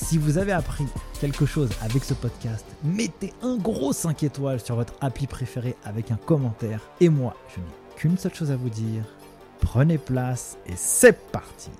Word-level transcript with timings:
Si 0.00 0.16
vous 0.16 0.38
avez 0.38 0.52
appris 0.52 0.86
quelque 1.20 1.44
chose 1.44 1.68
avec 1.82 2.02
ce 2.02 2.14
podcast, 2.14 2.64
mettez 2.82 3.34
un 3.42 3.56
gros 3.56 3.92
5 3.92 4.22
étoiles 4.22 4.58
sur 4.58 4.76
votre 4.76 4.94
appli 5.02 5.26
préféré 5.26 5.76
avec 5.84 6.10
un 6.10 6.16
commentaire. 6.16 6.80
Et 7.00 7.10
moi, 7.10 7.36
je 7.54 7.60
n'ai 7.60 7.66
qu'une 7.96 8.16
seule 8.16 8.32
chose 8.32 8.50
à 8.50 8.56
vous 8.56 8.70
dire. 8.70 9.04
Prenez 9.60 9.98
place 9.98 10.56
et 10.66 10.72
c'est 10.76 11.30
parti 11.30 11.70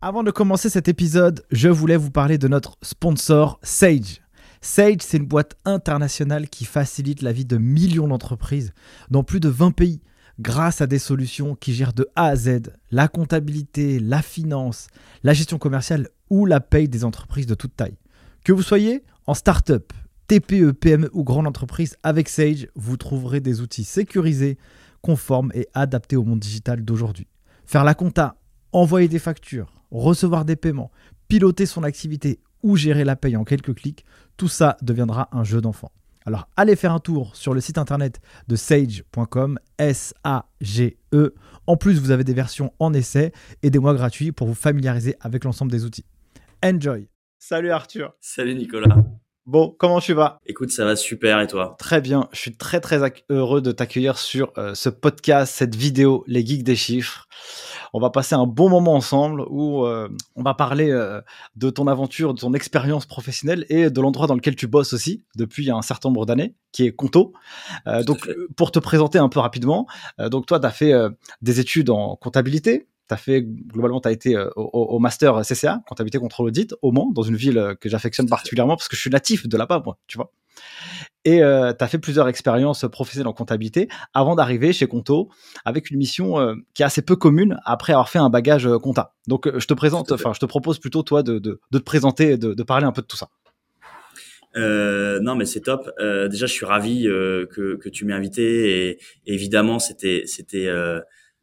Avant 0.00 0.22
de 0.22 0.30
commencer 0.30 0.68
cet 0.68 0.86
épisode, 0.86 1.44
je 1.50 1.68
voulais 1.68 1.96
vous 1.96 2.10
parler 2.10 2.38
de 2.38 2.46
notre 2.46 2.76
sponsor 2.82 3.58
Sage. 3.62 4.20
Sage, 4.60 4.98
c'est 5.00 5.16
une 5.16 5.26
boîte 5.26 5.56
internationale 5.64 6.48
qui 6.48 6.66
facilite 6.66 7.22
la 7.22 7.32
vie 7.32 7.46
de 7.46 7.56
millions 7.56 8.06
d'entreprises 8.06 8.74
dans 9.10 9.24
plus 9.24 9.40
de 9.40 9.48
20 9.48 9.72
pays 9.72 10.00
grâce 10.38 10.80
à 10.80 10.86
des 10.86 10.98
solutions 10.98 11.54
qui 11.54 11.74
gèrent 11.74 11.92
de 11.92 12.08
A 12.16 12.26
à 12.26 12.36
Z 12.36 12.72
la 12.90 13.08
comptabilité, 13.08 14.00
la 14.00 14.22
finance, 14.22 14.88
la 15.22 15.32
gestion 15.32 15.58
commerciale 15.58 16.08
ou 16.30 16.46
la 16.46 16.60
paye 16.60 16.88
des 16.88 17.04
entreprises 17.04 17.46
de 17.46 17.54
toute 17.54 17.76
taille. 17.76 17.98
Que 18.44 18.52
vous 18.52 18.62
soyez 18.62 19.04
en 19.26 19.34
start-up, 19.34 19.92
TPE, 20.26 20.72
PME 20.72 21.10
ou 21.12 21.24
grande 21.24 21.46
entreprise, 21.46 21.96
avec 22.02 22.28
Sage, 22.28 22.68
vous 22.74 22.96
trouverez 22.96 23.40
des 23.40 23.60
outils 23.60 23.84
sécurisés, 23.84 24.58
conformes 25.00 25.52
et 25.54 25.68
adaptés 25.74 26.16
au 26.16 26.24
monde 26.24 26.40
digital 26.40 26.84
d'aujourd'hui. 26.84 27.26
Faire 27.66 27.84
la 27.84 27.94
compta, 27.94 28.36
envoyer 28.72 29.08
des 29.08 29.18
factures, 29.18 29.72
recevoir 29.90 30.44
des 30.44 30.56
paiements, 30.56 30.90
piloter 31.28 31.66
son 31.66 31.82
activité 31.82 32.40
ou 32.62 32.76
gérer 32.76 33.04
la 33.04 33.16
paye 33.16 33.36
en 33.36 33.44
quelques 33.44 33.74
clics, 33.74 34.04
tout 34.36 34.48
ça 34.48 34.76
deviendra 34.82 35.28
un 35.32 35.44
jeu 35.44 35.60
d'enfant. 35.60 35.92
Alors 36.24 36.48
allez 36.56 36.76
faire 36.76 36.92
un 36.92 36.98
tour 36.98 37.34
sur 37.36 37.54
le 37.54 37.60
site 37.60 37.78
internet 37.78 38.20
de 38.48 38.56
sage.com, 38.56 39.58
S-A-G-E. 39.78 41.34
En 41.66 41.76
plus, 41.76 42.00
vous 42.00 42.10
avez 42.10 42.24
des 42.24 42.34
versions 42.34 42.72
en 42.78 42.92
essai 42.92 43.32
et 43.62 43.70
des 43.70 43.78
mois 43.78 43.94
gratuits 43.94 44.32
pour 44.32 44.46
vous 44.46 44.54
familiariser 44.54 45.16
avec 45.20 45.44
l'ensemble 45.44 45.70
des 45.70 45.84
outils. 45.84 46.06
Enjoy 46.64 47.08
Salut 47.38 47.70
Arthur 47.70 48.14
Salut 48.20 48.54
Nicolas 48.54 48.96
Bon, 49.44 49.74
comment 49.76 49.98
tu 49.98 50.12
vas? 50.12 50.38
Écoute, 50.46 50.70
ça 50.70 50.84
va 50.84 50.94
super 50.94 51.40
et 51.40 51.48
toi? 51.48 51.74
Très 51.76 52.00
bien, 52.00 52.28
je 52.30 52.38
suis 52.38 52.56
très 52.56 52.80
très 52.80 53.00
heureux 53.28 53.60
de 53.60 53.72
t'accueillir 53.72 54.16
sur 54.16 54.52
euh, 54.56 54.72
ce 54.76 54.88
podcast, 54.88 55.52
cette 55.52 55.74
vidéo, 55.74 56.22
les 56.28 56.46
geeks 56.46 56.62
des 56.62 56.76
chiffres. 56.76 57.26
On 57.92 57.98
va 57.98 58.10
passer 58.10 58.36
un 58.36 58.46
bon 58.46 58.68
moment 58.68 58.94
ensemble 58.94 59.42
où 59.50 59.84
euh, 59.84 60.08
on 60.36 60.44
va 60.44 60.54
parler 60.54 60.92
euh, 60.92 61.20
de 61.56 61.70
ton 61.70 61.88
aventure, 61.88 62.34
de 62.34 62.40
ton 62.40 62.54
expérience 62.54 63.04
professionnelle 63.04 63.66
et 63.68 63.90
de 63.90 64.00
l'endroit 64.00 64.28
dans 64.28 64.36
lequel 64.36 64.54
tu 64.54 64.68
bosses 64.68 64.92
aussi 64.92 65.24
depuis 65.34 65.72
un 65.72 65.82
certain 65.82 66.10
nombre 66.10 66.24
d'années, 66.24 66.54
qui 66.70 66.86
est 66.86 66.92
Conto. 66.92 67.32
donc, 68.06 68.30
pour 68.56 68.70
te 68.70 68.78
présenter 68.78 69.18
un 69.18 69.28
peu 69.28 69.40
rapidement, 69.40 69.88
donc 70.18 70.46
toi, 70.46 70.60
tu 70.60 70.66
as 70.66 70.70
fait 70.70 70.92
des 71.42 71.58
études 71.58 71.90
en 71.90 72.14
comptabilité, 72.14 72.86
tu 73.12 73.14
as 73.14 73.16
fait, 73.18 73.42
globalement, 73.42 74.00
tu 74.00 74.08
as 74.08 74.12
été 74.12 74.36
euh, 74.36 74.48
au, 74.56 74.98
master 74.98 75.40
CCA, 75.42 75.82
comptabilité 75.86 76.18
contrôle 76.18 76.48
audit, 76.48 76.74
au 76.82 76.92
Mans, 76.92 77.10
dans 77.12 77.22
une 77.22 77.36
ville 77.36 77.58
euh, 77.58 77.74
que 77.74 77.88
j'affectionne 77.88 78.28
particulièrement 78.28 78.76
parce 78.76 78.88
que 78.88 78.96
je 78.96 79.00
suis 79.00 79.10
natif 79.10 79.46
de 79.46 79.56
là-bas, 79.56 79.82
moi, 79.84 79.98
tu 80.06 80.16
vois. 80.16 80.32
Et 81.24 81.42
euh, 81.42 81.72
tu 81.72 81.84
as 81.84 81.88
fait 81.88 81.98
plusieurs 81.98 82.28
expériences 82.28 82.84
professionnelles 82.90 83.28
en 83.28 83.32
comptabilité 83.32 83.88
avant 84.14 84.34
d'arriver 84.34 84.72
chez 84.72 84.86
Conto 84.86 85.30
avec 85.64 85.90
une 85.90 85.98
mission 85.98 86.56
qui 86.74 86.82
est 86.82 86.84
assez 86.84 87.02
peu 87.02 87.16
commune 87.16 87.58
après 87.64 87.92
avoir 87.92 88.08
fait 88.08 88.18
un 88.18 88.28
bagage 88.28 88.68
compta. 88.82 89.14
Donc, 89.28 89.48
je 89.56 89.66
te 89.66 89.74
présente, 89.74 90.10
enfin, 90.12 90.32
je 90.34 90.40
te 90.40 90.46
propose 90.46 90.78
plutôt, 90.78 91.02
toi, 91.02 91.22
de, 91.22 91.38
de, 91.38 91.60
te 91.70 91.78
présenter, 91.78 92.36
de, 92.36 92.54
de, 92.54 92.62
parler 92.64 92.86
un 92.86 92.92
peu 92.92 93.02
de 93.02 93.06
tout 93.06 93.16
ça. 93.16 93.28
non, 94.56 95.36
mais 95.36 95.44
c'est 95.44 95.60
top. 95.60 95.88
déjà, 95.98 96.46
je 96.46 96.52
suis 96.52 96.66
ravi 96.66 97.04
que, 97.04 97.76
que, 97.76 97.88
tu 97.88 98.04
m'aies 98.04 98.14
invité 98.14 98.88
et, 98.88 98.98
évidemment, 99.26 99.78
c'était 99.78 100.24
c'était 100.26 100.68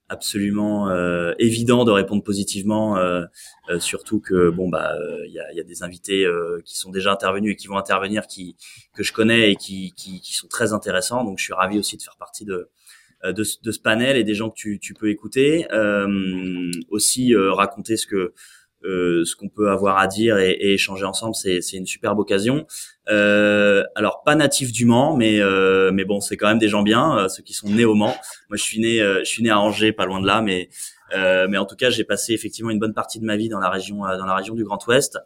absolument 0.10 0.90
euh, 0.90 1.34
évident 1.40 1.86
de 1.86 1.92
répondre 1.92 2.24
positivement, 2.24 2.98
euh, 2.98 3.26
euh, 3.70 3.80
surtout 3.80 4.20
que 4.20 4.50
bon 4.50 4.68
bah 4.68 4.96
il 5.26 5.32
y 5.32 5.40
a, 5.40 5.54
y, 5.54 5.60
a, 5.60 5.64
des 5.64 5.84
invités 5.84 6.28
qui 6.66 6.78
sont 6.78 6.92
déjà 6.92 7.12
intervenus 7.12 7.54
et 7.54 7.56
qui 7.56 7.68
vont 7.68 7.78
intervenir, 7.78 8.28
qui 8.28 8.58
que 8.94 9.04
je 9.04 9.14
connais 9.14 9.52
et 9.52 9.56
qui, 9.56 9.94
qui, 9.96 10.20
qui 10.20 10.34
sont 10.34 10.48
très 10.48 10.74
intéressants. 10.74 11.24
Donc 11.24 11.38
je 11.38 11.44
suis 11.44 11.54
ravi 11.54 11.78
aussi 11.80 11.96
de 11.96 12.02
faire 12.02 12.18
partie 12.18 12.46
de 12.46 12.70
de, 13.24 13.32
de 13.34 13.72
ce 13.72 13.80
panel 13.80 14.16
et 14.16 14.24
des 14.24 14.34
gens 14.34 14.50
que 14.50 14.56
tu, 14.56 14.80
tu 14.80 14.94
peux 14.94 15.10
écouter. 15.10 15.68
aussi 16.90 17.36
raconter 17.36 17.96
ce 17.98 18.08
que 18.08 18.34
euh, 18.86 19.26
ce 19.26 19.36
qu'on 19.36 19.50
peut 19.50 19.70
avoir 19.70 19.98
à 19.98 20.08
dire 20.08 20.38
et, 20.38 20.52
et 20.52 20.74
échanger 20.74 21.06
ensemble, 21.06 21.36
c'est, 21.36 21.60
une 21.74 21.86
superbe 21.86 22.20
occasion. 22.20 22.66
Euh, 23.10 23.84
alors 23.96 24.24
pas 24.24 24.36
natif 24.36 24.72
du 24.72 24.86
Mans, 24.86 25.16
mais 25.18 25.40
euh, 25.40 25.92
mais 25.92 26.06
bon, 26.06 26.22
c'est 26.22 26.38
quand 26.38 26.48
même 26.48 26.60
des 26.60 26.70
gens 26.70 26.84
bien, 26.84 27.18
euh, 27.18 27.28
ceux 27.28 27.44
qui 27.44 27.54
sont 27.54 27.70
nés 27.70 27.86
au 27.86 27.96
Mans. 27.96 28.16
Moi, 28.50 28.58
je 28.58 28.64
suis 28.64 28.80
né, 28.80 29.02
euh, 29.02 29.20
je 29.20 29.30
suis 29.30 29.44
né 29.44 29.50
à 29.50 29.60
Angers, 29.60 29.92
pas 29.92 30.06
loin 30.06 30.22
de 30.22 30.28
là, 30.28 30.42
mais 30.42 30.70
mais 31.50 31.58
en 31.58 31.66
tout 31.66 31.76
cas, 31.76 31.90
j'ai 31.90 32.04
passé 32.04 32.34
effectivement 32.34 32.70
une 32.70 32.80
bonne 32.80 32.94
partie 32.94 33.20
de 33.20 33.26
ma 33.26 33.36
vie 33.36 33.50
dans 33.50 33.60
la 33.60 33.70
région 33.70 33.98
dans 33.98 34.26
la 34.26 34.36
région 34.36 34.54
du 34.54 34.64
Grand 34.64 34.86
Ouest 34.88 35.18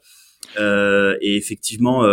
et 0.58 1.36
effectivement 1.36 2.08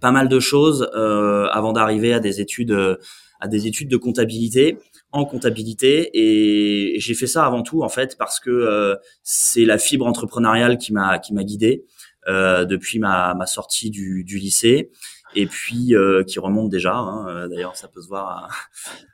pas 0.00 0.10
mal 0.10 0.28
de 0.28 0.38
choses 0.38 0.90
avant 0.92 1.72
d'arriver 1.72 2.12
à 2.12 2.20
des 2.20 2.42
études 2.42 2.98
à 3.40 3.48
des 3.48 3.66
études 3.66 3.88
de 3.88 3.96
comptabilité 3.96 4.76
en 5.12 5.24
comptabilité 5.24 6.10
et 6.14 6.98
j'ai 6.98 7.14
fait 7.14 7.26
ça 7.26 7.44
avant 7.44 7.62
tout 7.62 7.82
en 7.82 7.88
fait 7.88 8.16
parce 8.16 8.40
que 8.40 8.50
euh, 8.50 8.96
c'est 9.22 9.64
la 9.64 9.78
fibre 9.78 10.06
entrepreneuriale 10.06 10.78
qui 10.78 10.92
m'a 10.92 11.18
qui 11.18 11.34
m'a 11.34 11.44
guidé 11.44 11.84
euh, 12.28 12.64
depuis 12.64 12.98
ma, 12.98 13.34
ma 13.34 13.46
sortie 13.46 13.90
du, 13.90 14.24
du 14.24 14.38
lycée 14.38 14.90
et 15.34 15.46
puis 15.46 15.94
euh, 15.94 16.24
qui 16.24 16.38
remonte 16.38 16.70
déjà. 16.70 16.94
Hein, 16.94 17.48
D'ailleurs, 17.48 17.76
ça 17.76 17.88
peut 17.88 18.00
se 18.00 18.08
voir 18.08 18.50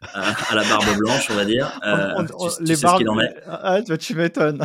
à, 0.03 0.31
à, 0.51 0.55
la 0.55 0.63
barbe 0.65 0.97
blanche, 0.99 1.29
on 1.31 1.35
va 1.35 1.45
dire. 1.45 1.79
Euh, 1.87 2.25
tu, 2.25 2.65
les 2.65 2.77
barbes, 2.77 3.09
en 3.09 3.21
est. 3.21 3.35
Ah, 3.47 3.81
tu 3.83 4.15
m'étonnes. 4.15 4.63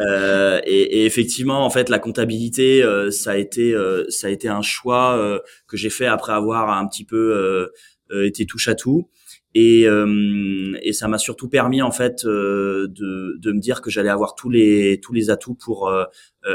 Euh, 0.00 0.60
et, 0.62 1.00
et, 1.00 1.06
effectivement, 1.06 1.64
en 1.64 1.70
fait, 1.70 1.88
la 1.88 1.98
comptabilité, 1.98 2.84
euh, 2.84 3.10
ça 3.10 3.32
a 3.32 3.36
été, 3.36 3.74
ça 4.10 4.28
a 4.28 4.30
été 4.30 4.46
un 4.46 4.62
choix 4.62 5.40
que 5.66 5.76
j'ai 5.76 5.90
fait 5.90 6.06
après 6.06 6.32
avoir 6.32 6.70
un 6.70 6.86
petit 6.86 7.04
peu 7.04 7.68
été 8.12 8.46
touche 8.46 8.68
à 8.68 8.76
tout. 8.76 9.08
Et, 9.54 9.86
euh, 9.86 10.78
et 10.82 10.92
ça 10.92 11.08
m'a 11.08 11.18
surtout 11.18 11.48
permis 11.48 11.80
en 11.80 11.90
fait 11.90 12.24
euh, 12.24 12.86
de, 12.88 13.38
de 13.38 13.52
me 13.52 13.60
dire 13.60 13.80
que 13.80 13.90
j'allais 13.90 14.10
avoir 14.10 14.34
tous 14.34 14.50
les 14.50 15.00
tous 15.00 15.14
les 15.14 15.30
atouts 15.30 15.54
pour 15.54 15.88
euh, 15.88 16.04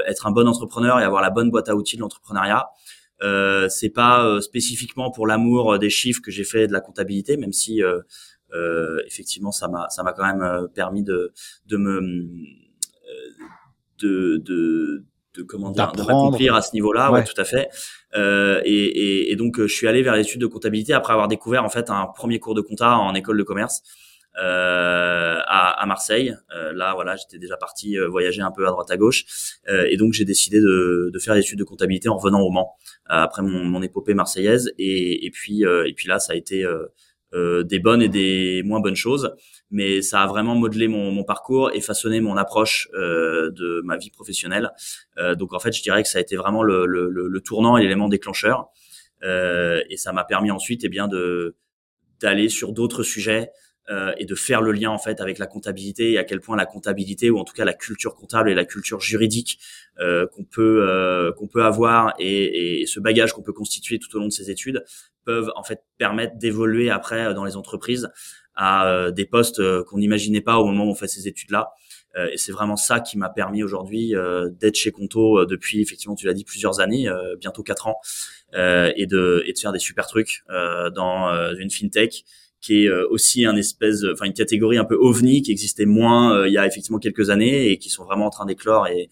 être 0.07 0.27
un 0.27 0.31
bon 0.31 0.47
entrepreneur 0.47 0.99
et 0.99 1.03
avoir 1.03 1.21
la 1.21 1.31
bonne 1.31 1.49
boîte 1.49 1.69
à 1.69 1.75
outils 1.75 1.95
de 1.95 2.01
l'entrepreneuriat. 2.01 2.69
Euh, 3.23 3.67
c'est 3.67 3.89
pas 3.89 4.39
spécifiquement 4.41 5.09
pour 5.09 5.25
l'amour 5.25 5.79
des 5.79 5.89
chiffres 5.89 6.21
que 6.21 6.29
j'ai 6.29 6.43
fait 6.43 6.67
de 6.67 6.73
la 6.73 6.81
comptabilité, 6.81 7.35
même 7.37 7.53
si 7.53 7.81
effectivement 9.07 9.51
ça 9.51 9.67
m'a 9.67 9.89
ça 9.89 10.03
m'a 10.03 10.13
quand 10.13 10.25
même 10.25 10.67
permis 10.75 11.03
de 11.03 11.33
de 11.65 11.77
me 11.77 11.99
de, 13.99 14.37
de 14.37 15.03
de 15.35 15.41
comment 15.41 15.72
dire, 15.72 15.91
de 15.93 16.03
m'accomplir 16.03 16.53
à 16.55 16.61
ce 16.61 16.73
niveau-là, 16.73 17.11
ouais. 17.11 17.23
tout 17.23 17.39
à 17.39 17.43
fait. 17.43 17.69
Euh, 18.15 18.61
et, 18.65 19.35
donc 19.35 19.59
je 19.59 19.73
suis 19.73 19.87
allé 19.87 20.03
vers 20.03 20.15
l'étude 20.15 20.41
de 20.41 20.45
comptabilité 20.45 20.93
après 20.93 21.13
avoir 21.13 21.27
découvert 21.27 21.63
en 21.63 21.69
fait 21.69 21.89
un 21.89 22.05
premier 22.05 22.39
cours 22.39 22.53
de 22.53 22.61
compta 22.61 22.97
en 22.97 23.13
école 23.15 23.37
de 23.37 23.43
commerce 23.43 23.81
euh, 24.39 25.39
à, 25.45 25.85
Marseille. 25.85 26.35
Euh, 26.55 26.73
là, 26.73 26.93
voilà, 26.95 27.15
j'étais 27.15 27.37
déjà 27.37 27.57
parti 27.57 27.97
euh, 27.97 28.07
voyager 28.07 28.41
un 28.41 28.51
peu 28.51 28.65
à 28.67 28.71
droite 28.71 28.89
à 28.89 28.97
gauche, 28.97 29.25
euh, 29.69 29.85
et 29.89 29.97
donc 29.97 30.13
j'ai 30.13 30.25
décidé 30.25 30.59
de, 30.59 31.11
de 31.13 31.19
faire 31.19 31.35
l'étude 31.35 31.59
de 31.59 31.63
comptabilité 31.63 32.09
en 32.09 32.17
venant 32.17 32.41
au 32.41 32.49
Mans 32.49 32.75
après 33.05 33.41
mon, 33.41 33.63
mon 33.63 33.81
épopée 33.81 34.13
marseillaise. 34.13 34.71
Et, 34.77 35.25
et 35.25 35.31
puis 35.31 35.63
et 35.63 35.93
puis 35.93 36.07
là, 36.07 36.19
ça 36.19 36.33
a 36.33 36.35
été 36.35 36.65
euh, 37.34 37.64
des 37.64 37.80
bonnes 37.80 38.02
et 38.02 38.09
des 38.09 38.62
moins 38.64 38.80
bonnes 38.80 38.96
choses, 38.96 39.35
mais 39.72 40.02
ça 40.02 40.22
a 40.22 40.28
vraiment 40.28 40.56
modelé 40.56 40.88
mon, 40.88 41.12
mon 41.12 41.24
parcours 41.24 41.72
et 41.74 41.82
façonné 41.82 42.22
mon 42.22 42.38
approche 42.38 42.90
euh, 42.94 43.52
de 43.52 43.82
ma 43.84 43.97
vie 43.97 44.12
professionnelle. 44.12 44.72
Euh, 45.18 45.35
donc 45.35 45.53
en 45.53 45.59
fait, 45.59 45.72
je 45.72 45.82
dirais 45.82 46.03
que 46.03 46.09
ça 46.09 46.20
a 46.20 46.22
été 46.22 46.35
vraiment 46.35 46.64
le, 46.64 46.85
le, 46.85 47.09
le 47.09 47.41
tournant 47.41 47.78
et 47.78 47.84
l'élément 47.84 48.09
déclencheur, 48.09 48.68
et 49.24 49.96
ça 49.96 50.12
m'a 50.12 50.26
permis 50.26 50.52
ensuite, 50.52 50.84
eh 50.84 50.90
bien, 50.90 51.08
de 51.08 51.56
d'aller 52.20 52.50
sur 52.50 52.74
d'autres 52.74 53.03
sujets 53.03 53.50
euh, 53.90 54.14
et 54.18 54.24
de 54.24 54.34
faire 54.34 54.62
le 54.62 54.72
lien 54.72 54.91
en 54.91 54.97
fait 54.97 55.20
avec 55.20 55.38
la 55.38 55.46
comptabilité 55.46 56.14
et 56.14 56.18
à 56.18 56.24
quel 56.24 56.40
point 56.40 56.56
la 56.56 56.66
comptabilité 56.66 57.30
ou 57.30 57.38
en 57.38 57.44
tout 57.44 57.53
cas 57.53 57.66
la 57.66 57.74
culture 57.74 58.16
comptable 58.16 58.50
et 58.50 58.53
la 58.53 58.64
culture 58.64 59.02
juridique 59.02 59.59
euh, 60.00 60.26
qu'on 60.28 60.46
peut 60.46 60.88
euh, 60.88 61.34
qu'on 61.34 61.50
peut 61.50 61.66
avoir 61.66 62.14
et, 62.18 62.80
et 62.80 62.85
ce 62.85 63.02
bagage 63.02 63.34
qu'on 63.34 63.41
peut 63.41 63.52
constituer 63.52 64.00
tout 64.00 64.16
au 64.16 64.20
long 64.20 64.28
de 64.28 64.32
ces 64.32 64.50
études 64.50 64.85
peuvent 65.26 65.52
en 65.58 65.64
fait 65.64 65.82
permettre 65.97 66.38
d'évoluer 66.38 66.91
après 66.91 67.34
dans 67.34 67.44
les 67.44 67.58
entreprises 67.58 68.09
à 68.56 69.12
des 69.12 69.26
postes 69.26 69.62
qu'on 69.84 69.97
n'imaginait 69.97 70.40
pas 70.40 70.59
au 70.59 70.66
moment 70.66 70.85
où 70.85 70.91
on 70.91 70.96
fait 70.96 71.09
ces 71.09 71.28
études 71.28 71.52
là 71.52 71.72
et 72.32 72.38
c'est 72.38 72.52
vraiment 72.52 72.78
ça 72.78 73.02
qui 73.02 73.18
m'a 73.18 73.30
permis 73.30 73.64
aujourd'hui 73.64 74.14
d'être 74.59 74.76
chez 74.76 74.91
Conto 74.91 75.46
depuis 75.46 75.82
effectivement 75.82 76.16
tu 76.16 76.28
l'as 76.28 76.34
dit 76.34 76.46
plusieurs 76.46 76.80
années 76.80 77.09
bientôt 77.40 77.64
quatre 77.64 77.88
ans 77.88 78.00
et 78.53 79.08
de 79.08 79.44
et 79.47 79.53
de 79.53 79.58
faire 79.58 79.72
des 79.72 79.80
super 79.80 80.06
trucs 80.06 80.44
dans 80.47 81.53
une 81.58 81.72
fintech 81.72 82.24
qui 82.63 82.85
est 82.85 82.87
euh, 82.87 83.05
aussi 83.09 83.45
un 83.45 83.55
espèce, 83.55 84.03
enfin 84.11 84.25
une 84.25 84.33
catégorie 84.33 84.77
un 84.77 84.85
peu 84.85 84.95
ovni 84.95 85.41
qui 85.41 85.51
existait 85.51 85.85
moins 85.85 86.33
euh, 86.33 86.47
il 86.47 86.53
y 86.53 86.57
a 86.57 86.65
effectivement 86.65 86.97
quelques 86.97 87.29
années 87.29 87.69
et 87.69 87.77
qui 87.77 87.89
sont 87.89 88.05
vraiment 88.05 88.25
en 88.25 88.29
train 88.29 88.45
d'éclore 88.45 88.87
et 88.87 89.09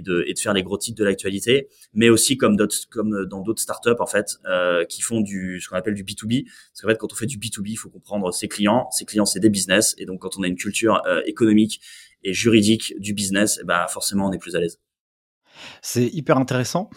de, 0.00 0.24
faire 0.38 0.52
les 0.52 0.62
gros 0.62 0.78
titres 0.78 0.98
de 0.98 1.04
l'actualité, 1.04 1.68
mais 1.94 2.10
aussi 2.10 2.36
comme 2.36 2.56
dans 2.56 3.40
d'autres 3.40 3.62
startups 3.62 3.98
en 3.98 4.06
fait, 4.06 4.36
euh, 4.46 4.84
qui 4.84 5.00
font 5.02 5.20
du 5.20 5.60
ce 5.60 5.68
qu'on 5.68 5.76
appelle 5.76 5.94
du 5.94 6.04
B2B. 6.04 6.44
Parce 6.44 6.82
qu'en 6.82 6.88
fait, 6.88 6.98
quand 6.98 7.12
on 7.12 7.16
fait 7.16 7.26
du 7.26 7.38
B2B, 7.38 7.70
il 7.70 7.76
faut 7.76 7.88
comprendre 7.88 8.30
ses 8.32 8.46
clients. 8.46 8.88
Ses 8.90 9.04
clients, 9.04 9.24
c'est 9.24 9.40
des 9.40 9.48
business, 9.48 9.94
et 9.98 10.04
donc 10.04 10.20
quand 10.20 10.36
on 10.38 10.42
a 10.42 10.48
une 10.48 10.56
culture 10.56 11.02
économique 11.24 11.80
et 12.22 12.34
juridique 12.34 12.94
du 12.98 13.14
business, 13.14 13.58
eh 13.62 13.64
ben 13.64 13.86
forcément, 13.88 14.28
on 14.28 14.32
est 14.32 14.38
plus 14.38 14.54
à 14.54 14.60
l'aise. 14.60 14.78
C'est 15.80 16.06
hyper 16.06 16.36
intéressant. 16.36 16.90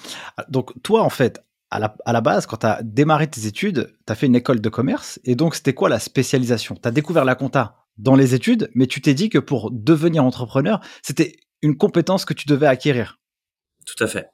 Donc 0.50 0.74
toi, 0.84 1.02
en 1.02 1.10
fait, 1.10 1.42
à 1.72 1.80
la, 1.80 1.96
à 2.06 2.14
la, 2.14 2.22
base, 2.22 2.46
quand 2.46 2.58
tu 2.58 2.66
as 2.66 2.82
démarré 2.84 3.28
tes 3.28 3.46
études, 3.46 3.94
tu 4.06 4.12
as 4.12 4.16
fait 4.16 4.26
une 4.26 4.36
école 4.36 4.62
de 4.62 4.70
commerce. 4.70 5.20
Et 5.24 5.36
donc, 5.36 5.56
c'était 5.56 5.74
quoi 5.74 5.90
la 5.90 6.00
spécialisation? 6.00 6.76
Tu 6.76 6.88
as 6.88 6.92
découvert 6.92 7.26
la 7.26 7.36
compta 7.36 7.76
dans 7.98 8.16
les 8.16 8.34
études, 8.34 8.70
mais 8.74 8.88
tu 8.88 9.02
t'es 9.02 9.14
dit 9.14 9.30
que 9.30 9.40
pour 9.40 9.72
devenir 9.72 10.24
entrepreneur, 10.24 10.80
c'était 11.02 11.36
une 11.62 11.78
compétence 11.78 12.26
que 12.26 12.34
tu 12.34 12.48
devais 12.48 12.68
acquérir. 12.68 13.20
Tout 13.86 14.04
à 14.04 14.08
fait. 14.08 14.28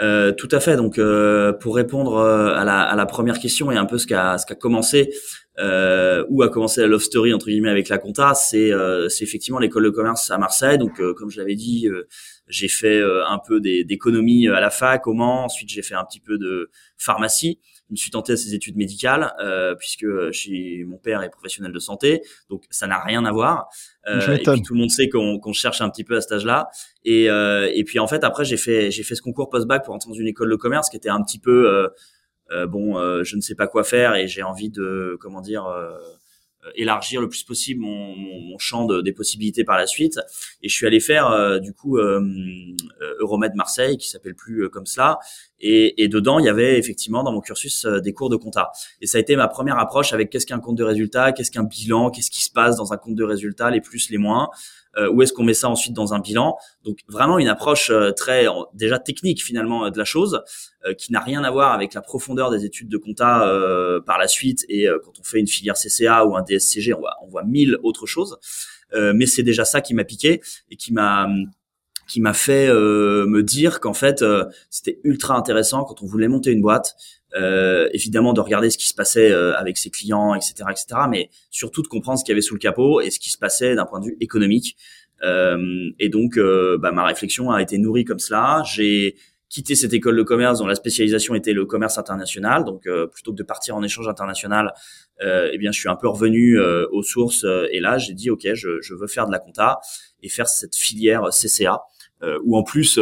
Euh, 0.00 0.32
tout 0.32 0.48
à 0.52 0.60
fait. 0.60 0.76
Donc, 0.76 0.98
euh, 0.98 1.52
pour 1.52 1.74
répondre 1.74 2.16
euh, 2.16 2.54
à 2.54 2.64
la, 2.64 2.82
à 2.82 2.94
la, 2.94 3.06
première 3.06 3.38
question 3.38 3.70
et 3.72 3.76
un 3.76 3.84
peu 3.84 3.98
ce 3.98 4.06
qu'a 4.06 4.38
commencé 4.60 5.10
euh, 5.58 6.24
où 6.28 6.42
a 6.42 6.48
commencé 6.48 6.80
la 6.80 6.86
love 6.86 7.02
story 7.02 7.34
entre 7.34 7.46
guillemets 7.46 7.70
avec 7.70 7.88
la 7.88 7.98
compta, 7.98 8.34
c'est 8.34 8.72
euh, 8.72 9.08
c'est 9.08 9.24
effectivement 9.24 9.58
l'école 9.58 9.84
de 9.84 9.90
commerce 9.90 10.30
à 10.30 10.38
Marseille. 10.38 10.78
Donc, 10.78 11.02
comme 11.16 11.30
je 11.30 11.38
l'avais 11.38 11.56
dit, 11.56 11.88
j'ai 12.48 12.68
fait 12.68 13.02
un 13.02 13.38
peu 13.38 13.60
d'économie 13.60 14.48
à 14.48 14.60
la 14.60 14.70
fac 14.70 15.06
au 15.06 15.12
Mans. 15.12 15.44
Ensuite, 15.44 15.68
j'ai 15.68 15.82
fait 15.82 15.94
un 15.94 16.04
petit 16.04 16.20
peu 16.20 16.38
de 16.38 16.70
pharmacie 16.96 17.58
je 17.88 17.94
me 17.94 17.96
suis 17.96 18.10
tenté 18.10 18.32
à 18.34 18.36
ces 18.36 18.54
études 18.54 18.76
médicales 18.76 19.32
euh, 19.40 19.74
puisque 19.74 20.06
chez 20.30 20.84
mon 20.86 20.98
père 20.98 21.22
est 21.22 21.30
professionnel 21.30 21.72
de 21.72 21.78
santé, 21.78 22.22
donc 22.50 22.64
ça 22.70 22.86
n'a 22.86 23.02
rien 23.02 23.24
à 23.24 23.32
voir. 23.32 23.68
Euh, 24.06 24.36
et 24.36 24.42
puis 24.42 24.62
tout 24.62 24.74
le 24.74 24.80
monde 24.80 24.90
sait 24.90 25.08
qu'on 25.08 25.38
qu'on 25.38 25.54
cherche 25.54 25.80
un 25.80 25.88
petit 25.88 26.04
peu 26.04 26.16
à 26.16 26.20
cet 26.20 26.32
âge-là. 26.32 26.68
Et, 27.04 27.30
euh, 27.30 27.70
et 27.74 27.84
puis 27.84 27.98
en 27.98 28.06
fait 28.06 28.24
après 28.24 28.44
j'ai 28.44 28.58
fait 28.58 28.90
j'ai 28.90 29.02
fait 29.02 29.14
ce 29.14 29.22
concours 29.22 29.48
post-bac 29.48 29.84
pour 29.84 29.94
entrer 29.94 30.10
dans 30.10 30.16
une 30.16 30.28
école 30.28 30.50
de 30.50 30.56
commerce 30.56 30.90
qui 30.90 30.96
était 30.96 31.08
un 31.08 31.22
petit 31.22 31.38
peu 31.38 31.66
euh, 31.66 31.88
euh, 32.50 32.66
bon, 32.66 32.98
euh, 32.98 33.24
je 33.24 33.36
ne 33.36 33.40
sais 33.40 33.54
pas 33.54 33.66
quoi 33.66 33.84
faire 33.84 34.14
et 34.14 34.26
j'ai 34.26 34.42
envie 34.42 34.70
de 34.70 35.16
comment 35.20 35.40
dire 35.40 35.66
euh, 35.66 35.90
élargir 36.74 37.20
le 37.20 37.28
plus 37.28 37.44
possible 37.44 37.80
mon, 37.80 38.16
mon, 38.16 38.40
mon 38.40 38.58
champ 38.58 38.84
de, 38.84 39.00
des 39.00 39.12
possibilités 39.12 39.64
par 39.64 39.76
la 39.76 39.86
suite. 39.86 40.18
Et 40.62 40.68
je 40.68 40.74
suis 40.74 40.86
allé 40.86 41.00
faire 41.00 41.28
euh, 41.28 41.58
du 41.58 41.72
coup 41.72 41.98
euh, 41.98 42.20
Euromed 43.20 43.54
Marseille, 43.54 43.96
qui 43.96 44.08
s'appelle 44.08 44.34
plus 44.34 44.68
comme 44.70 44.86
cela. 44.86 45.18
Et, 45.60 46.02
et, 46.02 46.08
dedans, 46.08 46.38
il 46.38 46.46
y 46.46 46.48
avait 46.48 46.78
effectivement 46.78 47.22
dans 47.22 47.32
mon 47.32 47.40
cursus 47.40 47.84
des 47.86 48.12
cours 48.12 48.30
de 48.30 48.36
compta. 48.36 48.70
Et 49.00 49.06
ça 49.06 49.18
a 49.18 49.20
été 49.20 49.34
ma 49.36 49.48
première 49.48 49.78
approche 49.78 50.12
avec 50.12 50.30
qu'est-ce 50.30 50.46
qu'un 50.46 50.60
compte 50.60 50.76
de 50.76 50.84
résultat, 50.84 51.32
qu'est-ce 51.32 51.50
qu'un 51.50 51.64
bilan, 51.64 52.10
qu'est-ce 52.10 52.30
qui 52.30 52.42
se 52.42 52.50
passe 52.50 52.76
dans 52.76 52.92
un 52.92 52.96
compte 52.96 53.16
de 53.16 53.24
résultat, 53.24 53.70
les 53.70 53.80
plus, 53.80 54.10
les 54.10 54.18
moins. 54.18 54.50
Euh, 54.98 55.10
où 55.10 55.22
est-ce 55.22 55.32
qu'on 55.32 55.44
met 55.44 55.54
ça 55.54 55.68
ensuite 55.68 55.94
dans 55.94 56.14
un 56.14 56.18
bilan? 56.18 56.56
Donc 56.84 56.98
vraiment 57.08 57.38
une 57.38 57.48
approche 57.48 57.90
euh, 57.90 58.10
très 58.12 58.46
déjà 58.74 58.98
technique 58.98 59.42
finalement 59.42 59.86
euh, 59.86 59.90
de 59.90 59.98
la 59.98 60.04
chose, 60.04 60.42
qui 60.96 61.12
n'a 61.12 61.20
rien 61.20 61.42
à 61.44 61.50
voir 61.50 61.72
avec 61.72 61.92
la 61.92 62.00
profondeur 62.00 62.50
des 62.50 62.64
études 62.64 62.88
de 62.88 62.96
compta 62.96 63.40
par 64.06 64.16
la 64.16 64.28
suite. 64.28 64.64
Et 64.68 64.86
quand 65.04 65.18
on 65.18 65.24
fait 65.24 65.40
une 65.40 65.48
filière 65.48 65.74
CCA 65.74 66.24
ou 66.24 66.36
un 66.36 66.42
DSCG, 66.42 66.94
on 66.94 67.00
voit, 67.00 67.16
on 67.22 67.28
voit 67.28 67.42
mille 67.42 67.76
autres 67.82 68.06
choses. 68.06 68.38
mais 68.94 69.26
c'est 69.26 69.42
déjà 69.42 69.64
ça 69.64 69.80
qui 69.80 69.92
m'a 69.92 70.04
piqué 70.04 70.40
et 70.70 70.76
qui 70.76 70.92
m'a 70.92 71.28
qui 72.08 72.20
m'a 72.20 72.32
fait 72.32 72.68
me 72.68 73.42
dire 73.42 73.80
qu'en 73.80 73.92
fait 73.92 74.24
c'était 74.70 74.98
ultra 75.04 75.36
intéressant 75.36 75.84
quand 75.84 76.02
on 76.02 76.06
voulait 76.06 76.28
monter 76.28 76.50
une 76.50 76.62
boîte 76.62 76.96
euh, 77.36 77.88
évidemment 77.92 78.32
de 78.32 78.40
regarder 78.40 78.70
ce 78.70 78.78
qui 78.78 78.86
se 78.86 78.94
passait 78.94 79.30
euh, 79.30 79.54
avec 79.56 79.76
ses 79.76 79.90
clients, 79.90 80.34
etc., 80.34 80.64
etc., 80.70 80.86
mais 81.10 81.28
surtout 81.50 81.82
de 81.82 81.88
comprendre 81.88 82.18
ce 82.18 82.24
qu'il 82.24 82.32
y 82.32 82.34
avait 82.34 82.42
sous 82.42 82.54
le 82.54 82.58
capot 82.58 83.00
et 83.00 83.10
ce 83.10 83.18
qui 83.18 83.30
se 83.30 83.38
passait 83.38 83.74
d'un 83.74 83.84
point 83.84 84.00
de 84.00 84.06
vue 84.06 84.16
économique. 84.20 84.76
Euh, 85.22 85.90
et 85.98 86.08
donc, 86.08 86.38
euh, 86.38 86.78
bah, 86.78 86.92
ma 86.92 87.04
réflexion 87.04 87.50
a 87.50 87.60
été 87.60 87.76
nourrie 87.76 88.04
comme 88.04 88.18
cela. 88.18 88.62
J'ai 88.64 89.16
quitté 89.50 89.74
cette 89.74 89.92
école 89.92 90.16
de 90.16 90.22
commerce 90.22 90.58
dont 90.58 90.66
la 90.66 90.74
spécialisation 90.74 91.34
était 91.34 91.52
le 91.52 91.66
commerce 91.66 91.98
international. 91.98 92.64
Donc, 92.64 92.86
plutôt 93.10 93.32
que 93.32 93.36
de 93.36 93.42
partir 93.42 93.76
en 93.76 93.82
échange 93.82 94.06
international, 94.06 94.74
eh 95.22 95.56
bien, 95.56 95.72
je 95.72 95.80
suis 95.80 95.88
un 95.88 95.96
peu 95.96 96.06
revenu 96.06 96.60
aux 96.60 97.02
sources. 97.02 97.46
et 97.72 97.80
là, 97.80 97.96
j'ai 97.96 98.12
dit, 98.12 98.28
ok, 98.28 98.46
je, 98.52 98.82
je, 98.82 98.94
veux 98.94 99.06
faire 99.06 99.26
de 99.26 99.32
la 99.32 99.38
compta 99.38 99.80
et 100.22 100.28
faire 100.28 100.48
cette 100.48 100.76
filière 100.76 101.30
CCA, 101.30 101.80
où 102.44 102.56
en 102.56 102.62
plus 102.62 102.98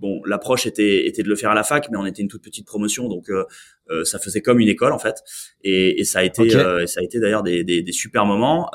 bon, 0.00 0.22
l'approche 0.24 0.66
était, 0.66 1.06
était 1.06 1.22
de 1.22 1.28
le 1.28 1.36
faire 1.36 1.50
à 1.50 1.54
la 1.54 1.62
fac, 1.62 1.88
mais 1.90 1.98
on 1.98 2.06
était 2.06 2.22
une 2.22 2.28
toute 2.28 2.42
petite 2.42 2.66
promotion, 2.66 3.08
donc 3.08 3.30
euh, 3.30 3.44
euh, 3.90 4.04
ça 4.04 4.18
faisait 4.18 4.40
comme 4.40 4.58
une 4.58 4.68
école 4.68 4.92
en 4.92 4.98
fait. 4.98 5.22
Et, 5.62 6.00
et 6.00 6.04
ça 6.04 6.20
a 6.20 6.22
été, 6.24 6.56
euh, 6.56 6.86
ça 6.86 7.00
a 7.00 7.02
été 7.04 7.20
d'ailleurs 7.20 7.42
des, 7.42 7.62
des, 7.62 7.82
des, 7.82 7.92
super 7.92 8.24
moments. 8.24 8.70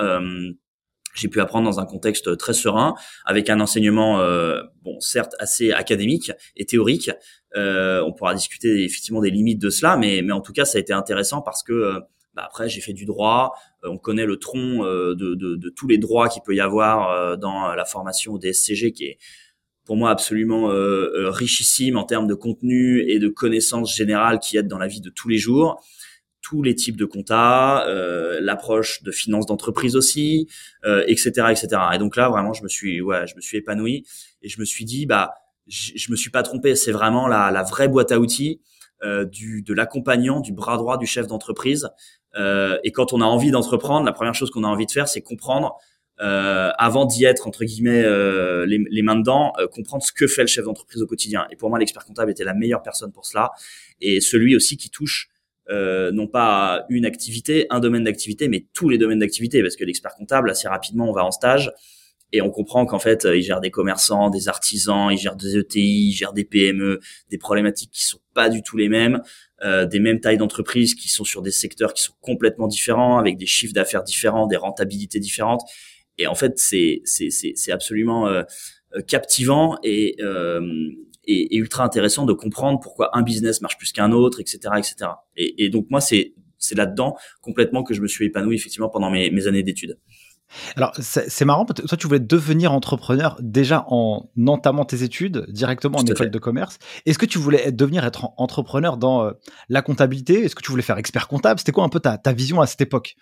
j'ai 1.16 1.30
pu 1.30 1.40
apprendre 1.40 1.70
dans 1.70 1.80
un 1.80 1.86
contexte 1.86 2.38
très 2.38 2.54
serein, 2.54 2.94
avec 3.26 3.50
un 3.50 3.60
enseignement, 3.60 4.18
bon, 4.84 5.00
certes 5.00 5.34
assez 5.40 5.72
académique 5.72 6.32
et 6.56 6.66
théorique. 6.66 7.10
on 7.56 8.14
pourra 8.14 8.34
discuter 8.36 8.84
effectivement 8.84 9.22
des 9.22 9.32
limites 9.32 9.62
de 9.62 9.70
cela, 9.70 9.98
mais, 9.98 10.22
mais 10.24 10.34
en 10.34 10.42
tout 10.42 10.54
cas, 10.54 10.66
ça 10.66 10.78
a 10.78 10.82
été 10.82 10.94
intéressant 10.94 11.42
parce 11.42 11.64
que 11.64 12.00
bah 12.36 12.44
après, 12.46 12.68
j'ai 12.68 12.82
fait 12.82 12.92
du 12.92 13.06
droit. 13.06 13.54
on 13.84 13.98
connaît 13.98 14.26
le 14.26 14.38
tronc 14.38 14.84
de, 14.84 15.14
de, 15.14 15.56
de, 15.56 15.70
tous 15.70 15.88
les 15.88 15.98
droits 15.98 16.28
qu'il 16.28 16.42
peut 16.42 16.54
y 16.54 16.60
avoir 16.60 17.38
dans 17.38 17.74
la 17.74 17.86
formation 17.86 18.34
au 18.34 18.38
DSCG, 18.38 18.92
qui 18.92 19.06
est 19.06 19.18
pour 19.86 19.96
moi 19.96 20.10
absolument 20.10 20.72
euh, 20.72 21.12
euh, 21.16 21.30
richissime 21.30 21.98
en 21.98 22.04
termes 22.04 22.28
de 22.28 22.34
contenu 22.34 23.02
et 23.08 23.20
de 23.20 23.28
connaissances 23.28 23.96
générales 23.96 24.40
qui 24.40 24.58
aident 24.58 24.68
dans 24.68 24.78
la 24.78 24.88
vie 24.88 25.02
de 25.02 25.10
tous 25.10 25.30
les 25.30 25.38
jours 25.38 25.82
tous 26.42 26.62
les 26.62 26.76
types 26.76 26.96
de 26.96 27.06
compta, 27.06 27.88
euh, 27.88 28.40
l'approche 28.40 29.02
de 29.02 29.10
finance 29.10 29.48
d'entreprise 29.48 29.96
aussi, 29.96 30.48
euh, 30.86 31.04
etc., 31.08 31.48
etc. 31.50 31.68
Et 31.96 31.98
donc 31.98 32.16
là, 32.16 32.30
vraiment, 32.30 32.54
je 32.54 32.62
me 32.62 32.68
suis, 32.68 33.02
ouais, 33.02 33.26
je 33.26 33.36
me 33.36 33.42
suis 33.42 33.58
épanoui 33.58 34.06
et 34.44 34.48
je 34.48 34.60
me 34.60 34.66
suis 34.66 34.86
dit, 34.86 35.08
bah, 35.08 35.34
je 35.68 36.12
me 36.12 36.16
suis 36.16 36.30
pas 36.30 36.44
trompé. 36.44 36.76
C'est 36.76 36.92
vraiment 36.92 37.28
la, 37.28 37.50
la 37.50 37.64
vraie 37.64 37.88
boîte 37.88 38.12
à 38.12 38.20
outils 38.20 38.62
euh, 39.04 39.26
du 39.26 39.62
de 39.62 39.74
l'accompagnant, 39.74 40.40
du 40.40 40.54
bras 40.54 40.78
droit 40.78 40.98
du 40.98 41.06
chef 41.06 41.28
d'entreprise. 41.28 41.90
Euh, 42.38 42.78
et 42.84 42.92
quand 42.92 43.12
on 43.12 43.22
a 43.22 43.26
envie 43.26 43.52
d'entreprendre, 43.52 44.06
la 44.06 44.14
première 44.14 44.36
chose 44.36 44.52
qu'on 44.52 44.64
a 44.64 44.68
envie 44.68 44.86
de 44.86 44.92
faire, 44.92 45.08
c'est 45.08 45.22
comprendre 45.22 45.76
euh, 46.22 46.72
avant 46.78 47.06
d'y 47.06 47.26
être 47.26 47.48
entre 47.48 47.66
guillemets 47.66 48.04
euh, 48.04 48.66
les, 48.66 48.80
les, 48.90 49.02
mains 49.02 49.18
dedans, 49.18 49.52
euh, 49.60 49.68
comprendre 49.68 50.04
ce 50.04 50.14
que 50.14 50.28
fait 50.28 50.42
le 50.42 50.48
chef 50.48 50.66
d'entreprise 50.66 51.02
au 51.02 51.08
quotidien. 51.08 51.46
Et 51.52 51.56
pour 51.56 51.70
moi, 51.70 51.78
l'expert 51.78 52.06
comptable 52.06 52.32
était 52.32 52.46
la 52.46 52.54
meilleure 52.54 52.82
personne 52.82 53.12
pour 53.12 53.26
cela, 53.26 53.52
et 54.00 54.22
celui 54.22 54.56
aussi 54.56 54.78
qui 54.78 54.90
touche 54.90 55.30
euh, 55.70 56.12
non 56.12 56.28
pas 56.28 56.86
une 56.90 57.06
activité, 57.06 57.66
un 57.70 57.80
domaine 57.80 58.04
d'activité, 58.04 58.48
mais 58.48 58.66
tous 58.74 58.88
les 58.88 58.98
domaines 58.98 59.20
d'activité, 59.20 59.62
parce 59.62 59.76
que 59.76 59.84
l'expert 59.84 60.16
comptable, 60.16 60.50
assez 60.50 60.68
rapidement, 60.68 61.10
on 61.10 61.14
va 61.14 61.26
en 61.26 61.32
stage 61.32 61.72
et 62.32 62.42
on 62.42 62.50
comprend 62.50 62.86
qu'en 62.86 63.00
fait, 63.00 63.28
il 63.34 63.42
gère 63.42 63.62
des 63.62 63.72
commerçants, 63.72 64.30
des 64.30 64.48
artisans, 64.48 65.10
il 65.12 65.18
gère 65.18 65.36
des 65.36 65.58
ETI, 65.58 66.10
il 66.10 66.12
gère 66.12 66.34
des 66.34 66.44
PME, 66.44 67.00
des 67.30 67.38
problématiques 67.38 67.92
qui 67.92 68.04
sont 68.06 68.20
pas 68.34 68.50
du 68.50 68.62
tout 68.62 68.78
les 68.78 68.90
mêmes, 68.90 69.22
euh, 69.64 69.86
des 69.86 70.00
mêmes 70.00 70.20
tailles 70.20 70.38
d'entreprise 70.38 70.96
qui 70.96 71.08
sont 71.08 71.24
sur 71.24 71.42
des 71.42 71.52
secteurs 71.52 71.94
qui 71.94 72.04
sont 72.04 72.14
complètement 72.22 72.68
différents, 72.68 73.18
avec 73.18 73.38
des 73.38 73.46
chiffres 73.46 73.74
d'affaires 73.74 74.04
différents, 74.04 74.48
des 74.48 74.58
rentabilités 74.58 75.20
différentes 75.20 75.62
et 76.18 76.28
en 76.28 76.36
fait 76.36 76.58
c'est 76.58 77.02
absolument 77.72 78.28
euh, 78.28 78.44
euh, 78.96 79.02
captivant 79.02 79.78
et, 79.84 80.16
euh, 80.22 80.62
et, 81.26 81.56
et 81.56 81.58
ultra 81.58 81.84
intéressant 81.84 82.26
de 82.26 82.34
comprendre 82.34 82.80
pourquoi 82.80 83.18
un 83.18 83.22
business 83.22 83.62
marche 83.62 83.78
plus 83.78 83.92
qu'un 83.92 84.12
autre, 84.12 84.40
etc., 84.40 84.60
etc. 84.78 85.12
Et, 85.36 85.66
et 85.66 85.70
donc 85.70 85.88
moi 85.90 86.02
c'est 86.02 86.34
c'est 86.58 86.76
là-dedans 86.76 87.16
complètement 87.42 87.84
que 87.84 87.94
je 87.94 88.02
me 88.02 88.08
suis 88.08 88.26
épanoui 88.26 88.56
effectivement 88.56 88.90
pendant 88.90 89.12
mes, 89.12 89.30
mes 89.30 89.48
années 89.48 89.64
d'études. 89.64 89.98
Alors, 90.76 90.94
c'est 91.00 91.46
marrant, 91.46 91.66
toi, 91.66 91.98
tu 91.98 92.08
voulais 92.08 92.20
devenir 92.20 92.72
entrepreneur 92.72 93.38
déjà 93.42 93.86
en 93.90 94.30
entamant 94.48 94.86
tes 94.86 95.04
études, 95.04 95.46
directement 95.50 96.00
en 96.00 96.06
école 96.06 96.30
de 96.30 96.40
commerce. 96.40 96.78
Est-ce 97.06 97.18
que 97.18 97.26
tu 97.26 97.40
voulais 97.40 97.72
devenir 97.72 98.06
être 98.06 98.30
entrepreneur 98.38 98.98
dans 98.98 99.26
euh, 99.26 99.32
la 99.70 99.82
comptabilité? 99.82 100.46
Est-ce 100.46 100.56
que 100.56 100.62
tu 100.62 100.72
voulais 100.72 100.84
faire 100.84 100.98
expert 100.98 101.28
comptable? 101.28 101.60
C'était 101.60 101.72
quoi 101.72 101.84
un 101.84 101.90
peu 101.90 102.00
ta, 102.00 102.18
ta 102.18 102.32
vision 102.32 102.62
à 102.62 102.68
cette 102.68 102.82
époque? 102.82 103.16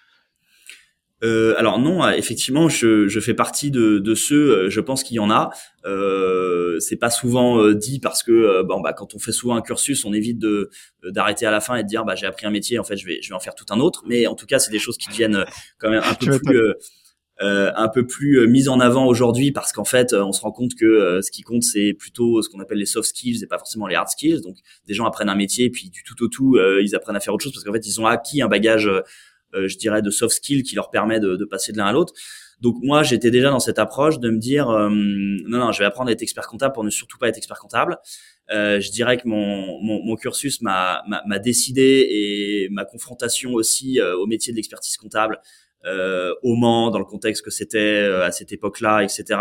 Euh, 1.23 1.55
alors 1.57 1.79
non, 1.79 2.07
effectivement, 2.09 2.69
je, 2.69 3.07
je 3.07 3.19
fais 3.19 3.33
partie 3.33 3.71
de, 3.71 3.99
de 3.99 4.15
ceux. 4.15 4.69
Je 4.69 4.79
pense 4.81 5.03
qu'il 5.03 5.15
y 5.15 5.19
en 5.19 5.31
a. 5.31 5.51
Euh, 5.85 6.79
c'est 6.79 6.97
pas 6.97 7.09
souvent 7.09 7.71
dit 7.71 7.99
parce 7.99 8.23
que 8.23 8.61
bon 8.63 8.81
bah 8.81 8.93
quand 8.93 9.15
on 9.15 9.19
fait 9.19 9.31
souvent 9.31 9.55
un 9.55 9.61
cursus, 9.61 10.05
on 10.05 10.13
évite 10.13 10.39
de 10.39 10.69
d'arrêter 11.03 11.45
à 11.45 11.51
la 11.51 11.61
fin 11.61 11.75
et 11.75 11.83
de 11.83 11.87
dire 11.87 12.05
bah 12.05 12.15
j'ai 12.15 12.25
appris 12.25 12.45
un 12.45 12.51
métier, 12.51 12.79
en 12.79 12.83
fait 12.83 12.97
je 12.97 13.05
vais 13.05 13.19
je 13.21 13.29
vais 13.29 13.35
en 13.35 13.39
faire 13.39 13.55
tout 13.55 13.65
un 13.69 13.79
autre. 13.79 14.03
Mais 14.07 14.27
en 14.27 14.35
tout 14.35 14.45
cas, 14.45 14.59
c'est 14.59 14.71
des 14.71 14.79
choses 14.79 14.97
qui 14.97 15.09
deviennent 15.09 15.45
quand 15.79 15.89
même 15.89 16.03
un 16.03 16.13
peu 16.13 16.39
plus 16.39 16.59
euh, 17.41 17.71
un 17.75 17.89
peu 17.89 18.05
plus 18.05 18.39
euh, 18.39 18.45
mise 18.45 18.69
en 18.69 18.79
avant 18.79 19.07
aujourd'hui 19.07 19.51
parce 19.51 19.73
qu'en 19.73 19.85
fait, 19.85 20.13
euh, 20.13 20.23
on 20.23 20.31
se 20.31 20.41
rend 20.41 20.51
compte 20.51 20.75
que 20.75 21.19
ce 21.21 21.31
qui 21.31 21.41
compte, 21.41 21.63
c'est 21.63 21.93
plutôt 21.97 22.43
ce 22.43 22.49
qu'on 22.49 22.59
appelle 22.59 22.77
les 22.77 22.85
soft 22.85 23.09
skills 23.09 23.43
et 23.43 23.47
pas 23.47 23.57
forcément 23.57 23.87
les 23.87 23.95
hard 23.95 24.07
skills. 24.07 24.41
Donc, 24.41 24.57
des 24.87 24.93
gens 24.93 25.05
apprennent 25.05 25.29
un 25.29 25.35
métier 25.35 25.65
et 25.65 25.69
puis 25.71 25.89
du 25.89 26.03
tout 26.03 26.23
au 26.23 26.27
tout, 26.27 26.59
ils 26.81 26.95
apprennent 26.95 27.15
à 27.15 27.19
faire 27.19 27.33
autre 27.33 27.43
chose 27.43 27.53
parce 27.53 27.63
qu'en 27.65 27.73
fait, 27.73 27.87
ils 27.87 27.99
ont 27.99 28.05
acquis 28.05 28.41
un 28.43 28.47
bagage, 28.47 28.89
je 29.53 29.77
dirais, 29.77 30.01
de 30.01 30.09
soft 30.09 30.35
skills 30.35 30.63
qui 30.63 30.75
leur 30.75 30.89
permet 30.89 31.19
de, 31.19 31.35
de 31.35 31.45
passer 31.45 31.71
de 31.71 31.77
l'un 31.77 31.85
à 31.85 31.91
l'autre. 31.91 32.13
Donc 32.61 32.75
moi, 32.81 33.03
j'étais 33.03 33.31
déjà 33.31 33.49
dans 33.49 33.59
cette 33.59 33.79
approche 33.79 34.19
de 34.19 34.29
me 34.29 34.37
dire 34.37 34.67
non, 34.69 35.59
non, 35.59 35.71
je 35.71 35.79
vais 35.79 35.85
apprendre 35.85 36.09
à 36.09 36.13
être 36.13 36.21
expert 36.21 36.47
comptable 36.47 36.73
pour 36.73 36.83
ne 36.83 36.89
surtout 36.89 37.17
pas 37.17 37.27
être 37.27 37.37
expert 37.37 37.59
comptable. 37.59 37.97
Euh, 38.51 38.79
je 38.79 38.89
dirais 38.91 39.17
que 39.17 39.27
mon, 39.27 39.81
mon, 39.81 40.01
mon 40.03 40.15
cursus 40.15 40.61
m'a 40.61 41.03
décidé 41.43 42.07
et 42.09 42.69
ma 42.71 42.85
confrontation 42.85 43.53
aussi 43.53 43.99
au 44.01 44.27
métier 44.27 44.53
de 44.53 44.57
l'expertise 44.57 44.95
comptable 44.95 45.39
euh, 45.39 45.62
au 46.43 46.55
Mans 46.55 46.91
dans 46.91 46.99
le 46.99 47.05
contexte 47.05 47.43
que 47.43 47.51
c'était 47.51 47.79
euh, 47.79 48.23
à 48.23 48.31
cette 48.31 48.51
époque-là, 48.51 49.03
etc. 49.03 49.39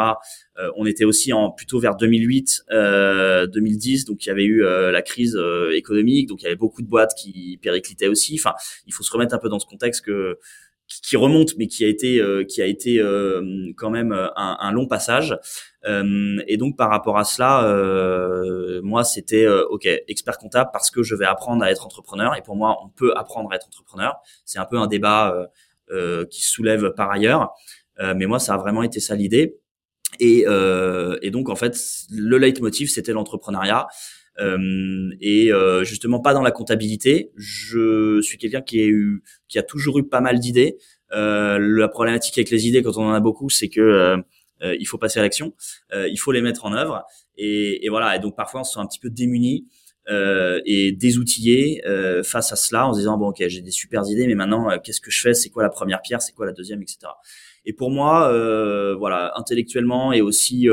Euh, 0.58 0.70
on 0.76 0.86
était 0.86 1.04
aussi 1.04 1.32
en 1.32 1.50
plutôt 1.50 1.78
vers 1.78 1.96
2008, 1.96 2.64
2010, 2.70 4.04
donc 4.04 4.24
il 4.24 4.28
y 4.28 4.30
avait 4.30 4.44
eu 4.44 4.62
la 4.62 5.02
crise 5.02 5.38
économique, 5.74 6.28
donc 6.28 6.42
il 6.42 6.44
y 6.44 6.46
avait 6.46 6.56
beaucoup 6.56 6.82
de 6.82 6.88
boîtes 6.88 7.14
qui 7.14 7.58
périclitaient 7.62 8.08
aussi. 8.08 8.38
Enfin, 8.38 8.54
il 8.86 8.92
faut 8.92 9.02
se 9.02 9.10
remettre 9.12 9.34
un 9.34 9.38
peu 9.38 9.48
dans 9.48 9.58
ce 9.58 9.66
contexte 9.66 10.04
que 10.04 10.38
qui 11.02 11.16
remonte, 11.16 11.56
mais 11.56 11.68
qui 11.68 11.86
a 11.86 11.88
été 11.88 12.20
qui 12.48 12.60
a 12.60 12.66
été 12.66 13.02
quand 13.76 13.90
même 13.90 14.12
un, 14.12 14.56
un 14.60 14.72
long 14.72 14.86
passage. 14.86 15.38
et 15.84 16.56
donc 16.58 16.76
par 16.76 16.90
rapport 16.90 17.18
à 17.18 17.24
cela, 17.24 18.80
moi 18.82 19.04
c'était 19.04 19.48
ok 19.48 19.86
expert 20.08 20.38
comptable 20.38 20.70
parce 20.72 20.90
que 20.90 21.02
je 21.02 21.14
vais 21.14 21.24
apprendre 21.24 21.62
à 21.64 21.70
être 21.70 21.86
entrepreneur. 21.86 22.36
Et 22.36 22.42
pour 22.42 22.56
moi, 22.56 22.78
on 22.84 22.88
peut 22.88 23.12
apprendre 23.16 23.50
à 23.52 23.56
être 23.56 23.66
entrepreneur. 23.66 24.20
C'est 24.44 24.58
un 24.58 24.66
peu 24.66 24.78
un 24.78 24.86
débat 24.86 25.34
euh, 25.34 25.46
qui 26.30 26.42
se 26.42 26.50
soulève 26.50 26.92
par 26.96 27.10
ailleurs. 27.10 27.52
Euh, 28.00 28.14
mais 28.16 28.26
moi, 28.26 28.38
ça 28.38 28.54
a 28.54 28.58
vraiment 28.58 28.82
été 28.82 29.00
ça 29.00 29.14
l'idée. 29.14 29.58
Et, 30.20 30.44
euh, 30.46 31.18
et, 31.22 31.30
donc 31.30 31.48
en 31.48 31.56
fait, 31.56 31.78
le 32.10 32.36
leitmotiv 32.38 32.90
c'était 32.90 33.12
l'entrepreneuriat. 33.12 33.86
Euh, 34.40 35.10
et 35.20 35.50
justement 35.82 36.20
pas 36.20 36.34
dans 36.34 36.42
la 36.42 36.50
comptabilité. 36.50 37.32
Je 37.36 38.20
suis 38.22 38.38
quelqu'un 38.38 38.62
qui 38.62 38.82
a 38.82 38.92
qui 39.48 39.58
a 39.58 39.62
toujours 39.62 39.98
eu 39.98 40.08
pas 40.08 40.20
mal 40.20 40.38
d'idées. 40.38 40.76
la 41.10 41.88
problématique 41.88 42.38
avec 42.38 42.50
les 42.50 42.66
idées 42.66 42.82
quand 42.82 42.96
on 42.96 43.04
en 43.04 43.12
a 43.12 43.20
beaucoup, 43.20 43.50
c'est 43.50 43.68
que 43.68 44.16
il 44.62 44.86
faut 44.86 44.98
passer 44.98 45.18
à 45.18 45.22
l'action, 45.22 45.54
il 45.94 46.16
faut 46.16 46.32
les 46.32 46.42
mettre 46.42 46.64
en 46.64 46.72
œuvre. 46.72 47.04
Et, 47.36 47.84
et, 47.84 47.88
voilà. 47.88 48.16
Et 48.16 48.20
donc 48.20 48.36
parfois 48.36 48.60
on 48.60 48.64
se 48.64 48.74
sent 48.74 48.80
un 48.80 48.86
petit 48.86 49.00
peu 49.00 49.10
démuni 49.10 49.66
euh, 50.08 50.60
et 50.66 50.90
désoutillé 50.90 51.80
euh, 51.86 52.24
face 52.24 52.52
à 52.52 52.56
cela 52.56 52.88
en 52.88 52.92
se 52.92 52.98
disant 52.98 53.16
bon 53.18 53.28
ok 53.28 53.44
j'ai 53.46 53.60
des 53.60 53.70
super 53.70 54.02
idées 54.08 54.26
mais 54.26 54.34
maintenant 54.34 54.68
euh, 54.68 54.78
qu'est-ce 54.82 55.00
que 55.00 55.12
je 55.12 55.20
fais? 55.20 55.32
C'est 55.32 55.48
quoi 55.50 55.62
la 55.62 55.68
première 55.68 56.02
pierre? 56.02 56.20
C'est 56.20 56.32
quoi 56.32 56.44
la 56.44 56.52
deuxième? 56.52 56.82
Etc 56.82 56.98
et 57.64 57.72
pour 57.72 57.90
moi 57.90 58.28
euh, 58.32 58.96
voilà 58.96 59.32
intellectuellement 59.36 60.12
et 60.12 60.20
aussi 60.20 60.68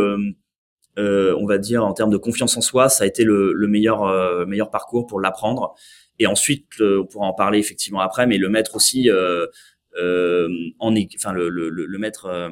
on 0.98 1.46
va 1.46 1.58
dire 1.60 1.86
en 1.86 1.94
termes 1.94 2.10
de 2.10 2.18
confiance 2.18 2.58
en 2.58 2.62
soi 2.62 2.90
ça 2.90 3.04
a 3.04 3.08
été 3.08 3.24
le, 3.24 3.54
le 3.54 3.68
meilleur 3.68 4.48
meilleur 4.48 4.72
parcours 4.72 5.06
pour 5.06 5.20
l'apprendre. 5.22 5.76
Et 6.18 6.26
ensuite 6.26 6.66
on 6.82 7.06
pourra 7.06 7.28
en 7.28 7.34
parler 7.34 7.60
effectivement 7.60 8.02
après 8.02 8.26
mais 8.26 8.40
le 8.40 8.50
mettre 8.50 8.76
aussi 8.76 9.10
en 9.12 10.96
enfin 11.16 11.34
le, 11.34 11.50
le, 11.50 11.70
le 11.70 11.98
mettre 12.00 12.50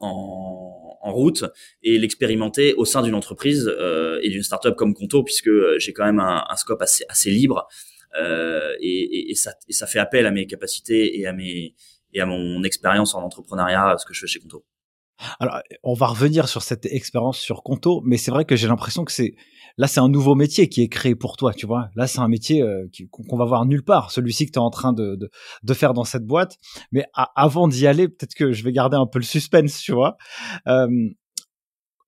en, 0.00 0.89
en, 1.00 1.12
route 1.12 1.44
et 1.82 1.98
l'expérimenter 1.98 2.74
au 2.74 2.84
sein 2.84 3.02
d'une 3.02 3.14
entreprise 3.14 3.66
euh, 3.68 4.20
et 4.22 4.28
d'une 4.28 4.42
startup 4.42 4.74
comme 4.76 4.94
Conto, 4.94 5.22
puisque 5.22 5.48
euh, 5.48 5.78
j'ai 5.78 5.92
quand 5.92 6.04
même 6.04 6.20
un, 6.20 6.44
un, 6.48 6.56
scope 6.56 6.82
assez, 6.82 7.04
assez 7.08 7.30
libre 7.30 7.66
euh, 8.20 8.74
et, 8.80 8.88
et, 8.88 9.30
et, 9.30 9.34
ça, 9.34 9.52
et 9.68 9.72
ça 9.72 9.86
fait 9.86 9.98
appel 9.98 10.26
à 10.26 10.30
mes 10.30 10.46
capacités 10.46 11.18
et 11.18 11.26
à 11.26 11.32
mes 11.32 11.74
et 12.12 12.20
à 12.20 12.26
mon 12.26 12.64
expérience 12.64 13.14
en 13.14 13.22
entrepreneuriat, 13.22 13.96
ce 13.98 14.04
que 14.04 14.14
je 14.14 14.20
fais 14.20 14.26
chez 14.26 14.40
Conto. 14.40 14.64
Alors, 15.38 15.60
on 15.82 15.94
va 15.94 16.06
revenir 16.06 16.48
sur 16.48 16.62
cette 16.62 16.86
expérience 16.86 17.38
sur 17.38 17.62
Conto, 17.62 18.02
mais 18.04 18.16
c'est 18.16 18.30
vrai 18.30 18.44
que 18.44 18.56
j'ai 18.56 18.68
l'impression 18.68 19.04
que 19.04 19.12
c'est 19.12 19.34
là, 19.76 19.86
c'est 19.86 20.00
un 20.00 20.08
nouveau 20.08 20.34
métier 20.34 20.68
qui 20.68 20.82
est 20.82 20.88
créé 20.88 21.14
pour 21.14 21.36
toi, 21.36 21.52
tu 21.54 21.66
vois. 21.66 21.88
Là, 21.94 22.06
c'est 22.06 22.20
un 22.20 22.28
métier 22.28 22.62
euh, 22.62 22.86
qu'on 23.10 23.36
va 23.36 23.44
voir 23.44 23.64
nulle 23.66 23.84
part, 23.84 24.10
celui-ci 24.10 24.46
que 24.46 24.52
tu 24.52 24.58
es 24.58 24.62
en 24.62 24.70
train 24.70 24.92
de, 24.92 25.16
de, 25.62 25.74
faire 25.74 25.94
dans 25.94 26.04
cette 26.04 26.24
boîte. 26.24 26.56
Mais 26.92 27.04
avant 27.34 27.68
d'y 27.68 27.86
aller, 27.86 28.08
peut-être 28.08 28.34
que 28.34 28.52
je 28.52 28.64
vais 28.64 28.72
garder 28.72 28.96
un 28.96 29.06
peu 29.06 29.18
le 29.18 29.24
suspense, 29.24 29.80
tu 29.80 29.92
vois. 29.92 30.16
Euh, 30.66 30.86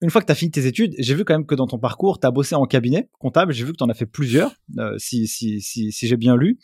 une 0.03 0.11
fois 0.11 0.21
que 0.21 0.27
tu 0.27 0.33
as 0.33 0.35
fini 0.35 0.51
tes 0.51 0.67
études, 0.67 0.95
j'ai 0.99 1.15
vu 1.15 1.25
quand 1.25 1.33
même 1.33 1.47
que 1.47 1.55
dans 1.55 1.69
ton 1.69 1.79
parcours, 1.79 2.19
tu 2.19 2.27
as 2.27 2.31
bossé 2.33 2.57
en 2.57 2.67
cabinet 2.67 3.09
comptable, 3.21 3.53
j'ai 3.53 3.65
vu 3.65 3.71
que 3.71 3.77
tu 3.77 3.85
en 3.85 3.89
as 3.89 3.95
fait 3.95 4.07
plusieurs, 4.07 4.53
euh, 4.79 4.95
si, 4.99 5.29
si, 5.29 5.61
si, 5.61 5.93
si 5.93 6.09
j'ai 6.09 6.17
bien 6.17 6.37
lu. 6.37 6.59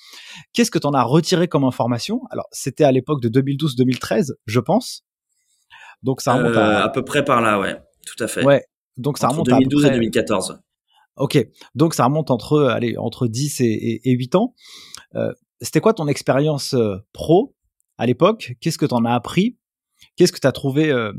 Qu'est-ce 0.53 0.73
que 0.73 0.79
tu 0.79 0.87
en 0.89 0.93
as 0.93 1.05
retiré 1.05 1.47
comme 1.47 1.63
information? 1.63 2.21
Alors, 2.31 2.49
c'était 2.51 2.85
à 2.85 2.91
l'époque 2.91 3.23
de 3.23 3.29
2012-2013, 3.29 4.33
je 4.47 4.61
pense. 4.61 5.05
Donc 6.03 6.21
ça 6.21 6.35
remonte 6.35 6.57
à... 6.57 6.85
à 6.85 6.89
peu 6.89 7.05
près 7.05 7.25
par 7.25 7.41
là, 7.41 7.59
ouais, 7.59 7.77
tout 8.07 8.23
à 8.23 8.29
fait. 8.29 8.45
Ouais, 8.45 8.65
donc 8.97 9.19
ça 9.19 9.29
remonte 9.29 9.47
2012 9.47 9.87
à 9.87 9.91
2014. 9.91 10.61
Ok, 11.17 11.45
donc 11.75 11.95
ça 11.95 12.05
remonte 12.05 12.31
entre, 12.31 12.63
allez, 12.65 12.97
entre 12.97 13.27
10 13.27 13.61
et, 13.61 14.01
et, 14.05 14.13
8 14.13 14.37
ans. 14.37 14.55
Euh, 15.17 15.33
C'était 15.61 15.81
quoi 15.81 15.93
ton 15.93 16.07
expérience 16.07 16.75
euh, 16.75 16.97
pro 17.13 17.57
à 17.97 18.07
l'époque? 18.07 18.55
Qu'est-ce 18.61 18.79
que 18.79 18.87
tu 18.87 18.95
en 18.95 19.05
as 19.05 19.13
appris? 19.13 19.59
Qu'est-ce 20.17 20.31
que 20.31 20.39
tu 20.39 20.47
as 20.47 20.53
trouvé 20.53 20.93
euh... 20.93 21.13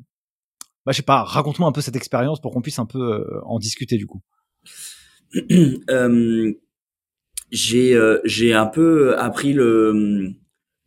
bah, 0.85 0.93
Je 0.93 0.97
sais 0.97 1.03
pas, 1.03 1.23
raconte-moi 1.23 1.67
un 1.67 1.73
peu 1.73 1.81
cette 1.81 1.97
expérience 1.97 2.39
pour 2.39 2.53
qu'on 2.53 2.61
puisse 2.61 2.79
un 2.79 2.85
peu 2.85 2.99
euh, 2.99 3.41
en 3.43 3.59
discuter 3.59 3.97
du 3.97 4.07
coup. 4.07 4.21
Euh, 5.89 6.53
j'ai 7.51 8.53
un 8.53 8.67
peu 8.67 9.17
appris 9.17 9.53
le, 9.53 10.33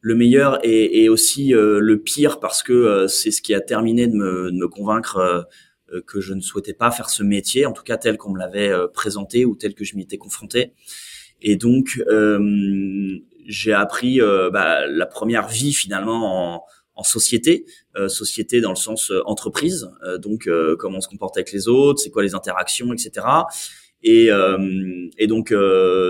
le 0.02 0.14
meilleur 0.14 0.59
et, 0.62 1.02
et 1.02 1.09
aussi 1.09 1.52
le 1.54 1.97
pire 1.97 2.40
parce 2.40 2.62
que 2.62 3.06
c'est 3.06 3.30
ce 3.30 3.40
qui 3.40 3.54
a 3.54 3.61
terminé 3.61 4.06
de 4.09 4.14
me, 4.14 4.50
de 4.50 4.56
me 4.56 4.68
convaincre 4.68 5.47
euh, 5.92 6.00
que 6.06 6.21
je 6.21 6.35
ne 6.35 6.40
souhaitais 6.40 6.75
pas 6.75 6.90
faire 6.90 7.11
ce 7.11 7.23
métier, 7.23 7.66
en 7.66 7.73
tout 7.73 7.82
cas 7.82 7.97
tel 7.97 8.16
qu'on 8.16 8.30
me 8.30 8.38
l'avait 8.38 8.71
euh, 8.71 8.87
présenté 8.88 9.44
ou 9.44 9.54
tel 9.54 9.75
que 9.75 9.85
je 9.85 9.97
m'y 9.97 10.02
étais 10.02 10.18
confronté. 10.18 10.73
Et 11.40 11.56
donc, 11.56 12.02
euh, 12.09 13.18
j'ai 13.47 13.73
appris 13.73 14.21
bah, 14.21 14.87
la 14.87 15.06
première 15.06 15.49
vie 15.49 15.73
finalement 15.73 16.54
en, 16.54 16.64
en 16.94 17.02
société, 17.02 17.66
société 18.06 18.61
dans 18.61 18.71
le 18.71 18.76
sens 18.76 19.12
entreprise, 19.25 19.90
donc 20.18 20.49
comment 20.78 20.99
on 20.99 21.00
se 21.00 21.09
comporte 21.09 21.37
avec 21.37 21.50
les 21.50 21.66
autres, 21.66 21.99
c'est 21.99 22.11
quoi 22.11 22.23
les 22.23 22.37
interactions, 22.37 22.92
etc. 22.92 23.26
Et, 24.04 24.28
et 25.18 25.26
donc 25.26 25.52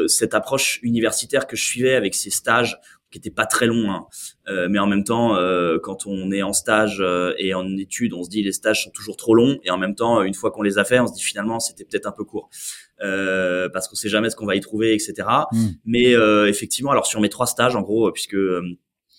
cette 0.09 0.35
approche 0.35 0.81
universitaire 0.83 1.47
que 1.47 1.57
je 1.57 1.65
suivais 1.65 1.95
avec 1.95 2.15
ces 2.15 2.29
stages 2.29 2.79
qui 3.13 3.19
était 3.19 3.31
pas 3.31 3.47
très 3.47 3.67
long, 3.67 3.91
hein. 3.91 4.07
euh, 4.49 4.67
mais 4.69 4.79
en 4.79 4.87
même 4.87 5.05
temps, 5.05 5.37
euh, 5.37 5.79
quand 5.81 6.07
on 6.07 6.33
est 6.33 6.43
en 6.43 6.53
stage 6.53 6.99
euh, 7.01 7.35
et 7.39 7.55
en 7.55 7.77
études, 7.77 8.15
on 8.15 8.25
se 8.25 8.31
dit 8.31 8.43
les 8.43 8.53
stages 8.53 8.85
sont 8.85 8.91
toujours 8.91 9.17
trop 9.17 9.35
longs, 9.35 9.59
et 9.63 9.71
en 9.71 9.79
même 9.79 9.95
temps, 9.95 10.23
une 10.23 10.35
fois 10.35 10.51
qu'on 10.51 10.63
les 10.63 10.79
a 10.79 10.85
fait, 10.85 10.99
on 10.99 11.07
se 11.07 11.13
dit 11.13 11.23
finalement 11.23 11.61
c'était 11.61 11.85
peut-être 11.85 12.07
un 12.07 12.13
peu 12.13 12.25
court, 12.25 12.49
euh, 13.03 13.69
parce 13.73 13.87
qu'on 13.87 13.95
sait 13.95 14.09
jamais 14.09 14.31
ce 14.31 14.37
qu'on 14.37 14.47
va 14.47 14.57
y 14.57 14.61
trouver, 14.61 14.95
etc. 14.95 15.29
Mm. 15.53 15.67
Mais 15.85 16.13
effectivement, 16.49 16.91
alors 16.91 17.07
sur 17.07 17.21
mes 17.21 17.29
trois 17.29 17.47
stages, 17.47 17.77
en 17.77 17.83
gros, 17.83 18.11
puisque 18.11 18.37
je 18.37 18.75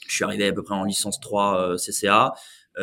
suis 0.10 0.24
arrivé 0.26 0.48
à 0.48 0.52
peu 0.52 0.64
près 0.64 0.76
en 0.76 0.84
licence 0.84 1.20
3 1.20 1.76
CCA, 1.78 2.34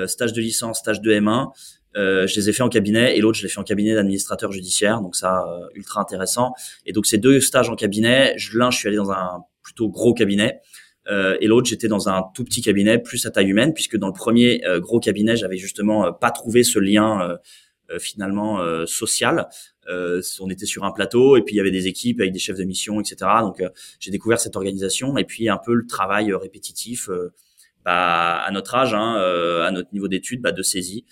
stage 0.06 0.32
de 0.32 0.40
licence, 0.40 0.78
stage 0.78 1.00
de 1.00 1.12
M1. 1.12 1.48
Euh, 1.96 2.28
je 2.28 2.36
les 2.36 2.48
ai 2.48 2.52
fait 2.52 2.62
en 2.62 2.68
cabinet 2.68 3.16
et 3.16 3.20
l'autre 3.20 3.36
je 3.36 3.42
l'ai 3.42 3.48
fait 3.48 3.58
en 3.58 3.64
cabinet 3.64 3.96
d'administrateur 3.96 4.52
judiciaire 4.52 5.00
donc 5.00 5.16
ça 5.16 5.44
ultra 5.74 6.00
intéressant 6.00 6.52
et 6.86 6.92
donc 6.92 7.04
ces 7.04 7.18
deux 7.18 7.40
stages 7.40 7.68
en 7.68 7.74
cabinet 7.74 8.36
l'un 8.54 8.70
je 8.70 8.78
suis 8.78 8.86
allé 8.86 8.96
dans 8.96 9.10
un 9.10 9.40
plutôt 9.60 9.88
gros 9.88 10.14
cabinet 10.14 10.60
euh, 11.08 11.36
et 11.40 11.46
l'autre, 11.46 11.68
j'étais 11.68 11.88
dans 11.88 12.08
un 12.08 12.24
tout 12.34 12.44
petit 12.44 12.62
cabinet, 12.62 12.98
plus 12.98 13.24
à 13.26 13.30
taille 13.30 13.48
humaine, 13.48 13.72
puisque 13.72 13.96
dans 13.96 14.08
le 14.08 14.12
premier 14.12 14.64
euh, 14.66 14.80
gros 14.80 15.00
cabinet, 15.00 15.36
j'avais 15.36 15.56
justement 15.56 16.06
euh, 16.06 16.10
pas 16.12 16.30
trouvé 16.30 16.62
ce 16.62 16.78
lien 16.78 17.38
finalement 17.98 18.86
social. 18.86 19.48
on 19.88 20.48
était 20.48 20.64
sur 20.64 20.84
un 20.84 20.92
plateau 20.92 21.36
et 21.36 21.42
puis 21.42 21.56
il 21.56 21.58
y 21.58 21.60
avait 21.60 21.72
des 21.72 21.88
équipes 21.88 22.20
avec 22.20 22.32
des 22.32 22.38
chefs 22.38 22.56
de 22.56 22.62
mission, 22.62 23.00
etc. 23.00 23.28
Donc 23.40 23.64
j'ai 23.98 24.12
découvert 24.12 24.38
cette 24.38 24.54
organisation 24.54 25.18
et 25.18 25.24
puis 25.24 25.48
un 25.48 25.58
peu 25.58 25.74
le 25.74 25.84
travail 25.88 26.32
répétitif. 26.32 27.10
Bah, 27.84 28.42
à 28.42 28.50
notre 28.52 28.76
âge, 28.76 28.94
hein, 28.94 29.16
à 29.16 29.72
notre 29.72 29.92
niveau 29.92 30.06
d'études, 30.06 30.40
bah, 30.40 30.52
de 30.52 30.62
saisie 30.62 31.04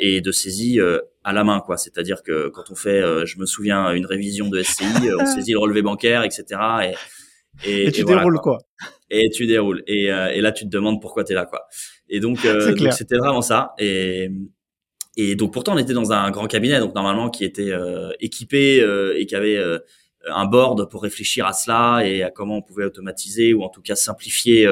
et 0.00 0.20
de 0.20 0.32
saisie 0.32 0.80
à 1.22 1.32
la 1.32 1.44
main, 1.44 1.60
quoi. 1.60 1.76
C'est-à-dire 1.76 2.24
que 2.24 2.48
quand 2.48 2.68
on 2.70 2.74
fait, 2.74 3.00
je 3.24 3.38
me 3.38 3.46
souviens, 3.46 3.92
une 3.92 4.06
révision 4.06 4.48
de 4.48 4.60
SCI, 4.60 4.84
on 5.20 5.24
saisit 5.36 5.52
le 5.52 5.60
relevé 5.60 5.82
bancaire, 5.82 6.24
etc. 6.24 6.96
Et, 7.64 7.84
et, 7.86 7.92
tu 7.92 8.02
déroules 8.02 8.40
quoi. 8.40 8.58
Et 9.10 9.30
tu 9.30 9.46
déroules. 9.46 9.82
Et, 9.86 10.12
euh, 10.12 10.28
et 10.28 10.40
là, 10.40 10.52
tu 10.52 10.64
te 10.64 10.70
demandes 10.70 11.00
pourquoi 11.00 11.24
tu 11.24 11.32
es 11.32 11.34
là, 11.34 11.46
quoi. 11.46 11.66
Et 12.08 12.20
donc, 12.20 12.44
euh, 12.44 12.74
c'était 12.92 13.16
vraiment 13.16 13.42
ça. 13.42 13.74
Et, 13.78 14.30
et 15.16 15.34
donc, 15.34 15.52
pourtant, 15.52 15.74
on 15.74 15.78
était 15.78 15.94
dans 15.94 16.12
un 16.12 16.30
grand 16.30 16.46
cabinet, 16.46 16.78
donc 16.78 16.94
normalement, 16.94 17.28
qui 17.28 17.44
était 17.44 17.72
euh, 17.72 18.12
équipé 18.20 18.80
euh, 18.80 19.18
et 19.18 19.26
qui 19.26 19.34
avait 19.34 19.56
euh, 19.56 19.80
un 20.30 20.46
board 20.46 20.88
pour 20.88 21.02
réfléchir 21.02 21.44
à 21.44 21.52
cela 21.52 22.06
et 22.06 22.22
à 22.22 22.30
comment 22.30 22.58
on 22.58 22.62
pouvait 22.62 22.84
automatiser 22.84 23.52
ou 23.52 23.62
en 23.62 23.68
tout 23.68 23.82
cas 23.82 23.96
simplifier 23.96 24.68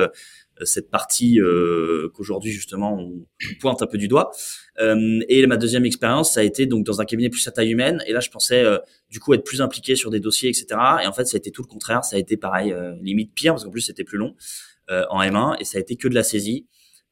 cette 0.62 0.90
partie 0.90 1.38
qu'aujourd'hui 2.14 2.50
justement 2.50 2.98
on 2.98 3.26
pointe 3.60 3.82
un 3.82 3.86
peu 3.86 3.98
du 3.98 4.08
doigt. 4.08 4.30
et 4.78 5.46
ma 5.46 5.56
deuxième 5.56 5.84
expérience, 5.84 6.34
ça 6.34 6.40
a 6.40 6.42
été 6.42 6.66
donc 6.66 6.84
dans 6.84 7.00
un 7.00 7.04
cabinet 7.04 7.28
plus 7.28 7.46
à 7.48 7.50
taille 7.50 7.70
humaine. 7.70 8.02
Et 8.06 8.12
là, 8.12 8.20
je 8.20 8.30
pensais 8.30 8.64
du 9.10 9.20
coup 9.20 9.34
être 9.34 9.44
plus 9.44 9.60
impliqué 9.60 9.96
sur 9.96 10.10
des 10.10 10.20
dossiers, 10.20 10.48
etc. 10.48 10.66
Et 11.02 11.06
en 11.06 11.12
fait, 11.12 11.24
ça 11.26 11.36
a 11.36 11.38
été 11.38 11.50
tout 11.50 11.62
le 11.62 11.68
contraire. 11.68 12.04
Ça 12.04 12.16
a 12.16 12.18
été 12.18 12.36
pareil, 12.36 12.74
limite 13.02 13.34
pire 13.34 13.52
parce 13.52 13.64
qu'en 13.64 13.70
plus 13.70 13.82
c'était 13.82 14.04
plus 14.04 14.18
long 14.18 14.34
en 14.88 15.20
M1 15.20 15.56
et 15.60 15.64
ça 15.64 15.78
a 15.78 15.80
été 15.80 15.96
que 15.96 16.08
de 16.08 16.14
la 16.14 16.22
saisie. 16.22 16.66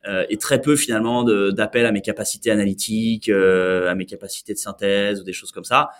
Euh, 0.07 0.27
et 0.29 0.37
très 0.37 0.61
peu 0.61 0.77
finalement 0.77 1.25
d'appels 1.51 1.87
à 1.87 1.93
mes 1.93 2.03
capacités 2.03 2.51
analytiques, 2.51 3.31
euh, 3.31 3.89
à 3.89 3.95
mes 3.95 4.05
capacités 4.05 4.53
de 4.53 4.59
synthèse 4.59 5.21
ou 5.21 5.25
des 5.25 5.33
choses 5.33 5.51
comme 5.51 5.65
ça 5.65 5.91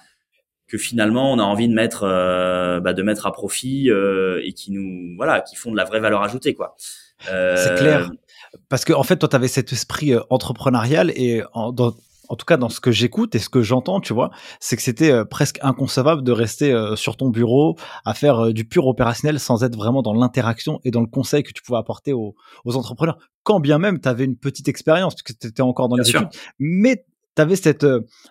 que 0.67 0.79
finalement 0.79 1.33
on 1.33 1.39
a 1.39 1.43
envie 1.43 1.69
de 1.69 1.75
mettre 1.75 2.05
euh, 2.05 2.81
bah, 2.81 2.93
de 2.93 3.03
mettre 3.03 3.27
à 3.27 3.33
profit 3.33 3.89
et 3.89 4.53
qui 4.53 4.73
nous 4.73 5.17
voilà 5.17 5.41
qui 5.41 5.57
font 5.57 5.71
de 5.71 5.77
la 5.77 5.85
vraie 5.85 6.01
valeur 6.01 6.23
ajoutée 6.23 6.55
quoi. 6.55 6.75
C'est 7.21 7.77
clair 7.77 8.11
parce 8.69 8.85
que 8.85 8.93
en 8.93 9.03
fait 9.03 9.17
toi 9.17 9.29
tu 9.29 9.37
avais 9.37 9.49
cet 9.49 9.73
esprit 9.73 10.15
entrepreneurial 10.31 11.11
et 11.17 11.43
en, 11.53 11.73
dans, 11.73 11.95
en 12.29 12.37
tout 12.37 12.47
cas 12.47 12.57
dans 12.57 12.69
ce 12.69 12.81
que 12.81 12.91
j'écoute 12.91 13.35
et 13.35 13.39
ce 13.39 13.49
que 13.49 13.63
j'entends, 13.63 14.01
tu 14.01 14.13
vois, 14.13 14.31
c'est 14.61 14.77
que 14.77 14.83
c'était 14.83 15.11
euh, 15.11 15.25
presque 15.25 15.59
inconcevable 15.63 16.23
de 16.23 16.33
rester 16.33 16.73
euh, 16.73 16.97
sur 16.97 17.17
ton 17.17 17.29
bureau 17.29 17.77
à 18.05 18.15
faire 18.15 18.47
euh, 18.47 18.53
du 18.53 18.65
pur 18.65 18.87
opérationnel 18.87 19.39
sans 19.39 19.65
être 19.65 19.77
vraiment 19.77 20.03
dans 20.03 20.15
l'interaction 20.15 20.81
et 20.85 20.91
dans 20.91 21.01
le 21.01 21.07
conseil 21.07 21.43
que 21.43 21.53
tu 21.53 21.63
pouvais 21.63 21.79
apporter 21.79 22.13
aux, 22.13 22.35
entrepreneurs. 22.65 23.19
Quand 23.43 23.61
bien 23.61 23.79
même 23.79 24.01
tu 24.01 24.09
avais 24.09 24.25
une 24.25 24.37
petite 24.37 24.69
expérience, 24.69 25.15
puisque 25.15 25.39
tu 25.39 25.47
étais 25.49 25.63
encore 25.63 25.89
dans 25.89 25.97
les 25.97 26.09
études, 26.09 26.29
mais 26.59 27.05
tu 27.37 27.43
avais 27.43 27.57
cette, 27.57 27.87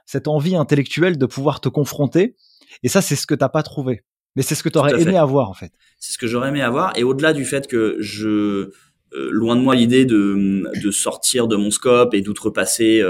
cette 0.05 0.27
envie 0.27 0.55
intellectuelle 0.55 1.17
de 1.17 1.25
pouvoir 1.25 1.61
te 1.61 1.69
confronter. 1.69 2.35
Et 2.83 2.89
ça, 2.89 3.01
c'est 3.01 3.15
ce 3.15 3.27
que 3.27 3.35
t'as 3.35 3.49
pas 3.49 3.63
trouvé. 3.63 4.03
Mais 4.35 4.41
c'est 4.41 4.55
ce 4.55 4.63
que 4.63 4.69
tu 4.69 4.77
aurais 4.77 4.99
aimé 4.99 5.15
avoir, 5.15 5.49
en 5.49 5.53
fait. 5.53 5.71
C'est 5.99 6.13
ce 6.13 6.17
que 6.17 6.27
j'aurais 6.27 6.49
aimé 6.49 6.61
avoir. 6.61 6.97
Et 6.97 7.03
au-delà 7.03 7.33
du 7.33 7.45
fait 7.45 7.67
que 7.67 7.97
je, 7.99 8.71
loin 9.11 9.55
de 9.55 9.61
moi 9.61 9.75
l'idée 9.75 10.05
de, 10.05 10.63
de 10.81 10.91
sortir 10.91 11.47
de 11.47 11.55
mon 11.55 11.69
scope 11.69 12.13
et 12.13 12.21
d'outrepasser 12.21 13.03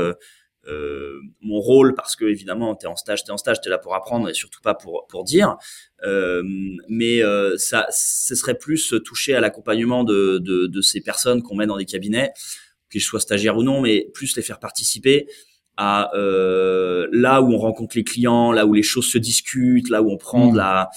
euh, 0.65 1.19
mon 1.41 1.59
rôle 1.59 1.93
parce 1.93 2.15
que 2.15 2.23
évidemment 2.23 2.73
t'es 2.73 2.87
en 2.87 2.95
stage 2.95 3.25
t'es 3.25 3.31
en 3.31 3.37
stage 3.37 3.59
t'es 3.59 3.69
là 3.69 3.77
pour 3.77 3.95
apprendre 3.95 4.29
et 4.29 4.33
surtout 4.33 4.61
pas 4.61 4.73
pour 4.73 5.07
pour 5.09 5.25
dire 5.25 5.57
euh, 6.05 6.41
mais 6.87 7.21
euh, 7.21 7.57
ça 7.57 7.85
ce 7.89 8.33
serait 8.33 8.57
plus 8.57 8.95
toucher 9.03 9.35
à 9.35 9.41
l'accompagnement 9.41 10.05
de, 10.05 10.37
de, 10.37 10.67
de 10.67 10.81
ces 10.81 11.01
personnes 11.01 11.43
qu'on 11.43 11.55
met 11.55 11.65
dans 11.65 11.75
des 11.75 11.83
cabinets 11.83 12.31
qu'ils 12.89 13.01
soient 13.01 13.19
stagiaires 13.19 13.57
ou 13.57 13.63
non 13.63 13.81
mais 13.81 14.07
plus 14.13 14.37
les 14.37 14.41
faire 14.41 14.59
participer 14.59 15.27
à 15.77 16.15
euh, 16.15 17.07
là 17.11 17.41
où 17.41 17.51
on 17.51 17.57
rencontre 17.57 17.97
les 17.97 18.03
clients 18.03 18.51
là 18.51 18.65
où 18.65 18.73
les 18.73 18.83
choses 18.83 19.07
se 19.07 19.17
discutent 19.17 19.89
là 19.89 20.01
où 20.01 20.11
on 20.11 20.17
prend 20.17 20.47
de 20.47 20.53
mmh. 20.53 20.57
la 20.57 20.89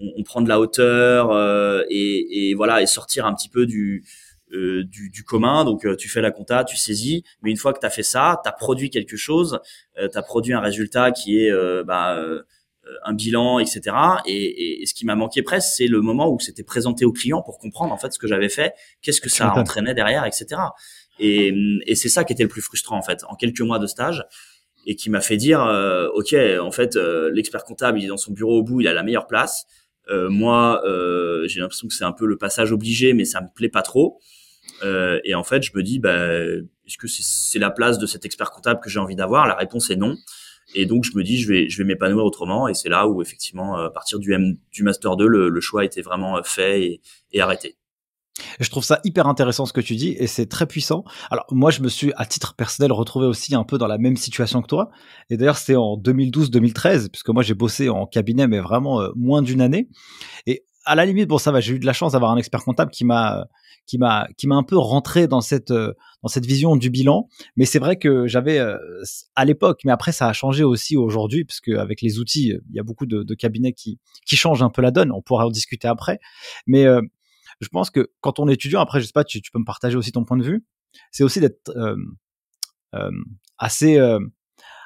on, 0.00 0.06
on, 0.16 0.22
prend 0.22 0.40
de 0.40 0.48
la 0.48 0.58
hauteur 0.58 1.30
euh, 1.30 1.82
et, 1.88 2.50
et 2.50 2.54
voilà 2.54 2.82
et 2.82 2.86
sortir 2.86 3.26
un 3.26 3.34
petit 3.34 3.48
peu 3.48 3.66
du 3.66 4.04
euh, 4.54 4.82
du, 4.84 5.10
du, 5.10 5.24
commun. 5.24 5.66
Donc 5.66 5.84
euh, 5.84 5.94
tu 5.94 6.08
fais 6.08 6.22
la 6.22 6.30
compta, 6.30 6.64
tu 6.64 6.74
saisis, 6.74 7.22
mais 7.42 7.50
une 7.50 7.58
fois 7.58 7.74
que 7.74 7.80
tu 7.80 7.86
as 7.86 7.90
fait 7.90 8.02
ça, 8.02 8.40
tu 8.42 8.48
as 8.48 8.52
produit 8.52 8.88
quelque 8.88 9.16
chose, 9.16 9.60
euh, 9.98 10.08
tu 10.10 10.16
as 10.16 10.22
produit 10.22 10.54
un 10.54 10.60
résultat 10.60 11.12
qui 11.12 11.38
est 11.38 11.52
bah, 11.84 12.18
un 13.04 13.12
bilan, 13.12 13.58
etc. 13.58 13.94
Et, 14.24 14.80
et, 14.80 14.86
ce 14.86 14.94
qui 14.94 15.04
m'a 15.04 15.16
manqué 15.16 15.42
presque, 15.42 15.68
c'est 15.76 15.86
le 15.86 16.00
moment 16.00 16.32
où 16.32 16.40
c'était 16.40 16.62
présenté 16.62 17.04
au 17.04 17.12
client 17.12 17.42
pour 17.42 17.58
comprendre 17.58 17.92
en 17.92 17.98
fait 17.98 18.10
ce 18.10 18.18
que 18.18 18.26
j'avais 18.26 18.48
fait, 18.48 18.72
qu'est-ce 19.02 19.20
que 19.20 19.28
ça 19.28 19.52
entraînait 19.54 19.92
derrière, 19.92 20.24
etc. 20.24 20.56
Et, 21.18 21.52
et 21.86 21.94
c'est 21.94 22.08
ça 22.08 22.24
qui 22.24 22.32
était 22.32 22.44
le 22.44 22.48
plus 22.48 22.62
frustrant 22.62 22.96
en 22.96 23.02
fait, 23.02 23.24
en 23.28 23.34
quelques 23.34 23.60
mois 23.60 23.78
de 23.78 23.86
stage 23.86 24.24
et 24.86 24.94
qui 24.94 25.10
m'a 25.10 25.20
fait 25.20 25.36
dire 25.36 25.60
ok 26.14 26.34
en 26.60 26.70
fait 26.70 26.96
l'expert 27.32 27.64
comptable 27.64 27.98
il 27.98 28.04
est 28.04 28.08
dans 28.08 28.16
son 28.16 28.32
bureau 28.32 28.58
au 28.58 28.62
bout 28.62 28.80
il 28.80 28.86
a 28.86 28.92
la 28.92 29.02
meilleure 29.02 29.26
place 29.26 29.66
moi 30.08 30.80
j'ai 31.46 31.60
l'impression 31.60 31.88
que 31.88 31.94
c'est 31.94 32.04
un 32.04 32.12
peu 32.12 32.26
le 32.26 32.38
passage 32.38 32.70
obligé 32.70 33.12
mais 33.12 33.24
ça 33.24 33.40
me 33.40 33.48
plaît 33.52 33.68
pas 33.68 33.82
trop 33.82 34.20
euh, 34.82 35.20
et 35.24 35.34
en 35.34 35.44
fait, 35.44 35.62
je 35.62 35.72
me 35.74 35.82
dis, 35.82 35.98
bah, 35.98 36.14
est-ce 36.86 36.98
que 36.98 37.08
c'est 37.08 37.58
la 37.58 37.70
place 37.70 37.98
de 37.98 38.06
cet 38.06 38.24
expert 38.24 38.50
comptable 38.50 38.80
que 38.80 38.90
j'ai 38.90 39.00
envie 39.00 39.16
d'avoir? 39.16 39.46
La 39.46 39.54
réponse 39.54 39.90
est 39.90 39.96
non. 39.96 40.16
Et 40.74 40.86
donc, 40.86 41.04
je 41.04 41.16
me 41.16 41.22
dis, 41.22 41.40
je 41.40 41.48
vais, 41.48 41.68
je 41.68 41.78
vais 41.78 41.84
m'épanouir 41.84 42.24
autrement. 42.24 42.68
Et 42.68 42.74
c'est 42.74 42.88
là 42.88 43.08
où, 43.08 43.22
effectivement, 43.22 43.76
à 43.76 43.90
partir 43.90 44.18
du, 44.18 44.32
M, 44.32 44.56
du 44.70 44.82
Master 44.82 45.16
2, 45.16 45.26
le, 45.26 45.48
le 45.48 45.60
choix 45.60 45.84
était 45.84 46.02
vraiment 46.02 46.36
euh, 46.36 46.42
fait 46.44 46.82
et, 46.82 47.00
et 47.32 47.40
arrêté. 47.40 47.77
Je 48.60 48.70
trouve 48.70 48.84
ça 48.84 49.00
hyper 49.04 49.26
intéressant 49.26 49.66
ce 49.66 49.72
que 49.72 49.80
tu 49.80 49.96
dis 49.96 50.14
et 50.18 50.26
c'est 50.26 50.46
très 50.46 50.66
puissant. 50.66 51.04
Alors 51.30 51.46
moi 51.50 51.70
je 51.70 51.80
me 51.82 51.88
suis 51.88 52.12
à 52.16 52.26
titre 52.26 52.54
personnel 52.54 52.92
retrouvé 52.92 53.26
aussi 53.26 53.54
un 53.54 53.64
peu 53.64 53.78
dans 53.78 53.86
la 53.86 53.98
même 53.98 54.16
situation 54.16 54.62
que 54.62 54.66
toi. 54.66 54.90
Et 55.30 55.36
d'ailleurs 55.36 55.56
c'était 55.56 55.76
en 55.76 55.96
2012-2013 55.96 57.08
puisque 57.10 57.28
moi 57.30 57.42
j'ai 57.42 57.54
bossé 57.54 57.88
en 57.88 58.06
cabinet 58.06 58.46
mais 58.46 58.60
vraiment 58.60 59.00
euh, 59.00 59.10
moins 59.16 59.42
d'une 59.42 59.60
année. 59.60 59.88
Et 60.46 60.64
à 60.84 60.94
la 60.94 61.04
limite 61.04 61.28
bon 61.28 61.38
ça 61.38 61.52
va 61.52 61.60
j'ai 61.60 61.74
eu 61.74 61.78
de 61.78 61.86
la 61.86 61.92
chance 61.92 62.12
d'avoir 62.12 62.30
un 62.30 62.36
expert 62.36 62.64
comptable 62.64 62.90
qui 62.90 63.04
m'a 63.04 63.46
qui 63.88 63.98
m'a 63.98 64.28
qui 64.36 64.46
m'a 64.46 64.54
un 64.54 64.62
peu 64.62 64.76
rentré 64.76 65.26
dans 65.26 65.40
cette 65.40 65.72
euh, 65.72 65.94
dans 66.22 66.28
cette 66.28 66.46
vision 66.46 66.76
du 66.76 66.90
bilan. 66.90 67.28
Mais 67.56 67.64
c'est 67.64 67.78
vrai 67.78 67.96
que 67.96 68.26
j'avais 68.26 68.58
euh, 68.58 68.76
à 69.34 69.44
l'époque, 69.44 69.80
mais 69.84 69.92
après 69.92 70.12
ça 70.12 70.28
a 70.28 70.32
changé 70.32 70.62
aussi 70.62 70.96
aujourd'hui 70.96 71.44
parce 71.44 71.60
qu'avec 71.60 72.02
les 72.02 72.18
outils, 72.18 72.54
il 72.70 72.76
y 72.76 72.78
a 72.78 72.82
beaucoup 72.82 73.06
de, 73.06 73.22
de, 73.22 73.34
cabinets 73.34 73.72
qui 73.72 73.98
qui 74.26 74.36
changent 74.36 74.62
un 74.62 74.70
peu 74.70 74.82
la 74.82 74.90
donne. 74.90 75.10
On 75.10 75.22
pourra 75.22 75.46
en 75.46 75.50
discuter 75.50 75.88
après. 75.88 76.20
Mais 76.66 76.84
euh, 76.84 77.00
je 77.60 77.68
pense 77.68 77.90
que 77.90 78.10
quand 78.20 78.38
on 78.38 78.48
est 78.48 78.54
étudiant, 78.54 78.80
après 78.80 79.00
je 79.00 79.06
sais 79.06 79.12
pas, 79.12 79.24
tu, 79.24 79.40
peux 79.52 79.58
me 79.58 79.64
partager 79.64 79.96
aussi 79.96 80.12
ton 80.12 80.24
point 80.24 80.36
de 80.36 80.44
vue. 80.44 80.64
C'est 81.12 81.24
aussi 81.24 81.40
d'être 81.40 81.72
assez 83.58 83.98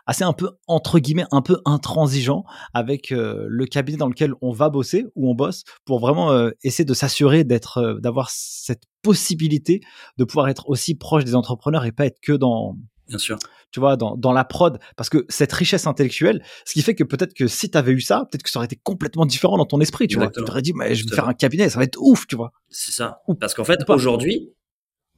assez 0.06 0.24
un 0.24 0.32
peu 0.32 0.50
entre 0.66 0.98
guillemets 0.98 1.26
un 1.30 1.42
peu 1.42 1.60
intransigeant 1.64 2.44
avec 2.74 3.12
euh, 3.12 3.46
le 3.48 3.66
cabinet 3.66 3.98
dans 3.98 4.08
lequel 4.08 4.34
on 4.40 4.52
va 4.52 4.68
bosser 4.68 5.06
ou 5.14 5.30
on 5.30 5.34
bosse 5.34 5.64
pour 5.84 6.00
vraiment 6.00 6.32
euh, 6.32 6.50
essayer 6.62 6.84
de 6.84 6.94
s'assurer 6.94 7.44
d'être 7.44 7.78
euh, 7.78 8.00
d'avoir 8.00 8.30
cette 8.30 8.82
possibilité 9.02 9.80
de 10.18 10.24
pouvoir 10.24 10.48
être 10.48 10.68
aussi 10.68 10.94
proche 10.94 11.24
des 11.24 11.34
entrepreneurs 11.34 11.84
et 11.84 11.92
pas 11.92 12.06
être 12.06 12.20
que 12.20 12.32
dans 12.32 12.76
bien 13.12 13.18
sûr. 13.18 13.38
Tu 13.70 13.78
vois 13.78 13.96
dans, 13.96 14.16
dans 14.16 14.32
la 14.32 14.44
prod 14.44 14.78
parce 14.96 15.10
que 15.10 15.26
cette 15.28 15.52
richesse 15.52 15.86
intellectuelle 15.86 16.42
ce 16.64 16.72
qui 16.72 16.80
fait 16.80 16.94
que 16.94 17.04
peut-être 17.04 17.34
que 17.34 17.46
si 17.46 17.70
tu 17.70 17.76
avais 17.76 17.92
eu 17.92 18.00
ça 18.00 18.24
peut-être 18.30 18.42
que 18.42 18.50
ça 18.50 18.58
aurait 18.58 18.66
été 18.66 18.78
complètement 18.82 19.26
différent 19.26 19.58
dans 19.58 19.66
ton 19.66 19.80
esprit 19.82 20.08
tu 20.08 20.16
vois. 20.16 20.30
Tu 20.30 20.42
t'aurais 20.42 20.62
dit 20.62 20.72
mais 20.74 20.94
je 20.94 21.06
vais 21.06 21.14
faire 21.14 21.28
un 21.28 21.34
cabinet 21.34 21.68
ça 21.68 21.78
va 21.78 21.84
être 21.84 21.98
ouf 22.00 22.26
tu 22.26 22.36
vois. 22.36 22.52
C'est 22.70 22.92
ça. 22.92 23.20
Parce 23.38 23.52
qu'en 23.52 23.64
fait 23.64 23.80
aujourd'hui 23.88 24.54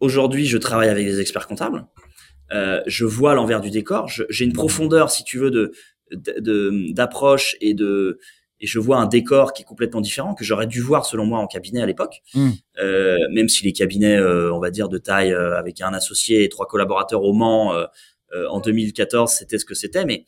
aujourd'hui 0.01 0.47
je 0.47 0.59
travaille 0.59 0.89
avec 0.89 1.07
des 1.07 1.21
experts 1.21 1.47
comptables. 1.47 1.87
Euh, 2.53 2.83
je 2.87 3.05
vois 3.05 3.35
l'envers 3.35 3.61
du 3.61 3.71
décor. 3.71 4.09
J'ai 4.09 4.45
une 4.45 4.53
profondeur, 4.53 5.11
si 5.11 5.25
tu 5.25 5.39
veux, 5.39 5.51
de 5.51 5.73
d'approche 6.93 7.57
et 7.61 7.75
de 7.75 8.19
et 8.65 8.67
je 8.67 8.79
vois 8.79 8.97
un 8.97 9.05
décor 9.05 9.53
qui 9.53 9.61
est 9.61 9.67
complètement 9.67 10.01
différent 10.01 10.35
que 10.35 10.43
j'aurais 10.43 10.67
dû 10.67 10.81
voir 10.81 11.05
selon 11.05 11.27
moi 11.27 11.39
en 11.39 11.47
cabinet 11.47 11.83
à 11.83 11.87
l'époque. 11.87 12.23
Hmm. 12.33 12.53
Euh, 12.81 13.19
même 13.31 13.51
si 13.51 13.63
les 13.63 13.75
cabinets, 13.75 14.17
euh, 14.17 14.51
on 14.55 14.59
va 14.59 14.71
dire 14.71 14.89
de 14.89 14.97
taille 14.97 15.35
avec 15.35 15.83
un 15.83 15.93
associé 15.93 16.45
et 16.45 16.49
trois 16.49 16.67
collaborateurs 16.67 17.23
au 17.23 17.35
Mans 17.35 17.75
en 18.49 18.61
2014, 18.61 19.31
c'était 19.31 19.59
ce 19.59 19.67
que 19.67 19.75
c'était, 19.75 20.07
mais 20.07 20.25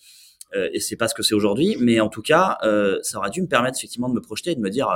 et 0.54 0.80
c'est 0.80 0.96
pas 0.96 1.08
ce 1.08 1.14
que 1.14 1.22
c'est 1.22 1.34
aujourd'hui. 1.34 1.76
Mais 1.80 1.98
en 1.98 2.08
tout 2.08 2.22
cas, 2.22 2.58
ça 3.02 3.18
aurait 3.18 3.30
dû 3.30 3.40
me 3.40 3.48
permettre 3.48 3.78
effectivement 3.78 4.08
de 4.10 4.14
me 4.14 4.20
projeter 4.20 4.50
et 4.50 4.54
de 4.54 4.60
me 4.60 4.70
dire, 4.70 4.88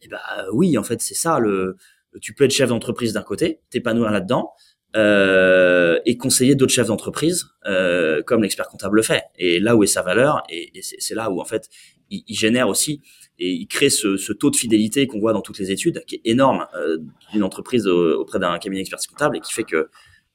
eh 0.00 0.08
ben 0.08 0.18
oui, 0.52 0.78
en 0.78 0.84
fait 0.84 1.02
c'est 1.02 1.14
ça. 1.14 1.38
Le, 1.40 1.76
tu 2.20 2.34
peux 2.34 2.44
être 2.44 2.52
chef 2.52 2.68
d'entreprise 2.68 3.12
d'un 3.12 3.22
côté, 3.22 3.60
t'épanouir 3.70 4.10
là-dedans 4.10 4.52
euh, 4.96 6.00
et 6.04 6.16
conseiller 6.16 6.54
d'autres 6.54 6.72
chefs 6.72 6.88
d'entreprise 6.88 7.46
euh, 7.66 8.22
comme 8.22 8.42
l'expert 8.42 8.66
comptable 8.66 8.96
le 8.96 9.02
fait. 9.02 9.22
Et 9.38 9.60
là 9.60 9.76
où 9.76 9.84
est 9.84 9.88
sa 9.88 10.02
valeur, 10.02 10.42
et, 10.48 10.72
c'est 10.82 11.14
là 11.14 11.30
où 11.30 11.40
en 11.40 11.44
fait 11.44 11.68
il, 12.10 12.34
génère 12.34 12.68
aussi 12.68 13.00
et 13.38 13.50
il 13.50 13.66
crée 13.68 13.88
ce, 13.88 14.32
taux 14.32 14.50
de 14.50 14.56
fidélité 14.56 15.06
qu'on 15.06 15.20
voit 15.20 15.32
dans 15.32 15.42
toutes 15.42 15.58
les 15.58 15.70
études, 15.70 16.02
qui 16.06 16.16
est 16.16 16.22
énorme 16.24 16.66
euh, 16.74 16.98
d'une 17.32 17.44
entreprise 17.44 17.86
auprès 17.86 18.40
d'un 18.40 18.58
cabinet 18.58 18.80
d'expertise 18.80 19.06
comptable 19.06 19.36
et 19.36 19.40
qui 19.40 19.52
fait 19.52 19.64
que 19.64 19.88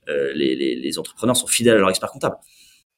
les, 0.07 0.55
les, 0.55 0.75
les, 0.75 0.99
entrepreneurs 0.99 1.35
sont 1.35 1.47
fidèles 1.47 1.77
à 1.77 1.79
leur 1.79 1.89
expert 1.89 2.11
comptable. 2.11 2.35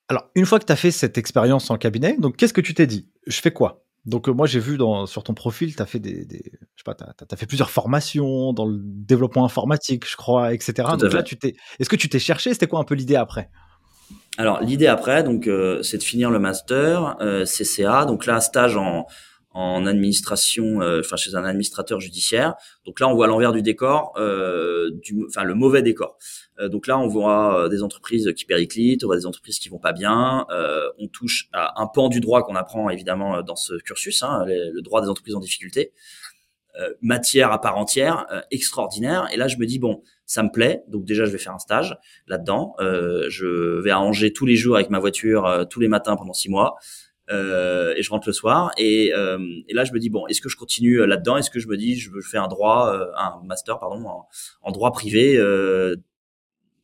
Alors, 0.09 0.29
une 0.35 0.45
fois 0.45 0.59
que 0.59 0.65
tu 0.65 0.73
as 0.73 0.75
fait 0.75 0.91
cette 0.91 1.17
expérience 1.17 1.69
en 1.69 1.77
cabinet, 1.77 2.17
donc 2.19 2.35
qu'est-ce 2.35 2.53
que 2.53 2.61
tu 2.61 2.73
t'es 2.73 2.85
dit? 2.85 3.07
Je 3.25 3.39
fais 3.39 3.51
quoi? 3.51 3.87
Donc 4.07 4.29
euh, 4.29 4.31
moi 4.31 4.47
j'ai 4.47 4.61
vu 4.61 4.77
dans, 4.77 5.05
sur 5.05 5.21
ton 5.21 5.33
profil, 5.33 5.75
tu 5.75 5.81
as 5.81 5.85
fait 5.85 5.99
des, 5.99 6.23
des 6.25 6.41
je 6.75 6.83
sais 6.83 6.83
pas, 6.85 6.95
as 7.29 7.35
fait 7.35 7.45
plusieurs 7.45 7.69
formations 7.69 8.53
dans 8.53 8.65
le 8.65 8.79
développement 8.81 9.43
informatique, 9.43 10.09
je 10.09 10.15
crois, 10.15 10.53
etc. 10.53 10.87
donc 10.97 11.11
là, 11.11 11.23
tu 11.23 11.37
t'es, 11.37 11.55
est-ce 11.77 11.89
que 11.89 11.97
tu 11.97 12.07
t'es 12.07 12.17
cherché? 12.17 12.53
C'était 12.53 12.67
quoi 12.67 12.79
un 12.79 12.85
peu 12.85 12.95
l'idée 12.95 13.17
après? 13.17 13.49
Alors 14.37 14.61
l'idée 14.61 14.87
après, 14.87 15.23
donc 15.23 15.47
euh, 15.47 15.83
c'est 15.83 15.97
de 15.97 16.03
finir 16.03 16.31
le 16.31 16.39
master 16.39 17.17
euh, 17.19 17.43
CCA. 17.43 18.05
Donc 18.05 18.25
là, 18.25 18.39
stage 18.39 18.77
en, 18.77 19.07
en 19.51 19.85
administration, 19.85 20.79
enfin 20.99 21.17
chez 21.17 21.35
un 21.35 21.43
administrateur 21.43 21.99
judiciaire. 21.99 22.55
Donc 22.85 23.01
là, 23.01 23.09
on 23.09 23.13
voit 23.15 23.27
l'envers 23.27 23.51
du 23.51 23.61
décor, 23.61 24.13
du, 25.03 25.25
enfin 25.27 25.43
le 25.43 25.53
mauvais 25.53 25.81
décor. 25.81 26.17
Euh, 26.59 26.69
donc 26.69 26.87
là, 26.87 26.97
on 26.99 27.07
voit 27.07 27.65
euh, 27.65 27.69
des 27.69 27.83
entreprises 27.83 28.31
qui 28.35 28.45
périclitent, 28.45 29.03
on 29.03 29.07
voit 29.07 29.17
des 29.17 29.25
entreprises 29.25 29.59
qui 29.59 29.69
vont 29.69 29.79
pas 29.79 29.93
bien. 29.93 30.45
Euh, 30.49 30.89
on 30.99 31.07
touche 31.07 31.49
à 31.53 31.81
un 31.81 31.87
pan 31.87 32.09
du 32.09 32.19
droit 32.19 32.43
qu'on 32.43 32.55
apprend 32.55 32.89
évidemment 32.89 33.41
dans 33.43 33.55
ce 33.55 33.75
cursus, 33.75 34.23
hein, 34.23 34.45
le 34.45 34.81
droit 34.81 35.01
des 35.01 35.09
entreprises 35.09 35.35
en 35.35 35.39
difficulté. 35.39 35.93
matière 37.01 37.51
à 37.51 37.59
part 37.59 37.77
entière, 37.77 38.27
extraordinaire. 38.51 39.27
Et 39.33 39.37
là, 39.37 39.47
je 39.47 39.57
me 39.57 39.65
dis 39.65 39.79
bon, 39.79 40.03
ça 40.25 40.43
me 40.43 40.51
plaît. 40.51 40.83
Donc 40.87 41.05
déjà, 41.05 41.25
je 41.25 41.31
vais 41.31 41.39
faire 41.39 41.53
un 41.53 41.59
stage 41.59 41.97
là-dedans. 42.27 42.75
je 42.79 43.81
vais 43.81 43.91
à 43.91 43.99
Angers 43.99 44.31
tous 44.31 44.45
les 44.45 44.55
jours 44.55 44.75
avec 44.75 44.89
ma 44.89 44.99
voiture, 44.99 45.65
tous 45.69 45.79
les 45.79 45.87
matins 45.87 46.15
pendant 46.15 46.33
six 46.33 46.49
mois. 46.49 46.77
Euh, 47.29 47.93
et 47.97 48.03
je 48.03 48.09
rentre 48.09 48.27
le 48.27 48.33
soir. 48.33 48.71
Et, 48.77 49.13
euh, 49.13 49.39
et 49.67 49.73
là, 49.73 49.83
je 49.83 49.91
me 49.91 49.99
dis 49.99 50.09
bon, 50.09 50.27
est-ce 50.27 50.41
que 50.41 50.49
je 50.49 50.55
continue 50.55 51.05
là-dedans? 51.05 51.37
Est-ce 51.37 51.49
que 51.49 51.59
je 51.59 51.67
me 51.67 51.77
dis 51.77 51.95
je 51.95 52.09
veux 52.09 52.21
faire 52.21 52.43
un 52.43 52.47
droit, 52.47 52.93
euh, 52.93 53.11
un 53.17 53.41
master 53.43 53.79
pardon, 53.79 54.05
en, 54.05 54.27
en 54.61 54.71
droit 54.71 54.91
privé, 54.91 55.37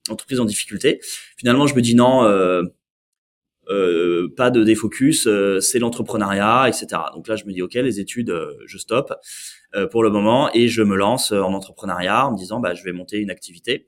entreprise 0.10 0.40
en 0.40 0.46
difficulté 0.46 1.00
Finalement, 1.38 1.68
je 1.68 1.76
me 1.76 1.82
dis 1.82 1.96
non. 1.96 2.24
Euh, 3.70 4.28
pas 4.36 4.52
de 4.52 4.64
défocus, 4.64 5.26
euh, 5.26 5.60
c'est 5.62 5.80
l'entrepreneuriat, 5.80 6.68
etc. 6.68 7.02
Donc 7.14 7.28
là, 7.28 7.36
je 7.36 7.46
me 7.46 7.54
dis 7.54 7.62
ok, 7.62 7.76
les 7.76 8.00
études, 8.00 8.30
euh, 8.30 8.54
je 8.66 8.78
stoppe 8.78 9.14
pour 9.90 10.04
le 10.04 10.12
moment 10.12 10.52
et 10.54 10.68
je 10.68 10.84
me 10.84 10.96
lance 10.96 11.32
en 11.32 11.52
entrepreneuriat 11.52 12.28
en 12.28 12.34
me 12.34 12.38
disant 12.38 12.60
bah 12.60 12.76
je 12.76 12.84
vais 12.84 12.92
monter 12.92 13.18
une 13.18 13.32
activité. 13.32 13.88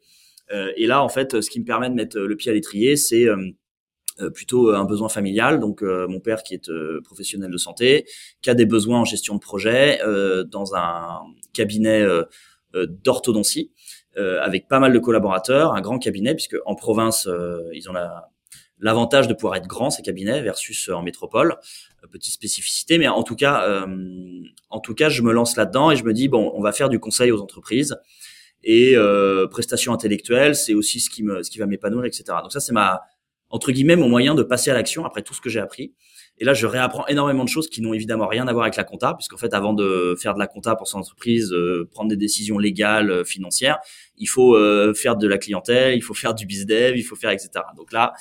et 0.51 0.87
là, 0.87 1.03
en 1.03 1.09
fait, 1.09 1.41
ce 1.41 1.49
qui 1.49 1.59
me 1.59 1.65
permet 1.65 1.89
de 1.89 1.93
mettre 1.93 2.17
le 2.17 2.35
pied 2.35 2.49
à 2.49 2.55
l'étrier, 2.55 2.95
c'est 2.95 3.27
plutôt 4.33 4.71
un 4.71 4.85
besoin 4.85 5.09
familial. 5.09 5.59
Donc 5.59 5.83
mon 5.83 6.19
père 6.19 6.41
qui 6.41 6.55
est 6.55 6.71
professionnel 7.03 7.51
de 7.51 7.57
santé, 7.57 8.05
qui 8.41 8.49
a 8.49 8.55
des 8.55 8.65
besoins 8.65 9.01
en 9.01 9.05
gestion 9.05 9.35
de 9.35 9.39
projet 9.39 9.99
dans 10.47 10.73
un 10.73 11.21
cabinet 11.53 12.03
d'orthodontie. 12.73 13.71
Avec 14.17 14.67
pas 14.67 14.79
mal 14.79 14.93
de 14.93 14.99
collaborateurs, 14.99 15.73
un 15.73 15.81
grand 15.81 15.99
cabinet 15.99 16.33
puisque 16.35 16.57
en 16.65 16.75
province 16.75 17.27
ils 17.73 17.89
ont 17.89 17.93
la 17.93 18.29
l'avantage 18.79 19.27
de 19.27 19.33
pouvoir 19.33 19.55
être 19.55 19.67
grand 19.67 19.89
ces 19.89 20.01
cabinets 20.01 20.41
versus 20.41 20.89
euh, 20.89 20.93
en 20.93 21.01
métropole. 21.01 21.55
Euh, 22.03 22.07
petite 22.07 22.33
spécificité 22.33 22.97
mais 22.97 23.07
en 23.07 23.23
tout 23.23 23.35
cas 23.35 23.67
euh, 23.67 23.85
en 24.69 24.79
tout 24.79 24.93
cas 24.93 25.09
je 25.09 25.21
me 25.21 25.31
lance 25.31 25.55
là-dedans 25.55 25.91
et 25.91 25.95
je 25.95 26.03
me 26.03 26.13
dis 26.13 26.27
bon 26.27 26.51
on 26.55 26.61
va 26.61 26.71
faire 26.71 26.89
du 26.89 26.99
conseil 26.99 27.31
aux 27.31 27.41
entreprises. 27.41 27.97
Et 28.63 28.93
euh, 28.95 29.47
prestations 29.47 29.93
intellectuelles 29.93 30.55
c'est 30.55 30.73
aussi 30.73 30.99
ce 30.99 31.09
qui 31.09 31.23
me 31.23 31.43
ce 31.43 31.51
qui 31.51 31.59
va 31.59 31.67
m'épanouir 31.67 32.05
etc 32.05 32.23
donc 32.41 32.51
ça 32.51 32.59
c'est 32.59 32.73
ma 32.73 33.01
entre 33.49 33.71
guillemets 33.71 33.95
mon 33.95 34.09
moyen 34.09 34.33
de 34.33 34.41
passer 34.41 34.71
à 34.71 34.73
l'action 34.73 35.05
après 35.05 35.21
tout 35.21 35.35
ce 35.35 35.41
que 35.41 35.49
j'ai 35.49 35.59
appris 35.59 35.93
et 36.37 36.45
là, 36.45 36.53
je 36.53 36.67
réapprends 36.67 37.07
énormément 37.07 37.43
de 37.43 37.49
choses 37.49 37.69
qui 37.69 37.81
n'ont 37.81 37.93
évidemment 37.93 38.27
rien 38.27 38.47
à 38.47 38.51
voir 38.53 38.65
avec 38.65 38.75
la 38.75 38.83
compta, 38.83 39.13
puisqu'en 39.13 39.37
fait, 39.37 39.53
avant 39.53 39.73
de 39.73 40.15
faire 40.19 40.33
de 40.33 40.39
la 40.39 40.47
compta 40.47 40.75
pour 40.75 40.87
son 40.87 40.99
entreprise, 40.99 41.53
euh, 41.53 41.87
prendre 41.91 42.09
des 42.09 42.17
décisions 42.17 42.57
légales, 42.57 43.23
financières, 43.25 43.77
il 44.17 44.27
faut 44.27 44.57
faire 44.93 45.15
de 45.15 45.27
la 45.27 45.37
clientèle, 45.37 45.95
il 45.95 46.01
faut 46.01 46.13
faire 46.13 46.33
du 46.33 46.45
dev, 46.45 46.97
il 46.97 47.03
faut 47.03 47.15
faire 47.15 47.31
etc. 47.31 47.49
Donc 47.77 47.91
là, 47.91 48.13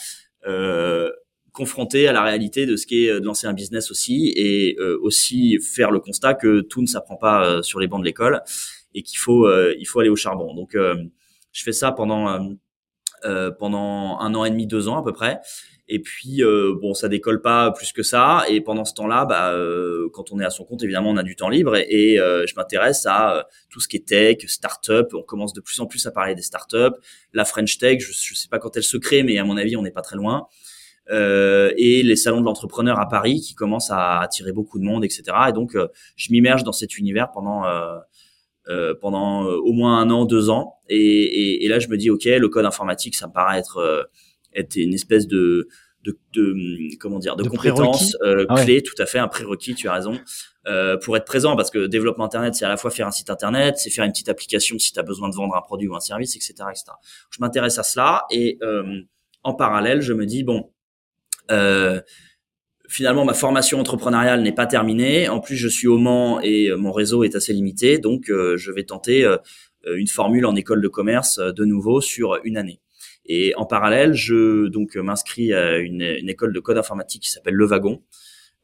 euh, 0.46 1.10
confronté 1.52 2.08
à 2.08 2.12
la 2.12 2.24
réalité 2.24 2.66
de 2.66 2.74
ce 2.74 2.84
qu'est 2.84 3.08
euh, 3.08 3.20
de 3.20 3.26
lancer 3.26 3.46
un 3.46 3.52
business 3.52 3.92
aussi 3.92 4.32
et 4.34 4.76
euh, 4.80 4.98
aussi 5.02 5.60
faire 5.60 5.92
le 5.92 6.00
constat 6.00 6.34
que 6.34 6.60
tout 6.62 6.82
ne 6.82 6.86
s'apprend 6.86 7.16
pas 7.16 7.62
sur 7.62 7.78
les 7.78 7.86
bancs 7.86 8.00
de 8.00 8.04
l'école 8.04 8.42
et 8.92 9.02
qu'il 9.02 9.18
faut 9.18 9.48
il 9.78 9.84
faut 9.84 10.00
aller 10.00 10.08
au 10.08 10.16
charbon. 10.16 10.54
Donc 10.54 10.76
je 10.76 11.62
fais 11.62 11.72
ça 11.72 11.92
pendant 11.92 12.56
pendant 13.58 14.18
un 14.18 14.34
an 14.34 14.44
et 14.44 14.50
demi, 14.50 14.66
deux 14.66 14.88
ans 14.88 14.98
à 14.98 15.04
peu 15.04 15.12
près. 15.12 15.40
Et 15.86 16.00
puis 16.00 16.42
bon, 16.80 16.94
ça 16.94 17.08
décolle 17.08 17.42
pas 17.42 17.70
plus 17.70 17.92
que 17.92 18.02
ça. 18.02 18.44
Et 18.48 18.60
pendant 18.60 18.84
ce 18.84 18.94
temps-là, 18.94 19.26
bah, 19.26 19.54
quand 20.12 20.32
on 20.32 20.40
est 20.40 20.44
à 20.44 20.50
son 20.50 20.64
compte, 20.64 20.82
évidemment, 20.82 21.10
on 21.10 21.16
a 21.16 21.22
du 21.22 21.36
temps 21.36 21.48
libre. 21.50 21.76
Et, 21.76 22.16
je 22.16 22.54
m'intéresse 22.56 23.04
à 23.06 23.46
tout 23.68 23.80
ce 23.80 23.88
qui 23.88 23.96
est 23.96 24.08
tech, 24.08 24.38
startup. 24.46 25.08
On 25.12 25.22
commence 25.22 25.52
de 25.52 25.60
plus 25.60 25.78
en 25.80 25.86
plus 25.86 26.06
à 26.06 26.10
parler 26.10 26.34
des 26.34 26.42
startups. 26.42 26.96
La 27.32 27.44
French 27.44 27.78
Tech, 27.78 28.00
je, 28.00 28.12
je 28.12 28.34
sais 28.34 28.48
pas 28.48 28.58
quand 28.58 28.76
elle 28.76 28.82
se 28.82 28.96
crée, 28.96 29.22
mais 29.22 29.38
à 29.38 29.44
mon 29.44 29.56
avis, 29.56 29.76
on 29.76 29.82
n'est 29.82 29.90
pas 29.90 30.02
très 30.02 30.16
loin. 30.16 30.46
Euh, 31.10 31.72
et 31.76 32.02
les 32.02 32.16
salons 32.16 32.40
de 32.40 32.46
l'entrepreneur 32.46 32.98
à 32.98 33.08
Paris 33.08 33.40
qui 33.40 33.54
commencent 33.54 33.90
à 33.90 34.20
attirer 34.20 34.52
beaucoup 34.52 34.78
de 34.78 34.84
monde, 34.84 35.04
etc. 35.04 35.24
Et 35.48 35.52
donc, 35.52 35.76
je 36.16 36.32
m'immerge 36.32 36.64
dans 36.64 36.72
cet 36.72 36.96
univers 36.98 37.30
pendant 37.30 37.64
euh, 38.68 38.94
pendant 39.00 39.44
au 39.44 39.72
moins 39.72 39.98
un 39.98 40.08
an, 40.10 40.24
deux 40.24 40.48
ans. 40.48 40.76
Et, 40.88 40.96
et, 40.96 41.64
et, 41.64 41.68
là, 41.68 41.78
je 41.78 41.88
me 41.88 41.98
dis, 41.98 42.08
ok, 42.08 42.24
le 42.24 42.48
code 42.48 42.64
informatique, 42.64 43.14
ça 43.14 43.26
me 43.26 43.32
paraît 43.32 43.58
être 43.58 44.08
être 44.54 44.76
une 44.76 44.94
espèce 44.94 45.26
de 45.26 45.68
de, 46.04 46.18
de 46.34 46.96
comment 46.98 47.18
dire 47.18 47.34
de, 47.34 47.44
de 47.44 47.48
compétences 47.48 48.14
euh, 48.22 48.44
ah 48.50 48.62
clés 48.62 48.82
tout 48.82 48.94
à 48.98 49.06
fait 49.06 49.18
un 49.18 49.26
prérequis 49.26 49.74
tu 49.74 49.88
as 49.88 49.94
raison 49.94 50.20
euh, 50.66 50.98
pour 50.98 51.16
être 51.16 51.24
présent 51.24 51.56
parce 51.56 51.70
que 51.70 51.86
développement 51.86 52.26
internet 52.26 52.54
c'est 52.54 52.66
à 52.66 52.68
la 52.68 52.76
fois 52.76 52.90
faire 52.90 53.06
un 53.06 53.10
site 53.10 53.30
internet 53.30 53.76
c'est 53.78 53.88
faire 53.88 54.04
une 54.04 54.12
petite 54.12 54.28
application 54.28 54.78
si 54.78 54.92
tu 54.92 55.00
as 55.00 55.02
besoin 55.02 55.30
de 55.30 55.34
vendre 55.34 55.56
un 55.56 55.62
produit 55.62 55.88
ou 55.88 55.96
un 55.96 56.00
service 56.00 56.36
etc 56.36 56.54
etc 56.70 56.84
je 57.30 57.38
m'intéresse 57.40 57.78
à 57.78 57.82
cela 57.82 58.26
et 58.30 58.58
euh, 58.62 59.00
en 59.44 59.54
parallèle 59.54 60.02
je 60.02 60.12
me 60.12 60.26
dis 60.26 60.44
bon 60.44 60.70
euh, 61.50 62.00
finalement 62.88 63.24
ma 63.24 63.34
formation 63.34 63.80
entrepreneuriale 63.80 64.42
n'est 64.42 64.52
pas 64.52 64.66
terminée. 64.66 65.28
En 65.28 65.40
plus 65.40 65.56
je 65.56 65.68
suis 65.68 65.88
au 65.88 65.98
Mans 65.98 66.40
et 66.40 66.70
mon 66.76 66.92
réseau 66.92 67.24
est 67.24 67.34
assez 67.34 67.52
limité. 67.52 67.98
Donc 67.98 68.30
euh, 68.30 68.56
je 68.56 68.72
vais 68.72 68.84
tenter 68.84 69.24
euh, 69.24 69.36
une 69.96 70.06
formule 70.06 70.46
en 70.46 70.54
école 70.54 70.80
de 70.80 70.88
commerce 70.88 71.38
de 71.38 71.64
nouveau 71.64 72.00
sur 72.00 72.38
une 72.44 72.56
année 72.56 72.80
et 73.26 73.54
en 73.56 73.66
parallèle, 73.66 74.12
je 74.14 74.68
donc 74.68 74.96
m'inscris 74.96 75.52
à 75.52 75.78
une, 75.78 76.02
une, 76.02 76.28
école 76.28 76.52
de 76.52 76.60
code 76.60 76.78
informatique 76.78 77.22
qui 77.22 77.30
s'appelle 77.30 77.54
Le 77.54 77.66
Wagon. 77.66 78.02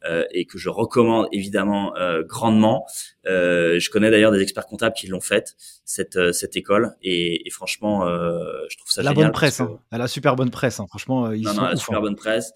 Euh, 0.03 0.23
et 0.31 0.45
que 0.45 0.57
je 0.57 0.69
recommande 0.69 1.27
évidemment 1.31 1.95
euh, 1.95 2.23
grandement. 2.23 2.87
Euh, 3.27 3.79
je 3.79 3.91
connais 3.91 4.09
d'ailleurs 4.09 4.31
des 4.31 4.41
experts 4.41 4.65
comptables 4.65 4.95
qui 4.95 5.05
l'ont 5.05 5.21
faite 5.21 5.55
cette 5.85 6.15
euh, 6.15 6.31
cette 6.31 6.55
école 6.55 6.95
et, 7.03 7.47
et 7.47 7.49
franchement, 7.51 8.07
euh, 8.07 8.41
je 8.67 8.77
trouve 8.77 8.89
ça 8.89 9.03
la 9.03 9.11
génial. 9.11 9.25
bonne 9.27 9.31
presse, 9.31 9.59
hein. 9.59 9.77
elle 9.91 10.01
a 10.01 10.07
super 10.07 10.35
bonne 10.35 10.49
presse. 10.49 10.79
Hein. 10.79 10.87
Franchement, 10.89 11.31
ils 11.31 11.43
non, 11.43 11.51
sont 11.51 11.57
non, 11.57 11.65
elle 11.67 11.73
a 11.73 11.75
ouf, 11.75 11.81
super 11.81 11.99
hein. 11.99 12.01
bonne 12.01 12.15
presse. 12.15 12.51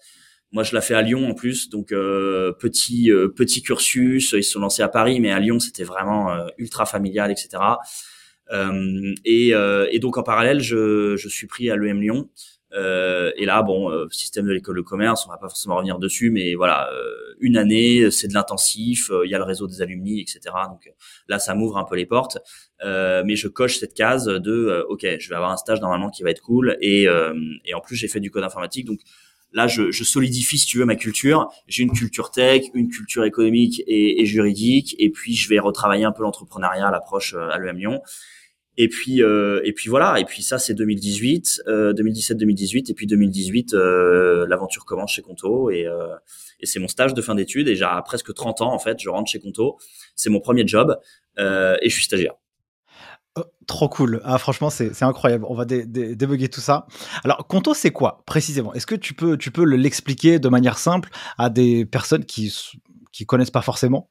Moi, 0.50 0.64
je 0.64 0.74
l'ai 0.74 0.80
fait 0.80 0.94
à 0.94 1.02
Lyon 1.02 1.30
en 1.30 1.34
plus, 1.34 1.70
donc 1.70 1.90
petit 1.90 3.12
petit 3.36 3.62
cursus. 3.62 4.32
Ils 4.36 4.42
se 4.42 4.50
sont 4.50 4.60
lancés 4.60 4.82
à 4.82 4.88
Paris, 4.88 5.20
mais 5.20 5.30
à 5.30 5.38
Lyon, 5.38 5.60
c'était 5.60 5.84
vraiment 5.84 6.36
ultra 6.58 6.84
familial, 6.84 7.30
etc. 7.30 7.58
Euh, 8.52 9.14
et, 9.24 9.54
euh, 9.54 9.88
et, 9.90 9.98
donc 9.98 10.18
en 10.18 10.22
parallèle, 10.22 10.60
je, 10.60 11.16
je 11.16 11.28
suis 11.28 11.46
pris 11.46 11.70
à 11.70 11.76
l'EM 11.76 12.00
Lyon. 12.00 12.28
Euh, 12.72 13.32
et 13.36 13.46
là, 13.46 13.62
bon, 13.62 13.90
euh, 13.90 14.06
système 14.10 14.46
de 14.46 14.52
l'école 14.52 14.76
de 14.76 14.82
commerce, 14.82 15.24
on 15.26 15.30
va 15.30 15.38
pas 15.38 15.48
forcément 15.48 15.76
revenir 15.76 15.98
dessus, 15.98 16.30
mais 16.30 16.54
voilà, 16.54 16.90
euh, 16.92 17.34
une 17.40 17.56
année, 17.56 18.10
c'est 18.10 18.28
de 18.28 18.34
l'intensif, 18.34 19.10
il 19.24 19.30
y 19.30 19.34
a 19.34 19.38
le 19.38 19.44
réseau 19.44 19.66
des 19.66 19.82
alumni, 19.82 20.20
etc. 20.20 20.40
Donc 20.68 20.92
là, 21.28 21.38
ça 21.38 21.54
m'ouvre 21.54 21.78
un 21.78 21.84
peu 21.84 21.96
les 21.96 22.06
portes, 22.06 22.38
mais 22.82 23.36
je 23.36 23.48
coche 23.48 23.78
cette 23.78 23.94
case 23.94 24.26
de, 24.26 24.84
ok, 24.88 25.06
je 25.18 25.28
vais 25.28 25.36
avoir 25.36 25.52
un 25.52 25.56
stage 25.56 25.80
normalement 25.80 26.10
qui 26.10 26.22
va 26.22 26.30
être 26.30 26.42
cool, 26.42 26.76
et, 26.80 27.06
et 27.64 27.74
en 27.74 27.80
plus 27.80 27.96
j'ai 27.96 28.08
fait 28.08 28.20
du 28.20 28.30
code 28.30 28.44
informatique, 28.44 28.86
donc 28.86 29.00
là, 29.56 29.66
je, 29.66 29.90
je, 29.90 30.04
solidifie, 30.04 30.58
si 30.58 30.66
tu 30.66 30.78
veux, 30.78 30.84
ma 30.84 30.94
culture. 30.94 31.48
J'ai 31.66 31.82
une 31.82 31.92
culture 31.92 32.30
tech, 32.30 32.62
une 32.74 32.88
culture 32.88 33.24
économique 33.24 33.82
et, 33.86 34.20
et, 34.20 34.26
juridique, 34.26 34.94
et 34.98 35.10
puis 35.10 35.34
je 35.34 35.48
vais 35.48 35.58
retravailler 35.58 36.04
un 36.04 36.12
peu 36.12 36.22
l'entrepreneuriat 36.22 36.90
l'approche 36.90 37.34
à 37.34 37.58
l'EM 37.58 37.78
Lyon. 37.78 38.02
Et 38.78 38.88
puis 38.88 39.22
euh, 39.22 39.60
et 39.64 39.72
puis 39.72 39.88
voilà. 39.88 40.20
Et 40.20 40.24
puis 40.24 40.42
ça 40.42 40.58
c'est 40.58 40.74
2018, 40.74 41.62
euh, 41.66 41.94
2017-2018 41.94 42.90
et 42.90 42.94
puis 42.94 43.06
2018 43.06 43.72
euh, 43.72 44.46
l'aventure 44.48 44.84
commence 44.84 45.12
chez 45.12 45.22
Conto 45.22 45.70
et, 45.70 45.86
euh, 45.86 46.14
et 46.60 46.66
c'est 46.66 46.78
mon 46.78 46.88
stage 46.88 47.14
de 47.14 47.22
fin 47.22 47.34
d'études 47.34 47.68
et 47.68 47.74
j'ai 47.74 47.86
presque 48.04 48.34
30 48.34 48.60
ans 48.60 48.74
en 48.74 48.78
fait. 48.78 49.00
Je 49.00 49.08
rentre 49.08 49.30
chez 49.30 49.40
Conto. 49.40 49.78
C'est 50.14 50.28
mon 50.28 50.40
premier 50.40 50.66
job 50.66 50.98
euh, 51.38 51.76
et 51.80 51.88
je 51.88 51.94
suis 51.94 52.04
stagiaire. 52.04 52.34
Oh, 53.36 53.44
trop 53.66 53.88
cool. 53.88 54.20
Ah, 54.24 54.38
franchement, 54.38 54.70
c'est 54.70 55.02
incroyable. 55.02 55.44
On 55.48 55.54
va 55.54 55.66
dé 55.66 55.84
dé 55.84 56.16
débugger 56.16 56.48
tout 56.48 56.60
ça. 56.60 56.86
Alors, 57.22 57.46
Conto, 57.46 57.74
c'est 57.74 57.90
quoi 57.90 58.22
précisément? 58.26 58.72
Est-ce 58.72 58.86
que 58.86 58.94
tu 58.94 59.12
peux, 59.12 59.36
tu 59.36 59.50
peux 59.50 59.64
l'expliquer 59.64 60.38
de 60.38 60.48
manière 60.48 60.78
simple 60.78 61.10
à 61.36 61.50
des 61.50 61.84
personnes 61.84 62.24
qui 62.24 62.54
qui 63.12 63.26
connaissent 63.26 63.50
pas 63.50 63.62
forcément? 63.62 64.08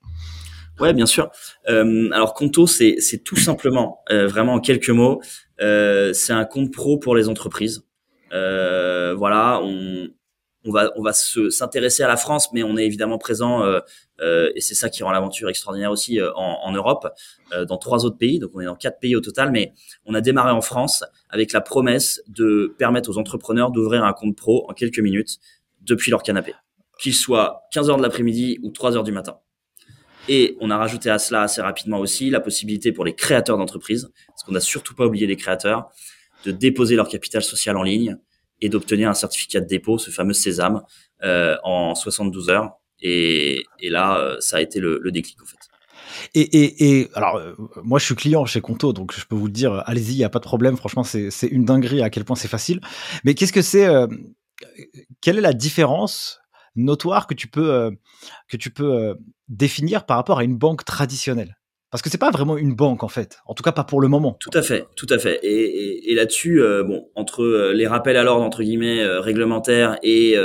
Ouais, 0.79 0.93
bien 0.93 1.05
sûr. 1.05 1.31
Euh, 1.69 2.09
alors 2.11 2.33
Conto, 2.33 2.67
c'est 2.67 2.97
c'est 2.99 3.23
tout 3.23 3.37
simplement, 3.37 4.01
euh, 4.11 4.27
vraiment 4.27 4.53
en 4.53 4.59
quelques 4.59 4.89
mots, 4.89 5.21
euh, 5.61 6.11
c'est 6.13 6.33
un 6.33 6.45
compte 6.45 6.71
pro 6.71 6.97
pour 6.97 7.15
les 7.15 7.29
entreprises. 7.29 7.85
Euh, 8.33 9.15
voilà, 9.15 9.59
on 9.63 10.09
on 10.65 10.71
va 10.71 10.91
on 10.95 11.01
va 11.01 11.13
se 11.13 11.49
s'intéresser 11.49 12.03
à 12.03 12.07
la 12.07 12.17
France, 12.17 12.51
mais 12.53 12.63
on 12.63 12.77
est 12.77 12.85
évidemment 12.85 13.17
présent 13.17 13.63
euh, 13.63 13.79
euh, 14.21 14.51
et 14.55 14.61
c'est 14.61 14.75
ça 14.75 14.89
qui 14.89 15.03
rend 15.03 15.11
l'aventure 15.11 15.49
extraordinaire 15.49 15.91
aussi 15.91 16.19
en, 16.21 16.59
en 16.63 16.71
Europe, 16.71 17.07
dans 17.67 17.77
trois 17.77 18.05
autres 18.05 18.17
pays. 18.17 18.39
Donc 18.39 18.51
on 18.53 18.61
est 18.61 18.65
dans 18.65 18.75
quatre 18.75 18.99
pays 18.99 19.15
au 19.15 19.21
total, 19.21 19.51
mais 19.51 19.73
on 20.05 20.13
a 20.13 20.21
démarré 20.21 20.51
en 20.51 20.61
France 20.61 21.03
avec 21.29 21.53
la 21.53 21.61
promesse 21.61 22.21
de 22.27 22.73
permettre 22.77 23.09
aux 23.09 23.17
entrepreneurs 23.17 23.71
d'ouvrir 23.71 24.03
un 24.03 24.13
compte 24.13 24.35
pro 24.35 24.65
en 24.69 24.73
quelques 24.73 24.99
minutes 24.99 25.39
depuis 25.81 26.11
leur 26.11 26.23
canapé, 26.23 26.53
qu'il 26.99 27.13
soit 27.13 27.61
15 27.71 27.89
heures 27.89 27.97
de 27.97 28.03
l'après-midi 28.03 28.59
ou 28.63 28.71
3 28.71 28.97
heures 28.97 29.03
du 29.03 29.11
matin. 29.11 29.37
Et 30.27 30.57
on 30.59 30.71
a 30.71 30.77
rajouté 30.77 31.09
à 31.09 31.19
cela 31.19 31.43
assez 31.43 31.61
rapidement 31.61 31.99
aussi 31.99 32.29
la 32.29 32.39
possibilité 32.39 32.91
pour 32.91 33.05
les 33.05 33.13
créateurs 33.13 33.57
d'entreprises, 33.57 34.11
parce 34.27 34.43
qu'on 34.43 34.53
n'a 34.53 34.59
surtout 34.59 34.95
pas 34.95 35.05
oublié 35.05 35.27
les 35.27 35.35
créateurs, 35.35 35.89
de 36.45 36.51
déposer 36.51 36.95
leur 36.95 37.07
capital 37.07 37.43
social 37.43 37.77
en 37.77 37.83
ligne 37.83 38.17
et 38.61 38.69
d'obtenir 38.69 39.09
un 39.09 39.13
certificat 39.13 39.61
de 39.61 39.67
dépôt, 39.67 39.97
ce 39.97 40.11
fameux 40.11 40.33
Sésame, 40.33 40.83
euh, 41.23 41.57
en 41.63 41.95
72 41.95 42.49
heures. 42.49 42.79
Et, 43.01 43.65
là, 43.81 44.17
euh, 44.17 44.37
ça 44.39 44.57
a 44.57 44.61
été 44.61 44.79
le, 44.79 44.99
déclic 45.11 45.41
en 45.41 45.45
fait. 45.45 45.57
Et, 46.33 47.09
alors, 47.13 47.37
euh, 47.37 47.53
moi, 47.83 47.99
je 47.99 48.05
suis 48.05 48.15
client 48.15 48.45
chez 48.45 48.61
Conto, 48.61 48.93
donc 48.93 49.13
je 49.13 49.25
peux 49.25 49.35
vous 49.35 49.47
le 49.47 49.51
dire, 49.51 49.83
allez-y, 49.85 50.13
il 50.13 50.17
n'y 50.17 50.23
a 50.23 50.29
pas 50.29 50.39
de 50.39 50.45
problème. 50.45 50.77
Franchement, 50.77 51.03
c'est 51.03 51.47
une 51.47 51.65
dinguerie 51.65 52.01
à 52.01 52.09
quel 52.09 52.25
point 52.25 52.35
c'est 52.35 52.47
facile. 52.47 52.81
Mais 53.23 53.33
qu'est-ce 53.33 53.53
que 53.53 53.61
c'est 53.61 53.85
euh, 53.85 54.07
Quelle 55.21 55.37
est 55.37 55.41
la 55.41 55.53
différence 55.53 56.39
notoire 56.75 57.27
que 57.27 57.33
tu 57.33 57.47
peux, 57.47 57.91
que 58.47 58.57
tu 58.57 58.69
peux 58.69 59.17
définir 59.47 60.05
par 60.05 60.17
rapport 60.17 60.39
à 60.39 60.43
une 60.43 60.57
banque 60.57 60.83
traditionnelle? 60.85 61.57
Parce 61.95 62.01
que 62.01 62.09
c'est 62.09 62.17
pas 62.17 62.31
vraiment 62.31 62.57
une 62.57 62.75
banque 62.75 63.03
en 63.03 63.07
fait, 63.07 63.39
en 63.45 63.53
tout 63.53 63.63
cas 63.63 63.71
pas 63.71 63.83
pour 63.83 64.01
le 64.01 64.07
moment. 64.07 64.37
Tout 64.39 64.49
à 64.53 64.61
fait, 64.61 64.85
tout 64.95 65.07
à 65.09 65.17
fait. 65.17 65.39
Et, 65.43 66.13
là-dessus, 66.13 66.61
euh, 66.61 66.83
bon, 66.83 67.09
entre 67.15 67.71
les 67.73 67.87
rappels 67.87 68.17
à 68.17 68.23
l'ordre 68.23 68.43
entre 68.43 68.63
guillemets 68.63 69.05
réglementaires 69.19 69.97
et 70.03 70.35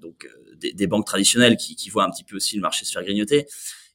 donc 0.00 0.28
des, 0.74 0.86
banques 0.86 1.06
traditionnelles 1.06 1.56
qui, 1.56 1.88
voient 1.90 2.04
un 2.04 2.10
petit 2.10 2.24
peu 2.24 2.36
aussi 2.36 2.56
le 2.56 2.62
marché 2.62 2.84
se 2.84 2.92
faire 2.92 3.04
grignoter. 3.04 3.46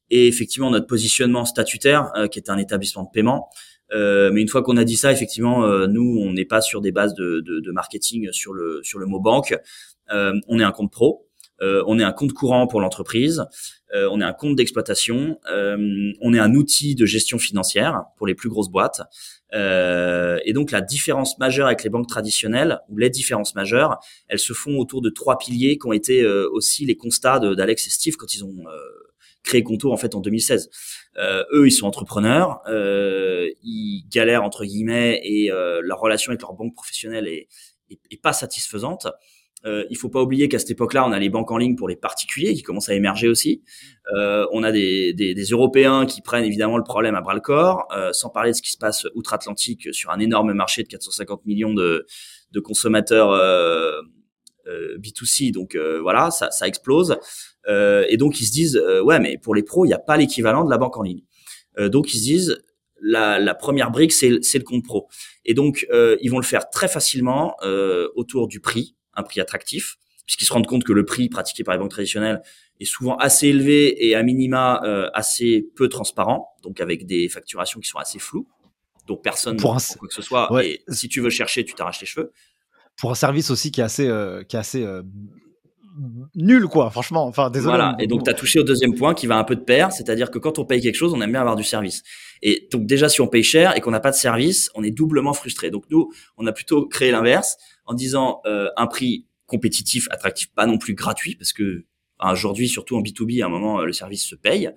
Et 0.10 0.28
effectivement, 0.28 0.70
notre 0.70 0.88
positionnement 0.88 1.46
statutaire, 1.46 2.12
qui 2.32 2.40
est 2.40 2.50
un 2.50 2.58
établissement 2.58 3.04
de 3.04 3.10
paiement, 3.12 3.50
euh, 3.94 4.32
mais 4.34 4.42
une 4.42 4.48
fois 4.48 4.64
qu'on 4.64 4.78
a 4.78 4.84
dit 4.84 4.98
ça, 4.98 5.12
effectivement, 5.12 5.64
euh, 5.64 5.88
nous, 5.88 6.20
on 6.22 6.34
n'est 6.34 6.46
pas 6.46 6.62
sur 6.62 6.82
des 6.82 6.92
bases 6.92 7.14
de, 7.14 7.72
marketing 7.72 8.32
sur 8.32 8.54
le 8.54 8.82
sur 8.84 9.00
le 9.00 9.06
mot 9.06 9.20
banque. 9.20 9.56
Euh, 10.12 10.34
on 10.48 10.60
est 10.60 10.64
un 10.64 10.72
compte 10.72 10.92
pro. 10.92 11.27
On 11.62 12.00
est 12.00 12.04
un 12.04 12.12
compte 12.12 12.34
courant 12.34 12.68
pour 12.68 12.82
l'entreprise, 12.82 13.46
on 13.94 14.22
est 14.22 14.24
un 14.24 14.34
compte 14.34 14.56
d'exploitation, 14.56 15.40
on 15.48 16.34
est 16.34 16.40
un 16.40 16.54
outil 16.54 16.96
de 16.96 17.06
gestion 17.06 17.40
financière 17.40 18.04
pour 18.18 18.28
les 18.28 18.36
plus 18.36 18.50
grosses 18.50 18.70
boîtes. 18.70 19.02
et 19.54 20.54
donc 20.54 20.72
la 20.72 20.82
différence 20.82 21.38
majeure 21.40 21.68
avec 21.68 21.84
les 21.84 21.90
banques 21.90 22.08
traditionnelles, 22.08 22.80
ou 22.90 22.98
les 22.98 23.10
différences 23.10 23.56
majeures, 23.56 23.98
elles 24.28 24.40
se 24.40 24.54
font 24.54 24.78
autour 24.78 25.02
de 25.02 25.10
trois 25.10 25.38
piliers 25.38 25.78
qui 25.78 25.88
ont 25.88 25.94
été 25.94 26.26
aussi 26.28 26.86
les 26.86 26.96
constats 26.96 27.40
d'Alex 27.40 27.88
et 27.88 27.90
Steve 27.90 28.16
quand 28.18 28.36
ils 28.36 28.44
ont 28.44 28.64
créé 29.48 29.64
Conto 29.64 29.92
en 29.92 29.98
fait 29.98 30.14
en 30.14 30.20
2016. 30.20 30.70
Euh, 31.18 31.44
eux, 31.54 31.68
ils 31.68 31.72
sont 31.72 31.88
entrepreneurs, 31.88 32.62
euh, 32.68 33.50
ils 33.64 34.06
galèrent 34.10 34.44
entre 34.44 34.66
guillemets 34.66 35.20
et 35.24 35.52
euh, 35.52 35.82
leur 35.82 36.00
relation 36.00 36.32
avec 36.32 36.42
leur 36.42 36.54
banque 36.54 36.76
professionnelle 36.76 37.28
est, 37.28 37.48
est, 37.90 38.22
pas 38.22 38.34
satisfaisante. 38.34 39.08
Euh, 39.68 39.86
il 39.90 39.98
faut 39.98 40.10
pas 40.10 40.22
oublier 40.22 40.48
qu'à 40.48 40.60
cette 40.60 40.72
époque-là, 40.72 41.06
on 41.06 41.12
a 41.12 41.20
les 41.20 41.30
banques 41.30 41.52
en 41.52 41.58
ligne 41.58 41.76
pour 41.76 41.90
les 41.90 41.96
particuliers 41.96 42.54
qui 42.54 42.64
commencent 42.64 42.90
à 42.90 42.96
émerger 42.96 43.28
aussi. 43.28 43.62
Euh, 44.16 44.46
on 44.52 44.64
a 44.64 44.72
des, 44.72 45.14
Européens 45.52 46.06
qui 46.06 46.22
prennent 46.22 46.46
évidemment 46.46 46.78
le 46.78 46.84
problème 46.84 47.16
à 47.16 47.22
bras 47.22 47.34
le 47.34 47.42
corps, 47.42 47.88
euh, 47.96 48.12
sans 48.14 48.30
parler 48.30 48.52
de 48.52 48.56
ce 48.56 48.62
qui 48.62 48.72
se 48.72 48.78
passe 48.78 49.08
outre-Atlantique 49.16 49.94
sur 49.94 50.12
un 50.12 50.20
énorme 50.20 50.54
marché 50.54 50.84
de 50.84 50.88
450 50.88 51.46
millions 51.46 51.74
de, 51.74 52.06
consommateurs 52.64 53.32
euh, 53.32 54.02
B2C. 54.66 55.52
Donc 55.52 55.78
voilà, 56.02 56.32
ça, 56.32 56.68
explose. 56.68 57.18
Et 57.68 58.18
donc 58.18 58.40
ils 58.40 58.46
se 58.46 58.52
disent 58.52 58.82
ouais 59.04 59.20
mais 59.20 59.38
pour 59.38 59.54
les 59.54 59.64
pros 59.64 59.86
il 59.86 59.90
n'y 59.90 59.94
a 59.94 60.00
pas 60.00 60.18
l'équivalent 60.18 60.64
de 60.66 60.70
la 60.70 60.78
banque 60.78 60.98
en 60.98 61.04
ligne. 61.04 61.22
Donc 61.78 62.14
ils 62.14 62.18
se 62.18 62.24
disent 62.24 62.58
la 63.02 63.54
première 63.54 63.92
brique 63.92 64.12
c'est 64.12 64.30
le 64.30 64.64
compte 64.64 64.84
pro. 64.84 65.08
Et 65.46 65.54
donc 65.54 65.88
ils 66.22 66.30
vont 66.30 66.40
le 66.40 66.46
faire 66.46 66.70
très 66.70 66.88
facilement 66.88 67.56
autour 68.16 68.48
du 68.48 68.60
prix, 68.60 68.97
un 69.18 69.24
prix 69.24 69.42
attractif, 69.42 69.98
puisqu'ils 70.26 70.46
se 70.46 70.54
rendent 70.54 70.68
compte 70.68 70.86
que 70.86 70.94
le 70.94 71.04
prix 71.04 71.28
pratiqué 71.28 71.66
par 71.66 71.74
les 71.74 71.80
banques 71.80 71.92
traditionnelles 71.92 72.42
est 72.80 72.86
souvent 72.86 73.18
assez 73.18 73.48
élevé 73.48 74.08
et 74.08 74.16
à 74.16 74.24
minima 74.24 74.82
assez 75.14 75.68
peu 75.76 75.90
transparent, 75.90 76.48
donc 76.64 76.80
avec 76.80 77.06
des 77.06 77.28
facturations 77.28 77.82
qui 77.82 77.90
sont 77.90 77.98
assez 77.98 78.20
floues, 78.20 78.48
donc 79.08 79.22
personne 79.24 79.58
pour 79.58 79.76
ne 79.76 79.80
quoi 79.80 80.08
que 80.08 80.14
ce 80.14 80.22
soit. 80.22 80.50
Et 80.64 80.82
si 80.88 81.10
tu 81.10 81.20
veux 81.20 81.30
chercher, 81.30 81.66
tu 81.66 81.74
t'arraches 81.74 82.00
les 82.00 82.08
cheveux. 82.08 82.32
Pour 82.98 83.12
un 83.12 83.16
service 83.16 83.52
aussi 83.52 83.72
qui 83.72 83.82
est 83.82 83.84
assez, 83.84 84.10
qui 84.48 84.56
est 84.56 84.60
assez 84.60 84.86
nul 86.36 86.68
quoi 86.68 86.92
franchement. 86.92 87.26
Enfin 87.26 87.50
désolé 87.50 87.72
voilà 87.76 87.96
et 88.00 88.06
donc 88.06 88.24
tu 88.24 88.30
as 88.30 88.36
touché 88.36 88.60
au 88.60 88.64
deuxième 88.64 88.94
point 88.94 89.16
qui 89.16 89.26
va 89.26 89.36
un 89.38 89.44
peu 89.44 89.56
de 89.56 89.62
pair 89.62 89.92
c'est-à-dire 89.92 90.30
que 90.30 90.38
quand 90.38 90.60
on 90.60 90.66
paye 90.66 90.80
quelque 90.80 90.96
chose 90.96 91.12
on 91.14 91.22
aime 91.22 91.32
bien 91.32 91.40
avoir 91.40 91.56
du 91.56 91.64
service. 91.64 92.04
Et 92.44 92.68
donc 92.72 92.86
déjà 92.86 93.10
si 93.10 93.20
on 93.20 93.28
paye 93.28 93.42
cher 93.42 93.76
et 93.76 93.82
qu'on 93.82 93.90
n'a 93.90 94.00
pas 94.00 94.12
de 94.12 94.16
service 94.16 94.70
on 94.76 94.84
est 94.84 94.92
doublement 94.92 95.34
frustré. 95.34 95.72
Donc 95.72 95.86
nous 95.90 96.12
on 96.38 96.46
a 96.46 96.52
plutôt 96.52 96.86
créé 96.86 97.10
l'inverse 97.10 97.58
en 97.88 97.94
disant 97.94 98.42
euh, 98.46 98.70
un 98.78 98.88
prix 98.88 99.26
compétitif 99.48 100.08
attractif 100.12 100.54
pas 100.54 100.66
non 100.66 100.78
plus 100.78 100.94
gratuit 100.94 101.36
parce 101.36 101.54
que 101.54 101.86
aujourd'hui 102.20 102.68
surtout 102.68 102.96
en 102.98 103.02
B2B 103.02 103.42
à 103.42 103.48
un 103.48 103.50
moment 103.50 103.82
le 103.82 103.94
service 103.94 104.26
se 104.26 104.36
paye 104.36 104.70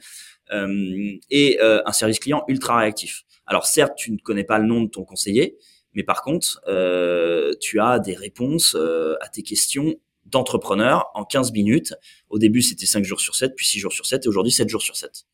euh, 0.53 1.13
et 1.31 1.59
euh, 1.61 1.83
un 1.87 1.93
service 1.93 2.19
client 2.19 2.45
ultra 2.49 2.79
réactif 2.79 3.25
alors 3.47 3.67
certes 3.67 3.95
tu 3.97 4.13
ne 4.13 4.19
connais 4.19 4.45
pas 4.45 4.59
le 4.59 4.67
nom 4.67 4.83
de 4.83 4.89
ton 4.89 5.05
conseiller 5.05 5.59
mais 5.95 6.03
par 6.03 6.23
contre, 6.23 6.61
euh, 6.69 7.53
tu 7.61 7.81
as 7.81 7.99
des 7.99 8.15
réponses 8.15 8.77
euh, 8.79 9.17
à 9.21 9.29
tes 9.29 9.43
questions 9.43 9.97
d'entrepreneur 10.27 11.11
en 11.15 11.25
15 11.25 11.53
minutes. 11.53 11.95
Au 12.29 12.39
début, 12.39 12.63
c'était 12.63 12.87
5 12.87 13.05
jours 13.05 13.21
sur 13.21 13.35
7, 13.35 13.55
puis 13.57 13.67
6 13.67 13.81
jours 13.81 13.93
sur 13.93 14.07
7, 14.07 14.25
et 14.25 14.29
aujourd'hui, 14.29 14.53
7 14.53 14.69
jours 14.69 14.83
sur 14.83 14.97
7. 14.97 15.27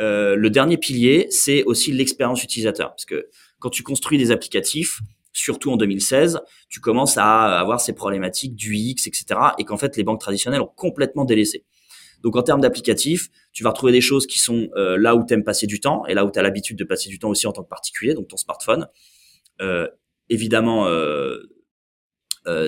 Euh, 0.00 0.36
le 0.36 0.50
dernier 0.50 0.76
pilier, 0.76 1.28
c'est 1.30 1.62
aussi 1.64 1.92
l'expérience 1.92 2.42
utilisateur. 2.42 2.90
Parce 2.90 3.04
que 3.04 3.28
quand 3.60 3.70
tu 3.70 3.82
construis 3.82 4.18
des 4.18 4.30
applicatifs, 4.30 5.00
surtout 5.42 5.70
en 5.70 5.76
2016, 5.76 6.40
tu 6.68 6.80
commences 6.80 7.16
à 7.18 7.58
avoir 7.58 7.80
ces 7.80 7.92
problématiques 7.92 8.54
du 8.54 8.74
X, 8.74 9.06
etc. 9.06 9.40
Et 9.58 9.64
qu'en 9.64 9.76
fait, 9.76 9.96
les 9.96 10.04
banques 10.04 10.20
traditionnelles 10.20 10.60
ont 10.60 10.72
complètement 10.74 11.24
délaissé. 11.24 11.64
Donc 12.22 12.36
en 12.36 12.42
termes 12.42 12.60
d'applicatifs, 12.60 13.28
tu 13.52 13.62
vas 13.62 13.70
retrouver 13.70 13.92
des 13.92 14.00
choses 14.00 14.26
qui 14.26 14.38
sont 14.38 14.68
euh, 14.76 14.96
là 14.98 15.14
où 15.14 15.24
tu 15.24 15.34
aimes 15.34 15.44
passer 15.44 15.66
du 15.66 15.80
temps 15.80 16.04
et 16.06 16.14
là 16.14 16.24
où 16.24 16.30
tu 16.30 16.38
as 16.38 16.42
l'habitude 16.42 16.76
de 16.76 16.84
passer 16.84 17.08
du 17.08 17.18
temps 17.18 17.28
aussi 17.28 17.46
en 17.46 17.52
tant 17.52 17.62
que 17.62 17.68
particulier, 17.68 18.14
donc 18.14 18.28
ton 18.28 18.36
smartphone. 18.36 18.88
Euh, 19.60 19.88
évidemment, 20.28 20.86
euh, 20.86 21.38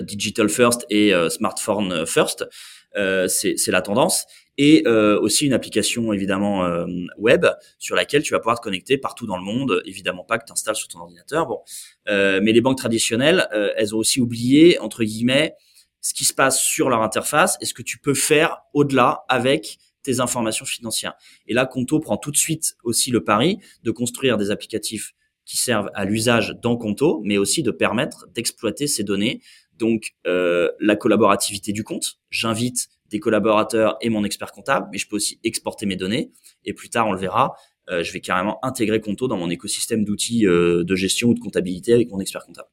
digital 0.03 0.49
first 0.51 0.85
et 0.91 1.13
smartphone 1.31 2.05
first. 2.05 2.47
C'est 2.95 3.69
la 3.69 3.81
tendance 3.81 4.27
et 4.63 4.87
aussi 4.87 5.47
une 5.47 5.55
application 5.55 6.13
évidemment 6.13 6.69
web 7.17 7.47
sur 7.79 7.97
laquelle 7.97 8.23
tu 8.23 8.33
vas 8.33 8.41
pouvoir 8.41 8.59
te 8.59 8.63
connecter 8.63 8.99
partout 8.99 9.27
dans 9.27 9.39
le 9.39 9.43
monde. 9.43 9.81
Évidemment 9.87 10.23
pas 10.23 10.39
que 10.39 10.45
tu 10.45 10.53
installes 10.53 10.77
sur 10.77 10.89
ton 10.89 10.99
ordinateur. 10.99 11.47
Bon, 11.47 11.61
mais 12.07 12.53
les 12.53 12.61
banques 12.61 12.77
traditionnelles, 12.77 13.49
elles 13.77 13.95
ont 13.95 13.99
aussi 13.99 14.21
oublié 14.21 14.79
entre 14.79 15.03
guillemets 15.03 15.55
ce 16.03 16.13
qui 16.13 16.25
se 16.25 16.35
passe 16.35 16.61
sur 16.63 16.91
leur 16.91 17.03
interface 17.03 17.57
et 17.63 17.65
ce 17.65 17.73
que 17.73 17.83
tu 17.83 17.99
peux 17.99 18.15
faire 18.15 18.59
au-delà 18.75 19.25
avec 19.29 19.79
tes 20.03 20.21
informations 20.21 20.65
financières. 20.65 21.15
Et 21.47 21.55
là, 21.55 21.67
Conto 21.67 21.99
prend 22.01 22.17
tout 22.17 22.31
de 22.31 22.37
suite 22.37 22.77
aussi 22.85 23.11
le 23.11 23.23
pari 23.23 23.59
de 23.83 23.91
construire 23.91 24.37
des 24.37 24.51
applicatifs 24.51 25.13
qui 25.45 25.57
servent 25.57 25.91
à 25.95 26.05
l'usage 26.05 26.55
dans 26.63 26.77
Conto, 26.77 27.21
mais 27.25 27.39
aussi 27.39 27.63
de 27.63 27.71
permettre 27.71 28.27
d'exploiter 28.35 28.87
ces 28.87 29.05
données 29.05 29.41
donc 29.81 30.15
euh, 30.27 30.71
la 30.79 30.95
collaborativité 30.95 31.73
du 31.73 31.85
compte. 31.85 32.21
J'invite 32.29 32.89
des 33.11 33.21
collaborateurs 33.21 33.97
et 34.01 34.09
mon 34.09 34.25
expert 34.25 34.53
comptable, 34.53 34.89
mais 34.93 34.99
je 34.99 35.09
peux 35.09 35.17
aussi 35.17 35.41
exporter 35.45 35.87
mes 35.87 35.97
données. 35.97 36.31
Et 36.65 36.73
plus 36.73 36.89
tard, 36.91 37.09
on 37.09 37.13
le 37.13 37.19
verra, 37.19 37.55
euh, 37.91 38.03
je 38.03 38.13
vais 38.13 38.21
carrément 38.21 38.65
intégrer 38.65 39.01
Conto 39.01 39.29
dans 39.29 39.37
mon 39.37 39.51
écosystème 39.51 40.05
d'outils 40.05 40.47
euh, 40.47 40.85
de 40.85 40.95
gestion 40.95 41.29
ou 41.29 41.35
de 41.35 41.41
comptabilité 41.41 41.93
avec 41.93 42.11
mon 42.11 42.21
expert 42.21 42.45
comptable. 42.45 42.69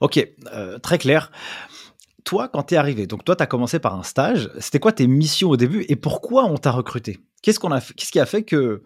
Ok, 0.00 0.28
très 0.82 0.98
clair. 0.98 1.30
Toi, 2.24 2.48
quand 2.48 2.64
tu 2.64 2.74
es 2.74 2.76
arrivé, 2.76 3.06
donc 3.06 3.24
toi, 3.24 3.36
tu 3.36 3.42
as 3.42 3.46
commencé 3.46 3.78
par 3.78 3.94
un 3.94 4.02
stage. 4.02 4.50
C'était 4.58 4.80
quoi 4.80 4.92
tes 4.92 5.06
missions 5.06 5.48
au 5.48 5.56
début 5.56 5.86
et 5.88 5.96
pourquoi 5.96 6.44
on 6.44 6.56
t'a 6.56 6.72
recruté? 6.72 7.20
Qu'est-ce 7.40 7.60
qu'on 7.60 7.70
a 7.70 7.80
Qu'est-ce 7.80 8.10
qui 8.10 8.18
a 8.18 8.26
fait 8.26 8.42
que 8.42 8.82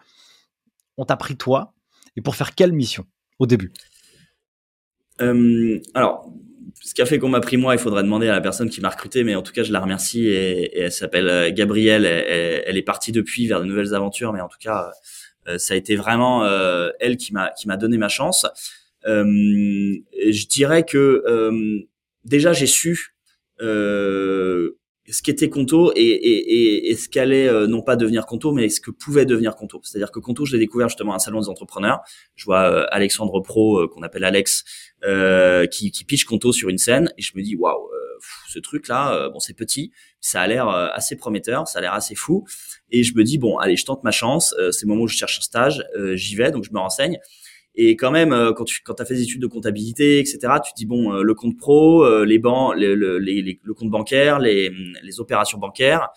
on 0.98 1.04
t'a 1.04 1.16
pris 1.16 1.36
toi? 1.36 1.74
Et 2.16 2.20
pour 2.20 2.36
faire 2.36 2.54
quelle 2.54 2.72
mission 2.72 3.06
au 3.38 3.46
début? 3.46 3.72
Alors, 5.18 6.30
ce 6.82 6.94
qui 6.94 7.02
a 7.02 7.06
fait 7.06 7.18
qu'on 7.18 7.28
m'a 7.28 7.40
pris 7.40 7.56
moi, 7.56 7.74
il 7.74 7.78
faudrait 7.78 8.02
demander 8.02 8.28
à 8.28 8.32
la 8.32 8.40
personne 8.40 8.68
qui 8.68 8.80
m'a 8.80 8.90
recruté, 8.90 9.24
mais 9.24 9.34
en 9.34 9.42
tout 9.42 9.52
cas, 9.52 9.62
je 9.62 9.72
la 9.72 9.80
remercie 9.80 10.28
et, 10.28 10.78
elle 10.78 10.92
s'appelle 10.92 11.28
euh, 11.28 11.50
Gabrielle. 11.52 12.04
Elle, 12.04 12.76
est 12.76 12.82
partie 12.82 13.12
depuis 13.12 13.46
vers 13.46 13.60
de 13.60 13.64
nouvelles 13.64 13.94
aventures, 13.94 14.32
mais 14.32 14.40
en 14.40 14.48
tout 14.48 14.58
cas, 14.60 14.92
euh, 15.48 15.58
ça 15.58 15.74
a 15.74 15.76
été 15.76 15.96
vraiment 15.96 16.44
euh, 16.44 16.90
elle 17.00 17.16
qui 17.16 17.32
m'a 17.32 17.50
qui 17.50 17.68
m'a 17.68 17.76
donné 17.76 17.98
ma 17.98 18.08
chance. 18.08 18.46
je 19.04 20.46
dirais 20.48 20.84
que 20.84 21.22
déjà 22.24 22.52
j'ai 22.52 22.66
su 22.66 23.14
ce 25.10 25.22
qu'était 25.22 25.50
Conto 25.50 25.92
et, 25.94 26.00
et, 26.02 26.90
et, 26.90 26.96
ce 26.96 27.08
qu'allait 27.08 27.46
euh, 27.46 27.66
non 27.66 27.82
pas 27.82 27.96
devenir 27.96 28.24
Conto, 28.24 28.52
mais 28.52 28.68
ce 28.68 28.80
que 28.80 28.90
pouvait 28.90 29.26
devenir 29.26 29.54
Conto. 29.54 29.80
C'est-à-dire 29.82 30.10
que 30.10 30.18
Conto, 30.18 30.46
je 30.46 30.52
l'ai 30.52 30.58
découvert 30.58 30.88
justement 30.88 31.12
à 31.12 31.16
un 31.16 31.18
salon 31.18 31.40
des 31.40 31.48
entrepreneurs. 31.48 32.00
Je 32.36 32.46
vois 32.46 32.70
euh, 32.70 32.86
Alexandre 32.90 33.40
Pro, 33.40 33.80
euh, 33.80 33.88
qu'on 33.88 34.02
appelle 34.02 34.24
Alex, 34.24 34.64
qui, 35.70 35.90
qui 35.90 36.04
pitch 36.04 36.24
Conto 36.24 36.52
sur 36.52 36.70
une 36.70 36.78
scène, 36.78 37.12
et 37.18 37.22
je 37.22 37.32
me 37.36 37.42
dis 37.42 37.56
waouh, 37.56 37.90
ce 38.48 38.58
truc-là, 38.58 39.28
bon, 39.28 39.38
c'est 39.38 39.52
petit, 39.52 39.92
ça 40.18 40.40
a 40.40 40.46
l'air 40.46 40.66
assez 40.66 41.14
prometteur, 41.14 41.68
ça 41.68 41.80
a 41.80 41.82
l'air 41.82 41.92
assez 41.92 42.14
fou, 42.14 42.46
et 42.90 43.02
je 43.02 43.14
me 43.14 43.22
dis 43.22 43.36
bon, 43.36 43.58
allez, 43.58 43.76
je 43.76 43.84
tente 43.84 44.02
ma 44.02 44.12
chance. 44.12 44.54
c'est 44.72 44.86
le 44.86 44.88
moment 44.88 45.02
où 45.02 45.06
je 45.06 45.14
cherche 45.14 45.38
un 45.38 45.42
stage, 45.42 45.84
j'y 46.14 46.36
vais, 46.36 46.50
donc 46.52 46.64
je 46.64 46.72
me 46.72 46.78
renseigne. 46.78 47.18
Et 47.76 47.96
quand 47.96 48.10
même, 48.10 48.32
euh, 48.32 48.52
quand 48.52 48.64
tu 48.64 48.82
quand 48.82 49.00
as 49.00 49.04
fait 49.04 49.14
des 49.14 49.22
études 49.22 49.42
de 49.42 49.46
comptabilité, 49.46 50.20
etc., 50.20 50.38
tu 50.64 50.72
dis 50.76 50.86
bon, 50.86 51.12
euh, 51.12 51.22
le 51.22 51.34
compte 51.34 51.56
pro, 51.58 52.04
euh, 52.04 52.24
les 52.24 52.38
banques, 52.38 52.76
le, 52.76 52.94
le, 52.94 53.18
les, 53.18 53.60
le 53.62 53.74
compte 53.74 53.90
bancaire, 53.90 54.38
les, 54.38 54.70
les 55.02 55.20
opérations 55.20 55.58
bancaires. 55.58 56.08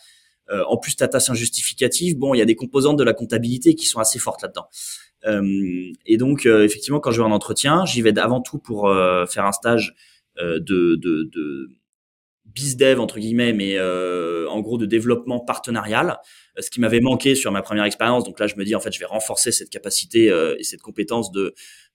en 0.49 0.77
plus, 0.77 0.95
ta 0.95 1.07
tâche 1.07 1.31
justificative, 1.33 2.17
bon, 2.17 2.33
il 2.33 2.37
y 2.37 2.41
a 2.41 2.45
des 2.45 2.55
composantes 2.55 2.97
de 2.97 3.03
la 3.03 3.13
comptabilité 3.13 3.75
qui 3.75 3.85
sont 3.85 3.99
assez 3.99 4.19
fortes 4.19 4.41
là-dedans. 4.43 4.67
et 6.05 6.17
donc, 6.17 6.45
effectivement, 6.45 7.01
quand 7.01 7.11
je 7.11 7.21
vais 7.21 7.27
en 7.27 7.31
entretien, 7.31 7.85
j'y 7.85 8.01
vais 8.01 8.17
avant 8.17 8.41
tout 8.41 8.57
pour 8.59 8.89
faire 9.29 9.45
un 9.45 9.51
stage 9.51 9.93
de, 10.39 10.59
de, 10.59 10.95
de 10.95 11.69
bizdev 12.45 13.01
entre 13.01 13.19
guillemets, 13.19 13.51
mais 13.51 13.77
en 13.77 14.61
gros 14.61 14.77
de 14.77 14.85
développement 14.85 15.41
partenarial 15.41 16.17
ce 16.59 16.69
qui 16.69 16.79
m'avait 16.79 17.01
manqué 17.01 17.35
sur 17.35 17.51
ma 17.51 17.61
première 17.61 17.85
expérience. 17.85 18.23
Donc 18.23 18.39
là, 18.39 18.47
je 18.47 18.55
me 18.55 18.63
dis 18.63 18.75
en 18.75 18.79
fait, 18.79 18.91
je 18.91 18.99
vais 18.99 19.05
renforcer 19.05 19.51
cette 19.51 19.69
capacité 19.69 20.29
euh, 20.29 20.55
et 20.59 20.63
cette 20.63 20.81
compétence 20.81 21.31
de 21.31 21.53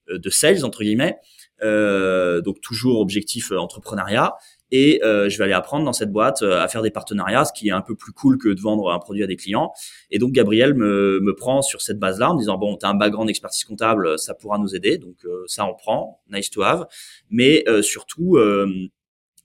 euh, 0.09 0.19
de 0.19 0.29
sales 0.29 0.65
entre 0.65 0.83
guillemets. 0.83 1.17
Euh, 1.61 2.41
donc 2.41 2.59
toujours 2.59 2.99
objectif 2.99 3.51
entrepreneuriat 3.51 4.33
et 4.71 4.99
je 5.03 5.37
vais 5.37 5.43
aller 5.43 5.53
apprendre 5.53 5.85
dans 5.85 5.93
cette 5.93 6.11
boîte 6.11 6.41
à 6.41 6.67
faire 6.67 6.81
des 6.81 6.89
partenariats, 6.89 7.45
ce 7.45 7.53
qui 7.53 7.67
est 7.67 7.71
un 7.71 7.81
peu 7.81 7.95
plus 7.95 8.11
cool 8.11 8.39
que 8.39 8.49
de 8.49 8.59
vendre 8.59 8.91
un 8.91 8.97
produit 8.97 9.23
à 9.23 9.27
des 9.27 9.35
clients. 9.35 9.71
Et 10.09 10.17
donc 10.17 10.31
Gabriel 10.31 10.73
me, 10.73 11.19
me 11.21 11.35
prend 11.35 11.61
sur 11.61 11.79
cette 11.81 11.99
base-là 11.99 12.31
en 12.31 12.33
me 12.33 12.39
disant 12.39 12.57
bon, 12.57 12.75
tu 12.75 12.85
as 12.87 12.89
un 12.89 12.95
background 12.95 13.27
d'expertise 13.27 13.65
comptable, 13.65 14.17
ça 14.17 14.33
pourra 14.33 14.57
nous 14.57 14.75
aider, 14.75 14.97
donc 14.97 15.15
ça 15.45 15.67
on 15.67 15.75
prend, 15.75 16.23
nice 16.27 16.49
to 16.49 16.63
have. 16.63 16.87
Mais 17.29 17.63
surtout 17.83 18.39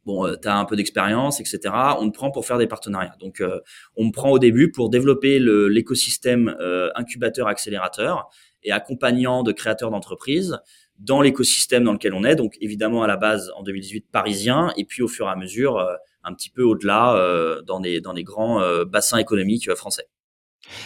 bon, 0.08 0.26
euh, 0.26 0.36
tu 0.40 0.48
as 0.48 0.56
un 0.56 0.64
peu 0.64 0.74
d'expérience, 0.74 1.38
etc. 1.38 1.60
On 2.00 2.10
te 2.10 2.14
prend 2.14 2.30
pour 2.30 2.46
faire 2.46 2.58
des 2.58 2.66
partenariats. 2.66 3.14
Donc, 3.20 3.40
euh, 3.40 3.60
on 3.94 4.06
me 4.06 4.10
prend 4.10 4.30
au 4.30 4.38
début 4.38 4.72
pour 4.72 4.88
développer 4.88 5.38
l'écosystème 5.38 6.56
euh, 6.60 6.90
incubateur-accélérateur 6.96 8.28
et 8.64 8.72
accompagnant 8.72 9.42
de 9.42 9.52
créateurs 9.52 9.90
d'entreprises 9.90 10.58
dans 10.98 11.20
l'écosystème 11.20 11.84
dans 11.84 11.92
lequel 11.92 12.14
on 12.14 12.24
est. 12.24 12.34
Donc, 12.34 12.56
évidemment, 12.60 13.02
à 13.02 13.06
la 13.06 13.16
base, 13.16 13.52
en 13.54 13.62
2018, 13.62 14.06
parisien, 14.10 14.72
et 14.76 14.84
puis 14.84 15.02
au 15.02 15.08
fur 15.08 15.26
et 15.26 15.30
à 15.30 15.36
mesure, 15.36 15.86
un 16.24 16.34
petit 16.34 16.50
peu 16.50 16.64
au-delà, 16.64 17.60
dans, 17.66 17.78
des, 17.78 18.00
dans 18.00 18.14
des 18.14 18.24
grands 18.24 18.60
bassins 18.84 19.18
économiques 19.18 19.72
français. 19.74 20.08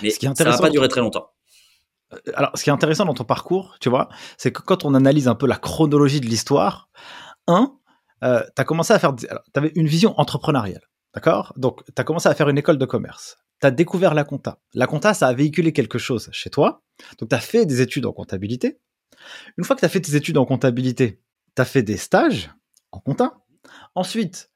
Mais 0.02 0.10
ce 0.10 0.18
qui 0.18 0.26
est 0.26 0.36
ça 0.36 0.44
va 0.44 0.58
pas 0.58 0.68
durer 0.68 0.88
très 0.88 1.00
longtemps. 1.00 1.30
Alors, 2.34 2.50
ce 2.54 2.62
qui 2.62 2.68
est 2.68 2.72
intéressant 2.74 3.06
dans 3.06 3.14
ton 3.14 3.24
parcours, 3.24 3.76
tu 3.80 3.88
vois, 3.88 4.10
c'est 4.36 4.52
que 4.52 4.60
quand 4.60 4.84
on 4.84 4.92
analyse 4.92 5.28
un 5.28 5.34
peu 5.34 5.46
la 5.46 5.56
chronologie 5.56 6.20
de 6.20 6.26
l'histoire, 6.26 6.90
un, 7.46 7.72
euh, 8.22 8.42
tu 8.54 8.60
as 8.60 8.64
commencé 8.64 8.92
à 8.92 8.98
faire. 8.98 9.14
Tu 9.16 9.26
avais 9.54 9.72
une 9.74 9.86
vision 9.86 10.18
entrepreneuriale. 10.18 10.82
D'accord? 11.14 11.52
Donc, 11.56 11.84
tu 11.84 11.92
as 11.96 12.04
commencé 12.04 12.28
à 12.28 12.34
faire 12.34 12.48
une 12.48 12.58
école 12.58 12.78
de 12.78 12.86
commerce. 12.86 13.38
Tu 13.60 13.66
as 13.66 13.70
découvert 13.70 14.14
la 14.14 14.24
compta. 14.24 14.58
La 14.74 14.86
compta, 14.86 15.14
ça 15.14 15.28
a 15.28 15.32
véhiculé 15.32 15.72
quelque 15.72 15.98
chose 15.98 16.28
chez 16.32 16.50
toi. 16.50 16.82
Donc, 17.18 17.28
tu 17.28 17.34
as 17.34 17.40
fait 17.40 17.66
des 17.66 17.80
études 17.80 18.06
en 18.06 18.12
comptabilité. 18.12 18.80
Une 19.58 19.64
fois 19.64 19.76
que 19.76 19.80
tu 19.80 19.86
as 19.86 19.90
fait 19.90 20.00
tes 20.00 20.16
études 20.16 20.38
en 20.38 20.46
comptabilité, 20.46 21.20
tu 21.54 21.62
as 21.62 21.64
fait 21.64 21.82
des 21.82 21.96
stages 21.96 22.50
en 22.92 23.00
compta. 23.00 23.34
Ensuite, 23.94 24.50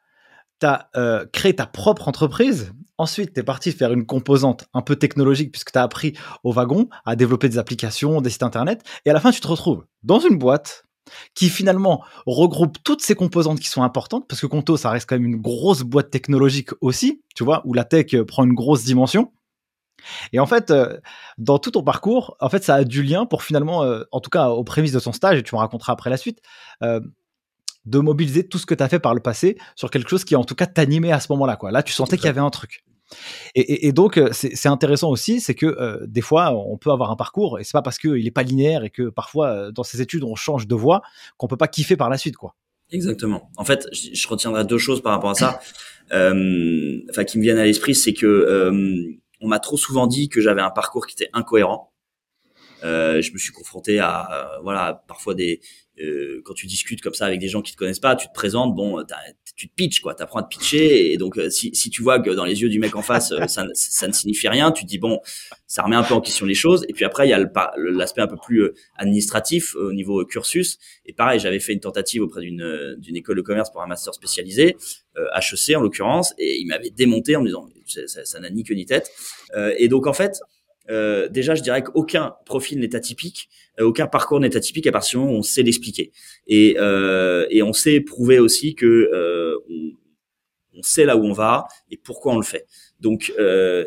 tu 0.61 0.67
as 0.67 0.89
euh, 0.97 1.27
créé 1.33 1.55
ta 1.55 1.67
propre 1.67 2.09
entreprise. 2.09 2.73
Ensuite, 2.99 3.35
tu 3.35 3.41
es 3.41 3.43
parti 3.43 3.73
faire 3.73 3.93
une 3.93 4.07
composante 4.07 4.65
un 4.73 4.81
peu 4.81 4.97
technologique 4.97 5.53
puisque 5.53 5.73
tu 5.73 5.79
as 5.79 5.83
appris 5.83 6.15
au 6.43 6.53
wagon 6.53 6.89
à 7.05 7.15
développer 7.17 7.49
des 7.49 7.59
applications, 7.59 8.23
des 8.23 8.31
sites 8.31 8.43
internet. 8.43 8.83
Et 9.05 9.11
à 9.11 9.13
la 9.13 9.21
fin, 9.21 9.31
tu 9.31 9.41
te 9.41 9.49
retrouves 9.49 9.85
dans 10.03 10.19
une 10.19 10.39
boîte 10.39 10.86
qui 11.35 11.49
finalement 11.49 12.05
regroupe 12.27 12.79
toutes 12.83 13.03
ces 13.03 13.15
composantes 13.15 13.61
qui 13.61 13.69
sont 13.69 13.83
importantes, 13.83 14.27
parce 14.29 14.41
que 14.41 14.47
Conto, 14.47 14.77
ça 14.77 14.91
reste 14.91 15.09
quand 15.09 15.17
même 15.17 15.27
une 15.27 15.41
grosse 15.41 15.83
boîte 15.83 16.11
technologique 16.11 16.71
aussi, 16.81 17.23
tu 17.35 17.45
vois, 17.45 17.63
où 17.65 17.75
la 17.75 17.85
tech 17.85 18.15
euh, 18.15 18.25
prend 18.25 18.45
une 18.45 18.55
grosse 18.55 18.85
dimension. 18.85 19.33
Et 20.33 20.39
en 20.39 20.47
fait, 20.47 20.71
euh, 20.71 20.99
dans 21.39 21.59
tout 21.59 21.71
ton 21.73 21.83
parcours, 21.83 22.37
en 22.41 22.49
fait, 22.49 22.63
ça 22.63 22.77
a 22.77 22.85
du 22.85 23.03
lien 23.03 23.27
pour 23.27 23.43
finalement, 23.43 23.83
euh, 23.83 24.05
en 24.13 24.21
tout 24.21 24.31
cas 24.31 24.49
aux 24.49 24.65
prémices 24.65 24.93
de 24.93 25.01
ton 25.01 25.13
stage, 25.13 25.39
et 25.39 25.43
tu 25.43 25.55
me 25.55 25.61
raconteras 25.61 25.93
après 25.93 26.11
la 26.11 26.17
suite, 26.17 26.41
de 26.81 27.99
mobiliser 28.01 28.47
tout 28.47 28.59
ce 28.59 28.67
que 28.67 28.75
tu 28.75 28.83
as 28.83 28.89
fait 28.89 28.99
par 28.99 29.15
le 29.15 29.21
passé 29.21 29.57
sur 29.77 29.91
quelque 29.91 30.11
chose 30.11 30.25
qui, 30.25 30.35
en 30.35 30.45
tout 30.45 30.57
cas, 30.57 30.67
t'animait 30.67 31.13
à 31.13 31.21
ce 31.21 31.29
moment-là. 31.31 31.57
Quoi. 31.57 31.71
Là, 31.71 31.85
tu 31.85 31.93
sentais 31.93 32.17
qu'il 32.17 32.27
y 32.27 32.29
avait 32.29 32.41
un 32.41 32.51
truc. 32.51 32.85
Et, 33.55 33.93
donc, 33.93 34.19
euh, 34.19 34.31
c'est 34.33 34.69
intéressant 34.69 35.11
aussi, 35.11 35.41
c'est 35.41 35.55
que 35.55 35.67
euh, 35.67 36.05
des 36.07 36.21
fois, 36.21 36.53
on 36.53 36.77
peut 36.77 36.91
avoir 36.91 37.11
un 37.11 37.17
parcours, 37.17 37.59
et 37.59 37.65
c'est 37.65 37.73
pas 37.73 37.83
parce 37.83 37.99
qu'il 37.99 38.23
n'est 38.23 38.31
pas 38.31 38.43
linéaire 38.43 38.85
et 38.85 38.91
que 38.91 39.09
parfois, 39.09 39.49
euh, 39.49 39.71
dans 39.71 39.85
ces 39.85 40.01
études, 40.01 40.25
on 40.25 40.35
change 40.35 40.67
de 40.67 40.75
voie, 40.75 41.03
qu'on 41.37 41.47
peut 41.47 41.57
pas 41.57 41.69
kiffer 41.69 41.97
par 41.97 42.11
la 42.11 42.19
suite, 42.19 42.37
quoi. 42.37 42.55
Exactement. 42.91 43.51
En 43.57 43.65
fait, 43.65 43.89
je, 43.93 44.29
retiendrai 44.29 44.65
deux 44.65 44.79
choses 44.79 45.03
par 45.03 45.13
rapport 45.13 45.31
à 45.31 45.35
ça, 45.35 45.61
qui 46.11 47.39
me 47.39 47.43
viennent 47.43 47.59
à 47.59 47.65
l'esprit, 47.65 47.95
c'est 47.95 48.13
que 48.13 49.17
on 49.41 49.49
m'a 49.49 49.59
trop 49.59 49.77
souvent 49.77 50.07
dit 50.07 50.29
que 50.29 50.41
j'avais 50.41 50.63
un 50.63 50.71
parcours 50.71 51.07
qui 51.07 51.15
était 51.15 51.31
incohérent. 51.33 51.93
je 52.83 53.33
me 53.33 53.39
suis 53.39 53.53
confronté 53.53 53.99
à 53.99 54.59
voilà 54.63 55.05
parfois 55.09 55.35
des 55.35 55.61
euh, 55.99 56.43
quand 56.45 56.53
tu 56.53 56.67
discutes 56.67 57.01
comme 57.01 57.15
ça 57.15 57.25
avec 57.25 57.41
des 57.41 57.49
gens 57.49 57.63
qui 57.63 57.73
te 57.73 57.77
connaissent 57.77 58.01
pas, 58.01 58.17
tu 58.17 58.29
te 58.29 58.33
présentes, 58.35 58.75
bon, 58.75 59.03
tu 59.55 59.69
te 59.69 59.75
pitches 59.75 60.01
quoi, 60.01 60.15
t'apprends 60.15 60.41
à 60.41 60.43
te 60.43 60.49
pitcher 60.49 61.13
et 61.13 61.17
donc 61.17 61.39
euh, 61.39 61.49
si, 61.49 61.75
si 61.75 61.89
tu 61.89 62.03
vois 62.03 62.21
que 62.21 62.31
dans 62.31 62.45
les 62.45 62.61
yeux 62.61 62.69
du 62.69 62.79
mec 62.79 62.95
en 62.97 63.03
face 63.03 63.33
euh, 63.33 63.47
ça, 63.47 63.65
ça, 63.73 64.07
ne 64.07 64.13
signifie 64.13 64.49
rien, 64.49 64.73
tu 64.73 64.85
te 64.85 64.89
dis 64.89 64.99
bon, 64.99 65.21
ça 65.67 65.83
remet 65.83 65.97
un 65.97 66.03
peu 66.03 66.13
en 66.13 66.21
question 66.21 66.45
les 66.45 66.55
choses. 66.55 66.85
Et 66.89 66.93
puis 66.93 67.07
après 67.07 67.27
il 67.27 67.31
y 67.31 67.33
a 67.33 67.43
l'aspect 67.79 68.21
un 68.21 68.27
peu 68.27 68.37
plus 68.37 68.71
administratif 68.97 69.75
au 69.75 69.93
niveau 69.93 70.25
cursus. 70.27 70.79
Et 71.07 71.15
pareil 71.15 71.41
j'avais 71.41 71.61
fait 71.61 71.73
une 71.73 71.81
tentative 71.81 72.23
auprès 72.23 72.43
d'une 72.43 73.17
école 73.17 73.37
de 73.37 73.43
commerce 73.43 73.71
pour 73.71 73.83
un 73.83 73.87
master 73.87 74.13
spécialisé 74.13 74.77
HEC 75.17 75.77
en 75.77 75.81
l'occurrence 75.81 76.35
et 76.37 76.59
il 76.59 76.67
m'avait 76.67 76.91
démonté 76.91 77.37
en 77.37 77.41
me 77.41 77.47
disant 77.47 77.67
ça 77.87 78.41
n'a 78.41 78.51
ni 78.51 78.65
queue 78.65 78.75
ni 78.75 78.85
tête. 78.85 79.11
Et 79.79 79.89
donc 79.89 80.07
en 80.07 80.13
fait 80.13 80.41
euh, 80.91 81.29
déjà, 81.29 81.55
je 81.55 81.63
dirais 81.63 81.83
qu'aucun 81.83 82.35
profil 82.45 82.81
n'est 82.81 82.95
atypique, 82.95 83.49
euh, 83.81 83.85
aucun 83.85 84.07
parcours 84.07 84.41
n'est 84.41 84.57
atypique 84.57 84.87
à 84.87 84.93
partir 84.93 85.19
du 85.19 85.25
moment 85.25 85.37
où 85.37 85.41
on 85.41 85.43
sait 85.43 85.63
l'expliquer. 85.63 86.13
Et, 86.47 86.77
euh, 86.79 87.47
et 87.51 87.63
on 87.63 87.73
sait 87.73 88.01
prouver 88.01 88.39
aussi 88.39 88.75
que 88.75 88.87
euh, 88.87 89.57
on, 89.71 90.79
on, 90.79 90.83
sait 90.83 91.05
là 91.05 91.17
où 91.17 91.25
on 91.25 91.33
va 91.33 91.67
et 91.91 91.97
pourquoi 91.97 92.35
on 92.35 92.37
le 92.37 92.45
fait. 92.45 92.67
Donc, 93.01 93.33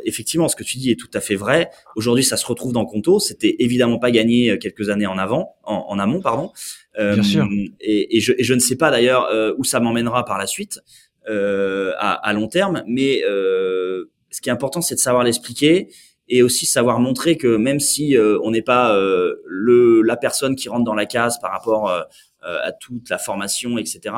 effectivement, 0.05 0.47
ce 0.47 0.55
que 0.55 0.63
tu 0.63 0.77
dis 0.77 0.91
est 0.91 0.99
tout 0.99 1.09
à 1.15 1.19
fait 1.19 1.35
vrai. 1.35 1.71
Aujourd'hui, 1.95 2.23
ça 2.23 2.37
se 2.37 2.45
retrouve 2.45 2.73
dans 2.73 2.85
Conto. 2.85 3.19
C'était 3.19 3.55
évidemment 3.57 3.97
pas 3.97 4.11
gagné 4.11 4.57
quelques 4.59 4.89
années 4.89 5.07
en 5.07 5.17
avant, 5.17 5.55
en, 5.63 5.85
en 5.89 5.97
amont, 5.97 6.21
pardon. 6.21 6.51
Bien 6.95 7.23
sûr. 7.23 7.47
Et, 7.79 8.17
et, 8.17 8.19
je, 8.19 8.33
et, 8.33 8.43
je, 8.43 8.53
ne 8.53 8.59
sais 8.59 8.75
pas 8.75 8.91
d'ailleurs 8.91 9.27
où 9.57 9.63
ça 9.63 9.79
m'emmènera 9.79 10.25
par 10.25 10.37
la 10.37 10.45
suite, 10.45 10.79
à, 11.27 12.11
à, 12.13 12.33
long 12.33 12.47
terme. 12.47 12.83
Mais 12.85 13.21
ce 13.23 14.41
qui 14.41 14.49
est 14.49 14.51
important, 14.51 14.81
c'est 14.81 14.95
de 14.95 14.99
savoir 14.99 15.23
l'expliquer 15.23 15.89
et 16.29 16.43
aussi 16.43 16.65
savoir 16.65 16.99
montrer 16.99 17.37
que 17.37 17.57
même 17.57 17.79
si 17.79 18.15
euh, 18.15 18.39
on 18.43 18.51
n'est 18.51 18.61
pas 18.61 18.95
euh, 18.95 19.41
le 19.45 20.01
la 20.03 20.15
personne 20.15 20.55
qui 20.55 20.69
rentre 20.69 20.85
dans 20.85 20.93
la 20.93 21.05
case 21.05 21.39
par 21.39 21.51
rapport 21.51 21.89
euh, 21.89 22.03
à 22.41 22.71
toute 22.71 23.09
la 23.09 23.17
formation, 23.17 23.77
etc. 23.77 24.15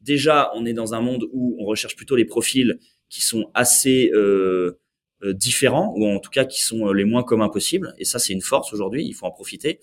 Déjà, 0.00 0.50
on 0.54 0.66
est 0.66 0.74
dans 0.74 0.92
un 0.92 1.00
monde 1.00 1.24
où 1.32 1.56
on 1.58 1.64
recherche 1.64 1.96
plutôt 1.96 2.16
les 2.16 2.26
profils 2.26 2.78
qui 3.08 3.22
sont 3.22 3.50
assez 3.54 4.12
différents 5.22 5.94
ou 5.96 6.06
en 6.06 6.18
tout 6.18 6.30
cas 6.30 6.44
qui 6.44 6.62
sont 6.62 6.92
les 6.92 7.06
moins 7.06 7.22
communs 7.22 7.48
possibles. 7.48 7.94
Et 7.96 8.04
ça, 8.04 8.18
c'est 8.18 8.34
une 8.34 8.42
force 8.42 8.74
aujourd'hui. 8.74 9.06
Il 9.06 9.14
faut 9.14 9.24
en 9.24 9.30
profiter. 9.30 9.80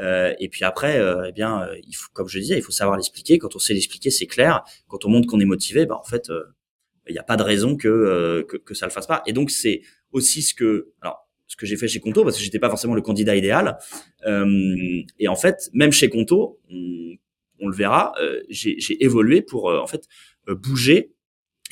et 0.00 0.48
puis 0.48 0.64
après, 0.64 1.02
eh 1.26 1.32
bien, 1.32 1.68
il 1.84 1.94
faut, 1.94 2.08
comme 2.12 2.28
je 2.28 2.38
disais, 2.38 2.56
il 2.56 2.62
faut 2.62 2.70
savoir 2.70 2.96
l'expliquer. 2.96 3.38
Quand 3.38 3.56
on 3.56 3.58
sait 3.58 3.74
l'expliquer, 3.74 4.10
c'est 4.10 4.28
clair. 4.28 4.62
Quand 4.86 5.04
on 5.04 5.08
montre 5.08 5.26
qu'on 5.26 5.40
est 5.40 5.46
motivé, 5.46 5.84
bah, 5.84 5.98
en 6.00 6.04
fait, 6.04 6.30
il 7.08 7.12
n'y 7.12 7.18
a 7.18 7.24
pas 7.24 7.36
de 7.36 7.42
raison 7.42 7.76
que, 7.76 8.46
que, 8.48 8.56
que 8.56 8.74
ça 8.74 8.86
le 8.86 8.92
fasse 8.92 9.08
pas. 9.08 9.24
Et 9.26 9.32
donc 9.32 9.50
c'est 9.50 9.82
aussi 10.16 10.42
ce 10.42 10.54
que 10.54 10.92
alors 11.02 11.26
ce 11.46 11.56
que 11.56 11.66
j'ai 11.66 11.76
fait 11.76 11.88
chez 11.88 12.00
Conto 12.00 12.24
parce 12.24 12.36
que 12.36 12.42
j'étais 12.42 12.58
pas 12.58 12.68
forcément 12.68 12.94
le 12.94 13.02
candidat 13.02 13.36
idéal. 13.36 13.78
Euh, 14.26 15.02
et 15.18 15.28
en 15.28 15.36
fait, 15.36 15.70
même 15.72 15.92
chez 15.92 16.08
Conto, 16.08 16.58
on, 16.70 17.68
le 17.68 17.74
verra, 17.74 18.12
euh, 18.20 18.42
j'ai 18.48 19.02
évolué 19.04 19.42
pour 19.42 19.70
euh, 19.70 19.78
en 19.78 19.86
fait 19.86 20.04
bouger 20.48 21.12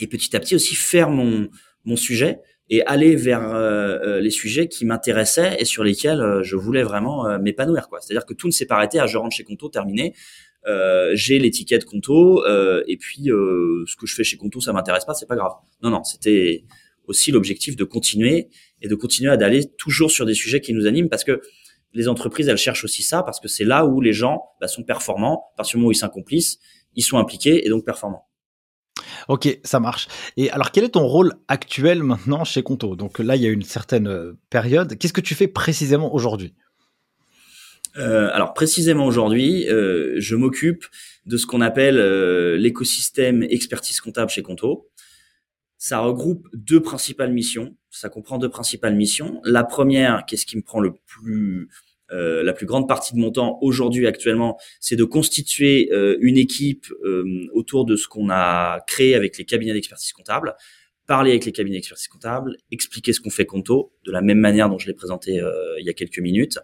et 0.01 0.07
petit 0.07 0.35
à 0.35 0.41
petit 0.41 0.55
aussi 0.55 0.75
faire 0.75 1.11
mon 1.11 1.49
mon 1.85 1.97
sujet 1.97 2.41
et 2.71 2.83
aller 2.87 3.15
vers 3.15 3.55
les 4.21 4.31
sujets 4.31 4.69
qui 4.69 4.87
m'intéressaient 4.87 5.57
et 5.61 5.67
sur 5.67 5.85
lesquels 5.85 6.41
je 6.43 6.57
voulais 6.57 6.83
vraiment 6.83 7.39
m'épanouir 7.39 7.89
quoi. 7.89 8.01
C'est-à-dire 8.01 8.25
que 8.25 8.33
tout 8.33 8.47
ne 8.47 8.53
s'est 8.53 8.65
pas 8.65 8.77
arrêté 8.77 8.99
à 8.99 9.07
je 9.07 9.19
rentre 9.19 9.37
chez 9.37 9.45
Conto 9.45 9.69
terminé. 9.69 10.15
j'ai 11.13 11.39
l'étiquette 11.39 11.85
Conto 11.85 12.43
et 12.87 12.97
puis 12.97 13.25
ce 13.25 13.97
que 13.97 14.07
je 14.07 14.15
fais 14.15 14.25
chez 14.25 14.39
Conto 14.39 14.63
ça 14.63 14.73
m'intéresse 14.73 15.05
pas, 15.05 15.13
c'est 15.13 15.29
pas 15.29 15.37
grave. 15.37 15.53
Non 15.83 15.91
non, 15.91 16.03
c'était 16.05 16.65
aussi 17.07 17.31
l'objectif 17.31 17.77
de 17.77 17.85
continuer 17.85 18.49
et 18.83 18.89
de 18.89 18.95
continuer 18.95 19.31
à 19.31 19.37
d'aller 19.37 19.65
toujours 19.79 20.11
sur 20.11 20.27
des 20.27 20.35
sujets 20.35 20.61
qui 20.61 20.73
nous 20.73 20.87
animent 20.87 21.09
parce 21.09 21.25
que 21.25 21.41
les 21.93 22.09
entreprises, 22.09 22.49
elles 22.49 22.59
cherchent 22.59 22.85
aussi 22.85 23.03
ça 23.03 23.23
parce 23.23 23.41
que 23.41 23.49
c'est 23.49 23.65
là 23.65 23.87
où 23.87 24.01
les 24.01 24.13
gens 24.13 24.43
bah, 24.61 24.69
sont 24.69 24.83
performants, 24.83 25.45
parce 25.57 25.73
que 25.73 25.77
moment 25.77 25.89
où 25.89 25.93
ils 25.93 25.97
s'accomplissent, 25.97 26.59
ils 26.97 27.03
sont 27.03 27.19
impliqués 27.19 27.67
et 27.67 27.71
donc 27.71 27.85
performants. 27.85 28.27
Ok, 29.29 29.59
ça 29.65 29.81
marche. 29.81 30.09
Et 30.37 30.51
alors, 30.51 30.71
quel 30.71 30.85
est 30.85 30.91
ton 30.91 31.07
rôle 31.07 31.33
actuel 31.49 32.03
maintenant 32.03 32.45
chez 32.45 32.63
Conto? 32.63 32.97
Donc 32.97 33.19
là, 33.19 33.37
il 33.37 33.43
y 33.43 33.47
a 33.47 33.51
une 33.51 33.63
certaine 33.63 34.07
euh, 34.07 34.33
période. 34.51 34.99
Qu'est-ce 34.99 35.13
que 35.13 35.21
tu 35.21 35.35
fais 35.35 35.49
précisément 35.49 36.15
aujourd'hui? 36.15 36.53
Euh, 37.97 38.29
alors 38.33 38.55
précisément 38.55 39.07
aujourd'hui, 39.07 39.69
euh, 39.69 40.15
je 40.17 40.35
m'occupe 40.35 40.85
de 41.27 41.37
ce 41.37 41.47
qu'on 41.47 41.61
appelle 41.61 41.99
euh, 41.99 42.57
l'écosystème 42.57 43.43
expertise 43.45 44.01
comptable 44.01 44.31
chez 44.31 44.43
Conto. 44.43 44.89
Ça 45.85 46.01
regroupe 46.01 46.49
deux 46.55 46.81
principales 46.81 47.31
missions. 47.31 47.77
Ça 47.91 48.09
comprend 48.09 48.39
deux 48.39 48.49
principales 48.49 48.95
missions. 48.95 49.43
La 49.45 49.65
première, 49.65 50.25
qu'est-ce 50.27 50.47
qui 50.47 50.57
me 50.57 50.63
prend 50.63 50.81
le 50.81 50.95
plus 51.05 51.69
euh, 52.11 52.43
la 52.43 52.55
plus 52.55 52.65
grande 52.65 52.89
partie 52.89 53.13
de 53.13 53.19
mon 53.19 53.31
temps 53.31 53.59
aujourd'hui 53.61 54.07
actuellement, 54.07 54.57
c'est 54.81 54.97
de 54.97 55.05
constituer 55.05 55.91
euh, 55.93 56.17
une 56.23 56.39
équipe 56.39 56.87
euh, 57.05 57.47
autour 57.53 57.85
de 57.85 57.97
ce 57.97 58.09
qu'on 58.09 58.31
a 58.31 58.81
créé 58.87 59.15
avec 59.15 59.37
les 59.37 59.45
cabinets 59.45 59.75
d'expertise 59.75 60.15
comptable, 60.15 60.57
parler 61.07 61.33
avec 61.33 61.45
les 61.45 61.53
cabinets 61.53 61.77
d'expertise 61.77 62.09
comptable, 62.09 62.57
expliquer 62.71 63.13
ce 63.13 63.21
qu'on 63.21 63.29
fait 63.29 63.45
Conto 63.45 63.93
de 64.07 64.11
la 64.11 64.23
même 64.23 64.41
manière 64.41 64.71
dont 64.71 64.79
je 64.79 64.87
l'ai 64.87 64.95
présenté 64.95 65.33
il 65.79 65.85
y 65.85 65.91
a 65.91 65.93
quelques 65.93 66.19
minutes, 66.19 66.61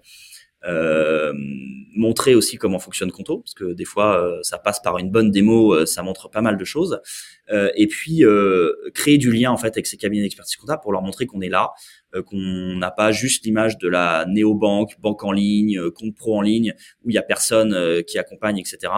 euh, 0.66 1.32
montrer 1.96 2.34
aussi 2.34 2.56
comment 2.56 2.78
fonctionne 2.78 3.10
Conto, 3.10 3.38
parce 3.38 3.54
que 3.54 3.72
des 3.72 3.84
fois 3.84 4.22
euh, 4.22 4.38
ça 4.42 4.58
passe 4.58 4.80
par 4.80 4.98
une 4.98 5.10
bonne 5.10 5.30
démo, 5.30 5.74
euh, 5.74 5.86
ça 5.86 6.02
montre 6.02 6.28
pas 6.28 6.40
mal 6.42 6.56
de 6.56 6.64
choses, 6.64 7.00
et 7.74 7.88
puis 7.88 8.22
créer 8.94 9.18
du 9.18 9.32
lien 9.32 9.50
en 9.50 9.56
fait 9.56 9.68
avec 9.68 9.86
ces 9.88 9.96
cabinets 9.96 10.22
d'expertise 10.22 10.54
comptable 10.54 10.82
pour 10.82 10.92
leur 10.92 11.02
montrer 11.02 11.26
qu'on 11.26 11.40
est 11.40 11.48
là, 11.48 11.72
qu'on 12.26 12.36
n'a 12.76 12.92
pas 12.92 13.10
juste 13.10 13.44
l'image 13.44 13.76
de 13.78 13.88
la 13.88 14.24
néobanque, 14.28 14.92
banque 15.00 15.24
en 15.24 15.32
ligne, 15.32 15.90
compte 15.90 16.14
pro 16.14 16.38
en 16.38 16.42
ligne 16.42 16.74
où 17.02 17.10
il 17.10 17.14
y 17.14 17.18
a 17.18 17.22
personne 17.22 18.04
qui 18.04 18.18
accompagne, 18.18 18.58
etc. 18.58 18.92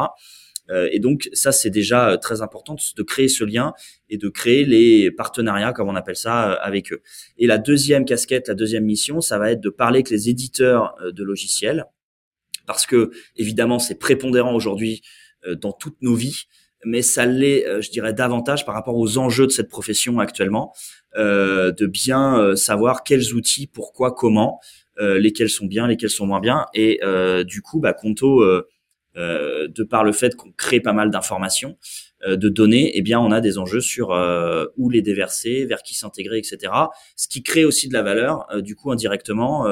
Euh, 0.72 0.88
et 0.90 0.98
donc 0.98 1.28
ça, 1.32 1.52
c'est 1.52 1.70
déjà 1.70 2.10
euh, 2.10 2.16
très 2.16 2.42
important 2.42 2.76
de 2.96 3.02
créer 3.02 3.28
ce 3.28 3.44
lien 3.44 3.74
et 4.08 4.16
de 4.16 4.28
créer 4.28 4.64
les 4.64 5.10
partenariats, 5.10 5.72
comme 5.72 5.88
on 5.88 5.96
appelle 5.96 6.16
ça, 6.16 6.52
euh, 6.52 6.56
avec 6.62 6.92
eux. 6.92 7.02
Et 7.38 7.46
la 7.46 7.58
deuxième 7.58 8.04
casquette, 8.04 8.48
la 8.48 8.54
deuxième 8.54 8.84
mission, 8.84 9.20
ça 9.20 9.38
va 9.38 9.52
être 9.52 9.60
de 9.60 9.70
parler 9.70 9.98
avec 9.98 10.10
les 10.10 10.28
éditeurs 10.28 10.96
de 11.12 11.22
logiciels, 11.22 11.86
parce 12.66 12.86
que 12.86 13.10
évidemment, 13.36 13.78
c'est 13.78 13.98
prépondérant 13.98 14.54
aujourd'hui 14.54 15.02
dans 15.60 15.72
toutes 15.72 16.00
nos 16.02 16.14
vies. 16.14 16.44
mais 16.84 17.02
ça 17.02 17.26
l'est, 17.26 17.64
je 17.80 17.90
dirais, 17.90 18.12
davantage 18.12 18.64
par 18.66 18.74
rapport 18.74 18.96
aux 18.96 19.18
enjeux 19.18 19.46
de 19.46 19.52
cette 19.52 19.68
profession 19.68 20.18
actuellement, 20.18 20.72
de 21.16 21.86
bien 21.86 22.56
savoir 22.56 23.04
quels 23.04 23.34
outils, 23.34 23.66
pourquoi, 23.66 24.12
comment, 24.12 24.60
lesquels 24.98 25.50
sont 25.50 25.66
bien, 25.66 25.86
lesquels 25.86 26.10
sont 26.10 26.26
moins 26.26 26.40
bien, 26.40 26.66
et 26.74 27.00
du 27.44 27.62
coup, 27.62 27.80
bah, 27.80 27.92
Conto, 27.92 28.44
de 29.14 29.82
par 29.82 30.04
le 30.04 30.12
fait 30.12 30.34
qu'on 30.36 30.52
crée 30.52 30.80
pas 30.80 30.92
mal 30.92 31.10
d'informations, 31.10 31.76
de 32.26 32.48
données, 32.48 32.92
eh 32.94 33.02
bien, 33.02 33.20
on 33.20 33.30
a 33.30 33.40
des 33.40 33.58
enjeux 33.58 33.80
sur 33.80 34.10
où 34.76 34.90
les 34.90 35.02
déverser, 35.02 35.66
vers 35.66 35.82
qui 35.82 35.94
s'intégrer, 35.94 36.38
etc. 36.38 36.72
Ce 37.16 37.28
qui 37.28 37.42
crée 37.42 37.64
aussi 37.64 37.88
de 37.88 37.92
la 37.92 38.02
valeur, 38.02 38.46
du 38.62 38.74
coup, 38.74 38.90
indirectement, 38.90 39.66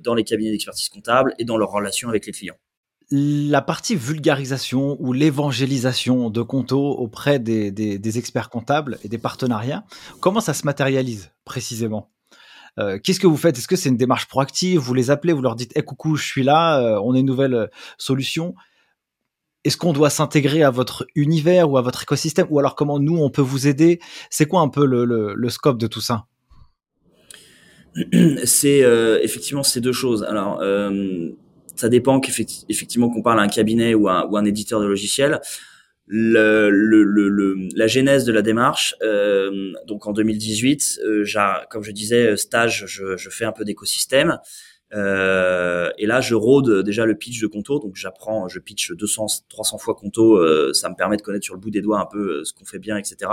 dans 0.00 0.14
les 0.14 0.24
cabinets 0.24 0.50
d'expertise 0.50 0.88
comptable 0.88 1.34
et 1.38 1.44
dans 1.44 1.56
leurs 1.56 1.70
relations 1.70 2.08
avec 2.08 2.26
les 2.26 2.32
clients 2.32 2.58
la 3.10 3.60
partie 3.60 3.96
vulgarisation 3.96 4.96
ou 5.00 5.12
l'évangélisation 5.12 6.30
de 6.30 6.42
Conto 6.42 6.78
auprès 6.78 7.38
des, 7.38 8.18
experts 8.18 8.50
comptables 8.50 8.98
et 9.04 9.08
des 9.08 9.18
partenariats, 9.18 9.84
comment 10.20 10.40
ça 10.40 10.54
se 10.54 10.64
matérialise 10.64 11.32
précisément? 11.44 12.10
Euh, 12.78 12.98
Qu'est-ce 13.02 13.20
que 13.20 13.26
vous 13.26 13.36
faites? 13.36 13.58
Est-ce 13.58 13.68
que 13.68 13.76
c'est 13.76 13.88
une 13.88 13.96
démarche 13.96 14.26
proactive? 14.26 14.80
Vous 14.80 14.94
les 14.94 15.10
appelez, 15.10 15.32
vous 15.32 15.42
leur 15.42 15.56
dites 15.56 15.76
hey, 15.76 15.82
coucou, 15.82 16.16
je 16.16 16.24
suis 16.24 16.42
là, 16.42 16.80
euh, 16.80 17.00
on 17.02 17.14
a 17.14 17.18
une 17.18 17.26
nouvelle 17.26 17.54
euh, 17.54 17.66
solution. 17.98 18.54
Est-ce 19.64 19.76
qu'on 19.76 19.92
doit 19.92 20.10
s'intégrer 20.10 20.62
à 20.62 20.70
votre 20.70 21.06
univers 21.14 21.70
ou 21.70 21.76
à 21.76 21.82
votre 21.82 22.02
écosystème? 22.02 22.46
Ou 22.50 22.58
alors 22.58 22.74
comment 22.74 22.98
nous, 22.98 23.18
on 23.18 23.30
peut 23.30 23.42
vous 23.42 23.66
aider? 23.66 24.00
C'est 24.30 24.46
quoi 24.46 24.60
un 24.60 24.68
peu 24.68 24.86
le, 24.86 25.48
scope 25.50 25.78
de 25.78 25.86
tout 25.86 26.00
ça? 26.00 26.24
C'est 28.44 28.80
effectivement 29.22 29.62
ces 29.62 29.82
deux 29.82 29.92
choses. 29.92 30.22
Alors, 30.22 30.62
ça 31.76 31.90
dépend 31.90 32.20
qu'effectivement 32.20 33.10
qu'on 33.10 33.20
parle 33.20 33.40
à 33.40 33.42
un 33.42 33.48
cabinet 33.48 33.92
ou 33.92 34.08
à, 34.08 34.26
ou 34.30 34.38
un 34.38 34.46
éditeur 34.46 34.80
de 34.80 34.86
logiciel. 34.86 35.42
Le, 36.12 36.70
le, 36.70 37.04
le, 37.04 37.68
la 37.76 37.86
genèse 37.86 38.24
de 38.24 38.32
la 38.32 38.42
démarche, 38.42 38.96
euh, 39.00 39.72
donc 39.86 40.08
en 40.08 40.12
2018, 40.12 40.98
euh, 41.04 41.24
comme 41.70 41.84
je 41.84 41.92
disais, 41.92 42.36
stage, 42.36 42.84
je, 42.88 43.16
je 43.16 43.30
fais 43.30 43.44
un 43.44 43.52
peu 43.52 43.64
d'écosystème. 43.64 44.40
Euh, 44.92 45.90
et 45.98 46.06
là, 46.06 46.20
je 46.20 46.34
rôde 46.34 46.82
déjà 46.82 47.06
le 47.06 47.14
pitch 47.14 47.40
de 47.40 47.46
Conto, 47.46 47.78
donc 47.78 47.94
j'apprends, 47.94 48.48
je 48.48 48.58
pitch 48.58 48.92
200, 48.92 49.26
300 49.48 49.78
fois 49.78 49.94
Conto, 49.94 50.36
euh, 50.36 50.72
ça 50.72 50.88
me 50.88 50.96
permet 50.96 51.16
de 51.16 51.22
connaître 51.22 51.44
sur 51.44 51.54
le 51.54 51.60
bout 51.60 51.70
des 51.70 51.80
doigts 51.80 52.00
un 52.00 52.06
peu 52.06 52.40
euh, 52.40 52.44
ce 52.44 52.52
qu'on 52.52 52.64
fait 52.64 52.80
bien, 52.80 52.96
etc. 52.96 53.30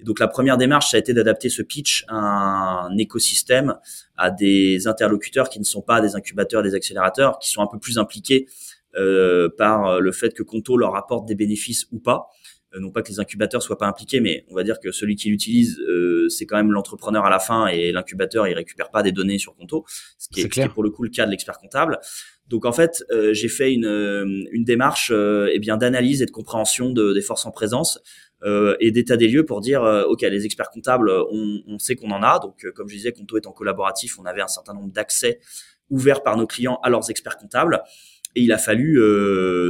Et 0.00 0.04
donc 0.04 0.18
la 0.18 0.26
première 0.26 0.56
démarche, 0.56 0.90
ça 0.90 0.96
a 0.96 1.00
été 1.00 1.14
d'adapter 1.14 1.48
ce 1.48 1.62
pitch 1.62 2.04
à 2.08 2.86
un 2.86 2.96
écosystème, 2.98 3.76
à 4.16 4.30
des 4.30 4.88
interlocuteurs 4.88 5.48
qui 5.48 5.60
ne 5.60 5.64
sont 5.64 5.82
pas 5.82 6.00
des 6.00 6.16
incubateurs, 6.16 6.62
des 6.62 6.74
accélérateurs, 6.74 7.38
qui 7.38 7.50
sont 7.50 7.62
un 7.62 7.68
peu 7.68 7.78
plus 7.78 7.98
impliqués 7.98 8.48
euh, 8.48 8.79
par 9.56 10.00
le 10.00 10.12
fait 10.12 10.34
que 10.34 10.42
Conto 10.42 10.76
leur 10.76 10.96
apporte 10.96 11.26
des 11.26 11.34
bénéfices 11.34 11.86
ou 11.92 11.98
pas. 12.00 12.28
Euh, 12.74 12.78
non 12.78 12.90
pas 12.90 13.02
que 13.02 13.08
les 13.08 13.18
incubateurs 13.18 13.62
soient 13.62 13.78
pas 13.78 13.86
impliqués, 13.86 14.20
mais 14.20 14.44
on 14.48 14.54
va 14.54 14.62
dire 14.62 14.78
que 14.78 14.92
celui 14.92 15.16
qui 15.16 15.28
l'utilise, 15.28 15.80
euh, 15.80 16.28
c'est 16.28 16.46
quand 16.46 16.56
même 16.56 16.70
l'entrepreneur 16.70 17.24
à 17.24 17.30
la 17.30 17.40
fin 17.40 17.66
et 17.66 17.90
l'incubateur, 17.90 18.46
il 18.46 18.54
récupère 18.54 18.90
pas 18.90 19.02
des 19.02 19.10
données 19.10 19.38
sur 19.38 19.56
Conto, 19.56 19.84
ce 20.18 20.28
qui 20.28 20.40
est, 20.42 20.68
pour 20.68 20.84
le 20.84 20.90
coup 20.90 21.02
le 21.02 21.10
cas 21.10 21.26
de 21.26 21.32
l'expert 21.32 21.58
comptable. 21.58 21.98
Donc 22.46 22.64
en 22.64 22.72
fait, 22.72 23.04
euh, 23.10 23.32
j'ai 23.32 23.48
fait 23.48 23.72
une, 23.72 24.46
une 24.52 24.64
démarche 24.64 25.12
eh 25.12 25.58
bien 25.58 25.76
d'analyse 25.76 26.22
et 26.22 26.26
de 26.26 26.30
compréhension 26.30 26.90
de, 26.90 27.12
des 27.12 27.22
forces 27.22 27.46
en 27.46 27.50
présence 27.50 28.00
et 28.80 28.90
d'état 28.90 29.18
des 29.18 29.28
lieux 29.28 29.44
pour 29.44 29.60
dire 29.60 29.82
ok 30.08 30.22
les 30.22 30.46
experts 30.46 30.70
comptables, 30.70 31.10
on, 31.10 31.60
on 31.66 31.78
sait 31.78 31.94
qu'on 31.94 32.10
en 32.10 32.22
a. 32.22 32.38
Donc 32.38 32.64
comme 32.74 32.88
je 32.88 32.94
disais, 32.94 33.12
Conto 33.12 33.36
étant 33.36 33.52
collaboratif, 33.52 34.18
on 34.18 34.24
avait 34.24 34.40
un 34.40 34.48
certain 34.48 34.72
nombre 34.72 34.90
d'accès 34.92 35.40
ouverts 35.90 36.22
par 36.22 36.36
nos 36.36 36.46
clients 36.46 36.78
à 36.82 36.88
leurs 36.88 37.10
experts 37.10 37.36
comptables. 37.36 37.82
Et 38.36 38.42
il 38.42 38.52
a 38.52 38.58
fallu 38.58 39.00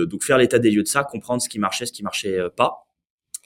donc 0.06 0.22
faire 0.22 0.38
l'état 0.38 0.58
des 0.58 0.70
lieux 0.70 0.82
de 0.82 0.88
ça, 0.88 1.04
comprendre 1.04 1.40
ce 1.40 1.48
qui 1.48 1.58
marchait, 1.58 1.86
ce 1.86 1.92
qui 1.92 2.02
marchait 2.02 2.38
pas, 2.56 2.86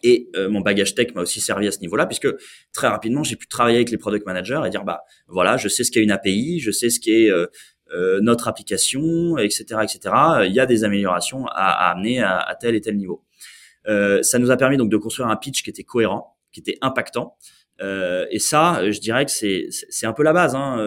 et 0.05 0.29
euh, 0.37 0.51
mon 0.51 0.61
bagage 0.61 0.95
tech 0.95 1.15
m'a 1.15 1.23
aussi 1.23 1.41
servi 1.41 1.67
à 1.67 1.73
ce 1.73 1.81
niveau-là, 1.81 2.07
puisque 2.07 2.29
très 2.73 2.89
rapidement, 2.89 3.25
j'ai 3.25 3.37
pu 3.37 3.49
travailler 3.49 3.79
avec 3.79 3.91
les 3.91 3.97
product 3.97 4.27
managers 4.27 4.61
et 4.67 4.71
dire, 4.71 4.85
bah 4.85 5.03
voilà, 5.29 5.57
je 5.57 5.67
sais 5.67 5.83
ce 5.83 5.91
qu'est 5.91 6.03
une 6.03 6.11
API, 6.11 6.61
je 6.61 6.71
sais 6.71 6.91
ce 6.91 7.01
qu'est 7.01 7.31
euh, 7.31 7.47
euh, 7.91 8.21
notre 8.21 8.47
application, 8.47 9.39
etc., 9.39 9.65
etc. 9.83 10.15
Il 10.45 10.53
y 10.53 10.61
a 10.61 10.67
des 10.67 10.85
améliorations 10.85 11.47
à, 11.47 11.53
à 11.53 11.93
amener 11.93 12.21
à, 12.21 12.39
à, 12.39 12.55
tel 12.55 12.75
et 12.75 12.83
tel 12.83 12.99
niveau. 12.99 13.25
Euh, 13.89 14.23
ça 14.23 14.39
nous 14.39 14.51
a 14.51 14.59
permis 14.59 14.77
donc 14.77 14.91
de 14.91 14.97
construire 14.99 15.29
un 15.31 15.37
pitch 15.37 15.63
qui 15.63 15.71
était 15.71 15.85
cohérent, 15.85 16.37
qui 16.53 16.61
était 16.61 16.77
impactant. 16.83 17.37
Euh, 17.81 18.27
et 18.31 18.39
ça, 18.39 18.91
je 18.91 19.01
dirais 19.01 19.25
que 19.25 19.31
c'est 19.31 19.69
c'est 19.71 20.07
un 20.07 20.13
peu 20.13 20.23
la 20.23 20.35
base, 20.35 20.55
hein, 20.55 20.79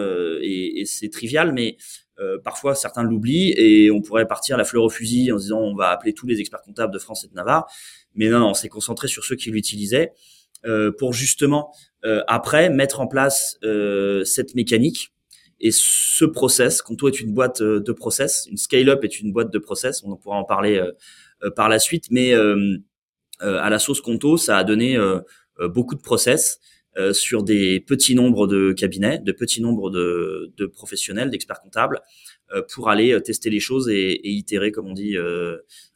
et, 0.42 0.80
et 0.80 0.84
c'est 0.84 1.08
trivial, 1.08 1.52
mais 1.52 1.76
parfois 2.42 2.74
certains 2.74 3.02
l'oublient 3.02 3.54
et 3.56 3.90
on 3.90 4.00
pourrait 4.00 4.26
partir 4.26 4.56
la 4.56 4.64
fleur 4.64 4.84
au 4.84 4.90
fusil 4.90 5.30
en 5.30 5.36
disant 5.36 5.60
on 5.60 5.74
va 5.74 5.90
appeler 5.90 6.12
tous 6.14 6.26
les 6.26 6.40
experts 6.40 6.62
comptables 6.62 6.92
de 6.92 6.98
France 6.98 7.24
et 7.24 7.28
de 7.28 7.34
Navarre. 7.34 7.70
Mais 8.14 8.28
non, 8.28 8.48
on 8.48 8.54
s'est 8.54 8.68
concentré 8.68 9.06
sur 9.08 9.24
ceux 9.24 9.36
qui 9.36 9.50
l'utilisaient 9.50 10.12
euh, 10.66 10.90
pour 10.90 11.12
justement 11.12 11.72
euh, 12.04 12.22
après 12.26 12.70
mettre 12.70 13.00
en 13.00 13.06
place 13.06 13.56
euh, 13.62 14.24
cette 14.24 14.54
mécanique 14.54 15.12
et 15.60 15.70
ce 15.72 16.24
process. 16.24 16.82
Conto 16.82 17.08
est 17.08 17.20
une 17.20 17.32
boîte 17.32 17.60
euh, 17.60 17.80
de 17.80 17.92
process, 17.92 18.46
une 18.50 18.56
scale-up 18.56 19.04
est 19.04 19.20
une 19.20 19.32
boîte 19.32 19.52
de 19.52 19.58
process. 19.58 20.02
On 20.04 20.16
pourra 20.16 20.36
en 20.36 20.44
parler 20.44 20.76
euh, 20.76 20.92
euh, 21.42 21.50
par 21.50 21.68
la 21.68 21.78
suite, 21.78 22.06
mais 22.10 22.32
à 23.40 23.70
la 23.70 23.78
sauce 23.78 24.00
Conto, 24.00 24.36
ça 24.36 24.58
a 24.58 24.64
donné 24.64 24.98
beaucoup 25.60 25.94
de 25.94 26.00
process. 26.00 26.58
Sur 27.12 27.42
des 27.42 27.80
petits 27.80 28.14
nombres 28.14 28.46
de 28.46 28.72
cabinets, 28.72 29.18
de 29.18 29.32
petits 29.32 29.62
nombres 29.62 29.90
de, 29.90 30.66
professionnels, 30.72 31.30
d'experts 31.30 31.60
comptables, 31.60 32.00
pour 32.72 32.88
aller 32.88 33.20
tester 33.22 33.50
les 33.50 33.60
choses 33.60 33.88
et, 33.88 34.12
et 34.12 34.30
itérer, 34.30 34.72
comme 34.72 34.86
on 34.86 34.94
dit, 34.94 35.16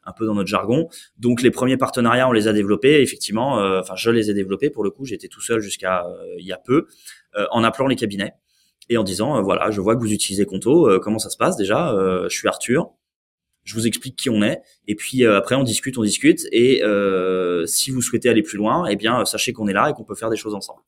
un 0.05 0.13
peu 0.13 0.27
dans 0.27 0.35
notre 0.35 0.49
jargon. 0.49 0.89
Donc 1.19 1.43
les 1.43 1.51
premiers 1.51 1.77
partenariats, 1.77 2.29
on 2.29 2.33
les 2.33 2.49
a 2.49 2.53
développés 2.53 3.01
effectivement. 3.01 3.61
Euh, 3.61 3.81
enfin, 3.81 3.95
je 3.97 4.11
les 4.11 4.31
ai 4.31 4.35
développés 4.35 4.71
pour 4.71 4.85
le 4.85 4.91
coup. 4.91 5.05
J'étais 5.05 5.29
tout 5.29 5.41
seul 5.41 5.61
jusqu'à 5.61 6.07
euh, 6.07 6.35
il 6.39 6.47
y 6.47 6.53
a 6.53 6.59
peu, 6.59 6.87
euh, 7.37 7.47
en 7.51 7.65
appelant 7.65 7.87
les 7.87 7.97
cabinets 7.97 8.35
et 8.89 8.97
en 8.97 9.05
disant 9.05 9.43
voilà, 9.43 9.71
je 9.71 9.81
vois 9.81 9.95
que 9.95 10.01
vous 10.01 10.13
utilisez 10.13 10.45
Conto. 10.45 10.99
comment 11.01 11.19
ça 11.19 11.31
se 11.31 11.37
passe 11.37 11.57
déjà 11.57 11.95
Je 12.29 12.37
suis 12.37 12.49
Arthur. 12.49 12.91
Je 13.65 13.75
vous 13.75 13.87
explique 13.87 14.17
qui 14.17 14.29
on 14.29 14.43
est 14.43 14.61
et 14.89 14.95
puis 14.95 15.25
après 15.25 15.55
on 15.55 15.63
discute, 15.63 15.97
on 15.99 16.03
discute 16.03 16.41
et 16.51 16.83
si 17.67 17.91
vous 17.91 18.03
souhaitez 18.03 18.29
aller 18.29 18.43
plus 18.43 18.59
loin, 18.59 18.87
eh 18.87 18.97
bien 18.97 19.25
sachez 19.25 19.53
qu'on 19.53 19.69
est 19.69 19.73
là 19.73 19.91
et 19.91 19.93
qu'on 19.93 20.05
peut 20.05 20.15
faire 20.15 20.31
des 20.31 20.37
choses 20.37 20.55
ensemble. 20.55 20.83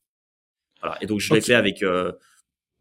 Voilà. 0.81 0.97
Et 1.01 1.05
donc 1.05 1.19
je 1.19 1.33
l'ai 1.33 1.41
fait 1.41 1.55
avec 1.55 1.83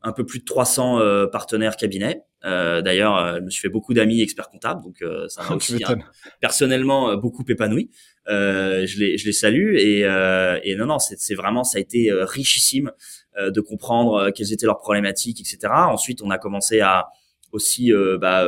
un 0.03 0.13
peu 0.13 0.27
plus 0.27 0.41
de 0.41 0.45
300 0.45 1.29
partenaires 1.31 1.77
cabinets 1.77 2.25
euh, 2.45 2.83
D'ailleurs, 2.83 3.17
euh, 3.17 3.37
je 3.37 3.41
me 3.41 3.51
suis 3.51 3.63
fait 3.63 3.69
beaucoup 3.71 3.95
d'amis 3.95 4.21
experts 4.21 4.51
comptables, 4.51 4.83
donc 4.83 5.01
euh, 5.03 5.29
ça 5.29 5.43
m'a 5.43 5.51
aussi 5.57 5.83
hein, 5.87 5.97
personnellement 6.41 7.11
euh, 7.11 7.17
beaucoup 7.17 7.45
épanoui. 7.49 7.91
Euh, 8.29 8.87
je 8.87 8.99
les 8.99 9.19
je 9.19 9.27
les 9.27 9.33
salue 9.33 9.77
et, 9.77 10.01
et 10.01 10.77
non 10.77 10.87
non 10.87 10.99
c'est 10.99 11.35
vraiment 11.35 11.65
ça 11.65 11.79
a 11.79 11.81
été 11.81 12.11
richissime 12.13 12.91
de 13.39 13.61
comprendre 13.61 14.31
quelles 14.31 14.53
étaient 14.53 14.67
leurs 14.67 14.79
problématiques, 14.79 15.41
etc. 15.41 15.73
Ensuite, 15.73 16.23
on 16.23 16.31
a 16.31 16.39
commencé 16.39 16.81
à 16.81 17.09
aussi 17.53 17.93
bah, 18.21 18.47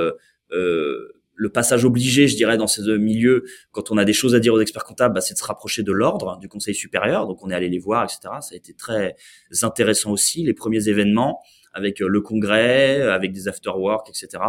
le 1.37 1.51
passage 1.51 1.85
obligé, 1.85 2.29
je 2.29 2.37
dirais, 2.37 2.57
dans 2.57 2.67
ces 2.67 2.83
milieux, 2.99 3.45
quand 3.71 3.91
on 3.91 3.99
a 3.99 4.05
des 4.05 4.13
choses 4.13 4.35
à 4.35 4.41
dire 4.41 4.55
aux 4.55 4.61
experts 4.61 4.85
comptables, 4.85 5.15
bah, 5.15 5.21
c'est 5.21 5.35
de 5.35 5.39
se 5.39 5.45
rapprocher 5.45 5.83
de 5.83 5.93
l'ordre, 5.93 6.39
du 6.41 6.49
conseil 6.49 6.75
supérieur. 6.75 7.27
Donc, 7.27 7.45
on 7.45 7.51
est 7.51 7.55
allé 7.55 7.69
les 7.69 7.79
voir, 7.79 8.05
etc. 8.05 8.21
Ça 8.41 8.55
a 8.55 8.57
été 8.57 8.75
très 8.75 9.17
intéressant 9.63 10.13
aussi. 10.13 10.43
Les 10.43 10.55
premiers 10.55 10.89
événements, 10.89 11.41
avec 11.75 12.01
euh, 12.01 12.09
le 12.09 12.21
congrès, 12.21 13.03
avec 13.03 13.33
des 13.33 13.49
afterworks, 13.49 14.09
etc. 14.09 14.43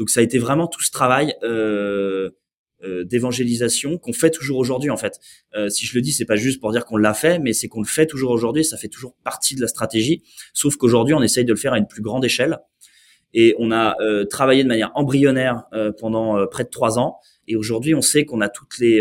Donc 0.00 0.08
ça 0.08 0.20
a 0.20 0.22
été 0.22 0.38
vraiment 0.38 0.66
tout 0.66 0.82
ce 0.82 0.90
travail 0.90 1.34
euh, 1.42 2.30
euh, 2.82 3.04
d'évangélisation 3.04 3.98
qu'on 3.98 4.14
fait 4.14 4.30
toujours 4.30 4.56
aujourd'hui 4.56 4.88
en 4.88 4.96
fait. 4.96 5.20
Euh, 5.54 5.68
si 5.68 5.84
je 5.84 5.94
le 5.94 6.00
dis, 6.00 6.12
c'est 6.12 6.24
pas 6.24 6.36
juste 6.36 6.60
pour 6.60 6.72
dire 6.72 6.86
qu'on 6.86 6.96
l'a 6.96 7.12
fait, 7.12 7.38
mais 7.38 7.52
c'est 7.52 7.68
qu'on 7.68 7.82
le 7.82 7.86
fait 7.86 8.06
toujours 8.06 8.30
aujourd'hui. 8.30 8.64
Ça 8.64 8.78
fait 8.78 8.88
toujours 8.88 9.14
partie 9.22 9.54
de 9.54 9.60
la 9.60 9.68
stratégie. 9.68 10.22
Sauf 10.54 10.76
qu'aujourd'hui, 10.76 11.12
on 11.12 11.22
essaye 11.22 11.44
de 11.44 11.52
le 11.52 11.58
faire 11.58 11.74
à 11.74 11.78
une 11.78 11.86
plus 11.86 12.00
grande 12.00 12.24
échelle. 12.24 12.58
Et 13.32 13.54
on 13.58 13.70
a 13.70 13.96
euh, 14.00 14.24
travaillé 14.24 14.62
de 14.64 14.68
manière 14.68 14.90
embryonnaire 14.94 15.64
euh, 15.72 15.92
pendant 15.92 16.46
près 16.48 16.64
de 16.64 16.68
trois 16.68 16.98
ans. 16.98 17.18
Et 17.46 17.56
aujourd'hui, 17.56 17.94
on 17.94 18.02
sait 18.02 18.24
qu'on 18.24 18.40
a 18.40 18.48
toutes 18.48 18.78
les 18.78 19.00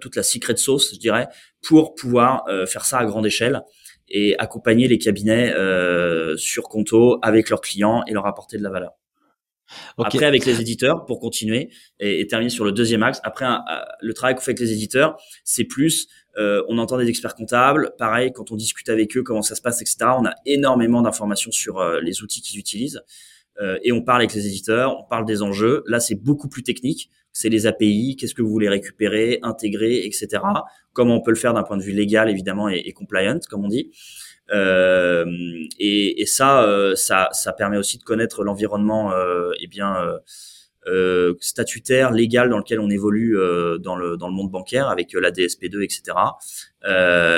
toute 0.00 0.16
la 0.16 0.22
secret 0.22 0.56
sauce, 0.56 0.94
je 0.94 0.98
dirais, 0.98 1.28
pour 1.62 1.94
pouvoir 1.94 2.46
faire 2.66 2.86
ça 2.86 2.98
à 2.98 3.04
grande 3.04 3.26
échelle 3.26 3.62
et 4.10 4.36
accompagner 4.38 4.88
les 4.88 4.98
cabinets 4.98 5.52
euh, 5.54 6.36
sur 6.36 6.64
Conto 6.64 7.18
avec 7.22 7.48
leurs 7.48 7.60
clients 7.60 8.02
et 8.06 8.12
leur 8.12 8.26
apporter 8.26 8.58
de 8.58 8.62
la 8.62 8.70
valeur. 8.70 8.92
Après, 9.98 10.24
avec 10.24 10.46
les 10.46 10.60
éditeurs, 10.60 11.06
pour 11.06 11.20
continuer 11.20 11.70
et, 12.00 12.26
terminer 12.26 12.50
sur 12.50 12.64
le 12.64 12.72
deuxième 12.72 13.04
axe, 13.04 13.20
après 13.22 13.46
le 14.00 14.14
travail 14.14 14.34
qu'on 14.34 14.40
fait 14.40 14.50
avec 14.50 14.58
les 14.58 14.72
éditeurs, 14.72 15.16
c'est 15.44 15.62
plus, 15.62 16.08
euh, 16.38 16.62
on 16.68 16.78
entend 16.78 16.98
des 16.98 17.08
experts 17.08 17.34
comptables, 17.34 17.92
pareil, 17.98 18.32
quand 18.32 18.50
on 18.52 18.56
discute 18.56 18.88
avec 18.88 19.16
eux, 19.16 19.22
comment 19.22 19.42
ça 19.42 19.54
se 19.54 19.62
passe, 19.62 19.80
etc. 19.82 19.96
On 20.18 20.26
a 20.26 20.34
énormément 20.46 21.02
d'informations 21.02 21.50
sur 21.50 21.78
euh, 21.78 22.00
les 22.00 22.22
outils 22.22 22.40
qu'ils 22.40 22.58
utilisent 22.58 23.02
euh, 23.60 23.78
et 23.82 23.92
on 23.92 24.02
parle 24.02 24.20
avec 24.20 24.34
les 24.34 24.46
éditeurs, 24.46 24.96
on 24.98 25.04
parle 25.04 25.26
des 25.26 25.42
enjeux. 25.42 25.82
Là, 25.86 26.00
c'est 26.00 26.14
beaucoup 26.14 26.48
plus 26.48 26.62
technique. 26.62 27.10
C'est 27.32 27.48
les 27.48 27.66
API, 27.66 28.16
qu'est-ce 28.18 28.34
que 28.34 28.42
vous 28.42 28.50
voulez 28.50 28.68
récupérer, 28.68 29.38
intégrer, 29.42 30.04
etc 30.04 30.40
comment 30.92 31.16
on 31.16 31.20
peut 31.20 31.30
le 31.30 31.36
faire 31.36 31.54
d'un 31.54 31.62
point 31.62 31.76
de 31.76 31.82
vue 31.82 31.92
légal 31.92 32.28
évidemment 32.28 32.68
et, 32.68 32.82
et 32.84 32.92
compliant 32.92 33.38
comme 33.48 33.64
on 33.64 33.68
dit. 33.68 33.90
Euh, 34.52 35.24
et, 35.78 36.20
et, 36.20 36.26
ça, 36.26 36.64
euh, 36.64 36.96
ça, 36.96 37.28
ça 37.32 37.52
permet 37.52 37.76
aussi 37.76 37.98
de 37.98 38.02
connaître 38.02 38.42
l'environnement 38.42 39.12
euh, 39.12 39.52
eh 39.60 39.68
bien 39.68 39.94
euh, 40.90 41.30
euh, 41.30 41.36
statutaire, 41.40 42.10
légal 42.10 42.50
dans 42.50 42.58
lequel 42.58 42.80
on 42.80 42.90
évolue 42.90 43.38
euh, 43.38 43.78
dans 43.78 43.96
le 43.96 44.16
dans 44.16 44.28
le 44.28 44.34
monde 44.34 44.50
bancaire 44.50 44.88
avec 44.88 45.12
la 45.12 45.30
DSP2, 45.30 45.82
etc. 45.82 46.16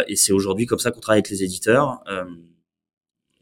et 0.09 0.17
c'est 0.17 0.33
aujourd'hui 0.33 0.67
comme 0.67 0.79
ça 0.79 0.91
qu'on 0.91 1.01
travaille 1.01 1.19
avec 1.19 1.31
les 1.31 1.45
éditeurs. 1.45 2.03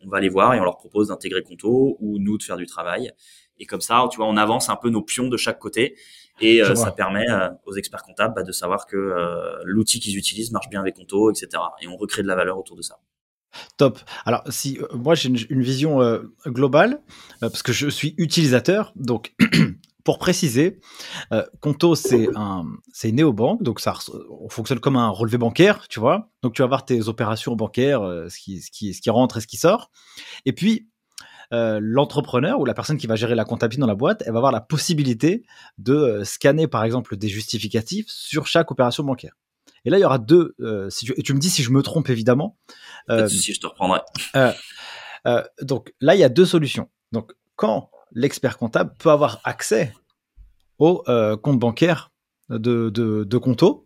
on 0.03 0.09
va 0.09 0.21
les 0.21 0.29
voir 0.29 0.55
et 0.55 0.61
on 0.61 0.65
leur 0.65 0.79
propose 0.79 1.09
d'intégrer 1.09 1.43
Conto 1.43 1.97
ou 2.01 2.19
nous 2.19 2.39
de 2.39 2.43
faire 2.43 2.57
du 2.57 2.67
travail. 2.67 3.13
Et 3.59 3.67
comme 3.67 3.83
ça, 3.83 4.07
tu 4.11 4.17
vois, 4.17 4.27
on 4.27 4.39
avance 4.39 4.71
un 4.71 4.77
peu 4.77 4.89
nos 4.89 5.03
pions 5.03 5.29
de 5.29 5.37
chaque 5.37 5.59
côté 5.59 5.97
et 6.41 6.63
ça 6.75 6.91
permet 6.93 7.27
aux 7.67 7.75
experts 7.75 8.03
comptables 8.03 8.35
bah, 8.35 8.43
de 8.43 8.53
savoir 8.53 8.87
que 8.87 9.15
l'outil 9.65 10.01
qu'ils 10.01 10.17
utilisent 10.17 10.53
marche 10.53 10.71
bien 10.71 10.81
avec 10.81 10.97
Conto, 10.97 11.31
etc. 11.31 11.49
Et 11.83 11.89
on 11.89 11.97
recrée 11.97 12.23
de 12.23 12.29
la 12.29 12.35
valeur 12.35 12.59
autour 12.59 12.77
de 12.77 12.83
ça. 12.83 12.99
Top. 13.77 13.99
Alors, 14.25 14.43
si 14.49 14.79
euh, 14.79 14.87
moi 14.95 15.15
j'ai 15.15 15.29
une, 15.29 15.63
vision 15.63 16.01
euh, 16.01 16.21
globale, 16.47 17.01
euh, 17.43 17.49
parce 17.49 17.63
que 17.63 17.73
je 17.73 17.89
suis 17.89 18.15
utilisateur, 18.17 18.93
donc 18.97 19.35
pour 20.05 20.19
préciser, 20.19 20.81
Conto 21.61 21.95
c'est 21.95 22.29
un 22.35 22.65
c'est 22.93 23.13
néobanque, 23.13 23.63
donc 23.63 23.81
ça 23.81 23.95
on 24.31 24.49
fonctionne 24.49 24.81
comme 24.81 24.97
un 24.97 25.09
relevé 25.09 25.39
bancaire, 25.39 25.87
tu 25.89 26.01
vois. 26.01 26.31
Donc 26.43 26.55
tu 26.55 26.63
vas 26.63 26.69
voir 26.69 26.85
tes 26.85 27.09
opérations 27.09 27.55
bancaires, 27.57 28.01
ce 28.01 28.39
qui 28.39 28.61
ce 28.61 28.71
qui 28.71 28.95
ce 28.95 29.01
qui 29.01 29.11
rentre 29.11 29.39
et 29.39 29.41
ce 29.41 29.47
qui 29.47 29.57
sort. 29.57 29.91
Et 30.47 30.53
puis 30.53 30.89
l'entrepreneur 31.53 32.61
ou 32.61 32.65
la 32.65 32.75
personne 32.75 32.97
qui 32.97 33.07
va 33.07 33.17
gérer 33.17 33.35
la 33.35 33.45
comptabilité 33.45 33.81
dans 33.81 33.87
la 33.87 33.95
boîte, 33.95 34.23
elle 34.27 34.33
va 34.33 34.39
avoir 34.39 34.53
la 34.53 34.61
possibilité 34.61 35.45
de 35.79 36.23
scanner 36.25 36.69
par 36.69 36.85
exemple 36.85 37.17
des 37.17 37.29
justificatifs 37.29 38.07
sur 38.09 38.47
chaque 38.47 38.71
opération 38.71 39.03
bancaire. 39.05 39.35
Et 39.85 39.91
là, 39.91 39.99
il 39.99 40.01
y 40.01 40.05
aura 40.05 40.19
deux. 40.19 40.55
Euh, 40.61 40.91
si 40.91 41.07
tu, 41.07 41.15
et 41.17 41.23
tu 41.23 41.35
me 41.35 41.39
dis 41.39 41.51
si 41.51 41.63
je 41.63 41.71
me 41.71 41.83
trompe 41.83 42.11
évidemment. 42.11 42.59
Euh, 43.09 43.29
si 43.29 43.55
je 43.55 43.61
te 43.61 43.67
reprendrai. 43.67 44.01
Euh, 44.37 44.53
euh, 45.27 45.43
donc 45.63 45.95
là, 46.01 46.15
il 46.15 46.21
y 46.21 46.25
a 46.25 46.29
deux 46.29 46.47
solutions. 46.47 46.91
Donc 47.13 47.33
quand 47.57 47.91
l'expert 48.13 48.59
comptable 48.59 48.93
peut 48.99 49.11
avoir 49.11 49.41
accès 49.45 49.93
au 50.79 51.03
euh, 51.09 51.37
compte 51.37 51.59
bancaire 51.59 52.11
de, 52.49 52.91
de, 52.91 53.25
de 53.25 53.41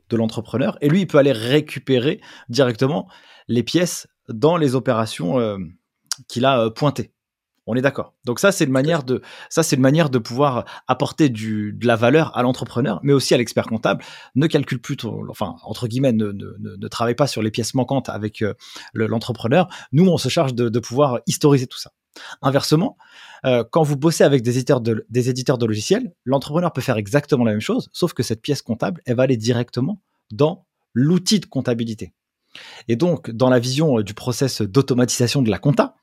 de 0.08 0.16
l'entrepreneur, 0.16 0.78
et 0.80 0.88
lui, 0.88 1.02
il 1.02 1.06
peut 1.06 1.18
aller 1.18 1.32
récupérer 1.32 2.20
directement 2.48 3.08
les 3.46 3.62
pièces 3.62 4.06
dans 4.28 4.56
les 4.56 4.74
opérations 4.74 5.58
qu'il 6.28 6.46
a 6.46 6.70
pointées. 6.70 7.12
On 7.66 7.74
est 7.74 7.80
d'accord. 7.80 8.12
Donc 8.24 8.40
ça, 8.40 8.52
c'est 8.52 8.64
une 8.64 8.72
manière 8.72 9.04
de, 9.04 9.22
ça, 9.48 9.62
c'est 9.62 9.76
manière 9.76 10.10
de 10.10 10.18
pouvoir 10.18 10.64
apporter 10.86 11.30
de 11.30 11.86
la 11.86 11.96
valeur 11.96 12.36
à 12.36 12.42
l'entrepreneur, 12.42 13.00
mais 13.02 13.12
aussi 13.12 13.32
à 13.32 13.38
l'expert 13.38 13.66
comptable. 13.66 14.04
Ne 14.34 14.46
calcule 14.46 14.80
plus, 14.80 14.96
enfin 15.30 15.56
entre 15.62 15.88
guillemets, 15.88 16.12
ne, 16.12 16.32
ne, 16.32 16.88
travaille 16.88 17.14
pas 17.14 17.26
sur 17.26 17.42
les 17.42 17.50
pièces 17.50 17.74
manquantes 17.74 18.10
avec 18.10 18.42
euh, 18.42 18.52
l'entrepreneur. 18.92 19.68
Nous, 19.92 20.06
on 20.06 20.18
se 20.18 20.28
charge 20.28 20.54
de, 20.54 20.78
pouvoir 20.78 21.20
historiser 21.26 21.66
tout 21.66 21.78
ça. 21.78 21.92
Inversement, 22.42 22.98
euh, 23.44 23.64
quand 23.70 23.82
vous 23.82 23.96
bossez 23.96 24.24
avec 24.24 24.42
des 24.42 24.56
éditeurs 24.56 24.80
de, 24.80 25.06
des 25.08 25.28
éditeurs 25.30 25.58
de 25.58 25.66
logiciels, 25.66 26.12
l'entrepreneur 26.24 26.72
peut 26.72 26.80
faire 26.80 26.96
exactement 26.96 27.44
la 27.44 27.52
même 27.52 27.60
chose, 27.60 27.90
sauf 27.92 28.12
que 28.12 28.22
cette 28.22 28.42
pièce 28.42 28.62
comptable, 28.62 29.00
elle 29.06 29.16
va 29.16 29.24
aller 29.24 29.36
directement 29.36 30.00
dans 30.30 30.66
l'outil 30.92 31.40
de 31.40 31.46
comptabilité. 31.46 32.12
Et 32.88 32.96
donc, 32.96 33.30
dans 33.30 33.50
la 33.50 33.58
vision 33.58 33.98
euh, 33.98 34.02
du 34.02 34.14
process 34.14 34.62
d'automatisation 34.62 35.42
de 35.42 35.50
la 35.50 35.58
compta, 35.58 35.96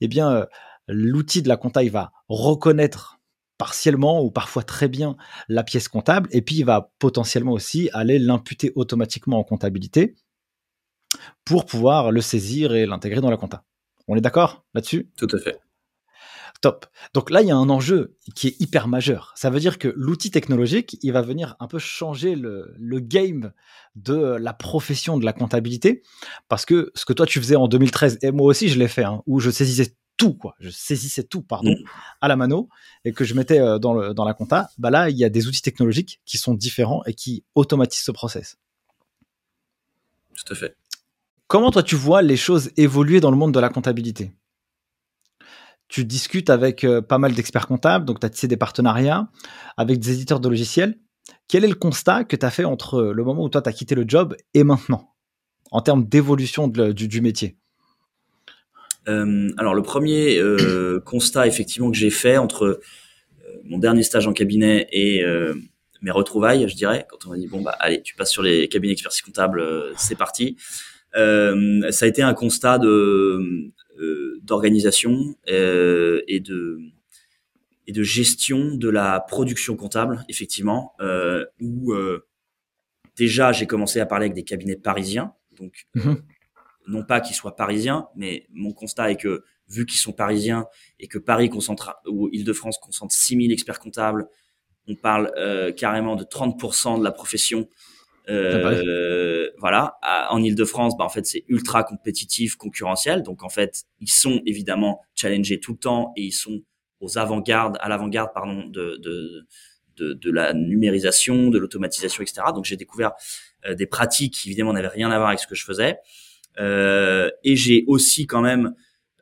eh 0.00 0.08
bien, 0.08 0.46
l'outil 0.88 1.42
de 1.42 1.48
la 1.48 1.58
compta, 1.58 1.82
il 1.82 1.90
va 1.90 2.12
reconnaître 2.28 3.18
partiellement 3.58 4.22
ou 4.22 4.30
parfois 4.30 4.62
très 4.62 4.88
bien 4.88 5.16
la 5.48 5.64
pièce 5.64 5.88
comptable 5.88 6.28
et 6.32 6.40
puis 6.40 6.56
il 6.56 6.64
va 6.64 6.92
potentiellement 6.98 7.52
aussi 7.52 7.90
aller 7.92 8.18
l'imputer 8.18 8.72
automatiquement 8.76 9.38
en 9.38 9.44
comptabilité 9.44 10.14
pour 11.44 11.66
pouvoir 11.66 12.12
le 12.12 12.20
saisir 12.20 12.74
et 12.74 12.86
l'intégrer 12.86 13.20
dans 13.20 13.30
la 13.30 13.36
compta. 13.36 13.64
On 14.06 14.16
est 14.16 14.20
d'accord 14.20 14.64
là-dessus? 14.74 15.10
Tout 15.16 15.28
à 15.32 15.38
fait. 15.38 15.58
Top. 16.60 16.86
Donc 17.14 17.30
là, 17.30 17.40
il 17.42 17.46
y 17.46 17.52
a 17.52 17.56
un 17.56 17.70
enjeu 17.70 18.16
qui 18.34 18.48
est 18.48 18.60
hyper 18.60 18.88
majeur. 18.88 19.32
Ça 19.36 19.48
veut 19.48 19.60
dire 19.60 19.78
que 19.78 19.92
l'outil 19.96 20.32
technologique, 20.32 20.98
il 21.02 21.12
va 21.12 21.22
venir 21.22 21.54
un 21.60 21.68
peu 21.68 21.78
changer 21.78 22.34
le, 22.34 22.74
game 23.00 23.52
de 23.94 24.36
la 24.40 24.52
profession 24.52 25.18
de 25.18 25.24
la 25.24 25.32
comptabilité. 25.32 26.02
Parce 26.48 26.66
que 26.66 26.90
ce 26.96 27.04
que 27.04 27.12
toi, 27.12 27.26
tu 27.26 27.38
faisais 27.38 27.54
en 27.54 27.68
2013, 27.68 28.18
et 28.22 28.32
moi 28.32 28.46
aussi, 28.46 28.68
je 28.68 28.78
l'ai 28.78 28.88
fait, 28.88 29.04
hein, 29.04 29.22
où 29.26 29.38
je 29.38 29.50
saisissais 29.50 29.94
tout, 30.16 30.34
quoi. 30.34 30.56
Je 30.58 30.68
saisissais 30.68 31.22
tout, 31.22 31.42
pardon, 31.42 31.70
mm. 31.70 31.84
à 32.20 32.28
la 32.28 32.34
mano 32.34 32.68
et 33.04 33.12
que 33.12 33.24
je 33.24 33.34
mettais 33.34 33.60
euh, 33.60 33.78
dans, 33.78 33.94
le, 33.94 34.12
dans 34.12 34.24
la 34.24 34.34
compta. 34.34 34.68
Bah 34.78 34.90
là, 34.90 35.10
il 35.10 35.16
y 35.16 35.24
a 35.24 35.28
des 35.28 35.46
outils 35.46 35.62
technologiques 35.62 36.20
qui 36.26 36.38
sont 36.38 36.54
différents 36.54 37.04
et 37.06 37.14
qui 37.14 37.44
automatisent 37.54 38.02
ce 38.02 38.10
process. 38.10 38.58
Tout 40.34 40.52
à 40.52 40.56
fait. 40.56 40.76
Comment 41.46 41.70
toi 41.70 41.82
tu 41.82 41.94
vois 41.94 42.20
les 42.20 42.36
choses 42.36 42.72
évoluer 42.76 43.20
dans 43.20 43.30
le 43.30 43.36
monde 43.36 43.54
de 43.54 43.60
la 43.60 43.70
comptabilité? 43.70 44.32
Tu 45.88 46.04
discutes 46.04 46.50
avec 46.50 46.84
euh, 46.84 47.00
pas 47.00 47.16
mal 47.18 47.32
d'experts 47.32 47.66
comptables, 47.66 48.04
donc 48.04 48.20
tu 48.20 48.26
as 48.26 48.30
tissé 48.30 48.46
des 48.46 48.58
partenariats 48.58 49.28
avec 49.78 49.98
des 49.98 50.12
éditeurs 50.12 50.38
de 50.38 50.48
logiciels. 50.48 50.98
Quel 51.48 51.64
est 51.64 51.68
le 51.68 51.74
constat 51.74 52.24
que 52.24 52.36
tu 52.36 52.44
as 52.44 52.50
fait 52.50 52.64
entre 52.64 53.02
le 53.02 53.24
moment 53.24 53.42
où 53.42 53.48
toi 53.48 53.62
tu 53.62 53.70
as 53.70 53.72
quitté 53.72 53.94
le 53.94 54.04
job 54.06 54.36
et 54.52 54.64
maintenant, 54.64 55.14
en 55.70 55.80
termes 55.80 56.06
d'évolution 56.06 56.68
du 56.68 57.20
métier? 57.22 57.56
Euh, 59.08 59.50
alors 59.56 59.74
le 59.74 59.82
premier 59.82 60.38
euh, 60.38 61.00
constat 61.06 61.46
effectivement 61.46 61.90
que 61.90 61.96
j'ai 61.96 62.10
fait 62.10 62.36
entre 62.36 62.80
mon 63.64 63.78
dernier 63.78 64.02
stage 64.02 64.26
en 64.26 64.34
cabinet 64.34 64.88
et 64.92 65.24
mes 66.02 66.10
retrouvailles, 66.10 66.68
je 66.68 66.76
dirais, 66.76 67.06
quand 67.08 67.26
on 67.26 67.30
m'a 67.30 67.38
dit 67.38 67.46
bon 67.46 67.62
bah 67.62 67.74
allez, 67.80 68.02
tu 68.02 68.14
passes 68.14 68.30
sur 68.30 68.42
les 68.42 68.68
cabinets 68.68 68.92
expertise 68.92 69.22
comptable, 69.22 69.64
c'est 69.96 70.16
parti. 70.16 70.56
ça 71.14 71.20
a 71.20 72.06
été 72.06 72.20
un 72.20 72.34
constat 72.34 72.78
de 72.78 73.72
d'organisation 74.42 75.34
et 75.46 76.40
de 76.40 76.78
et 77.86 77.92
de 77.92 78.02
gestion 78.02 78.74
de 78.74 78.88
la 78.90 79.20
production 79.20 79.74
comptable, 79.74 80.24
effectivement, 80.28 80.94
où 81.60 81.94
déjà 83.16 83.52
j'ai 83.52 83.66
commencé 83.66 84.00
à 84.00 84.06
parler 84.06 84.26
avec 84.26 84.34
des 84.34 84.44
cabinets 84.44 84.76
parisiens, 84.76 85.32
donc 85.56 85.86
mmh 85.94 86.14
non 86.88 87.04
pas 87.04 87.20
qu'ils 87.20 87.36
soient 87.36 87.54
parisiens, 87.54 88.08
mais 88.16 88.46
mon 88.50 88.72
constat 88.72 89.10
est 89.10 89.16
que 89.16 89.44
vu 89.68 89.86
qu'ils 89.86 90.00
sont 90.00 90.12
parisiens 90.12 90.66
et 90.98 91.06
que 91.06 91.18
Paris 91.18 91.50
concentre 91.50 91.96
ou 92.06 92.28
Île-de-France 92.32 92.78
concentre 92.78 93.14
6000 93.14 93.52
experts 93.52 93.78
comptables, 93.78 94.26
on 94.88 94.94
parle 94.94 95.30
euh, 95.36 95.70
carrément 95.70 96.16
de 96.16 96.24
30% 96.24 96.98
de 96.98 97.04
la 97.04 97.12
profession. 97.12 97.68
Euh, 98.28 99.48
voilà, 99.58 99.98
en 100.30 100.42
Île-de-France, 100.42 100.96
bah 100.96 101.04
en 101.04 101.08
fait 101.08 101.24
c'est 101.26 101.44
ultra 101.48 101.82
compétitif, 101.84 102.56
concurrentiel. 102.56 103.22
Donc 103.22 103.42
en 103.42 103.48
fait, 103.48 103.84
ils 104.00 104.10
sont 104.10 104.42
évidemment 104.46 105.00
challengés 105.14 105.60
tout 105.60 105.72
le 105.72 105.78
temps 105.78 106.12
et 106.16 106.22
ils 106.22 106.32
sont 106.32 106.60
aux 107.00 107.18
avant-gardes, 107.18 107.78
à 107.80 107.88
l'avant-garde 107.88 108.30
pardon 108.34 108.64
de, 108.66 108.96
de 109.02 109.46
de, 109.96 110.12
de, 110.12 110.30
la 110.30 110.52
numérisation, 110.52 111.50
de 111.50 111.58
l'automatisation, 111.58 112.22
etc. 112.22 112.42
Donc 112.54 112.64
j'ai 112.64 112.76
découvert 112.76 113.14
euh, 113.66 113.74
des 113.74 113.86
pratiques 113.86 114.34
qui 114.34 114.48
évidemment 114.48 114.72
n'avaient 114.72 114.86
rien 114.86 115.10
à 115.10 115.16
voir 115.16 115.30
avec 115.30 115.40
ce 115.40 115.48
que 115.48 115.56
je 115.56 115.64
faisais. 115.64 115.98
Euh, 116.58 117.30
et 117.44 117.56
j'ai 117.56 117.84
aussi 117.86 118.26
quand 118.26 118.40
même 118.40 118.74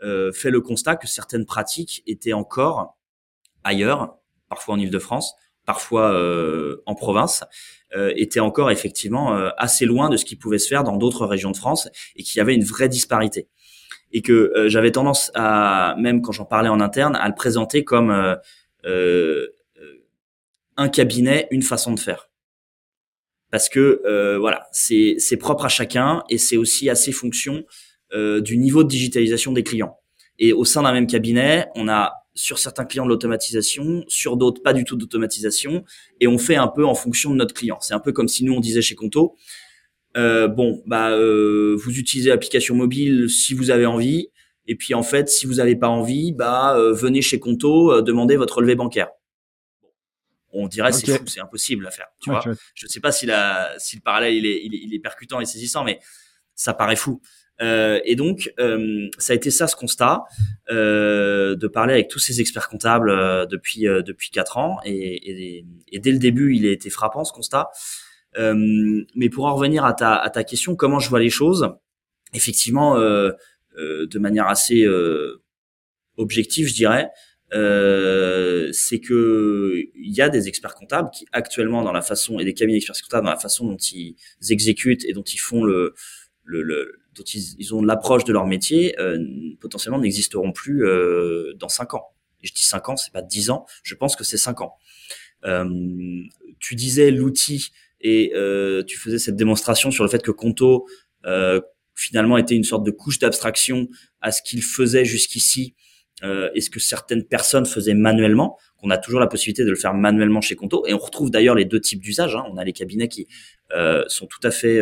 euh, 0.02 0.32
fait 0.32 0.50
le 0.50 0.60
constat 0.60 0.96
que 0.96 1.06
certaines 1.06 1.46
pratiques 1.46 2.02
étaient 2.06 2.32
encore 2.32 2.96
ailleurs, 3.64 4.18
parfois 4.48 4.74
en 4.74 4.78
Ile-de-France, 4.78 5.34
parfois 5.64 6.12
euh, 6.12 6.82
en 6.86 6.94
province, 6.94 7.44
euh, 7.94 8.12
étaient 8.16 8.40
encore 8.40 8.70
effectivement 8.70 9.36
euh, 9.36 9.50
assez 9.58 9.84
loin 9.84 10.08
de 10.08 10.16
ce 10.16 10.24
qui 10.24 10.36
pouvait 10.36 10.58
se 10.58 10.68
faire 10.68 10.84
dans 10.84 10.96
d'autres 10.96 11.26
régions 11.26 11.50
de 11.50 11.56
France 11.56 11.88
et 12.16 12.22
qu'il 12.22 12.38
y 12.38 12.40
avait 12.40 12.54
une 12.54 12.64
vraie 12.64 12.88
disparité. 12.88 13.48
Et 14.12 14.22
que 14.22 14.32
euh, 14.56 14.68
j'avais 14.68 14.92
tendance 14.92 15.30
à, 15.34 15.94
même 15.98 16.22
quand 16.22 16.32
j'en 16.32 16.44
parlais 16.44 16.68
en 16.68 16.80
interne, 16.80 17.16
à 17.16 17.28
le 17.28 17.34
présenter 17.34 17.84
comme 17.84 18.10
un 20.76 20.88
cabinet, 20.88 21.48
une 21.50 21.62
façon 21.62 21.92
de 21.92 22.00
faire 22.00 22.28
parce 23.50 23.68
que 23.68 24.02
euh, 24.04 24.38
voilà, 24.38 24.66
c'est 24.72 25.36
propre 25.38 25.64
à 25.64 25.68
chacun 25.68 26.24
et 26.28 26.38
c'est 26.38 26.56
aussi 26.56 26.90
assez 26.90 27.12
fonction 27.12 27.64
euh, 28.12 28.40
du 28.40 28.58
niveau 28.58 28.84
de 28.84 28.88
digitalisation 28.88 29.52
des 29.52 29.62
clients. 29.62 29.98
Et 30.38 30.52
au 30.52 30.64
sein 30.64 30.82
d'un 30.82 30.92
même 30.92 31.06
cabinet, 31.06 31.66
on 31.74 31.88
a 31.88 32.12
sur 32.36 32.58
certains 32.58 32.84
clients 32.84 33.04
de 33.04 33.10
l'automatisation, 33.10 34.04
sur 34.06 34.36
d'autres 34.36 34.62
pas 34.62 34.72
du 34.72 34.84
tout 34.84 34.94
d'automatisation, 34.96 35.84
et 36.20 36.28
on 36.28 36.38
fait 36.38 36.54
un 36.54 36.68
peu 36.68 36.84
en 36.84 36.94
fonction 36.94 37.30
de 37.30 37.36
notre 37.36 37.54
client. 37.54 37.78
C'est 37.80 37.94
un 37.94 37.98
peu 37.98 38.12
comme 38.12 38.28
si 38.28 38.44
nous 38.44 38.52
on 38.52 38.60
disait 38.60 38.82
chez 38.82 38.94
Conto, 38.94 39.34
euh, 40.16 40.46
bon 40.46 40.82
bah 40.86 41.10
euh, 41.10 41.76
vous 41.82 41.98
utilisez 41.98 42.30
l'application 42.30 42.74
mobile 42.74 43.28
si 43.28 43.54
vous 43.54 43.70
avez 43.70 43.86
envie, 43.86 44.30
et 44.68 44.76
puis 44.76 44.94
en 44.94 45.02
fait 45.02 45.28
si 45.28 45.46
vous 45.46 45.54
n'avez 45.54 45.74
pas 45.74 45.88
envie, 45.88 46.32
bah 46.32 46.76
euh, 46.76 46.92
venez 46.92 47.22
chez 47.22 47.40
Conto 47.40 47.92
euh, 47.92 48.02
demander 48.02 48.36
votre 48.36 48.58
relevé 48.58 48.76
bancaire 48.76 49.08
on 50.58 50.68
dirait 50.68 50.92
c'est 50.92 51.18
fou, 51.18 51.26
c'est 51.26 51.40
impossible 51.40 51.86
à 51.86 51.90
faire. 51.90 52.06
Tu 52.20 52.30
vois, 52.30 52.42
je 52.74 52.86
sais 52.86 53.00
pas 53.00 53.12
si 53.12 53.26
la 53.26 53.74
si 53.78 53.96
le 53.96 54.02
parallèle 54.02 54.34
il 54.34 54.46
est, 54.46 54.64
il 54.64 54.94
est, 54.94 54.98
percutant 54.98 55.40
et 55.40 55.44
saisissant, 55.44 55.84
mais 55.84 56.00
ça 56.54 56.72
paraît 56.72 56.96
fou. 56.96 57.20
Euh, 57.62 58.00
et 58.04 58.16
donc, 58.16 58.52
euh, 58.58 59.08
ça 59.18 59.32
a 59.32 59.36
été 59.36 59.50
ça 59.50 59.66
ce 59.66 59.76
constat 59.76 60.24
euh, 60.70 61.56
de 61.56 61.66
parler 61.68 61.94
avec 61.94 62.08
tous 62.08 62.18
ces 62.18 62.40
experts 62.40 62.68
comptables 62.68 63.10
euh, 63.10 63.46
depuis 63.46 63.88
euh, 63.88 64.02
depuis 64.02 64.30
quatre 64.30 64.58
ans, 64.58 64.78
et, 64.84 64.92
et, 64.92 65.64
et, 65.88 65.98
dès 65.98 66.12
le 66.12 66.18
début, 66.18 66.54
il 66.54 66.66
a 66.66 66.70
été 66.70 66.90
frappant 66.90 67.24
ce 67.24 67.32
constat. 67.32 67.70
mais 68.38 69.30
pour 69.30 69.46
en 69.46 69.54
revenir 69.54 69.84
à 69.84 69.94
ta 69.94 70.14
à 70.14 70.30
ta 70.30 70.44
question, 70.44 70.76
comment 70.76 70.98
je 70.98 71.08
vois 71.08 71.20
les 71.20 71.30
choses, 71.30 71.70
effectivement, 72.34 72.96
de 72.98 74.18
manière 74.18 74.48
assez 74.48 74.86
objective, 76.18 76.68
je 76.68 76.74
dirais, 76.74 77.10
euh, 77.54 78.70
c'est 78.72 78.98
que 78.98 79.84
il 79.94 80.12
y 80.12 80.20
a 80.20 80.28
des 80.28 80.48
experts 80.48 80.74
comptables 80.74 81.10
qui 81.10 81.26
actuellement 81.32 81.82
dans 81.82 81.92
la 81.92 82.02
façon 82.02 82.40
et 82.40 82.44
des 82.44 82.54
cabinets 82.54 82.78
d'experts 82.78 83.00
comptables 83.02 83.26
dans 83.26 83.32
la 83.32 83.38
façon 83.38 83.66
dont 83.66 83.76
ils 83.76 84.16
exécutent 84.50 85.04
et 85.04 85.12
dont 85.12 85.22
ils 85.22 85.38
font 85.38 85.62
le, 85.62 85.94
le, 86.44 86.62
le 86.62 87.05
dont 87.16 87.24
ils, 87.24 87.74
ont 87.74 87.82
l'approche 87.82 88.24
de 88.24 88.32
leur 88.32 88.46
métier 88.46 88.98
euh, 89.00 89.18
potentiellement 89.60 89.98
n'existeront 89.98 90.52
plus 90.52 90.86
euh, 90.86 91.54
dans 91.56 91.68
cinq 91.68 91.94
ans. 91.94 92.04
Et 92.42 92.46
je 92.46 92.54
dis 92.54 92.62
cinq 92.62 92.88
ans, 92.88 92.96
c'est 92.96 93.12
pas 93.12 93.22
dix 93.22 93.50
ans. 93.50 93.66
Je 93.82 93.94
pense 93.94 94.16
que 94.16 94.24
c'est 94.24 94.36
cinq 94.36 94.60
ans. 94.60 94.74
Euh, 95.44 95.64
tu 96.60 96.74
disais 96.74 97.10
l'outil 97.10 97.70
et 98.00 98.32
tu 98.86 98.98
faisais 98.98 99.18
cette 99.18 99.36
démonstration 99.36 99.90
sur 99.90 100.04
le 100.04 100.10
fait 100.10 100.22
que 100.22 100.30
Conto 100.30 100.86
finalement 101.94 102.36
était 102.36 102.54
une 102.54 102.64
sorte 102.64 102.84
de 102.84 102.90
couche 102.90 103.18
d'abstraction 103.18 103.88
à 104.20 104.30
ce 104.30 104.42
qu'il 104.42 104.62
faisait 104.62 105.04
jusqu'ici 105.04 105.74
et 106.22 106.60
ce 106.60 106.70
que 106.70 106.78
certaines 106.78 107.24
personnes 107.24 107.66
faisaient 107.66 107.94
manuellement, 107.94 108.58
qu'on 108.76 108.90
a 108.90 108.98
toujours 108.98 109.18
la 109.18 109.26
possibilité 109.26 109.64
de 109.64 109.70
le 109.70 109.76
faire 109.76 109.92
manuellement 109.92 110.40
chez 110.40 110.54
Conto? 110.54 110.86
Et 110.86 110.94
on 110.94 110.98
retrouve 110.98 111.30
d'ailleurs 111.30 111.54
les 111.54 111.64
deux 111.64 111.80
types 111.80 112.00
d'usages. 112.00 112.36
Hein. 112.36 112.44
On 112.50 112.58
a 112.58 112.64
les 112.64 112.72
cabinets 112.72 113.08
qui 113.08 113.26
sont 114.06 114.26
tout 114.26 114.40
à 114.42 114.50
fait 114.50 114.80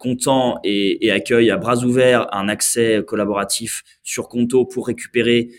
contents 0.00 0.58
et, 0.64 1.06
et, 1.06 1.12
accueillent 1.12 1.52
à 1.52 1.56
bras 1.56 1.84
ouverts 1.84 2.26
un 2.34 2.48
accès 2.48 3.04
collaboratif 3.06 3.82
sur 4.02 4.28
Conto 4.28 4.64
pour 4.64 4.88
récupérer 4.88 5.50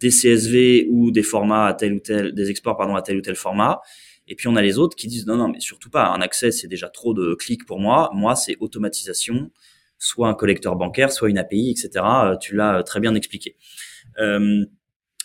des 0.00 0.08
CSV 0.08 0.86
ou 0.88 1.10
des 1.10 1.22
formats 1.22 1.66
à 1.66 1.74
tel 1.74 1.92
ou 1.92 2.00
tel, 2.00 2.32
des 2.32 2.48
exports 2.48 2.76
pardon 2.78 2.94
à 2.94 3.02
tel 3.02 3.18
ou 3.18 3.20
tel 3.20 3.34
format. 3.34 3.80
Et 4.28 4.36
puis 4.36 4.48
on 4.48 4.56
a 4.56 4.62
les 4.62 4.78
autres 4.78 4.96
qui 4.96 5.08
disent 5.08 5.26
non 5.26 5.36
non 5.36 5.48
mais 5.48 5.60
surtout 5.60 5.90
pas 5.90 6.06
un 6.06 6.20
accès 6.20 6.52
c'est 6.52 6.68
déjà 6.68 6.88
trop 6.88 7.12
de 7.12 7.34
clics 7.34 7.66
pour 7.66 7.80
moi. 7.80 8.10
Moi 8.14 8.36
c'est 8.36 8.56
automatisation, 8.60 9.50
soit 9.98 10.28
un 10.28 10.34
collecteur 10.34 10.76
bancaire, 10.76 11.12
soit 11.12 11.28
une 11.28 11.38
API, 11.38 11.70
etc. 11.70 12.04
Tu 12.40 12.54
l'as 12.56 12.82
très 12.84 13.00
bien 13.00 13.14
expliqué. 13.14 13.56
Euh, 14.18 14.64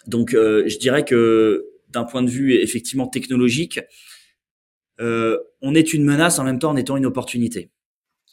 donc, 0.08 0.34
euh, 0.34 0.68
je 0.68 0.78
dirais 0.78 1.04
que 1.04 1.66
d'un 1.90 2.04
point 2.04 2.22
de 2.22 2.30
vue 2.30 2.54
effectivement 2.54 3.08
technologique, 3.08 3.80
euh, 5.00 5.38
on 5.62 5.74
est 5.76 5.94
une 5.94 6.04
menace 6.04 6.40
en 6.40 6.44
même 6.44 6.60
temps 6.60 6.72
en 6.72 6.76
étant 6.76 6.98
une 6.98 7.06
opportunité. 7.06 7.72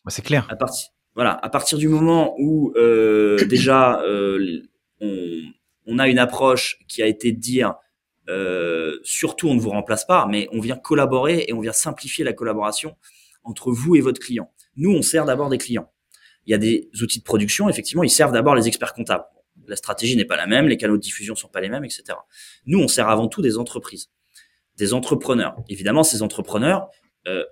Bah, 0.04 0.10
c'est 0.10 0.22
clair. 0.22 0.46
À 0.50 0.56
partir, 0.56 0.88
voilà, 1.14 1.32
à 1.42 1.48
partir 1.48 1.78
du 1.78 1.88
moment 1.88 2.34
où 2.38 2.72
euh, 2.76 3.44
déjà 3.48 4.00
euh, 4.02 4.62
on, 5.00 5.42
on, 5.86 5.98
a 5.98 6.08
une 6.08 6.18
approche 6.18 6.78
qui 6.88 7.02
a 7.02 7.06
été 7.06 7.32
de 7.32 7.40
dire 7.40 7.74
euh, 8.28 8.98
surtout 9.02 9.48
on 9.48 9.54
ne 9.54 9.60
vous 9.60 9.70
remplace 9.70 10.04
pas, 10.04 10.26
mais 10.28 10.48
on 10.52 10.60
vient 10.60 10.76
collaborer 10.76 11.44
et 11.48 11.52
on 11.52 11.60
vient 11.60 11.72
simplifier 11.72 12.24
la 12.24 12.32
collaboration 12.32 12.96
entre 13.44 13.72
vous 13.72 13.96
et 13.96 14.00
votre 14.00 14.20
client. 14.20 14.50
Nous, 14.76 14.90
on 14.90 15.02
sert 15.02 15.24
d'abord 15.24 15.48
des 15.48 15.58
clients. 15.58 15.90
Il 16.46 16.50
y 16.50 16.54
a 16.54 16.58
des 16.58 16.88
outils 17.00 17.18
de 17.18 17.24
production, 17.24 17.68
effectivement, 17.68 18.02
ils 18.02 18.10
servent 18.10 18.32
d'abord 18.32 18.54
les 18.54 18.66
experts 18.68 18.94
comptables 18.94 19.24
la 19.66 19.76
stratégie 19.76 20.16
n'est 20.16 20.24
pas 20.24 20.36
la 20.36 20.46
même, 20.46 20.68
les 20.68 20.76
canaux 20.76 20.96
de 20.96 21.02
diffusion 21.02 21.34
sont 21.34 21.48
pas 21.48 21.60
les 21.60 21.68
mêmes, 21.68 21.84
etc. 21.84 22.18
Nous, 22.66 22.78
on 22.78 22.88
sert 22.88 23.08
avant 23.08 23.28
tout 23.28 23.42
des 23.42 23.58
entreprises, 23.58 24.10
des 24.76 24.94
entrepreneurs. 24.94 25.56
Évidemment, 25.68 26.04
ces 26.04 26.22
entrepreneurs, 26.22 26.88
euh, 27.26 27.44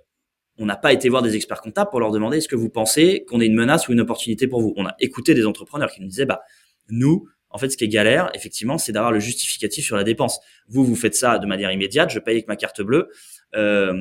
on 0.61 0.65
n'a 0.65 0.75
pas 0.75 0.93
été 0.93 1.09
voir 1.09 1.23
des 1.23 1.35
experts 1.35 1.61
comptables 1.61 1.89
pour 1.89 1.99
leur 1.99 2.11
demander 2.11 2.37
est-ce 2.37 2.47
que 2.47 2.55
vous 2.55 2.69
pensez 2.69 3.25
qu'on 3.27 3.41
est 3.41 3.47
une 3.47 3.55
menace 3.55 3.87
ou 3.87 3.93
une 3.93 4.01
opportunité 4.01 4.47
pour 4.47 4.61
vous. 4.61 4.73
On 4.77 4.85
a 4.85 4.95
écouté 4.99 5.33
des 5.33 5.47
entrepreneurs 5.47 5.91
qui 5.91 6.01
nous 6.01 6.07
disaient 6.07 6.27
bah 6.27 6.41
nous, 6.89 7.27
en 7.49 7.57
fait, 7.57 7.69
ce 7.69 7.77
qui 7.77 7.85
est 7.85 7.87
galère, 7.87 8.29
effectivement, 8.35 8.77
c'est 8.77 8.91
d'avoir 8.91 9.11
le 9.11 9.19
justificatif 9.19 9.83
sur 9.83 9.95
la 9.95 10.03
dépense. 10.03 10.39
Vous, 10.67 10.85
vous 10.85 10.95
faites 10.95 11.15
ça 11.15 11.39
de 11.39 11.47
manière 11.47 11.71
immédiate, 11.71 12.11
je 12.11 12.19
paye 12.19 12.35
avec 12.35 12.47
ma 12.47 12.55
carte 12.55 12.81
bleue, 12.81 13.09
euh, 13.55 13.93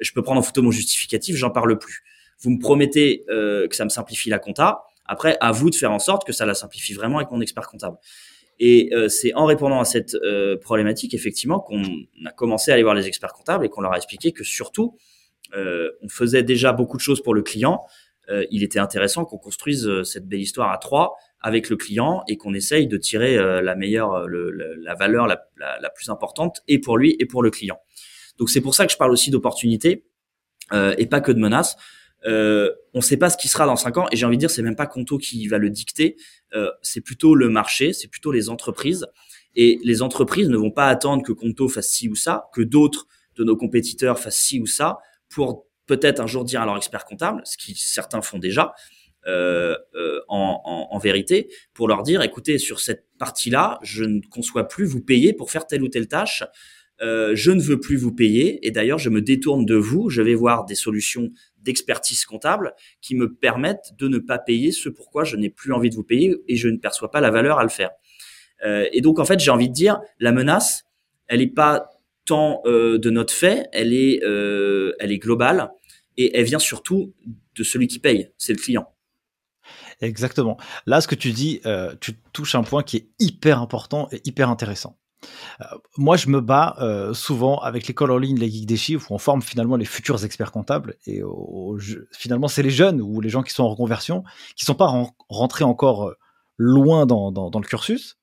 je 0.00 0.12
peux 0.12 0.22
prendre 0.22 0.40
en 0.40 0.42
photo 0.42 0.62
mon 0.62 0.70
justificatif, 0.70 1.36
j'en 1.36 1.50
parle 1.50 1.78
plus. 1.78 2.02
Vous 2.40 2.50
me 2.50 2.58
promettez 2.58 3.24
euh, 3.28 3.68
que 3.68 3.76
ça 3.76 3.84
me 3.84 3.90
simplifie 3.90 4.30
la 4.30 4.38
compta, 4.38 4.82
après, 5.04 5.36
à 5.40 5.52
vous 5.52 5.70
de 5.70 5.74
faire 5.74 5.92
en 5.92 5.98
sorte 5.98 6.26
que 6.26 6.32
ça 6.32 6.46
la 6.46 6.54
simplifie 6.54 6.94
vraiment 6.94 7.18
avec 7.18 7.30
mon 7.30 7.40
expert 7.40 7.68
comptable. 7.68 7.96
Et 8.58 8.88
euh, 8.94 9.08
c'est 9.08 9.34
en 9.34 9.44
répondant 9.44 9.80
à 9.80 9.84
cette 9.84 10.16
problématique, 10.62 11.12
effectivement, 11.12 11.60
qu'on 11.60 11.82
a 12.24 12.32
commencé 12.32 12.70
à 12.70 12.74
aller 12.74 12.82
voir 12.82 12.94
les 12.94 13.06
experts 13.06 13.34
comptables 13.34 13.66
et 13.66 13.68
qu'on 13.68 13.82
leur 13.82 13.92
a 13.92 13.96
expliqué 13.96 14.32
que 14.32 14.44
surtout, 14.44 14.96
on 15.54 16.08
faisait 16.08 16.42
déjà 16.42 16.72
beaucoup 16.72 16.96
de 16.96 17.02
choses 17.02 17.22
pour 17.22 17.34
le 17.34 17.42
client. 17.42 17.84
il 18.50 18.62
était 18.62 18.78
intéressant 18.78 19.24
qu'on 19.24 19.38
construise 19.38 19.88
cette 20.02 20.26
belle 20.26 20.40
histoire 20.40 20.70
à 20.72 20.78
trois 20.78 21.14
avec 21.40 21.70
le 21.70 21.76
client 21.76 22.22
et 22.28 22.36
qu'on 22.36 22.54
essaye 22.54 22.86
de 22.86 22.96
tirer 22.96 23.36
la 23.36 23.74
meilleure, 23.76 24.26
le, 24.26 24.50
la 24.50 24.94
valeur 24.94 25.26
la, 25.26 25.46
la, 25.56 25.78
la, 25.80 25.90
plus 25.90 26.08
importante 26.08 26.62
et 26.66 26.80
pour 26.80 26.98
lui 26.98 27.16
et 27.18 27.26
pour 27.26 27.42
le 27.42 27.50
client. 27.50 27.78
Donc 28.38 28.50
c'est 28.50 28.60
pour 28.60 28.74
ça 28.74 28.86
que 28.86 28.92
je 28.92 28.96
parle 28.96 29.12
aussi 29.12 29.30
d'opportunités 29.30 30.04
et 30.72 31.06
pas 31.06 31.20
que 31.20 31.32
de 31.32 31.38
menaces. 31.38 31.76
Euh, 32.26 32.72
on 32.92 32.98
ne 32.98 33.02
sait 33.02 33.16
pas 33.16 33.30
ce 33.30 33.36
qui 33.36 33.48
sera 33.48 33.66
dans 33.66 33.76
cinq 33.76 33.98
ans 33.98 34.06
et 34.10 34.16
j'ai 34.16 34.26
envie 34.26 34.36
de 34.36 34.40
dire 34.40 34.50
c'est 34.50 34.62
même 34.62 34.76
pas 34.76 34.86
Conto 34.86 35.18
qui 35.18 35.46
va 35.48 35.58
le 35.58 35.70
dicter, 35.70 36.16
euh, 36.54 36.70
c'est 36.82 37.00
plutôt 37.00 37.34
le 37.34 37.48
marché, 37.48 37.92
c'est 37.92 38.08
plutôt 38.08 38.32
les 38.32 38.48
entreprises 38.48 39.06
et 39.54 39.78
les 39.84 40.02
entreprises 40.02 40.48
ne 40.48 40.56
vont 40.56 40.70
pas 40.70 40.88
attendre 40.88 41.22
que 41.22 41.32
Conto 41.32 41.68
fasse 41.68 41.88
ci 41.88 42.08
ou 42.08 42.16
ça, 42.16 42.48
que 42.52 42.62
d'autres 42.62 43.06
de 43.36 43.44
nos 43.44 43.56
compétiteurs 43.56 44.18
fassent 44.18 44.38
ci 44.38 44.60
ou 44.60 44.66
ça 44.66 44.98
pour 45.28 45.66
peut-être 45.86 46.20
un 46.20 46.26
jour 46.26 46.44
dire 46.44 46.62
à 46.62 46.66
leur 46.66 46.76
expert 46.76 47.04
comptable, 47.04 47.42
ce 47.44 47.56
qui 47.56 47.74
certains 47.74 48.22
font 48.22 48.38
déjà. 48.38 48.74
Euh, 49.26 49.76
euh 49.94 50.20
en, 50.28 50.98
vérité, 50.98 51.48
pour 51.74 51.88
leur 51.88 52.02
dire, 52.02 52.22
écoutez, 52.22 52.58
sur 52.58 52.80
cette 52.80 53.06
partie-là, 53.18 53.78
je 53.82 54.02
ne 54.02 54.20
conçois 54.30 54.66
plus 54.66 54.84
vous 54.86 55.02
payer 55.02 55.32
pour 55.32 55.50
faire 55.50 55.66
telle 55.66 55.82
ou 55.82 55.88
telle 55.88 56.08
tâche. 56.08 56.42
Euh, 57.02 57.32
je 57.34 57.50
ne 57.50 57.60
veux 57.60 57.78
plus 57.78 57.96
vous 57.96 58.12
payer 58.12 58.66
et 58.66 58.70
d'ailleurs 58.70 58.98
je 58.98 59.10
me 59.10 59.20
détourne 59.20 59.66
de 59.66 59.74
vous. 59.74 60.08
Je 60.08 60.22
vais 60.22 60.34
voir 60.34 60.64
des 60.64 60.74
solutions 60.74 61.30
d'expertise 61.58 62.24
comptable 62.24 62.72
qui 63.02 63.14
me 63.14 63.34
permettent 63.34 63.92
de 63.98 64.08
ne 64.08 64.18
pas 64.18 64.38
payer 64.38 64.72
ce 64.72 64.88
pourquoi 64.88 65.24
je 65.24 65.36
n'ai 65.36 65.50
plus 65.50 65.72
envie 65.72 65.90
de 65.90 65.94
vous 65.94 66.04
payer 66.04 66.36
et 66.48 66.56
je 66.56 66.68
ne 66.68 66.78
perçois 66.78 67.10
pas 67.10 67.20
la 67.20 67.30
valeur 67.30 67.58
à 67.58 67.62
le 67.62 67.68
faire. 67.68 67.90
Et 68.64 69.02
donc 69.02 69.18
en 69.18 69.26
fait, 69.26 69.38
j'ai 69.38 69.50
envie 69.50 69.68
de 69.68 69.74
dire, 69.74 70.00
la 70.18 70.32
menace, 70.32 70.86
elle 71.28 71.40
n'est 71.40 71.46
pas 71.46 71.90
euh, 72.32 72.98
de 72.98 73.10
notre 73.10 73.32
fait, 73.32 73.68
elle 73.72 73.92
est, 73.92 74.22
euh, 74.24 74.92
elle 74.98 75.12
est 75.12 75.18
globale 75.18 75.70
et 76.16 76.36
elle 76.36 76.44
vient 76.44 76.58
surtout 76.58 77.12
de 77.54 77.62
celui 77.62 77.86
qui 77.86 77.98
paye, 77.98 78.30
c'est 78.38 78.52
le 78.52 78.58
client. 78.58 78.88
Exactement. 80.00 80.58
Là, 80.84 81.00
ce 81.00 81.08
que 81.08 81.14
tu 81.14 81.32
dis, 81.32 81.60
euh, 81.64 81.94
tu 82.00 82.14
touches 82.32 82.54
un 82.54 82.62
point 82.62 82.82
qui 82.82 82.98
est 82.98 83.08
hyper 83.18 83.60
important 83.60 84.08
et 84.12 84.20
hyper 84.24 84.50
intéressant. 84.50 84.98
Moi, 85.96 86.16
je 86.16 86.28
me 86.28 86.40
bats 86.40 86.76
souvent 87.14 87.58
avec 87.58 87.88
l'école 87.88 88.12
en 88.12 88.18
ligne, 88.18 88.38
les 88.38 88.50
geeks 88.50 88.66
des 88.66 88.76
chiffres, 88.76 89.10
où 89.10 89.14
on 89.14 89.18
forme 89.18 89.42
finalement 89.42 89.76
les 89.76 89.86
futurs 89.86 90.24
experts 90.24 90.52
comptables. 90.52 90.94
Et 91.06 91.22
finalement, 92.12 92.46
c'est 92.46 92.62
les 92.62 92.70
jeunes 92.70 93.00
ou 93.00 93.20
les 93.22 93.30
gens 93.30 93.42
qui 93.42 93.52
sont 93.52 93.64
en 93.64 93.70
reconversion, 93.70 94.22
qui 94.54 94.66
sont 94.66 94.74
pas 94.74 94.92
rentrés 95.30 95.64
encore 95.64 96.14
loin 96.58 97.06
dans, 97.06 97.32
dans, 97.32 97.58
le 97.58 97.66
cursus. 97.66 98.18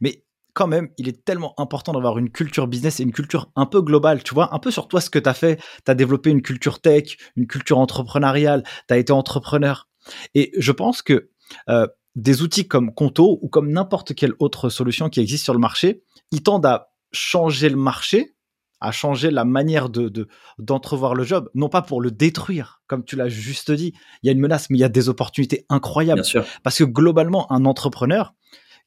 Mais 0.00 0.22
quand 0.56 0.66
même, 0.66 0.88
il 0.96 1.06
est 1.06 1.24
tellement 1.24 1.54
important 1.60 1.92
d'avoir 1.92 2.16
une 2.16 2.30
culture 2.30 2.66
business 2.66 2.98
et 2.98 3.02
une 3.02 3.12
culture 3.12 3.50
un 3.56 3.66
peu 3.66 3.82
globale, 3.82 4.22
tu 4.22 4.34
vois, 4.34 4.54
un 4.54 4.58
peu 4.58 4.70
sur 4.70 4.88
toi 4.88 5.02
ce 5.02 5.10
que 5.10 5.18
tu 5.18 5.28
as 5.28 5.34
fait. 5.34 5.60
Tu 5.84 5.90
as 5.90 5.94
développé 5.94 6.30
une 6.30 6.40
culture 6.40 6.80
tech, 6.80 7.18
une 7.36 7.46
culture 7.46 7.78
entrepreneuriale, 7.78 8.64
tu 8.88 8.94
as 8.94 8.96
été 8.96 9.12
entrepreneur. 9.12 9.86
Et 10.34 10.52
je 10.56 10.72
pense 10.72 11.02
que 11.02 11.28
euh, 11.68 11.86
des 12.14 12.40
outils 12.40 12.66
comme 12.66 12.94
Conto 12.94 13.38
ou 13.42 13.48
comme 13.48 13.70
n'importe 13.70 14.14
quelle 14.14 14.32
autre 14.38 14.70
solution 14.70 15.10
qui 15.10 15.20
existe 15.20 15.44
sur 15.44 15.52
le 15.52 15.60
marché, 15.60 16.02
ils 16.32 16.42
tendent 16.42 16.64
à 16.64 16.88
changer 17.12 17.68
le 17.68 17.76
marché, 17.76 18.34
à 18.80 18.92
changer 18.92 19.30
la 19.30 19.44
manière 19.44 19.90
de 19.90 20.26
d'entrevoir 20.58 21.14
le 21.14 21.24
job, 21.24 21.50
non 21.54 21.68
pas 21.68 21.82
pour 21.82 22.00
le 22.00 22.10
détruire, 22.10 22.80
comme 22.86 23.04
tu 23.04 23.14
l'as 23.14 23.28
juste 23.28 23.70
dit. 23.70 23.92
Il 24.22 24.26
y 24.26 24.30
a 24.30 24.32
une 24.32 24.40
menace, 24.40 24.70
mais 24.70 24.78
il 24.78 24.80
y 24.80 24.84
a 24.84 24.88
des 24.88 25.10
opportunités 25.10 25.66
incroyables. 25.68 26.22
Parce 26.62 26.78
que 26.78 26.84
globalement, 26.84 27.52
un 27.52 27.66
entrepreneur, 27.66 28.34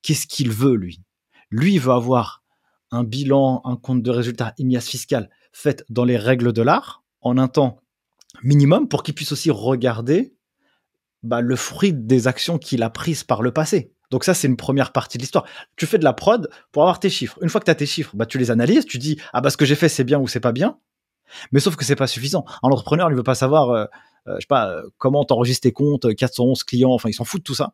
qu'est-ce 0.01 0.25
qu'il 0.25 0.51
veut 0.51 0.75
lui? 0.75 1.03
Lui 1.51 1.73
il 1.73 1.79
veut 1.79 1.91
avoir 1.91 2.43
un 2.91 3.03
bilan, 3.03 3.61
un 3.65 3.75
compte 3.75 4.01
de 4.01 4.11
résultat, 4.11 4.53
une 4.57 4.71
IAS 4.71 4.81
fiscale 4.81 5.29
faite 5.51 5.85
dans 5.89 6.05
les 6.05 6.17
règles 6.17 6.53
de 6.53 6.61
l'art 6.61 7.03
en 7.21 7.37
un 7.37 7.47
temps 7.47 7.79
minimum 8.43 8.87
pour 8.87 9.03
qu'il 9.03 9.13
puisse 9.13 9.31
aussi 9.31 9.51
regarder 9.51 10.35
bah, 11.23 11.41
le 11.41 11.55
fruit 11.55 11.93
des 11.93 12.27
actions 12.27 12.57
qu'il 12.57 12.83
a 12.83 12.89
prises 12.89 13.23
par 13.23 13.41
le 13.41 13.51
passé. 13.51 13.93
Donc 14.11 14.23
ça, 14.23 14.33
c'est 14.33 14.47
une 14.47 14.57
première 14.57 14.91
partie 14.91 15.17
de 15.17 15.23
l'histoire. 15.23 15.45
Tu 15.75 15.85
fais 15.85 15.97
de 15.97 16.03
la 16.03 16.13
prod 16.13 16.49
pour 16.71 16.83
avoir 16.83 16.99
tes 16.99 17.09
chiffres. 17.09 17.37
Une 17.41 17.49
fois 17.49 17.59
que 17.59 17.65
tu 17.65 17.71
as 17.71 17.75
tes 17.75 17.85
chiffres, 17.85 18.11
bah, 18.15 18.25
tu 18.25 18.37
les 18.37 18.51
analyses, 18.51 18.85
tu 18.85 18.97
dis, 18.97 19.19
ah 19.33 19.41
bah 19.41 19.49
ce 19.49 19.57
que 19.57 19.65
j'ai 19.65 19.75
fait, 19.75 19.89
c'est 19.89 20.03
bien 20.03 20.19
ou 20.19 20.27
c'est 20.27 20.39
pas 20.39 20.51
bien. 20.51 20.79
Mais 21.51 21.59
sauf 21.59 21.75
que 21.75 21.85
c'est 21.85 21.95
pas 21.95 22.07
suffisant. 22.07 22.43
Un 22.63 22.69
entrepreneur, 22.69 23.09
il 23.11 23.15
veut 23.15 23.23
pas 23.23 23.35
savoir, 23.35 23.69
euh, 23.69 23.85
euh, 24.27 24.35
je 24.35 24.41
sais 24.41 24.47
pas, 24.47 24.69
euh, 24.69 24.81
comment 24.97 25.23
t'enregistres 25.23 25.63
tes 25.63 25.71
comptes, 25.71 26.13
411 26.15 26.63
clients, 26.63 26.91
enfin, 26.91 27.09
ils 27.09 27.13
s'en 27.13 27.23
foutent 27.23 27.41
de 27.41 27.43
tout 27.43 27.53
ça. 27.53 27.73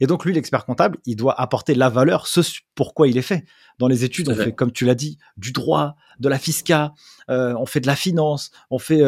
Et 0.00 0.06
donc 0.06 0.24
lui, 0.24 0.32
l'expert 0.32 0.64
comptable, 0.64 0.98
il 1.06 1.16
doit 1.16 1.40
apporter 1.40 1.74
la 1.74 1.88
valeur, 1.88 2.26
ce 2.26 2.40
pourquoi 2.74 3.08
il 3.08 3.18
est 3.18 3.22
fait. 3.22 3.44
Dans 3.78 3.88
les 3.88 4.04
études, 4.04 4.28
on 4.28 4.34
fait, 4.34 4.52
comme 4.52 4.72
tu 4.72 4.84
l'as 4.84 4.94
dit, 4.94 5.18
du 5.36 5.52
droit, 5.52 5.96
de 6.20 6.28
la 6.28 6.38
fisca, 6.38 6.92
on 7.28 7.66
fait 7.66 7.80
de 7.80 7.86
la 7.86 7.96
finance, 7.96 8.50
on 8.70 8.78
fait 8.78 9.02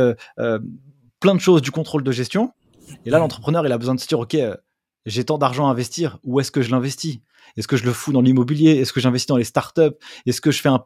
plein 1.21 1.35
de 1.35 1.41
choses, 1.41 1.63
du 1.63 1.71
contrôle 1.71 2.03
de 2.03 2.13
gestion. 2.13 2.53
Et 3.07 3.11
là, 3.11 3.19
l'entrepreneur, 3.19 3.67
il 3.67 3.73
a 3.73 3.79
besoin 3.79 3.95
de 3.95 4.01
se 4.01 4.07
dire, 4.07 4.19
OK, 4.19 4.35
euh, 4.35 4.55
j'ai 5.07 5.25
tant 5.25 5.39
d'argent 5.39 5.69
à 5.69 5.71
investir, 5.71 6.19
où 6.23 6.41
est-ce 6.41 6.51
que 6.51 6.61
je 6.61 6.71
l'investis? 6.71 7.21
Est-ce 7.57 7.67
que 7.67 7.79
je 7.79 7.85
le 7.85 7.93
fous 7.93 8.13
dans 8.13 8.21
l'immobilier? 8.21 8.73
Est-ce 8.73 8.93
que 8.93 9.01
j'investis 9.01 9.29
dans 9.29 9.37
les 9.37 9.45
startups? 9.45 9.97
Est-ce 10.27 10.43
que 10.43 10.51
je 10.51 10.61
fais 10.61 10.69
un... 10.69 10.85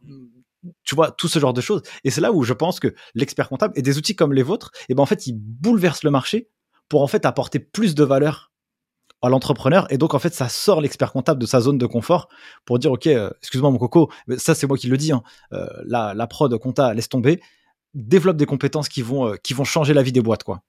Tu 0.85 0.95
vois, 0.95 1.11
tout 1.11 1.29
ce 1.29 1.39
genre 1.39 1.53
de 1.53 1.61
choses? 1.61 1.83
Et 2.05 2.11
c'est 2.11 2.21
là 2.21 2.33
où 2.33 2.43
je 2.43 2.53
pense 2.53 2.79
que 2.81 2.95
l'expert 3.15 3.49
comptable 3.49 3.75
et 3.77 3.83
des 3.83 3.99
outils 3.99 4.17
comme 4.17 4.33
les 4.33 4.43
vôtres, 4.43 4.71
eh 4.89 4.95
ben, 4.95 5.03
en 5.03 5.07
fait, 5.07 5.27
ils 5.27 5.35
bouleversent 5.35 6.05
le 6.05 6.11
marché 6.11 6.49
pour 6.89 7.03
en 7.03 7.07
fait 7.07 7.27
apporter 7.27 7.59
plus 7.59 7.95
de 7.95 8.05
valeur 8.05 8.53
à 9.23 9.29
l'entrepreneur. 9.29 9.87
Et 9.91 9.99
donc, 9.99 10.15
en 10.15 10.19
fait, 10.19 10.35
ça 10.35 10.49
sort 10.49 10.81
l'expert 10.81 11.13
comptable 11.13 11.41
de 11.41 11.47
sa 11.47 11.61
zone 11.61 11.79
de 11.79 11.87
confort 11.87 12.29
pour 12.65 12.79
dire, 12.79 12.93
OK, 12.93 13.07
euh, 13.07 13.31
excuse-moi 13.43 13.71
mon 13.71 13.79
coco, 13.79 14.11
mais 14.27 14.39
ça, 14.39 14.55
c'est 14.55 14.67
moi 14.67 14.77
qui 14.77 14.87
le 14.87 14.97
dis. 14.97 15.13
Hein, 15.13 15.23
euh, 15.53 15.67
la, 15.85 16.15
la 16.15 16.27
prod 16.27 16.57
compta, 16.59 16.95
laisse 16.95 17.09
tomber. 17.09 17.41
Développe 17.95 18.37
des 18.37 18.47
compétences 18.47 18.89
qui 18.89 19.03
vont, 19.03 19.29
euh, 19.29 19.37
qui 19.43 19.55
vont 19.55 19.65
changer 19.65 19.95
la 19.95 20.03
vie 20.03 20.13
des 20.13 20.21
boîtes, 20.21 20.45
quoi. 20.45 20.63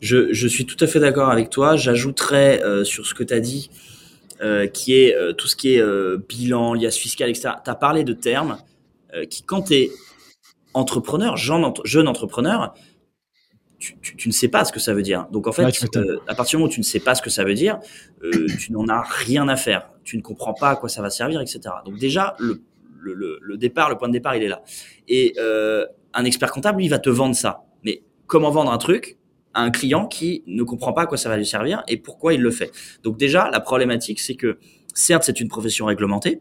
Je, 0.00 0.32
je 0.32 0.48
suis 0.48 0.66
tout 0.66 0.76
à 0.80 0.86
fait 0.86 1.00
d'accord 1.00 1.30
avec 1.30 1.50
toi. 1.50 1.76
J'ajouterais 1.76 2.60
sur 2.84 3.06
ce 3.06 3.14
que 3.14 3.22
tu 3.22 3.32
as 3.32 3.40
dit, 3.40 3.70
qui 4.74 4.94
est 4.94 5.16
tout 5.38 5.46
ce 5.46 5.56
qui 5.56 5.76
est 5.76 5.82
bilan, 6.28 6.74
liasse 6.74 6.96
fiscale, 6.96 7.30
etc. 7.30 7.50
Tu 7.64 7.70
as 7.70 7.74
parlé 7.74 8.04
de 8.04 8.12
termes 8.12 8.58
qui, 9.30 9.44
quand 9.44 9.62
tu 9.62 9.74
es 9.74 9.90
entrepreneur, 10.74 11.38
jeune, 11.38 11.72
jeune 11.84 12.08
entrepreneur, 12.08 12.74
tu, 13.78 14.28
ne 14.28 14.32
sais 14.32 14.48
pas 14.48 14.64
ce 14.64 14.72
que 14.72 14.80
ça 14.80 14.94
veut 14.94 15.02
dire. 15.02 15.26
Donc 15.30 15.46
en 15.46 15.52
fait, 15.52 15.64
euh, 15.96 16.18
à 16.26 16.34
partir 16.34 16.56
du 16.58 16.62
moment 16.62 16.70
où 16.70 16.72
tu 16.72 16.80
ne 16.80 16.84
sais 16.84 17.00
pas 17.00 17.14
ce 17.14 17.22
que 17.22 17.30
ça 17.30 17.44
veut 17.44 17.54
dire, 17.54 17.78
euh, 18.22 18.46
tu 18.58 18.72
n'en 18.72 18.88
as 18.88 19.02
rien 19.02 19.48
à 19.48 19.56
faire. 19.56 19.90
Tu 20.04 20.16
ne 20.16 20.22
comprends 20.22 20.54
pas 20.54 20.70
à 20.70 20.76
quoi 20.76 20.88
ça 20.88 21.02
va 21.02 21.10
servir, 21.10 21.40
etc. 21.40 21.60
Donc 21.84 21.98
déjà, 21.98 22.36
le, 22.38 22.62
le, 23.00 23.56
départ, 23.56 23.90
le 23.90 23.96
point 23.96 24.08
de 24.08 24.12
départ, 24.12 24.36
il 24.36 24.42
est 24.42 24.48
là. 24.48 24.62
Et 25.08 25.34
euh, 25.38 25.86
un 26.14 26.24
expert 26.24 26.50
comptable, 26.50 26.78
lui, 26.78 26.88
va 26.88 26.98
te 26.98 27.10
vendre 27.10 27.34
ça. 27.34 27.64
Mais 27.84 28.02
comment 28.26 28.50
vendre 28.50 28.72
un 28.72 28.78
truc 28.78 29.18
à 29.52 29.60
un 29.60 29.70
client 29.70 30.06
qui 30.06 30.42
ne 30.46 30.62
comprend 30.62 30.92
pas 30.92 31.02
à 31.02 31.06
quoi 31.06 31.18
ça 31.18 31.28
va 31.28 31.36
lui 31.36 31.46
servir 31.46 31.82
et 31.86 31.96
pourquoi 31.96 32.34
il 32.34 32.40
le 32.40 32.50
fait? 32.50 32.72
Donc 33.02 33.18
déjà, 33.18 33.50
la 33.50 33.60
problématique, 33.60 34.20
c'est 34.20 34.34
que 34.34 34.58
certes, 34.94 35.24
c'est 35.24 35.40
une 35.40 35.48
profession 35.48 35.86
réglementée, 35.86 36.40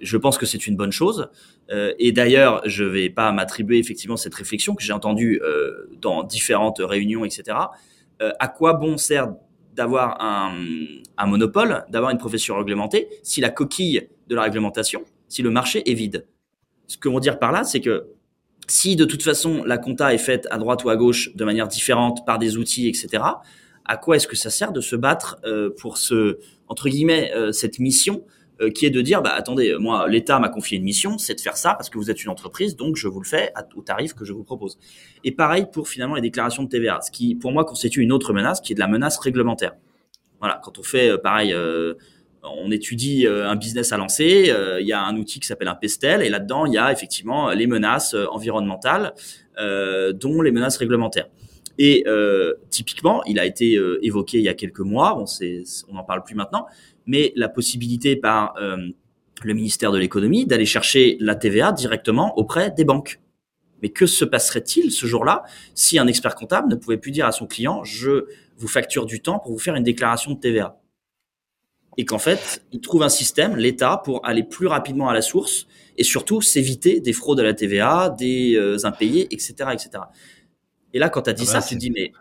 je 0.00 0.16
pense 0.16 0.38
que 0.38 0.46
c'est 0.46 0.66
une 0.66 0.76
bonne 0.76 0.92
chose. 0.92 1.28
Euh, 1.70 1.92
et 1.98 2.12
d'ailleurs, 2.12 2.62
je 2.64 2.84
vais 2.84 3.10
pas 3.10 3.32
m'attribuer 3.32 3.78
effectivement 3.78 4.16
cette 4.16 4.34
réflexion 4.34 4.74
que 4.74 4.82
j'ai 4.82 4.92
entendue 4.92 5.40
euh, 5.42 5.88
dans 6.00 6.24
différentes 6.24 6.80
réunions, 6.80 7.24
etc. 7.24 7.58
Euh, 8.22 8.32
à 8.38 8.48
quoi 8.48 8.74
bon 8.74 8.96
sert 8.96 9.34
d'avoir 9.74 10.22
un, 10.22 10.54
un 11.16 11.26
monopole, 11.26 11.84
d'avoir 11.88 12.10
une 12.10 12.18
profession 12.18 12.56
réglementée, 12.56 13.08
si 13.22 13.40
la 13.40 13.50
coquille 13.50 14.08
de 14.28 14.34
la 14.34 14.42
réglementation, 14.42 15.02
si 15.28 15.42
le 15.42 15.50
marché 15.50 15.88
est 15.88 15.94
vide? 15.94 16.26
Ce 16.86 16.96
que 16.98 17.08
veut 17.08 17.20
dire 17.20 17.38
par 17.38 17.52
là, 17.52 17.64
c'est 17.64 17.80
que 17.80 18.08
si 18.66 18.96
de 18.96 19.04
toute 19.04 19.22
façon 19.22 19.62
la 19.64 19.78
compta 19.78 20.12
est 20.12 20.18
faite 20.18 20.48
à 20.50 20.58
droite 20.58 20.84
ou 20.84 20.90
à 20.90 20.96
gauche 20.96 21.34
de 21.36 21.44
manière 21.44 21.68
différente 21.68 22.26
par 22.26 22.38
des 22.38 22.56
outils, 22.56 22.88
etc. 22.88 23.22
À 23.84 23.96
quoi 23.96 24.16
est-ce 24.16 24.26
que 24.26 24.36
ça 24.36 24.50
sert 24.50 24.72
de 24.72 24.80
se 24.80 24.96
battre 24.96 25.40
pour 25.78 25.96
ce 25.96 26.38
entre 26.66 26.88
guillemets 26.90 27.32
cette 27.52 27.78
mission 27.78 28.24
qui 28.74 28.86
est 28.86 28.90
de 28.90 29.00
dire, 29.00 29.22
bah, 29.22 29.32
attendez, 29.34 29.76
moi, 29.78 30.08
l'État 30.08 30.38
m'a 30.38 30.48
confié 30.48 30.78
une 30.78 30.84
mission, 30.84 31.18
c'est 31.18 31.34
de 31.34 31.40
faire 31.40 31.56
ça 31.56 31.74
parce 31.74 31.90
que 31.90 31.98
vous 31.98 32.10
êtes 32.10 32.24
une 32.24 32.30
entreprise, 32.30 32.76
donc 32.76 32.96
je 32.96 33.08
vous 33.08 33.20
le 33.20 33.26
fais 33.26 33.52
au 33.76 33.82
tarif 33.82 34.14
que 34.14 34.24
je 34.24 34.32
vous 34.32 34.44
propose. 34.44 34.78
Et 35.24 35.32
pareil 35.32 35.66
pour 35.70 35.88
finalement 35.88 36.14
les 36.14 36.20
déclarations 36.20 36.62
de 36.64 36.68
TVA, 36.68 37.00
ce 37.00 37.10
qui, 37.10 37.34
pour 37.34 37.52
moi, 37.52 37.64
constitue 37.64 38.00
une 38.00 38.12
autre 38.12 38.32
menace, 38.32 38.60
qui 38.60 38.72
est 38.72 38.74
de 38.74 38.80
la 38.80 38.88
menace 38.88 39.18
réglementaire. 39.18 39.74
Voilà, 40.40 40.60
quand 40.62 40.78
on 40.78 40.82
fait 40.82 41.10
euh, 41.10 41.18
pareil, 41.18 41.52
euh, 41.52 41.94
on 42.42 42.70
étudie 42.70 43.26
un 43.26 43.56
business 43.56 43.92
à 43.92 43.96
lancer, 43.96 44.52
il 44.80 44.86
y 44.86 44.92
a 44.92 45.02
un 45.02 45.16
outil 45.16 45.40
qui 45.40 45.46
s'appelle 45.46 45.68
un 45.68 45.74
pestel, 45.74 46.22
et 46.22 46.28
là-dedans, 46.28 46.66
il 46.66 46.72
y 46.72 46.78
a 46.78 46.92
effectivement 46.92 47.50
les 47.50 47.66
menaces 47.66 48.14
environnementales, 48.30 49.12
dont 49.58 50.40
les 50.40 50.52
menaces 50.52 50.76
réglementaires. 50.76 51.26
Et 51.78 52.04
typiquement, 52.70 53.22
il 53.24 53.38
a 53.38 53.46
été 53.46 53.80
évoqué 54.02 54.38
il 54.38 54.44
y 54.44 54.48
a 54.48 54.54
quelques 54.54 54.80
mois, 54.80 55.16
on 55.88 55.94
n'en 55.94 56.04
parle 56.04 56.24
plus 56.24 56.34
maintenant, 56.34 56.66
mais 57.08 57.32
la 57.34 57.48
possibilité 57.48 58.14
par 58.14 58.54
euh, 58.60 58.76
le 59.42 59.54
ministère 59.54 59.90
de 59.90 59.98
l'économie 59.98 60.46
d'aller 60.46 60.66
chercher 60.66 61.16
la 61.20 61.34
TVA 61.34 61.72
directement 61.72 62.38
auprès 62.38 62.70
des 62.70 62.84
banques. 62.84 63.20
Mais 63.82 63.88
que 63.88 64.06
se 64.06 64.24
passerait-il 64.24 64.92
ce 64.92 65.06
jour-là 65.06 65.42
si 65.74 65.98
un 65.98 66.06
expert 66.06 66.34
comptable 66.34 66.68
ne 66.68 66.74
pouvait 66.74 66.98
plus 66.98 67.10
dire 67.10 67.26
à 67.26 67.32
son 67.32 67.46
client 67.46 67.82
je 67.82 68.26
vous 68.58 68.68
facture 68.68 69.06
du 69.06 69.20
temps 69.20 69.38
pour 69.38 69.52
vous 69.52 69.58
faire 69.58 69.74
une 69.74 69.84
déclaration 69.84 70.32
de 70.32 70.38
TVA 70.38 70.78
et 71.96 72.04
qu'en 72.04 72.18
fait, 72.18 72.62
il 72.70 72.80
trouve 72.80 73.02
un 73.02 73.08
système, 73.08 73.56
l'État, 73.56 74.00
pour 74.04 74.24
aller 74.24 74.44
plus 74.44 74.68
rapidement 74.68 75.08
à 75.08 75.14
la 75.14 75.22
source 75.22 75.66
et 75.96 76.04
surtout 76.04 76.40
s'éviter 76.40 77.00
des 77.00 77.12
fraudes 77.12 77.40
à 77.40 77.42
la 77.42 77.54
TVA, 77.54 78.14
des 78.16 78.54
euh, 78.54 78.76
impayés, 78.84 79.26
etc., 79.34 79.70
etc. 79.72 80.04
Et 80.94 80.98
là, 80.98 81.08
quand 81.08 81.22
tu 81.22 81.30
as 81.30 81.32
dit 81.32 81.44
ah 81.48 81.54
bah 81.54 81.60
ça, 81.60 81.68
tu 81.68 81.74
te 81.74 81.80
dis 81.80 81.90
mais 81.90 82.12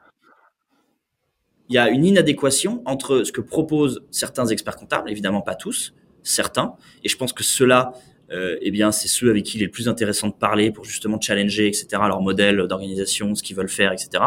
il 1.69 1.75
y 1.75 1.77
a 1.77 1.89
une 1.89 2.05
inadéquation 2.05 2.81
entre 2.85 3.23
ce 3.23 3.31
que 3.31 3.41
proposent 3.41 4.01
certains 4.09 4.45
experts 4.47 4.77
comptables, 4.77 5.09
évidemment 5.09 5.41
pas 5.41 5.55
tous, 5.55 5.93
certains, 6.23 6.75
et 7.03 7.09
je 7.09 7.17
pense 7.17 7.33
que 7.33 7.43
ceux-là, 7.43 7.93
euh, 8.31 8.57
eh 8.61 8.71
bien, 8.71 8.91
c'est 8.91 9.07
ceux 9.07 9.29
avec 9.29 9.43
qui 9.45 9.57
il 9.57 9.63
est 9.63 9.65
le 9.65 9.71
plus 9.71 9.89
intéressant 9.89 10.27
de 10.27 10.33
parler 10.33 10.71
pour 10.71 10.85
justement 10.85 11.19
challenger, 11.19 11.67
etc., 11.67 11.87
leur 12.07 12.21
modèle 12.21 12.57
d'organisation, 12.67 13.35
ce 13.35 13.43
qu'ils 13.43 13.55
veulent 13.55 13.69
faire, 13.69 13.91
etc. 13.91 14.23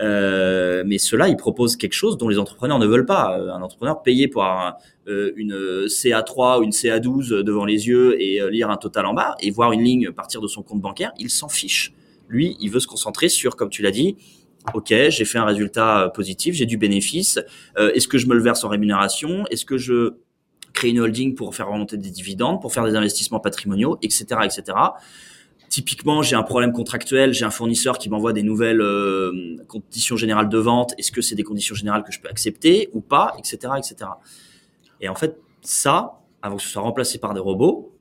Euh, 0.00 0.82
mais 0.86 0.98
ceux-là, 0.98 1.28
ils 1.28 1.36
proposent 1.36 1.76
quelque 1.76 1.92
chose 1.92 2.16
dont 2.16 2.28
les 2.28 2.38
entrepreneurs 2.38 2.78
ne 2.78 2.86
veulent 2.86 3.06
pas. 3.06 3.38
Euh, 3.38 3.52
un 3.52 3.62
entrepreneur 3.62 4.02
payé 4.02 4.28
pour 4.28 4.44
avoir 4.44 4.78
euh, 5.08 5.32
une 5.36 5.86
CA3 5.86 6.60
ou 6.60 6.62
une 6.62 6.70
CA12 6.70 7.42
devant 7.42 7.64
les 7.64 7.86
yeux 7.86 8.20
et 8.20 8.40
lire 8.50 8.70
un 8.70 8.76
total 8.76 9.06
en 9.06 9.14
bas 9.14 9.36
et 9.40 9.50
voir 9.50 9.72
une 9.72 9.82
ligne 9.82 10.10
partir 10.10 10.40
de 10.40 10.48
son 10.48 10.62
compte 10.62 10.80
bancaire, 10.80 11.12
il 11.18 11.30
s'en 11.30 11.48
fiche. 11.48 11.92
Lui, 12.30 12.56
il 12.60 12.70
veut 12.70 12.80
se 12.80 12.86
concentrer 12.86 13.28
sur, 13.28 13.56
comme 13.56 13.68
tu 13.68 13.82
l'as 13.82 13.90
dit, 13.90 14.16
Ok, 14.74 14.92
j'ai 15.08 15.24
fait 15.24 15.38
un 15.38 15.44
résultat 15.44 16.02
euh, 16.02 16.08
positif, 16.08 16.54
j'ai 16.54 16.66
du 16.66 16.76
bénéfice. 16.76 17.38
Euh, 17.78 17.92
est-ce 17.92 18.06
que 18.06 18.18
je 18.18 18.26
me 18.26 18.34
le 18.34 18.42
verse 18.42 18.62
en 18.62 18.68
rémunération 18.68 19.44
Est-ce 19.50 19.64
que 19.64 19.78
je 19.78 20.14
crée 20.72 20.90
une 20.90 21.00
holding 21.00 21.34
pour 21.34 21.54
faire 21.54 21.68
remonter 21.68 21.96
des 21.96 22.10
dividendes, 22.10 22.60
pour 22.60 22.72
faire 22.72 22.84
des 22.84 22.94
investissements 22.94 23.40
patrimoniaux, 23.40 23.98
etc., 24.02 24.26
etc. 24.44 24.62
Typiquement, 25.68 26.22
j'ai 26.22 26.36
un 26.36 26.42
problème 26.42 26.72
contractuel, 26.72 27.32
j'ai 27.32 27.44
un 27.44 27.50
fournisseur 27.50 27.98
qui 27.98 28.10
m'envoie 28.10 28.32
des 28.32 28.42
nouvelles 28.42 28.80
euh, 28.80 29.56
conditions 29.66 30.16
générales 30.16 30.48
de 30.48 30.58
vente. 30.58 30.94
Est-ce 30.98 31.10
que 31.10 31.22
c'est 31.22 31.36
des 31.36 31.42
conditions 31.42 31.74
générales 31.74 32.04
que 32.04 32.12
je 32.12 32.20
peux 32.20 32.28
accepter 32.28 32.90
ou 32.92 33.00
pas, 33.00 33.34
etc., 33.38 33.72
etc. 33.78 34.10
Et 35.00 35.08
en 35.08 35.14
fait, 35.14 35.38
ça, 35.62 36.20
avant 36.42 36.56
que 36.56 36.62
ce 36.62 36.68
soit 36.68 36.82
remplacé 36.82 37.18
par 37.18 37.34
des 37.34 37.40
robots 37.40 37.96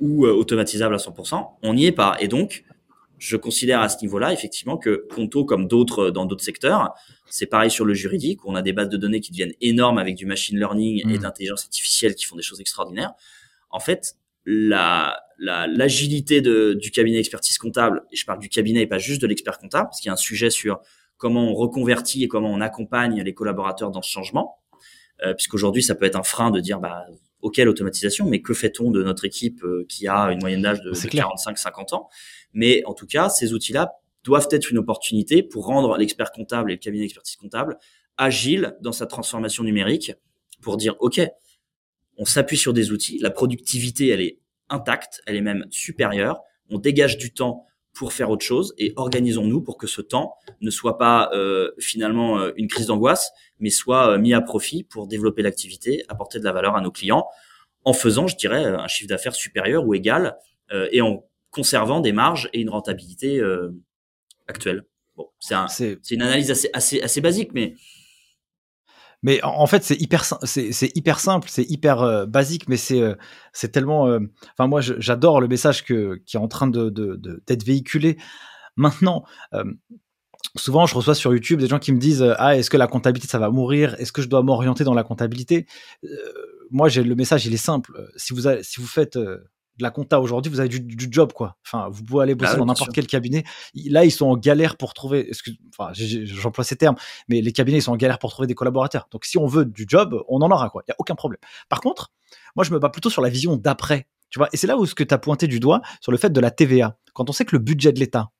ou 0.00 0.24
automatisable 0.24 0.94
à 0.94 0.98
100%, 0.98 1.46
on 1.62 1.74
n'y 1.74 1.86
est 1.86 1.92
pas. 1.92 2.16
Et 2.20 2.28
donc, 2.28 2.64
je 3.18 3.36
considère 3.36 3.80
à 3.80 3.88
ce 3.88 4.00
niveau-là, 4.02 4.32
effectivement, 4.32 4.78
que 4.78 5.06
Conto, 5.14 5.44
comme 5.44 5.66
d'autres 5.66 6.10
dans 6.10 6.24
d'autres 6.24 6.44
secteurs, 6.44 6.94
c'est 7.26 7.46
pareil 7.46 7.70
sur 7.70 7.84
le 7.84 7.94
juridique, 7.94 8.44
où 8.44 8.50
on 8.50 8.54
a 8.54 8.62
des 8.62 8.72
bases 8.72 8.88
de 8.88 8.96
données 8.96 9.20
qui 9.20 9.32
deviennent 9.32 9.54
énormes 9.60 9.98
avec 9.98 10.14
du 10.14 10.26
machine 10.26 10.58
learning 10.58 11.02
et 11.02 11.04
mmh. 11.04 11.18
d'intelligence 11.18 11.64
artificielle 11.64 12.14
qui 12.14 12.24
font 12.24 12.36
des 12.36 12.42
choses 12.42 12.60
extraordinaires. 12.60 13.12
En 13.70 13.80
fait, 13.80 14.14
la 14.46 15.16
l'agilité 15.38 16.40
du 16.40 16.90
cabinet 16.90 17.18
expertise 17.18 17.58
comptable, 17.58 18.02
et 18.10 18.16
je 18.16 18.26
parle 18.26 18.40
du 18.40 18.48
cabinet 18.48 18.82
et 18.82 18.86
pas 18.86 18.98
juste 18.98 19.22
de 19.22 19.26
l'expert 19.26 19.58
comptable, 19.58 19.88
parce 19.88 20.00
qu'il 20.00 20.08
y 20.08 20.10
a 20.10 20.14
un 20.14 20.16
sujet 20.16 20.50
sur 20.50 20.80
comment 21.16 21.50
on 21.50 21.54
reconvertit 21.54 22.24
et 22.24 22.28
comment 22.28 22.50
on 22.50 22.60
accompagne 22.60 23.22
les 23.22 23.34
collaborateurs 23.34 23.90
dans 23.90 24.02
ce 24.02 24.10
changement, 24.10 24.58
euh, 25.24 25.34
puisqu'aujourd'hui, 25.34 25.82
ça 25.82 25.94
peut 25.94 26.06
être 26.06 26.18
un 26.18 26.22
frein 26.22 26.50
de 26.50 26.60
dire, 26.60 26.80
bah, 26.80 27.06
ok, 27.42 27.58
l'automatisation, 27.58 28.28
mais 28.28 28.42
que 28.42 28.54
fait-on 28.54 28.90
de 28.90 29.02
notre 29.02 29.24
équipe 29.24 29.62
euh, 29.64 29.86
qui 29.88 30.08
a 30.08 30.32
une 30.32 30.40
moyenne 30.40 30.62
d'âge 30.62 30.80
de, 30.82 30.90
de 30.90 30.94
45-50 30.94 31.94
ans? 31.94 32.08
Mais 32.52 32.82
en 32.84 32.94
tout 32.94 33.06
cas, 33.06 33.28
ces 33.28 33.52
outils-là 33.52 33.92
doivent 34.24 34.48
être 34.50 34.70
une 34.70 34.78
opportunité 34.78 35.42
pour 35.42 35.66
rendre 35.66 35.96
l'expert 35.96 36.32
comptable 36.32 36.70
et 36.70 36.74
le 36.74 36.80
cabinet 36.80 37.04
d'expertise 37.04 37.36
comptable 37.36 37.78
agile 38.18 38.76
dans 38.80 38.92
sa 38.92 39.06
transformation 39.06 39.62
numérique 39.62 40.12
pour 40.60 40.76
dire, 40.76 40.96
OK, 41.00 41.20
on 42.16 42.24
s'appuie 42.24 42.56
sur 42.56 42.72
des 42.72 42.90
outils, 42.90 43.18
la 43.18 43.30
productivité, 43.30 44.08
elle 44.08 44.20
est 44.20 44.40
intacte, 44.68 45.22
elle 45.26 45.36
est 45.36 45.40
même 45.40 45.64
supérieure, 45.70 46.40
on 46.68 46.78
dégage 46.78 47.16
du 47.16 47.32
temps 47.32 47.64
pour 47.98 48.12
faire 48.12 48.30
autre 48.30 48.44
chose 48.44 48.74
et 48.78 48.92
organisons-nous 48.94 49.60
pour 49.60 49.76
que 49.76 49.88
ce 49.88 50.00
temps 50.00 50.36
ne 50.60 50.70
soit 50.70 50.98
pas 50.98 51.30
euh, 51.34 51.72
finalement 51.78 52.38
euh, 52.38 52.52
une 52.56 52.68
crise 52.68 52.86
d'angoisse, 52.86 53.32
mais 53.58 53.70
soit 53.70 54.12
euh, 54.12 54.18
mis 54.18 54.34
à 54.34 54.40
profit 54.40 54.84
pour 54.84 55.08
développer 55.08 55.42
l'activité, 55.42 56.04
apporter 56.08 56.38
de 56.38 56.44
la 56.44 56.52
valeur 56.52 56.76
à 56.76 56.80
nos 56.80 56.92
clients 56.92 57.26
en 57.84 57.92
faisant, 57.92 58.28
je 58.28 58.36
dirais, 58.36 58.64
un 58.64 58.86
chiffre 58.86 59.08
d'affaires 59.08 59.34
supérieur 59.34 59.86
ou 59.86 59.94
égal 59.94 60.36
et 60.92 61.00
en 61.00 61.24
conservant 61.50 62.00
des 62.00 62.12
marges 62.12 62.50
et 62.52 62.60
une 62.60 62.68
rentabilité 62.68 63.38
euh, 63.38 63.70
actuelle. 64.46 64.84
Bon, 65.16 65.28
c'est 65.40 65.54
un, 65.54 65.66
une 66.10 66.22
analyse 66.22 66.50
assez, 66.50 66.68
assez, 66.72 67.00
assez 67.00 67.20
basique, 67.20 67.52
mais 67.54 67.74
mais 69.22 69.42
en 69.42 69.66
fait, 69.66 69.82
c'est 69.82 70.00
hyper, 70.00 70.24
simple, 70.24 71.48
c'est 71.48 71.70
hyper 71.70 72.02
euh, 72.02 72.26
basique, 72.26 72.68
mais 72.68 72.76
c'est 72.76 73.02
euh, 73.02 73.14
c'est 73.52 73.72
tellement. 73.72 74.04
Enfin, 74.52 74.68
moi, 74.68 74.80
j'adore 74.80 75.40
le 75.40 75.48
message 75.48 75.84
que, 75.84 76.20
qui 76.24 76.36
est 76.36 76.40
en 76.40 76.48
train 76.48 76.68
de, 76.68 76.90
d'être 77.46 77.64
véhiculé 77.64 78.16
maintenant. 78.76 79.24
souvent, 80.56 80.86
je 80.86 80.94
reçois 80.94 81.14
sur 81.14 81.32
YouTube 81.32 81.60
des 81.60 81.66
gens 81.66 81.80
qui 81.80 81.92
me 81.92 81.98
disent 81.98 82.24
Ah, 82.38 82.56
est-ce 82.56 82.70
que 82.70 82.76
la 82.76 82.86
comptabilité, 82.86 83.28
ça 83.28 83.38
va 83.38 83.50
mourir? 83.50 83.96
Est-ce 83.98 84.12
que 84.12 84.22
je 84.22 84.28
dois 84.28 84.42
m'orienter 84.42 84.84
dans 84.84 84.94
la 84.94 85.02
comptabilité? 85.02 85.66
Moi, 86.70 86.88
j'ai 86.88 87.02
le 87.02 87.14
message, 87.16 87.46
il 87.46 87.54
est 87.54 87.56
simple. 87.56 87.92
Si 88.16 88.32
vous, 88.34 88.42
si 88.62 88.80
vous 88.80 88.86
faites 88.86 89.18
de 89.78 89.82
la 89.82 89.90
compta 89.90 90.20
aujourd'hui, 90.20 90.50
vous 90.50 90.60
avez 90.60 90.68
du, 90.68 91.08
job, 91.10 91.32
quoi. 91.32 91.56
Enfin, 91.64 91.88
vous 91.90 92.02
pouvez 92.04 92.24
aller 92.24 92.34
bosser 92.34 92.52
bah 92.52 92.58
dans 92.58 92.66
n'importe 92.66 92.92
quel 92.92 93.06
cabinet. 93.06 93.44
Là, 93.86 94.04
ils 94.04 94.10
sont 94.10 94.26
en 94.26 94.36
galère 94.36 94.76
pour 94.76 94.92
trouver, 94.92 95.30
enfin, 95.78 95.92
j'emploie 95.94 96.64
ces 96.64 96.76
termes, 96.76 96.96
mais 97.28 97.40
les 97.40 97.52
cabinets, 97.52 97.78
ils 97.78 97.82
sont 97.82 97.92
en 97.92 97.96
galère 97.96 98.18
pour 98.18 98.30
trouver 98.30 98.46
des 98.46 98.54
collaborateurs. 98.54 99.08
Donc, 99.10 99.24
si 99.24 99.38
on 99.38 99.46
veut 99.46 99.64
du 99.64 99.86
job, 99.88 100.22
on 100.28 100.40
en 100.42 100.50
aura, 100.50 100.68
quoi. 100.70 100.82
Il 100.86 100.90
n'y 100.90 100.94
a 100.94 100.96
aucun 100.98 101.14
problème. 101.14 101.40
Par 101.68 101.80
contre, 101.80 102.12
moi, 102.56 102.64
je 102.64 102.72
me 102.72 102.78
bats 102.78 102.90
plutôt 102.90 103.10
sur 103.10 103.22
la 103.22 103.28
vision 103.28 103.56
d'après. 103.56 104.08
Tu 104.30 104.38
vois, 104.38 104.48
et 104.52 104.56
c'est 104.56 104.66
là 104.66 104.76
où 104.76 104.84
ce 104.84 104.94
que 104.94 105.04
tu 105.04 105.14
as 105.14 105.18
pointé 105.18 105.46
du 105.46 105.60
doigt 105.60 105.80
sur 106.00 106.12
le 106.12 106.18
fait 106.18 106.30
de 106.30 106.40
la 106.40 106.50
TVA. 106.50 106.98
Quand 107.14 107.30
on 107.30 107.32
sait 107.32 107.44
que 107.44 107.56
le 107.56 107.62
budget 107.62 107.92
de 107.92 108.00
l'État, 108.00 108.30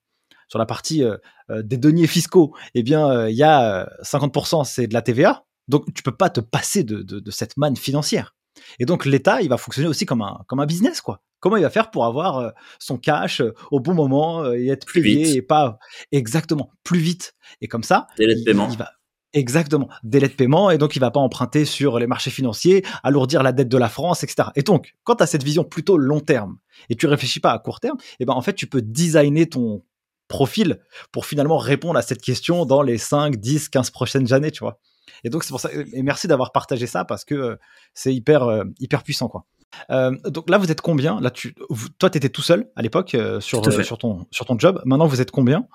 sur 0.49 0.59
la 0.59 0.67
partie 0.67 1.05
euh, 1.05 1.17
euh, 1.51 1.63
des 1.63 1.77
deniers 1.77 2.07
fiscaux, 2.07 2.55
eh 2.75 2.83
bien, 2.83 3.09
euh, 3.09 3.31
il 3.31 3.37
y 3.37 3.43
a 3.43 3.89
50% 4.03 4.65
c'est 4.65 4.87
de 4.87 4.95
la 4.95 5.03
TVA, 5.03 5.45
Donc, 5.69 5.93
tu 5.95 6.03
peux 6.03 6.17
pas 6.17 6.31
te 6.31 6.41
passer 6.41 6.85
de, 6.85 7.03
de, 7.03 7.31
cette 7.31 7.57
manne 7.57 7.77
financière. 7.77 8.35
Et 8.79 8.85
donc, 8.85 9.07
l'État, 9.07 9.43
il 9.43 9.49
va 9.49 9.57
fonctionner 9.57 9.89
aussi 9.89 10.07
comme 10.07 10.23
un, 10.23 10.41
comme 10.47 10.61
un 10.61 10.67
business, 10.67 11.01
quoi. 11.01 11.23
Comment 11.41 11.57
il 11.57 11.63
va 11.63 11.71
faire 11.71 11.91
pour 11.91 12.05
avoir 12.05 12.39
euh, 12.39 12.51
son 12.81 12.99
cash 12.99 13.41
euh, 13.41 13.55
au 13.71 13.79
bon 13.79 13.95
moment 13.95 14.43
euh, 14.43 14.55
et 14.55 14.69
être 14.69 14.87
plus 14.87 15.03
payé 15.03 15.37
et 15.37 15.43
pas 15.43 15.79
exactement 16.11 16.71
plus 16.83 16.99
vite. 16.99 17.35
Et 17.61 17.69
comme 17.69 17.85
ça, 17.85 18.09
délai 18.17 18.35
de 18.35 18.43
paiement. 18.43 18.69
Il 18.71 18.79
va 18.79 18.91
exactement 19.35 19.89
délai 20.03 20.29
de 20.29 20.33
paiement 20.33 20.71
et 20.71 20.79
donc 20.79 20.97
il 20.97 21.01
va 21.01 21.11
pas 21.11 21.21
emprunter 21.21 21.65
sur 21.65 21.99
les 21.99 22.07
marchés 22.07 22.31
financiers, 22.31 22.85
alourdir 23.03 23.43
la 23.43 23.53
dette 23.53 23.69
de 23.69 23.77
la 23.77 23.89
France, 23.89 24.25
etc. 24.25 24.49
Et 24.57 24.63
donc, 24.63 24.95
quand 25.05 25.17
tu 25.17 25.23
as 25.23 25.27
cette 25.27 25.43
vision 25.43 25.65
plutôt 25.65 25.99
long 25.99 26.21
terme 26.21 26.57
et 26.89 26.97
tu 26.97 27.07
réfléchis 27.07 27.39
pas 27.39 27.53
à 27.53 27.59
court 27.59 27.79
terme, 27.81 27.99
et 28.01 28.15
eh 28.21 28.25
ben 28.25 28.33
en 28.33 28.41
fait 28.41 28.55
tu 28.55 28.67
peux 28.67 28.83
designer 28.83 29.47
ton 29.47 29.85
profil 30.29 30.81
pour 31.13 31.27
finalement 31.27 31.59
répondre 31.59 31.99
à 31.99 32.03
cette 32.03 32.23
question 32.23 32.65
dans 32.67 32.83
les 32.83 32.99
5, 32.99 33.37
10, 33.37 33.69
15 33.69 33.91
prochaines 33.91 34.33
années, 34.33 34.51
tu 34.51 34.61
vois. 34.61 34.79
Et 35.25 35.31
donc 35.31 35.45
c'est 35.45 35.51
pour 35.51 35.61
ça 35.61 35.71
et 35.73 36.03
merci 36.03 36.27
d'avoir 36.29 36.53
partagé 36.53 36.87
ça 36.87 37.05
parce 37.05 37.25
que 37.25 37.59
c'est 37.95 38.15
hyper 38.15 38.65
hyper 38.79 39.03
puissant 39.03 39.29
quoi. 39.29 39.45
Euh, 39.91 40.13
donc 40.25 40.51
là, 40.51 40.59
vous 40.59 40.71
êtes 40.71 40.81
combien? 40.81 41.21
Là, 41.21 41.31
tu, 41.31 41.55
toi, 41.99 42.11
tu 42.11 42.19
étais 42.19 42.29
tout 42.29 42.43
seul 42.43 42.69
à 42.77 42.83
l'époque 42.83 43.15
euh, 43.15 43.41
sur, 43.41 43.67
euh, 43.67 43.83
sur, 43.83 43.99
ton, 43.99 44.27
sur 44.31 44.47
ton 44.47 44.59
job. 44.59 44.81
Maintenant, 44.85 45.07
vous 45.07 45.21
êtes 45.21 45.31
combien? 45.31 45.67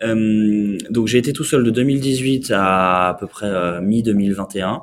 Donc, 0.00 1.06
j'ai 1.06 1.18
été 1.18 1.32
tout 1.32 1.44
seul 1.44 1.62
de 1.62 1.70
2018 1.70 2.50
à 2.50 3.10
à 3.10 3.14
peu 3.14 3.28
près 3.28 3.80
mi-2021. 3.80 4.80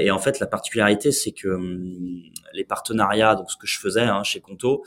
et 0.00 0.10
en 0.10 0.18
fait, 0.18 0.38
la 0.38 0.46
particularité, 0.46 1.12
c'est 1.12 1.32
que 1.32 1.48
hum, 1.48 2.20
les 2.52 2.64
partenariats, 2.64 3.36
donc 3.36 3.50
ce 3.50 3.56
que 3.56 3.66
je 3.66 3.78
faisais 3.78 4.02
hein, 4.02 4.22
chez 4.24 4.40
Conto, 4.40 4.82
euh, 4.82 4.84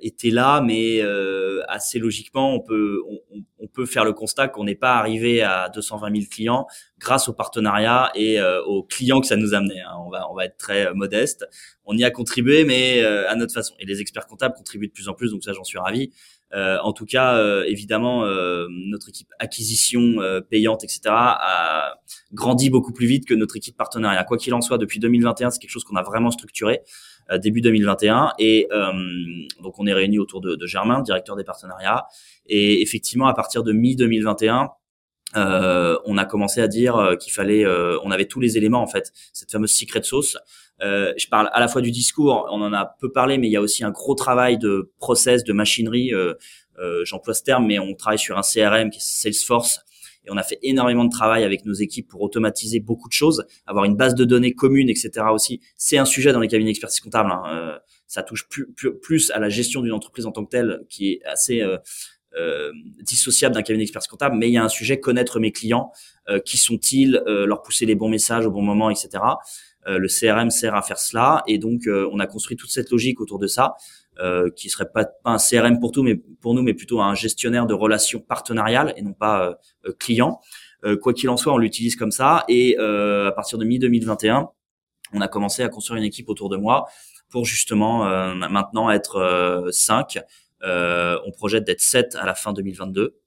était 0.00 0.30
là, 0.30 0.60
mais 0.60 1.00
euh, 1.02 1.62
assez 1.68 1.98
logiquement, 1.98 2.54
on 2.54 2.60
peut 2.60 3.02
on, 3.08 3.42
on, 3.58 3.66
peut 3.66 3.84
faire 3.86 4.04
le 4.04 4.12
constat 4.12 4.48
qu'on 4.48 4.64
n'est 4.64 4.74
pas 4.74 4.96
arrivé 4.96 5.42
à 5.42 5.68
220 5.68 6.10
000 6.10 6.26
clients 6.30 6.66
grâce 6.98 7.28
au 7.28 7.34
partenariat 7.34 8.10
et 8.14 8.40
euh, 8.40 8.62
aux 8.64 8.82
clients 8.82 9.20
que 9.20 9.26
ça 9.26 9.36
nous 9.36 9.54
amenait. 9.54 9.80
Hein. 9.80 9.92
On 10.06 10.10
va 10.10 10.30
on 10.30 10.34
va 10.34 10.46
être 10.46 10.56
très 10.56 10.92
modeste. 10.94 11.46
On 11.84 11.96
y 11.96 12.04
a 12.04 12.10
contribué, 12.10 12.64
mais 12.64 13.04
à 13.04 13.34
notre 13.34 13.54
façon. 13.54 13.74
Et 13.78 13.86
les 13.86 14.00
experts 14.00 14.26
comptables 14.26 14.54
contribuent 14.54 14.88
de 14.88 14.92
plus 14.92 15.08
en 15.08 15.14
plus, 15.14 15.30
donc 15.30 15.42
ça 15.44 15.52
j'en 15.52 15.64
suis 15.64 15.78
ravi. 15.78 16.12
en 16.52 16.92
tout 16.92 17.06
cas, 17.06 17.42
évidemment, 17.64 18.26
notre 18.68 19.08
équipe 19.08 19.28
acquisition 19.38 20.16
payante, 20.50 20.84
etc., 20.84 21.00
a 21.06 21.94
grandi 22.32 22.68
beaucoup 22.68 22.92
plus 22.92 23.06
vite 23.06 23.26
que 23.26 23.32
notre 23.32 23.56
équipe 23.56 23.76
partenariat. 23.76 24.22
Quoi 24.24 24.36
qu'il 24.36 24.52
en 24.52 24.60
soit, 24.60 24.76
depuis 24.76 24.98
2021, 24.98 25.50
c'est 25.50 25.60
quelque 25.60 25.70
chose 25.70 25.84
qu'on 25.84 25.96
a 25.96 26.02
vraiment 26.02 26.30
structuré. 26.30 26.82
Euh, 27.30 27.38
début 27.38 27.60
2021. 27.60 28.32
Et 28.38 28.68
euh, 28.72 28.92
donc 29.62 29.78
on 29.78 29.86
est 29.86 29.92
réunis 29.92 30.18
autour 30.18 30.40
de, 30.40 30.54
de 30.54 30.66
Germain, 30.66 31.02
directeur 31.02 31.36
des 31.36 31.44
partenariats. 31.44 32.06
Et 32.46 32.80
effectivement, 32.80 33.26
à 33.26 33.34
partir 33.34 33.62
de 33.62 33.72
mi-2021, 33.72 34.68
euh, 35.36 35.98
on 36.06 36.16
a 36.16 36.24
commencé 36.24 36.62
à 36.62 36.68
dire 36.68 36.96
euh, 36.96 37.16
qu'il 37.16 37.32
fallait, 37.32 37.66
on 38.02 38.10
avait 38.10 38.24
tous 38.24 38.40
les 38.40 38.56
éléments 38.56 38.80
en 38.80 38.86
fait, 38.86 39.12
cette 39.32 39.50
fameuse 39.50 39.72
secret 39.72 40.02
sauce. 40.02 40.38
Euh, 40.80 41.12
je 41.18 41.28
parle 41.28 41.50
à 41.52 41.60
la 41.60 41.68
fois 41.68 41.82
du 41.82 41.90
discours, 41.90 42.48
on 42.50 42.62
en 42.62 42.72
a 42.72 42.86
peu 42.98 43.10
parlé, 43.12 43.36
mais 43.36 43.48
il 43.48 43.52
y 43.52 43.56
a 43.56 43.60
aussi 43.60 43.84
un 43.84 43.90
gros 43.90 44.14
travail 44.14 44.56
de 44.56 44.92
process, 44.98 45.44
de 45.44 45.52
machinerie. 45.52 46.14
Euh, 46.14 46.34
J'emploie 47.04 47.34
ce 47.34 47.42
terme, 47.42 47.66
mais 47.66 47.78
on 47.78 47.94
travaille 47.94 48.20
sur 48.20 48.38
un 48.38 48.42
CRM 48.42 48.90
qui 48.90 48.98
est 48.98 49.02
Salesforce, 49.02 49.80
et 50.28 50.32
on 50.32 50.36
a 50.36 50.42
fait 50.42 50.58
énormément 50.62 51.04
de 51.04 51.10
travail 51.10 51.42
avec 51.44 51.64
nos 51.64 51.72
équipes 51.72 52.08
pour 52.08 52.20
automatiser 52.20 52.80
beaucoup 52.80 53.08
de 53.08 53.12
choses, 53.12 53.46
avoir 53.66 53.84
une 53.84 53.96
base 53.96 54.14
de 54.14 54.24
données 54.24 54.52
commune, 54.52 54.90
etc. 54.90 55.26
aussi. 55.32 55.60
C'est 55.76 55.98
un 55.98 56.04
sujet 56.04 56.32
dans 56.32 56.40
les 56.40 56.48
cabinets 56.48 56.70
d'expertise 56.70 57.00
comptable. 57.00 57.30
Hein. 57.32 57.42
Euh, 57.50 57.78
ça 58.06 58.22
touche 58.22 58.48
plus, 58.48 59.30
à 59.30 59.38
la 59.38 59.48
gestion 59.48 59.82
d'une 59.82 59.92
entreprise 59.92 60.26
en 60.26 60.32
tant 60.32 60.44
que 60.44 60.50
telle, 60.50 60.80
qui 60.88 61.12
est 61.12 61.24
assez 61.24 61.62
euh, 61.62 61.78
euh, 62.38 62.72
dissociable 63.02 63.54
d'un 63.54 63.62
cabinet 63.62 63.84
d'expertise 63.84 64.08
comptable. 64.08 64.36
Mais 64.36 64.48
il 64.48 64.52
y 64.52 64.58
a 64.58 64.64
un 64.64 64.68
sujet 64.68 65.00
connaître 65.00 65.40
mes 65.40 65.52
clients, 65.52 65.92
qui 66.44 66.58
sont-ils, 66.58 67.22
leur 67.26 67.62
pousser 67.62 67.86
les 67.86 67.94
bons 67.94 68.10
messages 68.10 68.44
au 68.44 68.50
bon 68.50 68.60
moment, 68.60 68.90
etc. 68.90 69.22
le 69.86 70.08
CRM 70.08 70.50
sert 70.50 70.74
à 70.74 70.82
faire 70.82 70.98
cela, 70.98 71.42
et 71.46 71.58
donc 71.58 71.82
on 71.86 72.18
a 72.18 72.26
construit 72.26 72.56
toute 72.56 72.70
cette 72.70 72.90
logique 72.90 73.20
autour 73.20 73.38
de 73.38 73.46
ça. 73.46 73.74
Euh, 74.20 74.50
qui 74.50 74.68
serait 74.68 74.90
pas, 74.90 75.04
pas 75.04 75.30
un 75.30 75.38
CRM 75.38 75.78
pour 75.78 75.92
tout, 75.92 76.02
mais 76.02 76.16
pour 76.16 76.52
nous, 76.52 76.62
mais 76.62 76.74
plutôt 76.74 77.00
un 77.00 77.14
gestionnaire 77.14 77.66
de 77.66 77.74
relations 77.74 78.18
partenariales 78.18 78.92
et 78.96 79.02
non 79.02 79.12
pas 79.12 79.46
euh, 79.46 79.54
euh 79.86 79.92
client. 79.92 80.40
Euh, 80.84 80.96
quoi 80.96 81.12
qu'il 81.12 81.30
en 81.30 81.36
soit, 81.36 81.52
on 81.52 81.58
l'utilise 81.58 81.94
comme 81.94 82.10
ça. 82.10 82.44
Et 82.48 82.76
à 82.76 83.30
partir 83.30 83.58
de 83.58 83.64
mi 83.64 83.78
2021, 83.78 84.48
on 85.12 85.20
a 85.20 85.28
commencé 85.28 85.62
à 85.62 85.68
construire 85.68 85.98
une 85.98 86.04
équipe 86.04 86.28
autour 86.28 86.48
de 86.48 86.56
moi 86.56 86.88
pour 87.30 87.44
justement 87.44 88.04
maintenant 88.34 88.90
être 88.90 89.68
5. 89.70 90.18
on 90.62 91.30
projette 91.30 91.62
d'être 91.62 91.80
7 91.80 92.16
à 92.16 92.26
la 92.26 92.34
fin 92.34 92.52
2022. 92.52 93.20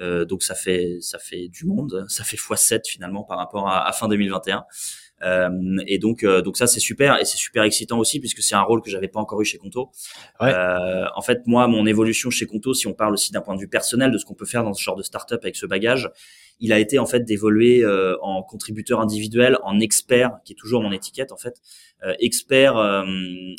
Euh, 0.00 0.24
donc 0.24 0.42
ça 0.42 0.56
fait 0.56 0.98
ça 1.00 1.18
fait 1.20 1.48
du 1.48 1.66
monde, 1.66 2.04
ça 2.08 2.24
fait 2.24 2.36
x7 2.36 2.80
finalement 2.88 3.22
par 3.22 3.38
rapport 3.38 3.68
à, 3.68 3.86
à 3.86 3.92
fin 3.92 4.08
2021. 4.08 4.64
Euh, 5.24 5.78
et 5.86 5.98
donc, 5.98 6.22
euh, 6.22 6.42
donc 6.42 6.56
ça 6.56 6.66
c'est 6.66 6.80
super 6.80 7.20
et 7.20 7.24
c'est 7.24 7.36
super 7.36 7.62
excitant 7.62 7.98
aussi 7.98 8.20
puisque 8.20 8.42
c'est 8.42 8.54
un 8.54 8.62
rôle 8.62 8.82
que 8.82 8.90
j'avais 8.90 9.08
pas 9.08 9.20
encore 9.20 9.40
eu 9.40 9.44
chez 9.44 9.58
Conto. 9.58 9.90
Euh, 10.42 11.04
en 11.14 11.22
fait, 11.22 11.46
moi, 11.46 11.66
mon 11.68 11.86
évolution 11.86 12.30
chez 12.30 12.46
Conto, 12.46 12.74
si 12.74 12.86
on 12.86 12.94
parle 12.94 13.14
aussi 13.14 13.32
d'un 13.32 13.40
point 13.40 13.54
de 13.54 13.60
vue 13.60 13.68
personnel 13.68 14.10
de 14.10 14.18
ce 14.18 14.24
qu'on 14.24 14.34
peut 14.34 14.46
faire 14.46 14.64
dans 14.64 14.74
ce 14.74 14.82
genre 14.82 14.96
de 14.96 15.02
startup 15.02 15.38
avec 15.42 15.56
ce 15.56 15.66
bagage, 15.66 16.10
il 16.60 16.72
a 16.72 16.78
été 16.78 16.98
en 16.98 17.06
fait 17.06 17.24
d'évoluer 17.24 17.84
en 18.22 18.42
contributeur 18.42 19.00
individuel, 19.00 19.58
en 19.64 19.80
expert, 19.80 20.38
qui 20.44 20.52
est 20.52 20.56
toujours 20.56 20.82
mon 20.82 20.92
étiquette 20.92 21.32
en 21.32 21.36
fait, 21.36 21.60
expert 22.20 22.76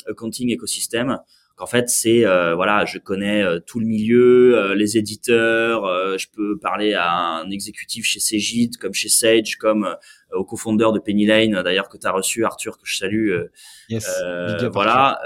accounting 0.08 0.50
écosystème 0.50 1.18
qu'en 1.56 1.66
fait 1.66 1.88
c'est 1.88 2.24
euh, 2.24 2.54
voilà 2.54 2.84
je 2.84 2.98
connais 2.98 3.42
euh, 3.42 3.58
tout 3.58 3.80
le 3.80 3.86
milieu 3.86 4.56
euh, 4.56 4.74
les 4.74 4.98
éditeurs 4.98 5.84
je 6.18 6.26
peux 6.32 6.58
parler 6.58 6.94
à 6.94 7.10
un 7.10 7.50
exécutif 7.50 8.04
chez 8.04 8.20
Cegid 8.20 8.76
comme 8.76 8.92
chez 8.92 9.08
Sage 9.08 9.56
comme 9.56 9.96
au 10.32 10.44
cofondeur 10.44 10.92
de 10.92 11.00
Penny 11.00 11.26
Lane 11.26 11.62
d'ailleurs 11.62 11.88
que 11.88 11.96
tu 11.96 12.06
as 12.06 12.12
reçu 12.12 12.44
Arthur 12.44 12.78
que 12.78 12.86
je 12.86 12.98
salue 12.98 13.34
yes, 13.88 14.06
voilà 14.72 15.18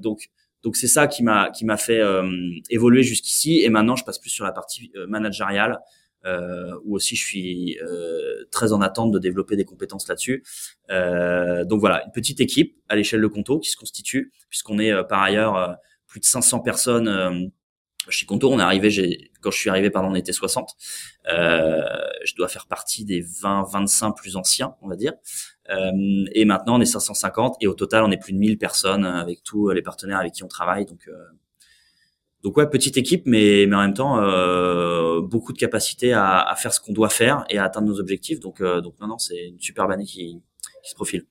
donc 0.00 0.28
donc 0.62 0.74
c'est 0.74 0.88
ça 0.88 1.06
qui 1.06 1.22
m'a 1.22 1.50
qui 1.50 1.64
m'a 1.64 1.76
fait 1.76 2.02
évoluer 2.70 3.04
jusqu'ici. 3.04 3.60
Et 3.62 3.68
maintenant 3.68 3.94
je 3.94 4.04
passe 4.04 4.18
plus 4.18 4.30
sur 4.30 4.44
la 4.44 4.50
partie 4.50 4.90
managériale 5.06 5.78
euh, 6.26 6.78
où 6.84 6.96
aussi 6.96 7.16
je 7.16 7.24
suis 7.24 7.78
euh, 7.80 8.44
très 8.50 8.72
en 8.72 8.80
attente 8.80 9.12
de 9.12 9.18
développer 9.18 9.56
des 9.56 9.64
compétences 9.64 10.08
là-dessus. 10.08 10.44
Euh, 10.90 11.64
donc 11.64 11.80
voilà, 11.80 12.04
une 12.04 12.12
petite 12.12 12.40
équipe 12.40 12.76
à 12.88 12.96
l'échelle 12.96 13.20
de 13.20 13.26
Conto 13.26 13.58
qui 13.60 13.70
se 13.70 13.76
constitue, 13.76 14.32
puisqu'on 14.50 14.78
est 14.78 14.92
euh, 14.92 15.02
par 15.02 15.22
ailleurs 15.22 15.56
euh, 15.56 15.72
plus 16.06 16.20
de 16.20 16.24
500 16.24 16.60
personnes 16.60 17.50
chez 18.08 18.26
Conto, 18.26 18.52
on 18.52 18.58
est 18.58 18.62
arrivé, 18.62 19.30
quand 19.40 19.50
je 19.50 19.58
suis 19.58 19.70
arrivé, 19.70 19.90
pardon, 19.90 20.10
on 20.10 20.14
était 20.14 20.32
60. 20.32 20.74
Euh, 21.28 21.82
je 22.24 22.34
dois 22.34 22.48
faire 22.48 22.66
partie 22.66 23.04
des 23.04 23.20
20, 23.20 23.64
25 23.70 24.12
plus 24.12 24.36
anciens, 24.36 24.74
on 24.82 24.88
va 24.88 24.96
dire. 24.96 25.12
Euh, 25.70 26.24
et 26.32 26.44
maintenant, 26.44 26.76
on 26.76 26.80
est 26.80 26.86
550 26.86 27.56
et 27.60 27.66
au 27.66 27.74
total, 27.74 28.04
on 28.04 28.10
est 28.10 28.16
plus 28.16 28.32
de 28.32 28.38
1000 28.38 28.58
personnes 28.58 29.04
avec 29.04 29.42
tous 29.42 29.70
les 29.70 29.82
partenaires 29.82 30.18
avec 30.18 30.32
qui 30.32 30.44
on 30.44 30.48
travaille. 30.48 30.86
Donc, 30.86 31.08
euh, 31.08 31.12
donc 32.42 32.56
ouais, 32.56 32.68
petite 32.68 32.96
équipe, 32.96 33.24
mais, 33.26 33.66
mais 33.68 33.76
en 33.76 33.80
même 33.80 33.94
temps, 33.94 34.20
euh, 34.22 35.20
beaucoup 35.20 35.52
de 35.52 35.58
capacité 35.58 36.12
à, 36.12 36.40
à 36.40 36.54
faire 36.54 36.72
ce 36.72 36.80
qu'on 36.80 36.92
doit 36.92 37.08
faire 37.08 37.44
et 37.50 37.58
à 37.58 37.64
atteindre 37.64 37.88
nos 37.88 37.98
objectifs. 37.98 38.40
Donc, 38.40 38.60
euh, 38.60 38.80
donc 38.80 38.94
non, 39.00 39.08
non, 39.08 39.18
c'est 39.18 39.48
une 39.48 39.60
superbe 39.60 39.90
année 39.90 40.04
qui, 40.04 40.40
qui 40.82 40.90
se 40.90 40.94
profile. 40.94 41.26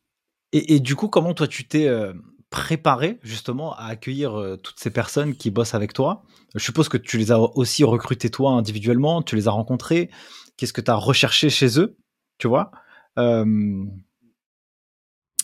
Et, 0.52 0.76
et, 0.76 0.80
du 0.80 0.96
coup, 0.96 1.08
comment 1.08 1.34
toi, 1.34 1.48
tu 1.48 1.68
t'es 1.68 1.88
euh, 1.88 2.14
préparé 2.50 3.20
justement 3.22 3.76
à 3.76 3.86
accueillir 3.86 4.40
euh, 4.40 4.58
toutes 4.58 4.80
ces 4.80 4.90
personnes 4.90 5.36
qui 5.36 5.52
bossent 5.52 5.74
avec 5.74 5.94
toi? 5.94 6.24
Je 6.54 6.64
suppose 6.64 6.90
que 6.90 6.98
tu 6.98 7.18
les 7.18 7.32
as 7.32 7.40
aussi 7.40 7.84
recrutées 7.84 8.30
toi 8.30 8.52
individuellement, 8.52 9.22
tu 9.22 9.36
les 9.36 9.48
as 9.48 9.52
rencontrés. 9.52 10.10
Qu'est-ce 10.58 10.74
que 10.74 10.82
tu 10.82 10.92
as 10.92 10.96
recherché 10.96 11.50
chez 11.50 11.80
eux 11.80 11.98
Tu 12.38 12.48
vois? 12.48 12.72
Euh, 13.18 13.84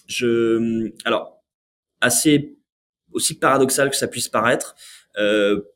Je, 0.08 0.92
alors, 1.06 1.44
assez 2.02 2.58
aussi 3.12 3.38
paradoxal 3.38 3.90
que 3.90 3.96
ça 3.96 4.08
puisse 4.08 4.30
paraître, 4.30 4.76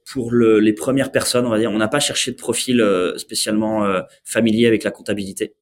pour 0.05 0.31
le, 0.31 0.59
les 0.59 0.73
premières 0.73 1.11
personnes, 1.11 1.45
on 1.45 1.49
va 1.49 1.59
dire, 1.59 1.71
on 1.71 1.77
n'a 1.77 1.88
pas 1.88 1.99
cherché 1.99 2.31
de 2.31 2.38
profil 2.38 2.79
euh, 2.81 3.17
spécialement 3.17 3.86
euh, 3.86 4.01
familier 4.23 4.67
avec 4.67 4.83
la 4.83 4.91
comptabilité. 4.91 5.55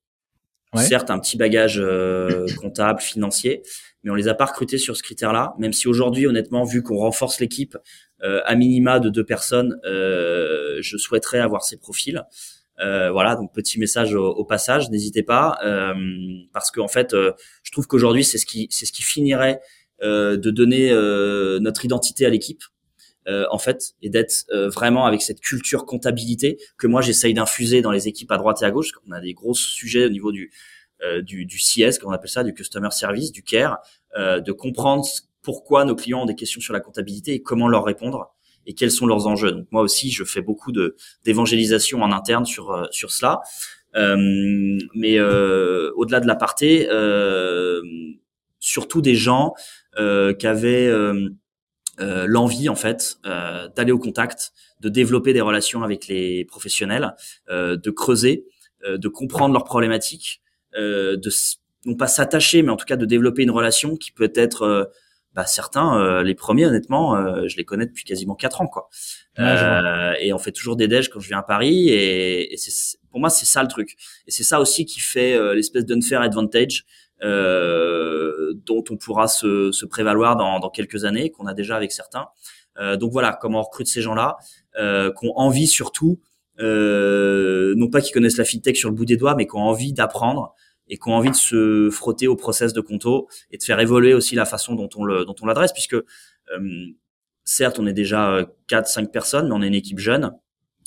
Certes, 0.75 1.11
un 1.11 1.19
petit 1.19 1.37
bagage 1.37 1.79
comptable, 2.59 2.99
financier, 2.99 3.61
mais 4.01 4.09
on 4.09 4.15
les 4.15 4.27
a 4.27 4.33
pas 4.33 4.45
recrutés 4.45 4.79
sur 4.79 4.97
ce 4.97 5.03
critère-là. 5.03 5.53
Même 5.59 5.71
si 5.71 5.87
aujourd'hui, 5.87 6.25
honnêtement, 6.25 6.63
vu 6.63 6.81
qu'on 6.81 6.97
renforce 6.97 7.39
l'équipe 7.39 7.77
à 8.19 8.55
minima 8.55 8.99
de 8.99 9.09
deux 9.09 9.23
personnes, 9.23 9.79
je 9.83 10.97
souhaiterais 10.97 11.37
avoir 11.37 11.63
ces 11.63 11.77
profils. 11.77 12.23
voilà, 12.79 13.35
donc 13.35 13.53
petit 13.53 13.79
message 13.79 14.15
au, 14.15 14.25
au 14.25 14.45
passage, 14.45 14.89
n'hésitez 14.89 15.21
pas, 15.21 15.59
parce 16.53 16.71
qu'en 16.71 16.85
en 16.85 16.87
fait, 16.87 17.11
je 17.13 17.71
trouve 17.71 17.85
qu'aujourd'hui, 17.85 18.23
c'est 18.23 18.39
ce 18.39 18.47
qui, 18.47 18.65
c'est 18.71 18.87
ce 18.87 18.93
qui 18.93 19.03
finirait 19.03 19.61
de 20.01 20.49
donner 20.49 20.89
notre 21.61 21.85
identité 21.85 22.25
à 22.25 22.29
l'équipe. 22.29 22.63
Euh, 23.27 23.45
en 23.51 23.57
fait, 23.57 23.93
et 24.01 24.09
d'être 24.09 24.45
euh, 24.51 24.67
vraiment 24.67 25.05
avec 25.05 25.21
cette 25.21 25.39
culture 25.39 25.85
comptabilité 25.85 26.57
que 26.77 26.87
moi 26.87 27.01
j'essaye 27.01 27.33
d'infuser 27.33 27.81
dans 27.81 27.91
les 27.91 28.09
équipes 28.09 28.31
à 28.31 28.37
droite 28.37 28.61
et 28.61 28.65
à 28.65 28.71
gauche. 28.71 28.89
On 29.07 29.11
a 29.13 29.21
des 29.21 29.33
gros 29.33 29.53
sujets 29.53 30.05
au 30.05 30.09
niveau 30.09 30.33
du 30.33 30.51
euh, 31.03 31.21
du, 31.21 31.45
du 31.45 31.57
CS, 31.57 31.99
comme 31.99 32.11
appelle 32.11 32.29
ça, 32.29 32.43
du 32.43 32.53
customer 32.53 32.91
service, 32.91 33.31
du 33.31 33.41
care, 33.43 33.79
de 34.17 34.51
comprendre 34.51 35.05
pourquoi 35.41 35.85
nos 35.85 35.95
clients 35.95 36.23
ont 36.23 36.25
des 36.25 36.35
questions 36.35 36.61
sur 36.61 36.73
la 36.73 36.81
comptabilité 36.81 37.33
et 37.33 37.41
comment 37.41 37.67
leur 37.67 37.85
répondre 37.85 38.33
et 38.65 38.73
quels 38.73 38.91
sont 38.91 39.07
leurs 39.07 39.25
enjeux. 39.27 39.51
Donc 39.51 39.67
moi 39.71 39.81
aussi, 39.81 40.11
je 40.11 40.23
fais 40.23 40.41
beaucoup 40.41 40.71
de 40.71 40.95
d'évangélisation 41.23 42.01
en 42.01 42.11
interne 42.11 42.45
sur 42.45 42.87
sur 42.91 43.11
cela. 43.11 43.41
mais 43.95 45.19
au-delà 45.19 46.19
de 46.19 46.27
l'aparté, 46.27 46.87
surtout 48.59 49.01
des 49.01 49.15
gens 49.15 49.53
qui 49.95 50.47
avaient 50.47 50.91
l'envie 51.99 52.69
en 52.69 52.75
fait 52.75 53.19
d'aller 53.23 53.91
au 53.91 53.99
contact, 53.99 54.51
de 54.79 54.89
développer 54.89 55.33
des 55.33 55.41
relations 55.41 55.83
avec 55.83 56.07
les 56.07 56.45
professionnels, 56.45 57.15
de 57.49 57.89
creuser, 57.91 58.45
de 58.85 59.07
comprendre 59.07 59.53
leurs 59.53 59.63
problématiques, 59.63 60.41
de 60.75 61.29
non 61.85 61.95
pas 61.95 62.07
s'attacher, 62.07 62.61
mais 62.63 62.69
en 62.69 62.77
tout 62.77 62.85
cas 62.85 62.95
de 62.95 63.05
développer 63.05 63.43
une 63.43 63.51
relation 63.51 63.95
qui 63.95 64.11
peut 64.11 64.31
être 64.35 64.63
euh, 64.63 64.85
bah, 65.33 65.45
certains, 65.45 65.99
euh, 65.99 66.23
les 66.23 66.35
premiers, 66.35 66.65
honnêtement, 66.65 67.15
euh, 67.15 67.47
je 67.47 67.57
les 67.57 67.65
connais 67.65 67.85
depuis 67.85 68.03
quasiment 68.03 68.35
quatre 68.35 68.61
ans, 68.61 68.67
quoi. 68.67 68.89
et 69.39 70.31
on 70.31 70.37
fait 70.37 70.51
toujours 70.51 70.75
des 70.75 70.87
déj 70.87 71.09
quand 71.09 71.19
je 71.19 71.27
viens 71.27 71.39
à 71.39 71.43
Paris, 71.43 71.89
et, 71.89 72.53
et 72.53 72.57
c'est, 72.57 72.97
pour 73.09 73.19
moi, 73.19 73.29
c'est 73.29 73.45
ça 73.45 73.61
le 73.61 73.67
truc. 73.67 73.95
Et 74.27 74.31
c'est 74.31 74.43
ça 74.43 74.59
aussi 74.59 74.85
qui 74.85 74.99
fait 74.99 75.37
l'espèce 75.55 75.85
d'unfair 75.85 76.21
advantage 76.21 76.85
dont 77.21 78.83
on 78.89 78.97
pourra 78.97 79.27
se, 79.27 79.71
se 79.71 79.85
prévaloir 79.85 80.35
dans, 80.35 80.59
dans, 80.59 80.69
quelques 80.69 81.05
années, 81.05 81.31
qu'on 81.31 81.45
a 81.45 81.53
déjà 81.53 81.75
avec 81.75 81.91
certains. 81.91 82.27
donc 82.97 83.11
voilà, 83.11 83.37
comment 83.39 83.59
on 83.59 83.63
recrute 83.63 83.87
ces 83.87 84.01
gens-là, 84.01 84.37
qu'on 84.75 85.31
envie 85.35 85.67
surtout, 85.67 86.19
non 86.59 87.89
pas 87.89 88.01
qu'ils 88.01 88.13
connaissent 88.13 88.37
la 88.37 88.45
fintech 88.45 88.75
sur 88.75 88.89
le 88.89 88.95
bout 88.95 89.05
des 89.05 89.17
doigts, 89.17 89.35
mais 89.35 89.47
qu'on 89.47 89.61
envie 89.61 89.93
d'apprendre 89.93 90.53
et 90.89 90.97
qui 90.97 91.09
ont 91.09 91.13
envie 91.13 91.31
de 91.31 91.35
se 91.35 91.89
frotter 91.91 92.27
au 92.27 92.35
process 92.35 92.73
de 92.73 92.81
Conto 92.81 93.27
et 93.51 93.57
de 93.57 93.63
faire 93.63 93.79
évoluer 93.79 94.13
aussi 94.13 94.35
la 94.35 94.45
façon 94.45 94.75
dont 94.75 94.89
on 94.95 95.03
le 95.03 95.25
dont 95.25 95.35
on 95.41 95.45
l'adresse 95.45 95.71
puisque 95.71 95.95
euh, 95.95 96.03
certes 97.45 97.79
on 97.79 97.87
est 97.87 97.93
déjà 97.93 98.45
4 98.67 98.87
5 98.87 99.11
personnes 99.11 99.47
mais 99.47 99.53
on 99.53 99.61
est 99.61 99.67
une 99.67 99.75
équipe 99.75 99.99
jeune 99.99 100.33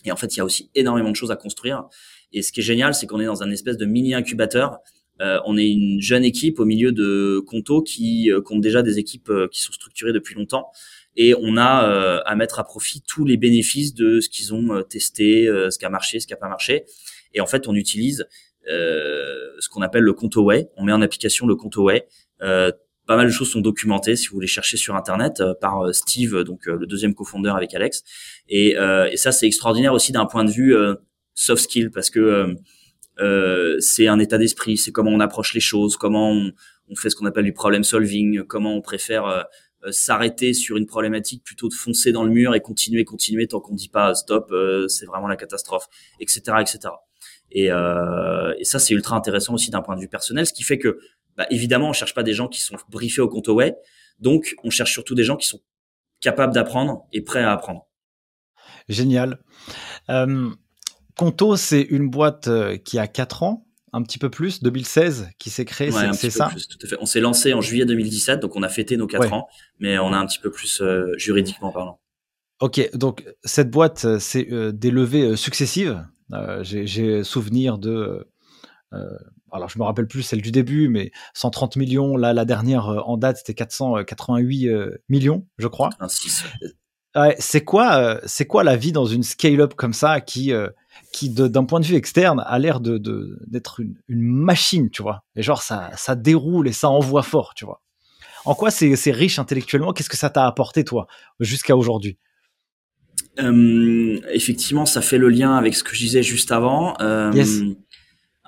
et 0.04 0.12
en 0.12 0.16
fait 0.16 0.34
il 0.34 0.38
y 0.38 0.40
a 0.40 0.44
aussi 0.44 0.70
énormément 0.74 1.10
de 1.10 1.16
choses 1.16 1.30
à 1.30 1.36
construire 1.36 1.88
et 2.32 2.42
ce 2.42 2.52
qui 2.52 2.60
est 2.60 2.64
génial 2.64 2.94
c'est 2.94 3.06
qu'on 3.06 3.20
est 3.20 3.26
dans 3.26 3.42
un 3.42 3.50
espèce 3.50 3.76
de 3.76 3.86
mini 3.86 4.14
incubateur 4.14 4.78
euh, 5.20 5.38
on 5.46 5.56
est 5.56 5.68
une 5.68 6.00
jeune 6.00 6.24
équipe 6.24 6.60
au 6.60 6.64
milieu 6.64 6.92
de 6.92 7.42
Conto 7.46 7.82
qui 7.82 8.30
euh, 8.30 8.40
compte 8.40 8.60
déjà 8.60 8.82
des 8.82 8.98
équipes 8.98 9.30
euh, 9.30 9.48
qui 9.48 9.62
sont 9.62 9.72
structurées 9.72 10.12
depuis 10.12 10.34
longtemps 10.34 10.70
et 11.16 11.34
on 11.34 11.56
a 11.56 12.20
à 12.26 12.36
mettre 12.36 12.58
à 12.58 12.64
profit 12.64 13.00
tous 13.00 13.24
les 13.24 13.38
bénéfices 13.38 13.94
de 13.94 14.20
ce 14.20 14.28
qu'ils 14.28 14.52
ont 14.52 14.82
testé, 14.82 15.46
ce 15.46 15.78
qui 15.78 15.86
a 15.86 15.88
marché, 15.88 16.20
ce 16.20 16.26
qui 16.26 16.34
a 16.34 16.36
pas 16.36 16.50
marché. 16.50 16.84
Et 17.32 17.40
en 17.40 17.46
fait, 17.46 17.68
on 17.68 17.74
utilise 17.74 18.26
euh, 18.68 19.52
ce 19.60 19.68
qu'on 19.68 19.82
appelle 19.82 20.02
le 20.02 20.12
Contoway. 20.12 20.68
On 20.76 20.84
met 20.84 20.92
en 20.92 21.00
application 21.02 21.46
le 21.46 21.54
Contoway. 21.54 22.06
Euh, 22.42 22.72
pas 23.06 23.16
mal 23.16 23.26
de 23.26 23.32
choses 23.32 23.50
sont 23.50 23.60
documentées 23.60 24.16
si 24.16 24.28
vous 24.28 24.34
voulez 24.34 24.48
chercher 24.48 24.76
sur 24.76 24.96
internet 24.96 25.40
euh, 25.40 25.54
par 25.54 25.94
Steve, 25.94 26.42
donc 26.42 26.66
le 26.66 26.86
deuxième 26.86 27.14
cofondeur 27.14 27.56
avec 27.56 27.72
Alex. 27.74 28.02
Et, 28.48 28.70
et 28.72 29.16
ça 29.16 29.30
c'est 29.32 29.46
extraordinaire 29.46 29.92
aussi 29.92 30.10
d'un 30.12 30.26
point 30.26 30.44
de 30.44 30.50
vue 30.50 30.74
soft 31.34 31.62
skill 31.62 31.90
parce 31.90 32.10
que 32.10 32.56
c'est 33.80 34.08
un 34.08 34.18
état 34.18 34.38
d'esprit, 34.38 34.76
c'est 34.76 34.92
comment 34.92 35.10
on 35.10 35.20
approche 35.20 35.54
les 35.54 35.60
choses, 35.60 35.96
comment 35.96 36.30
on, 36.30 36.52
on 36.88 36.96
fait 36.96 37.10
ce 37.10 37.16
qu'on 37.16 37.26
appelle 37.26 37.44
du 37.44 37.52
problem 37.52 37.84
solving, 37.84 38.42
comment 38.42 38.74
on 38.74 38.82
préfère 38.82 39.46
s'arrêter 39.90 40.52
sur 40.52 40.76
une 40.76 40.86
problématique 40.86 41.44
plutôt 41.44 41.68
de 41.68 41.74
foncer 41.74 42.12
dans 42.12 42.24
le 42.24 42.30
mur 42.30 42.54
et 42.54 42.60
continuer, 42.60 43.04
continuer 43.04 43.46
tant 43.46 43.60
qu'on 43.60 43.74
dit 43.74 43.88
pas 43.88 44.14
stop, 44.14 44.52
c'est 44.88 45.06
vraiment 45.06 45.28
la 45.28 45.36
catastrophe, 45.36 45.88
etc., 46.20 46.56
etc. 46.60 46.90
Et, 47.50 47.70
euh, 47.70 48.54
et 48.58 48.64
ça, 48.64 48.78
c'est 48.78 48.94
ultra 48.94 49.16
intéressant 49.16 49.54
aussi 49.54 49.70
d'un 49.70 49.82
point 49.82 49.96
de 49.96 50.00
vue 50.00 50.08
personnel, 50.08 50.46
ce 50.46 50.52
qui 50.52 50.62
fait 50.62 50.78
que, 50.78 50.98
bah, 51.36 51.46
évidemment, 51.50 51.90
on 51.90 51.92
cherche 51.92 52.14
pas 52.14 52.22
des 52.22 52.32
gens 52.32 52.48
qui 52.48 52.60
sont 52.60 52.76
briefés 52.88 53.20
au 53.20 53.28
compte 53.28 53.48
away, 53.48 53.74
donc 54.18 54.54
on 54.64 54.70
cherche 54.70 54.92
surtout 54.92 55.14
des 55.14 55.24
gens 55.24 55.36
qui 55.36 55.46
sont 55.46 55.60
capables 56.20 56.54
d'apprendre 56.54 57.06
et 57.12 57.22
prêts 57.22 57.42
à 57.42 57.52
apprendre. 57.52 57.86
Génial. 58.88 59.40
Euh, 60.10 60.50
Conto, 61.16 61.56
c'est 61.56 61.80
une 61.80 62.08
boîte 62.10 62.48
euh, 62.48 62.76
qui 62.76 62.98
a 62.98 63.06
4 63.06 63.42
ans, 63.42 63.66
un 63.92 64.02
petit 64.02 64.18
peu 64.18 64.28
plus, 64.30 64.62
2016, 64.62 65.30
qui 65.38 65.48
s'est 65.48 65.64
créée, 65.64 65.90
c'est 66.12 66.30
ça 66.30 66.50
tout 66.50 66.78
à 66.82 66.86
fait. 66.86 66.96
On 67.00 67.06
s'est 67.06 67.20
lancé 67.20 67.54
en 67.54 67.62
juillet 67.62 67.86
2017, 67.86 68.40
donc 68.40 68.54
on 68.54 68.62
a 68.62 68.68
fêté 68.68 68.96
nos 68.96 69.06
4 69.06 69.32
ans, 69.32 69.48
mais 69.78 69.98
on 69.98 70.12
a 70.12 70.18
un 70.18 70.26
petit 70.26 70.38
peu 70.38 70.50
plus 70.50 70.82
euh, 70.82 71.12
juridiquement 71.16 71.72
parlant. 71.72 71.98
Ok, 72.60 72.88
donc 72.94 73.24
cette 73.44 73.70
boîte, 73.70 74.18
c'est 74.18 74.50
euh, 74.52 74.72
des 74.72 74.90
levées 74.90 75.36
successives 75.36 76.02
euh, 76.32 76.64
j'ai 76.64 77.22
souvenir 77.22 77.78
de 77.78 78.26
alors 79.52 79.68
je 79.68 79.78
me 79.78 79.84
rappelle 79.84 80.06
plus 80.06 80.22
celle 80.22 80.42
du 80.42 80.50
début, 80.50 80.88
mais 80.88 81.12
130 81.34 81.76
millions. 81.76 82.16
Là, 82.16 82.32
la 82.32 82.44
dernière 82.44 82.86
en 83.08 83.16
date, 83.16 83.38
c'était 83.38 83.54
488 83.54 84.68
millions, 85.08 85.46
je 85.58 85.68
crois. 85.68 85.90
C'est 87.38 87.64
quoi, 87.64 88.20
c'est 88.26 88.46
quoi 88.46 88.64
la 88.64 88.76
vie 88.76 88.92
dans 88.92 89.06
une 89.06 89.22
scale-up 89.22 89.74
comme 89.74 89.92
ça 89.92 90.20
qui, 90.20 90.52
qui 91.12 91.30
d'un 91.30 91.64
point 91.64 91.80
de 91.80 91.86
vue 91.86 91.94
externe, 91.96 92.42
a 92.46 92.58
l'air 92.58 92.80
de 92.80 92.98
d'être 93.46 93.80
une, 93.80 93.94
une, 94.08 94.22
machine, 94.22 94.90
tu 94.90 95.02
vois? 95.02 95.24
Et 95.34 95.42
genre 95.42 95.62
ça, 95.62 95.90
ça 95.96 96.14
déroule 96.14 96.68
et 96.68 96.72
ça 96.72 96.90
envoie 96.90 97.22
fort, 97.22 97.54
tu 97.54 97.64
vois. 97.64 97.82
En 98.44 98.54
quoi 98.54 98.70
c'est 98.70 99.10
riche 99.10 99.38
intellectuellement? 99.38 99.92
Qu'est-ce 99.92 100.10
que 100.10 100.16
ça 100.16 100.30
t'a 100.30 100.46
apporté 100.46 100.84
toi 100.84 101.06
jusqu'à 101.40 101.76
aujourd'hui? 101.76 102.18
Euh, 103.40 104.20
effectivement, 104.32 104.86
ça 104.86 105.02
fait 105.02 105.18
le 105.18 105.28
lien 105.28 105.56
avec 105.56 105.74
ce 105.74 105.82
que 105.82 105.94
je 105.94 106.00
disais 106.00 106.22
juste 106.22 106.52
avant. 106.52 106.94
Euh, 107.00 107.32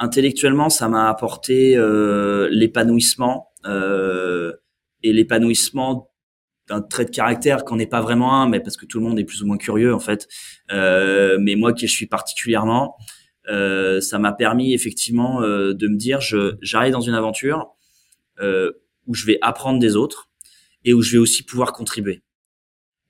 Intellectuellement, 0.00 0.68
ça 0.68 0.88
m'a 0.88 1.08
apporté 1.08 1.76
euh, 1.76 2.48
l'épanouissement 2.52 3.48
euh, 3.66 4.52
et 5.02 5.12
l'épanouissement 5.12 6.07
d'un 6.68 6.82
trait 6.82 7.04
de 7.04 7.10
caractère 7.10 7.64
qu'on 7.64 7.76
n'est 7.76 7.86
pas 7.86 8.00
vraiment 8.00 8.40
un, 8.40 8.48
mais 8.48 8.60
parce 8.60 8.76
que 8.76 8.86
tout 8.86 8.98
le 8.98 9.06
monde 9.06 9.18
est 9.18 9.24
plus 9.24 9.42
ou 9.42 9.46
moins 9.46 9.56
curieux 9.56 9.94
en 9.94 10.00
fait. 10.00 10.28
Euh, 10.70 11.38
mais 11.40 11.54
moi 11.54 11.72
qui 11.72 11.86
je 11.86 11.92
suis 11.92 12.06
particulièrement, 12.06 12.96
euh, 13.48 14.00
ça 14.00 14.18
m'a 14.18 14.32
permis 14.32 14.74
effectivement 14.74 15.42
euh, 15.42 15.72
de 15.72 15.88
me 15.88 15.96
dire, 15.96 16.20
je 16.20 16.56
j'arrive 16.60 16.92
dans 16.92 17.00
une 17.00 17.14
aventure 17.14 17.68
où 19.08 19.14
je 19.14 19.26
vais 19.26 19.38
apprendre 19.42 19.80
des 19.80 19.96
autres 19.96 20.30
et 20.84 20.94
où 20.94 21.02
je 21.02 21.12
vais 21.12 21.18
aussi 21.18 21.42
pouvoir 21.42 21.72
contribuer. 21.72 22.22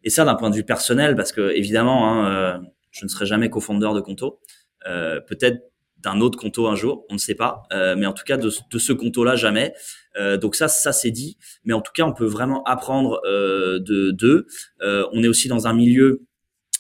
Et 0.05 0.11
ça, 0.11 0.25
d'un 0.25 0.35
point 0.35 0.51
de 0.51 0.55
vue 0.55 0.65
personnel, 0.65 1.17
parce 1.17 1.33
que 1.33 1.51
évidemment, 1.55 2.11
hein, 2.11 2.31
euh, 2.31 2.59
je 2.91 3.05
ne 3.05 3.09
serai 3.09 3.27
jamais 3.27 3.51
cofondeur 3.51 3.95
de 3.95 4.01
Conto. 4.01 4.41
Euh, 4.87 5.21
peut-être 5.21 5.61
d'un 5.99 6.21
autre 6.21 6.39
Conto 6.39 6.69
un 6.69 6.77
jour, 6.77 7.05
on 7.11 7.15
ne 7.15 7.19
sait 7.19 7.35
pas. 7.35 7.65
Euh, 7.73 7.97
mais 7.97 8.07
en 8.07 8.13
tout 8.13 8.25
cas, 8.25 8.37
de, 8.37 8.49
de 8.49 8.79
ce 8.79 8.93
Conto-là, 8.93 9.37
jamais. 9.37 9.75
Euh, 10.19 10.37
donc 10.37 10.55
ça, 10.55 10.69
ça 10.69 10.93
c'est 10.93 11.11
dit. 11.11 11.39
Mais 11.65 11.73
en 11.73 11.81
tout 11.81 11.93
cas, 11.95 12.05
on 12.05 12.13
peut 12.13 12.27
vraiment 12.27 12.63
apprendre 12.65 13.21
euh, 13.25 13.79
de 13.81 14.11
d'eux. 14.11 14.47
on 14.81 15.23
est 15.23 15.29
aussi 15.29 15.49
dans 15.49 15.67
un 15.67 15.73
milieu 15.73 16.27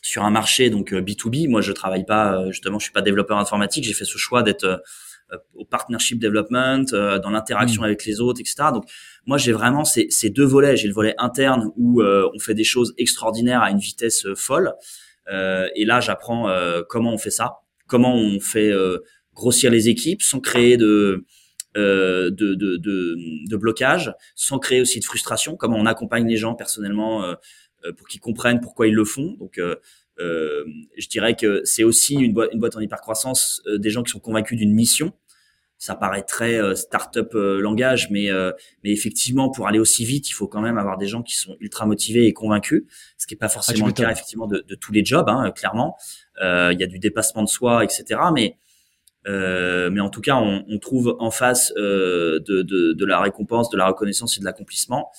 sur 0.02 0.24
un 0.24 0.30
marché 0.30 0.70
donc 0.70 0.92
B2B. 0.92 1.48
Moi, 1.48 1.60
je 1.60 1.72
travaille 1.72 2.04
pas 2.04 2.50
justement, 2.50 2.78
je 2.78 2.84
suis 2.84 2.92
pas 2.92 3.02
développeur 3.02 3.38
informatique. 3.38 3.84
J'ai 3.84 3.94
fait 3.94 4.04
ce 4.04 4.18
choix 4.18 4.42
d'être 4.42 4.82
au 5.54 5.64
partnership 5.66 6.18
development, 6.18 6.84
dans 6.90 7.30
l'interaction 7.30 7.82
mmh. 7.82 7.84
avec 7.84 8.06
les 8.06 8.20
autres, 8.20 8.40
etc. 8.40 8.70
Donc 8.72 8.84
moi, 9.28 9.36
j'ai 9.36 9.52
vraiment 9.52 9.84
ces, 9.84 10.08
ces, 10.08 10.30
deux 10.30 10.46
volets. 10.46 10.76
J'ai 10.78 10.88
le 10.88 10.94
volet 10.94 11.14
interne 11.18 11.70
où 11.76 12.00
euh, 12.00 12.30
on 12.34 12.38
fait 12.38 12.54
des 12.54 12.64
choses 12.64 12.94
extraordinaires 12.96 13.60
à 13.60 13.70
une 13.70 13.78
vitesse 13.78 14.24
euh, 14.24 14.34
folle. 14.34 14.72
Euh, 15.30 15.68
et 15.76 15.84
là, 15.84 16.00
j'apprends 16.00 16.48
euh, 16.48 16.80
comment 16.88 17.12
on 17.12 17.18
fait 17.18 17.30
ça, 17.30 17.58
comment 17.86 18.14
on 18.14 18.40
fait 18.40 18.72
grossir 19.34 19.70
les 19.70 19.90
équipes 19.90 20.22
sans 20.22 20.40
créer 20.40 20.78
de 20.78 21.26
de, 21.74 22.30
de, 22.30 22.54
de, 22.54 23.16
de, 23.48 23.56
blocage, 23.56 24.12
sans 24.34 24.58
créer 24.58 24.80
aussi 24.80 25.00
de 25.00 25.04
frustration, 25.04 25.56
comment 25.56 25.76
on 25.76 25.86
accompagne 25.86 26.26
les 26.26 26.36
gens 26.36 26.54
personnellement 26.54 27.22
pour 27.96 28.08
qu'ils 28.08 28.20
comprennent 28.20 28.60
pourquoi 28.60 28.88
ils 28.88 28.94
le 28.94 29.04
font. 29.04 29.36
Donc, 29.38 29.60
je 30.18 31.08
dirais 31.08 31.36
que 31.36 31.62
c'est 31.64 31.84
aussi 31.84 32.14
une, 32.14 32.32
boîte, 32.32 32.50
une 32.52 32.58
boîte 32.58 32.76
en 32.76 32.80
hypercroissance 32.80 33.62
des 33.76 33.90
gens 33.90 34.02
qui 34.02 34.10
sont 34.10 34.20
convaincus 34.20 34.58
d'une 34.58 34.72
mission 34.72 35.12
ça 35.78 35.94
paraît 35.94 36.22
très 36.22 36.60
euh, 36.60 36.74
start-up 36.74 37.34
euh, 37.34 37.60
langage, 37.60 38.10
mais 38.10 38.30
euh, 38.30 38.50
mais 38.82 38.90
effectivement 38.90 39.48
pour 39.48 39.68
aller 39.68 39.78
aussi 39.78 40.04
vite, 40.04 40.28
il 40.28 40.32
faut 40.32 40.48
quand 40.48 40.60
même 40.60 40.76
avoir 40.76 40.98
des 40.98 41.06
gens 41.06 41.22
qui 41.22 41.36
sont 41.36 41.56
ultra 41.60 41.86
motivés 41.86 42.26
et 42.26 42.32
convaincus, 42.32 42.82
ce 43.16 43.26
qui 43.26 43.34
est 43.34 43.36
pas 43.36 43.46
ah, 43.46 43.50
forcément 43.50 43.86
le 43.86 43.92
cas 43.92 44.10
effectivement 44.10 44.48
de, 44.48 44.64
de, 44.66 44.74
tous 44.74 44.92
les 44.92 45.04
jobs, 45.04 45.28
hein, 45.28 45.50
clairement. 45.52 45.96
Il 46.40 46.76
y 46.78 46.82
a 46.82 46.86
du 46.86 46.98
dépassement 46.98 47.42
de 47.42 47.48
soi, 47.48 47.84
etc. 47.84 48.20
Mais 48.34 48.58
mais 49.28 50.00
en 50.00 50.08
tout 50.10 50.20
cas, 50.20 50.36
on, 50.36 50.78
trouve 50.78 51.16
en 51.18 51.30
face 51.30 51.72
de, 51.74 52.42
de, 52.46 52.92
de, 52.92 53.04
la 53.04 53.20
récompense, 53.20 53.68
de 53.70 53.76
la 53.76 53.86
reconnaissance 53.86 54.36
et 54.36 54.40
de 54.40 54.44
l'accomplissement. 54.44 55.10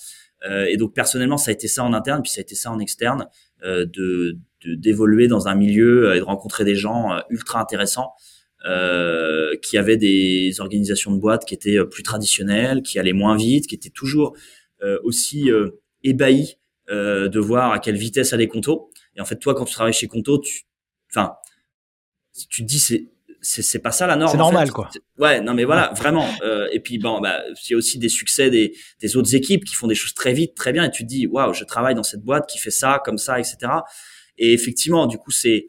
et 0.44 0.76
donc 0.76 0.94
personnellement, 0.94 1.36
ça 1.36 1.50
a 1.50 1.54
été 1.54 1.68
ça 1.68 1.84
en 1.84 1.92
interne, 1.92 2.22
puis 2.22 2.32
ça 2.32 2.40
a 2.40 2.42
été 2.42 2.54
ça 2.54 2.70
en 2.70 2.78
externe, 2.78 3.28
de 3.62 4.36
d'évoluer 4.64 5.26
dans 5.26 5.48
un 5.48 5.54
milieu 5.54 6.14
et 6.14 6.18
de 6.18 6.24
rencontrer 6.24 6.64
des 6.64 6.74
gens 6.74 7.18
ultra 7.30 7.60
intéressants. 7.60 8.14
Euh, 8.66 9.56
qui 9.62 9.78
avaient 9.78 9.96
des 9.96 10.60
organisations 10.60 11.12
de 11.12 11.18
boîtes 11.18 11.46
qui 11.46 11.54
étaient 11.54 11.78
euh, 11.78 11.86
plus 11.86 12.02
traditionnelles, 12.02 12.82
qui 12.82 12.98
allaient 12.98 13.14
moins 13.14 13.34
vite, 13.34 13.66
qui 13.66 13.74
étaient 13.74 13.88
toujours 13.88 14.36
euh, 14.82 14.98
aussi 15.02 15.50
euh, 15.50 15.80
ébahis 16.04 16.56
de 16.88 17.38
voir 17.38 17.70
à 17.70 17.78
quelle 17.78 17.96
vitesse 17.96 18.32
allait 18.32 18.48
Conto. 18.48 18.90
Et 19.14 19.20
en 19.20 19.24
fait, 19.24 19.36
toi, 19.36 19.54
quand 19.54 19.64
tu 19.64 19.74
travailles 19.74 19.92
chez 19.92 20.08
Conto, 20.08 20.38
tu, 20.38 20.64
enfin, 21.08 21.36
tu 22.48 22.62
te 22.64 22.66
dis 22.66 22.80
c'est 22.80 23.06
c'est 23.42 23.78
pas 23.78 23.92
ça 23.92 24.06
la 24.06 24.16
norme. 24.16 24.32
C'est 24.32 24.38
normal 24.38 24.70
quoi. 24.70 24.90
Ouais, 25.18 25.40
non 25.40 25.54
mais 25.54 25.64
voilà, 25.64 25.92
vraiment. 25.96 26.28
Euh, 26.42 26.68
et 26.72 26.80
puis 26.80 26.98
bon, 26.98 27.20
bah 27.20 27.42
il 27.48 27.72
y 27.72 27.74
a 27.74 27.76
aussi 27.76 27.98
des 27.98 28.08
succès 28.08 28.50
des, 28.50 28.74
des 29.00 29.16
autres 29.16 29.34
équipes 29.34 29.64
qui 29.64 29.74
font 29.74 29.86
des 29.86 29.94
choses 29.94 30.14
très 30.14 30.32
vite, 30.32 30.54
très 30.54 30.72
bien, 30.72 30.84
et 30.84 30.90
tu 30.90 31.04
te 31.04 31.08
dis 31.08 31.26
waouh, 31.26 31.54
je 31.54 31.64
travaille 31.64 31.94
dans 31.94 32.02
cette 32.02 32.22
boîte 32.22 32.48
qui 32.48 32.58
fait 32.58 32.70
ça, 32.70 33.00
comme 33.04 33.18
ça, 33.18 33.38
etc. 33.38 33.56
Et 34.38 34.52
effectivement, 34.52 35.06
du 35.06 35.18
coup, 35.18 35.30
c'est 35.30 35.68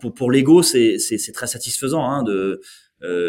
pour, 0.00 0.14
pour 0.14 0.30
l'ego, 0.30 0.62
c'est 0.62 0.98
c'est 0.98 1.32
très 1.32 1.46
satisfaisant 1.46 2.04
hein, 2.04 2.22
de 2.22 2.60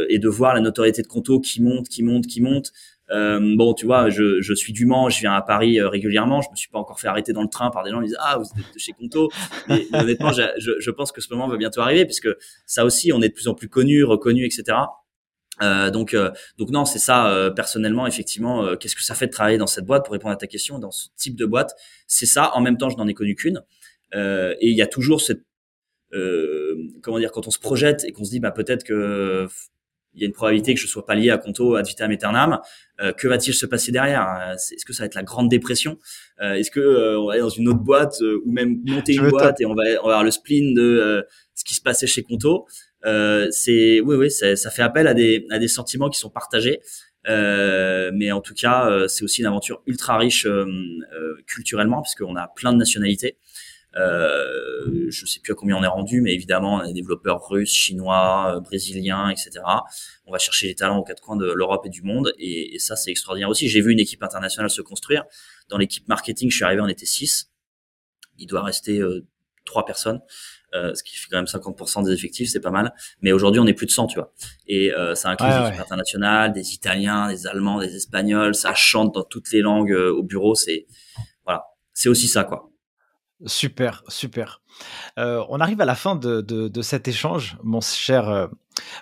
et 0.09 0.19
de 0.19 0.29
voir 0.29 0.53
la 0.53 0.61
notoriété 0.61 1.01
de 1.01 1.07
Conto 1.07 1.39
qui 1.39 1.61
monte, 1.61 1.89
qui 1.89 2.03
monte, 2.03 2.25
qui 2.27 2.41
monte. 2.41 2.71
Euh, 3.11 3.55
bon, 3.57 3.73
tu 3.73 3.85
vois, 3.85 4.09
je, 4.09 4.41
je 4.41 4.53
suis 4.53 4.73
du 4.73 4.85
Mans, 4.85 5.09
je 5.09 5.19
viens 5.19 5.33
à 5.33 5.41
Paris 5.41 5.79
euh, 5.79 5.89
régulièrement. 5.89 6.41
Je 6.41 6.49
me 6.51 6.55
suis 6.55 6.69
pas 6.69 6.79
encore 6.79 6.99
fait 6.99 7.07
arrêter 7.07 7.33
dans 7.33 7.41
le 7.41 7.49
train 7.49 7.71
par 7.71 7.83
des 7.83 7.91
gens 7.91 7.99
qui 8.01 8.07
disent 8.07 8.17
ah 8.19 8.37
vous 8.37 8.45
êtes 8.45 8.73
de 8.73 8.79
chez 8.79 8.93
Conto. 8.93 9.29
Mais, 9.67 9.87
honnêtement, 9.93 10.31
je, 10.31 10.43
je, 10.79 10.91
pense 10.91 11.11
que 11.11 11.21
ce 11.21 11.33
moment 11.33 11.47
va 11.47 11.57
bientôt 11.57 11.81
arriver 11.81 12.05
puisque 12.05 12.29
ça 12.65 12.85
aussi, 12.85 13.11
on 13.11 13.21
est 13.21 13.29
de 13.29 13.33
plus 13.33 13.47
en 13.47 13.53
plus 13.55 13.69
connu, 13.69 14.03
reconnu, 14.03 14.45
etc. 14.45 14.77
Euh, 15.61 15.91
donc, 15.91 16.13
euh, 16.13 16.31
donc 16.57 16.69
non, 16.69 16.85
c'est 16.85 16.99
ça. 16.99 17.31
Euh, 17.31 17.49
personnellement, 17.49 18.07
effectivement, 18.07 18.75
qu'est-ce 18.77 18.95
que 18.95 19.03
ça 19.03 19.15
fait 19.15 19.27
de 19.27 19.31
travailler 19.31 19.57
dans 19.57 19.67
cette 19.67 19.85
boîte 19.85 20.05
Pour 20.05 20.13
répondre 20.13 20.33
à 20.33 20.37
ta 20.37 20.47
question, 20.47 20.79
dans 20.79 20.91
ce 20.91 21.07
type 21.15 21.35
de 21.35 21.45
boîte, 21.45 21.73
c'est 22.07 22.25
ça. 22.25 22.55
En 22.55 22.61
même 22.61 22.77
temps, 22.77 22.89
je 22.89 22.97
n'en 22.97 23.07
ai 23.07 23.13
connu 23.13 23.35
qu'une. 23.35 23.63
et 24.13 24.57
il 24.61 24.75
y 24.75 24.81
a 24.81 24.87
toujours 24.87 25.21
cette, 25.21 25.43
comment 27.01 27.19
dire, 27.19 27.31
quand 27.31 27.47
on 27.47 27.51
se 27.51 27.59
projette 27.59 28.03
et 28.05 28.11
qu'on 28.11 28.23
se 28.23 28.31
dit, 28.31 28.39
bah 28.39 28.51
peut-être 28.51 28.83
que 28.83 29.47
il 30.13 30.21
y 30.21 30.23
a 30.23 30.27
une 30.27 30.33
probabilité 30.33 30.73
que 30.73 30.79
je 30.79 30.87
sois 30.87 31.05
pas 31.05 31.15
lié 31.15 31.29
à 31.29 31.37
Conto 31.37 31.75
ad 31.75 31.85
vitam 31.85 32.11
aeternam. 32.11 32.59
Euh, 33.01 33.13
que 33.13 33.27
va-t-il 33.27 33.53
se 33.53 33.65
passer 33.65 33.91
derrière? 33.91 34.27
Euh, 34.27 34.53
Est-ce 34.53 34.85
que 34.85 34.93
ça 34.93 35.03
va 35.03 35.05
être 35.07 35.15
la 35.15 35.23
grande 35.23 35.49
dépression? 35.49 35.97
Euh, 36.41 36.53
Est-ce 36.53 36.71
que 36.71 37.17
on 37.17 37.27
va 37.27 37.33
aller 37.33 37.41
dans 37.41 37.49
une 37.49 37.67
autre 37.69 37.79
boîte 37.79 38.19
ou 38.21 38.51
même 38.51 38.81
monter 38.85 39.13
une 39.15 39.29
boîte 39.29 39.61
et 39.61 39.65
on 39.65 39.75
va, 39.75 39.83
on 40.03 40.07
va 40.07 40.13
avoir 40.15 40.23
le 40.23 40.31
spleen 40.31 40.73
de 40.73 41.25
ce 41.55 41.63
qui 41.63 41.75
se 41.75 41.81
passait 41.81 42.07
chez 42.07 42.23
Conto? 42.23 42.65
C'est 43.03 44.01
oui, 44.01 44.15
oui, 44.15 44.31
ça 44.31 44.69
fait 44.69 44.81
appel 44.81 45.07
à 45.07 45.13
des, 45.13 45.45
à 45.51 45.59
des 45.59 45.67
sentiments 45.67 46.09
qui 46.09 46.19
sont 46.19 46.29
partagés. 46.29 46.79
mais 47.25 48.31
en 48.31 48.41
tout 48.41 48.53
cas, 48.53 49.07
c'est 49.07 49.23
aussi 49.23 49.41
une 49.41 49.47
aventure 49.47 49.81
ultra 49.85 50.17
riche 50.17 50.47
culturellement, 51.47 52.01
puisqu'on 52.01 52.35
a 52.35 52.47
plein 52.47 52.73
de 52.73 52.77
nationalités. 52.77 53.37
Euh, 53.95 55.07
je 55.09 55.25
sais 55.25 55.39
plus 55.39 55.53
à 55.53 55.55
combien 55.55 55.75
on 55.75 55.83
est 55.83 55.87
rendu, 55.87 56.21
mais 56.21 56.33
évidemment, 56.33 56.75
on 56.75 56.79
a 56.79 56.87
des 56.87 56.93
développeurs 56.93 57.47
russes, 57.47 57.71
chinois, 57.71 58.55
euh, 58.55 58.59
brésiliens, 58.59 59.29
etc. 59.29 59.51
On 60.25 60.31
va 60.31 60.37
chercher 60.37 60.67
les 60.67 60.75
talents 60.75 60.97
aux 60.97 61.03
quatre 61.03 61.21
coins 61.21 61.37
de 61.37 61.51
l'Europe 61.51 61.85
et 61.85 61.89
du 61.89 62.03
monde, 62.03 62.33
et, 62.37 62.77
ça, 62.79 62.95
c'est 62.95 63.11
extraordinaire 63.11 63.49
aussi. 63.49 63.67
J'ai 63.67 63.81
vu 63.81 63.91
une 63.91 63.99
équipe 63.99 64.23
internationale 64.23 64.69
se 64.69 64.81
construire. 64.81 65.25
Dans 65.69 65.77
l'équipe 65.77 66.07
marketing, 66.07 66.49
je 66.49 66.55
suis 66.55 66.65
arrivé, 66.65 66.81
on 66.81 66.87
était 66.87 67.05
six. 67.05 67.51
Il 68.37 68.47
doit 68.47 68.63
rester 68.63 68.99
euh, 68.99 69.27
trois 69.65 69.85
personnes. 69.85 70.21
Euh, 70.75 70.93
ce 70.93 71.03
qui 71.03 71.17
fait 71.17 71.27
quand 71.31 71.37
même 71.37 71.45
50% 71.45 72.05
des 72.05 72.11
effectifs, 72.13 72.49
c'est 72.49 72.59
pas 72.59 72.69
mal. 72.69 72.93
Mais 73.21 73.31
aujourd'hui, 73.31 73.59
on 73.59 73.65
est 73.65 73.73
plus 73.73 73.87
de 73.87 73.91
100, 73.91 74.07
tu 74.07 74.19
vois. 74.19 74.33
Et 74.67 74.93
euh, 74.93 75.15
ça 75.15 75.29
inclut 75.29 75.47
des 75.49 75.67
équipes 75.69 75.81
internationales, 75.81 76.53
des 76.53 76.73
Italiens, 76.73 77.27
des 77.27 77.47
Allemands, 77.47 77.79
des 77.79 77.95
Espagnols. 77.95 78.53
Ça 78.53 78.75
chante 78.75 79.15
dans 79.15 79.23
toutes 79.23 79.51
les 79.51 79.61
langues 79.61 79.91
au 79.91 80.21
bureau. 80.21 80.53
C'est 80.53 80.85
voilà, 81.43 81.63
c'est 81.93 82.07
aussi 82.07 82.27
ça, 82.27 82.43
quoi. 82.43 82.68
Super, 83.45 84.03
super. 84.09 84.61
Euh, 85.17 85.43
on 85.49 85.59
arrive 85.59 85.79
à 85.79 85.85
la 85.85 85.95
fin 85.95 86.15
de, 86.15 86.81
cet 86.81 87.07
échange, 87.07 87.57
mon 87.63 87.79
cher, 87.81 88.29
euh, 88.29 88.47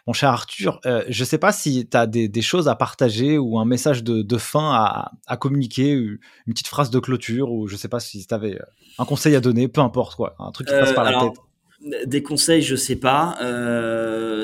mon 0.05 0.13
cher 0.13 0.29
Arthur. 0.29 0.79
Euh, 0.85 1.03
je 1.09 1.23
ne 1.23 1.25
sais 1.25 1.37
pas 1.39 1.51
si 1.51 1.87
tu 1.87 1.97
as 1.97 2.05
des, 2.05 2.41
choses 2.41 2.67
à 2.67 2.75
partager 2.75 3.37
ou 3.37 3.57
un 3.57 3.65
message 3.65 4.03
de, 4.03 4.37
fin 4.37 5.09
à, 5.27 5.37
communiquer, 5.37 5.91
une 5.91 6.19
petite 6.53 6.67
phrase 6.67 6.91
de 6.91 6.99
clôture, 6.99 7.51
ou 7.51 7.67
je 7.67 7.73
ne 7.73 7.77
sais 7.79 7.89
pas 7.89 7.99
si 7.99 8.25
tu 8.25 8.33
avais 8.33 8.59
un 8.99 9.05
conseil 9.05 9.35
à 9.35 9.39
donner, 9.39 9.67
peu 9.67 9.81
importe 9.81 10.15
quoi, 10.15 10.35
un 10.39 10.51
truc 10.51 10.67
qui 10.67 10.73
passe 10.73 10.93
par 10.93 11.03
la 11.03 11.19
tête. 11.19 12.07
Des 12.07 12.23
conseils, 12.23 12.63
je 12.63 12.75
sais 12.75 12.95
pas. 12.95 13.37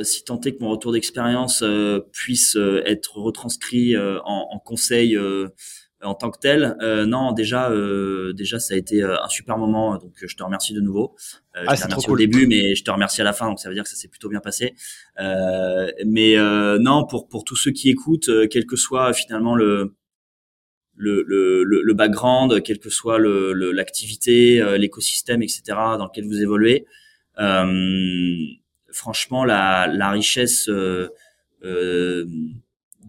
si 0.04 0.24
tant 0.24 0.42
est 0.42 0.54
que 0.54 0.64
mon 0.64 0.72
retour 0.72 0.92
d'expérience 0.92 1.64
puisse 2.12 2.58
être 2.86 3.18
retranscrit 3.20 3.96
en, 3.98 4.48
en 4.52 4.60
conseil 4.60 5.18
en 6.04 6.16
tant 6.16 6.32
que 6.32 6.40
tel, 6.40 6.76
euh, 6.82 7.06
non, 7.06 7.32
déjà, 7.32 7.70
euh, 7.72 8.34
déjà, 8.34 8.60
ça 8.60 8.74
a 8.74 8.78
été 8.78 9.02
euh, 9.04 9.16
un 9.22 9.30
super 9.30 9.58
moment. 9.58 9.98
Donc, 9.98 10.14
je 10.22 10.36
te 10.36 10.44
remercie 10.44 10.74
de 10.74 10.82
nouveau. 10.82 11.16
Euh, 11.56 11.64
ah, 11.68 11.76
je 11.76 11.82
te 11.82 11.86
remercie 11.86 12.10
au 12.10 12.18
début, 12.18 12.48
mais 12.48 12.76
je 12.76 12.84
te 12.84 12.92
remercie 12.92 13.22
à 13.22 13.24
la 13.24 13.34
fin. 13.34 13.48
Donc, 13.48 13.60
ça 13.60 13.70
veut 13.70 13.76
dire 13.76 13.84
que 13.84 13.90
ça 13.90 13.96
s'est 13.96 14.08
plutôt 14.08 14.30
bien 14.30 14.40
passé. 14.40 14.76
mais 15.18 16.36
non, 16.80 17.06
pour 17.06 17.28
pour 17.28 17.44
tous 17.44 17.56
ceux 17.56 17.72
qui 17.72 17.90
écoutent, 17.90 18.30
quel 18.50 18.66
que 18.66 18.76
soit 18.76 19.14
finalement 19.14 19.56
le 19.56 19.96
le, 20.96 21.24
le, 21.26 21.64
le 21.64 21.94
background, 21.96 22.62
quelle 22.62 22.78
que 22.78 22.92
soit 22.92 23.18
l'activité, 23.20 24.64
l'écosystème, 24.78 25.42
etc., 25.42 25.64
dans 25.98 26.06
lequel 26.06 26.26
vous 26.26 26.40
évoluez, 26.40 26.86
franchement, 28.92 29.44
la, 29.44 29.88
la 29.88 30.12
richesse 30.12 30.70
de 30.70 31.10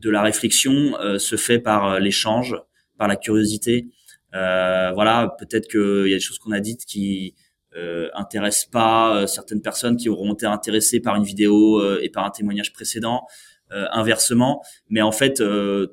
la 0.02 0.22
réflexion 0.22 0.94
se 1.18 1.36
fait 1.36 1.58
par 1.58 2.00
l'échange, 2.00 2.56
par 2.98 3.08
la 3.08 3.16
curiosité. 3.16 3.88
Euh, 4.34 4.92
voilà, 4.92 5.34
peut-être 5.38 5.68
qu'il 5.68 6.08
y 6.08 6.14
a 6.14 6.16
des 6.16 6.20
choses 6.20 6.38
qu'on 6.38 6.52
a 6.52 6.60
dites 6.60 6.84
qui 6.84 7.34
euh, 7.76 8.08
intéressent 8.14 8.70
pas 8.70 9.16
euh, 9.16 9.26
certaines 9.26 9.60
personnes 9.60 9.96
qui 9.96 10.08
auront 10.08 10.34
été 10.34 10.46
intéressées 10.46 11.00
par 11.00 11.16
une 11.16 11.24
vidéo 11.24 11.80
euh, 11.80 11.98
et 12.02 12.08
par 12.08 12.24
un 12.24 12.30
témoignage 12.30 12.72
précédent. 12.72 13.26
Euh, 13.72 13.86
inversement, 13.92 14.62
mais 14.90 15.00
en 15.00 15.10
fait, 15.10 15.42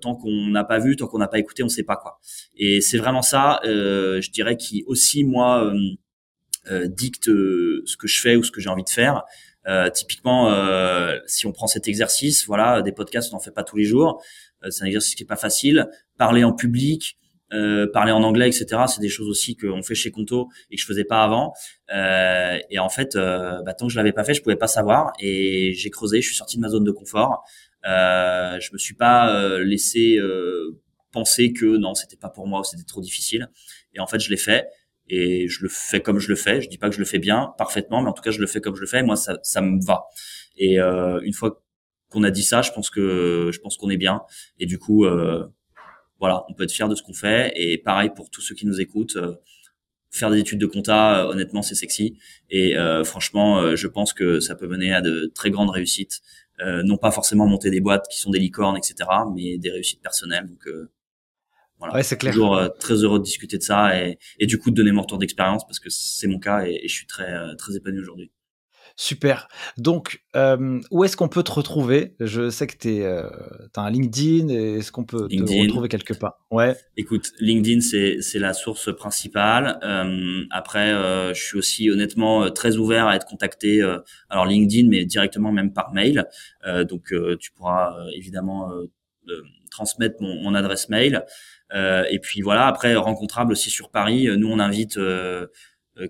tant 0.02 0.16
qu'on 0.16 0.48
n'a 0.50 0.66
pas 0.66 0.78
vu, 0.78 0.98
tant 0.98 1.08
qu'on 1.08 1.18
n'a 1.18 1.30
pas 1.30 1.40
écouté, 1.40 1.64
on 1.64 1.70
sait 1.70 1.86
pas 1.86 1.96
quoi. 1.96 2.20
Et 2.56 2.82
c'est 2.82 2.98
vraiment 2.98 3.22
ça, 3.22 3.62
je 3.64 4.30
dirais, 4.30 4.58
qui 4.58 4.84
aussi 4.88 5.24
moi 5.24 5.74
dicte 6.70 7.26
ce 7.28 7.98
que 7.98 8.08
je 8.08 8.22
fais 8.22 8.36
ou 8.36 8.44
ce 8.44 8.52
que 8.52 8.60
j'ai 8.60 8.70
envie 8.70 8.84
de 8.84 8.90
faire. 8.90 9.24
typiquement, 9.94 10.54
si 11.26 11.48
on 11.48 11.54
prend 11.54 11.66
cet 11.66 11.88
exercice, 11.88 12.46
voilà, 12.46 12.82
des 12.82 12.92
podcasts, 12.92 13.32
on 13.34 13.38
n'en 13.38 13.42
fait 13.42 13.52
pas 13.52 13.64
tous 13.64 13.78
les 13.78 13.86
jours. 13.86 14.22
C'est 14.70 14.84
un 14.84 14.88
exercice 14.88 15.16
qui 15.16 15.24
est 15.24 15.28
pas 15.28 15.36
facile 15.36 15.90
parler 16.18 16.44
en 16.44 16.54
public, 16.54 17.18
euh, 17.54 17.86
parler 17.92 18.12
en 18.12 18.24
anglais, 18.24 18.48
etc. 18.48 18.84
C'est 18.88 19.02
des 19.02 19.10
choses 19.10 19.28
aussi 19.28 19.58
qu'on 19.58 19.84
fait 19.84 19.96
chez 19.96 20.12
Conto 20.12 20.50
et 20.70 20.76
que 20.76 20.82
je 20.82 20.86
faisais 20.86 21.04
pas 21.04 21.24
avant. 21.24 21.54
Euh, 21.94 22.58
et 22.70 22.80
en 22.80 22.90
fait, 22.90 23.16
euh, 23.16 23.62
bah, 23.64 23.74
tant 23.74 23.88
que 23.88 23.92
je 23.92 23.98
l'avais 23.98 24.14
pas 24.14 24.24
fait, 24.24 24.34
je 24.34 24.42
pouvais 24.42 24.56
pas 24.56 24.68
savoir. 24.68 25.12
Et 25.20 25.74
j'ai 25.74 25.90
creusé, 25.90 26.22
je 26.22 26.28
suis 26.28 26.36
sorti 26.36 26.56
de 26.58 26.62
ma 26.62 26.70
zone 26.70 26.84
de 26.84 26.92
confort. 26.92 27.44
Euh, 27.86 28.60
je 28.60 28.72
me 28.72 28.78
suis 28.78 28.94
pas 28.94 29.36
euh, 29.36 29.64
laissé 29.64 30.18
euh, 30.18 30.80
penser 31.12 31.52
que 31.52 31.66
non, 31.78 31.94
c'était 31.94 32.16
pas 32.16 32.30
pour 32.30 32.48
moi, 32.48 32.64
c'était 32.64 32.84
trop 32.84 33.02
difficile. 33.02 33.50
Et 33.94 34.00
en 34.00 34.08
fait, 34.08 34.20
je 34.20 34.30
l'ai 34.30 34.38
fait. 34.38 34.68
Et 35.10 35.50
je 35.50 35.64
le 35.64 35.70
fais 35.70 36.00
comme 36.00 36.20
je 36.20 36.30
le 36.30 36.36
fais. 36.36 36.62
Je 36.62 36.70
dis 36.70 36.78
pas 36.78 36.88
que 36.88 36.96
je 36.96 37.00
le 37.00 37.06
fais 37.06 37.20
bien, 37.20 37.54
parfaitement, 37.58 38.02
mais 38.02 38.10
en 38.10 38.14
tout 38.14 38.24
cas, 38.24 38.32
je 38.32 38.40
le 38.40 38.48
fais 38.48 38.62
comme 38.62 38.76
je 38.76 38.82
le 38.82 38.88
fais. 38.88 39.04
moi, 39.04 39.18
ça, 39.18 39.40
ça 39.44 39.60
me 39.62 39.84
va. 39.84 40.06
Et 40.58 40.78
une 40.78 41.34
fois 41.34 41.62
qu'on 42.12 42.24
a 42.24 42.32
dit 42.32 42.44
ça, 42.44 42.62
je 42.62 42.72
pense 42.72 42.90
que 42.90 43.50
je 43.52 43.60
pense 43.60 43.78
qu'on 43.78 43.90
est 43.90 43.98
bien. 43.98 44.22
Et 44.60 44.66
du 44.66 44.78
coup, 44.78 45.06
euh, 45.06 45.48
voilà, 46.22 46.46
on 46.48 46.54
peut 46.54 46.64
être 46.64 46.72
fier 46.72 46.88
de 46.88 46.96
ce 46.96 47.02
qu'on 47.02 47.14
fait. 47.14 47.52
Et 47.56 47.78
pareil 47.80 48.12
pour 48.16 48.30
tous 48.30 48.42
ceux 48.42 48.56
qui 48.56 48.68
nous 48.68 48.80
écoutent, 48.80 49.16
euh, 49.18 49.36
faire 50.12 50.30
des 50.30 50.40
études 50.40 50.60
de 50.60 50.68
compta, 50.68 51.20
euh, 51.26 51.32
honnêtement, 51.32 51.64
c'est 51.64 51.76
sexy. 51.76 52.18
Et 52.50 52.78
euh, 52.78 53.04
franchement, 53.04 53.76
je 53.76 53.88
pense 53.88 54.14
que 54.14 54.40
ça 54.40 54.56
peut 54.56 54.68
mener 54.68 54.94
à 54.94 55.02
de 55.02 55.32
très 55.34 55.50
grandes 55.50 55.72
réussites. 55.72 56.22
non 56.84 56.98
pas 56.98 57.12
forcément 57.12 57.48
monter 57.48 57.72
des 57.72 57.82
boîtes 57.82 58.06
qui 58.08 58.20
sont 58.20 58.30
des 58.30 58.40
licornes, 58.40 58.78
etc., 58.78 58.96
mais 59.36 59.58
des 59.58 59.72
réussites 59.72 60.02
personnelles. 60.02 60.48
Donc 60.48 60.64
voilà, 61.80 61.96
ouais, 61.96 62.04
c'est 62.04 62.18
clair. 62.18 62.34
Toujours 62.34 62.62
très 62.80 62.94
heureux 63.04 63.18
de 63.18 63.24
discuter 63.24 63.58
de 63.58 63.64
ça 63.64 64.00
et, 64.00 64.20
et 64.38 64.46
du 64.46 64.60
coup 64.60 64.70
de 64.70 64.76
donner 64.76 64.92
mon 64.92 65.02
retour 65.02 65.18
d'expérience 65.18 65.66
parce 65.66 65.80
que 65.80 65.90
c'est 65.90 66.28
mon 66.28 66.38
cas 66.38 66.68
et, 66.68 66.82
et, 66.84 66.88
je 66.88 66.94
suis 66.94 67.08
très 67.08 67.56
très 67.56 67.76
épanoui 67.76 68.02
aujourd'hui. 68.02 68.32
Super. 69.02 69.48
Donc, 69.80 70.22
euh, 70.36 70.80
où 70.92 71.04
est-ce 71.04 71.18
qu'on 71.18 71.28
peut 71.28 71.42
te 71.42 71.52
retrouver? 71.52 72.14
Je 72.20 72.52
sais 72.52 72.68
que 72.68 72.78
tu 72.78 73.02
euh, 73.02 73.28
as 73.76 73.82
un 73.82 73.90
LinkedIn. 73.90 74.50
Est-ce 74.50 74.92
qu'on 74.92 75.06
peut 75.06 75.28
te 75.28 75.42
retrouver 75.42 75.90
quelque 75.90 76.14
part? 76.14 76.38
Ouais. 76.52 76.76
Écoute, 76.98 77.32
LinkedIn, 77.40 77.82
c'est 77.82 78.38
la 78.38 78.54
source 78.54 78.96
principale. 78.96 79.80
Euh, 79.82 80.44
après, 80.52 80.92
je 81.34 81.42
suis 81.42 81.58
aussi 81.58 81.90
honnêtement 81.90 82.52
très 82.52 82.78
ouvert 82.78 83.08
à 83.08 83.16
être 83.16 83.26
contacté. 83.26 83.82
alors, 84.30 84.46
LinkedIn, 84.46 84.88
mais 84.88 85.04
directement 85.04 85.52
même 85.52 85.74
par 85.74 85.94
mail. 85.94 86.28
donc, 86.88 87.12
tu 87.40 87.52
pourras 87.54 87.96
évidemment 88.16 88.70
transmettre 89.72 90.18
mon, 90.20 90.44
mon, 90.44 90.54
adresse 90.54 90.90
mail. 90.90 91.26
et 91.74 92.20
puis 92.22 92.42
voilà, 92.42 92.68
après, 92.68 92.94
rencontrable 92.94 93.54
aussi 93.54 93.72
sur 93.72 93.90
Paris. 93.90 94.28
Nous, 94.38 94.48
on 94.48 94.60
invite 94.60 95.00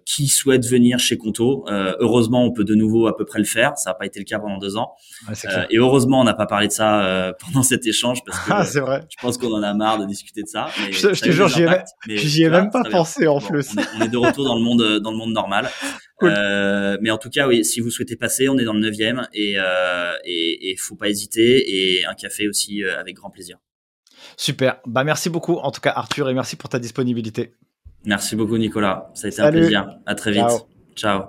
qui 0.06 0.28
souhaite 0.28 0.66
venir 0.66 1.00
chez 1.00 1.18
Conto. 1.18 1.66
Euh, 1.68 1.96
heureusement, 2.00 2.46
on 2.46 2.52
peut 2.52 2.64
de 2.64 2.76
nouveau 2.76 3.08
à 3.08 3.16
peu 3.16 3.26
près 3.26 3.40
le 3.40 3.46
faire. 3.46 3.78
Ça 3.78 3.92
n'a 3.92 3.94
pas 3.94 4.06
été 4.06 4.20
le 4.20 4.26
cas 4.26 4.40
pendant 4.40 4.58
deux 4.58 4.78
ans. 4.78 4.94
Euh, 5.30 5.66
et 5.70 5.78
heureusement, 5.78 6.22
on 6.22 6.24
n'a 6.24 6.34
pas 6.34 6.46
parlé 6.46 6.68
de 6.68 6.72
ça 6.72 7.34
pendant 7.40 7.64
cet 7.64 7.86
échange 7.86 8.24
parce 8.26 8.40
que 8.40 8.52
ah, 8.52 8.64
vrai. 8.82 9.04
je 9.10 9.22
pense 9.22 9.38
qu'on 9.38 9.54
en 9.54 9.64
a 9.64 9.74
marre 9.74 10.00
de 10.00 10.06
discuter 10.06 10.44
de 10.44 10.48
ça. 10.48 10.68
Mais 10.86 10.92
je, 10.92 11.08
te 11.08 11.32
jure, 11.32 11.48
j'y 11.48 12.44
ai, 12.44 12.50
même 12.50 12.70
pas 12.70 12.84
pensé 12.84 13.28
en 13.28 13.40
plus. 13.40 13.76
On 13.98 14.02
est, 14.02 14.10
de 14.10 14.18
retour 14.18 14.46
dans 14.46 14.56
le 14.56 14.62
monde, 14.62 15.00
dans 15.00 15.12
le 15.12 15.18
monde 15.18 15.34
normal. 15.34 15.70
mais 16.22 17.10
en 17.10 17.18
tout 17.18 17.30
cas, 17.30 17.48
oui, 17.48 17.66
si 17.66 17.80
vous 17.80 17.90
souhaitez 17.90 18.16
passer, 18.16 18.50
on 18.50 18.58
est 18.58 18.66
dans 18.66 18.74
le 18.74 18.82
neuvième 18.82 19.28
et 19.34 19.58
et, 20.26 20.72
et 20.72 20.76
faut 20.78 20.96
pas 20.96 21.10
hésiter 21.10 21.98
et 21.98 22.06
un 22.06 22.14
café 22.14 22.48
aussi 22.48 22.84
avec 22.84 23.16
grand 23.16 23.30
plaisir. 23.30 23.58
Super. 24.38 24.80
Bah 24.86 25.04
merci 25.04 25.30
beaucoup 25.30 25.56
en 25.56 25.72
tout 25.72 25.82
cas 25.82 25.92
Arthur 25.96 26.30
et 26.30 26.34
merci 26.34 26.56
pour 26.56 26.70
ta 26.70 26.80
disponibilité. 26.80 27.54
Merci 28.06 28.36
beaucoup, 28.36 28.58
Nicolas. 28.58 29.12
Ça 29.14 29.28
a 29.28 29.30
été 29.30 29.42
un 29.42 29.52
plaisir. 29.52 29.98
À 30.06 30.16
très 30.16 30.32
vite. 30.32 30.66
Ciao. 30.96 31.24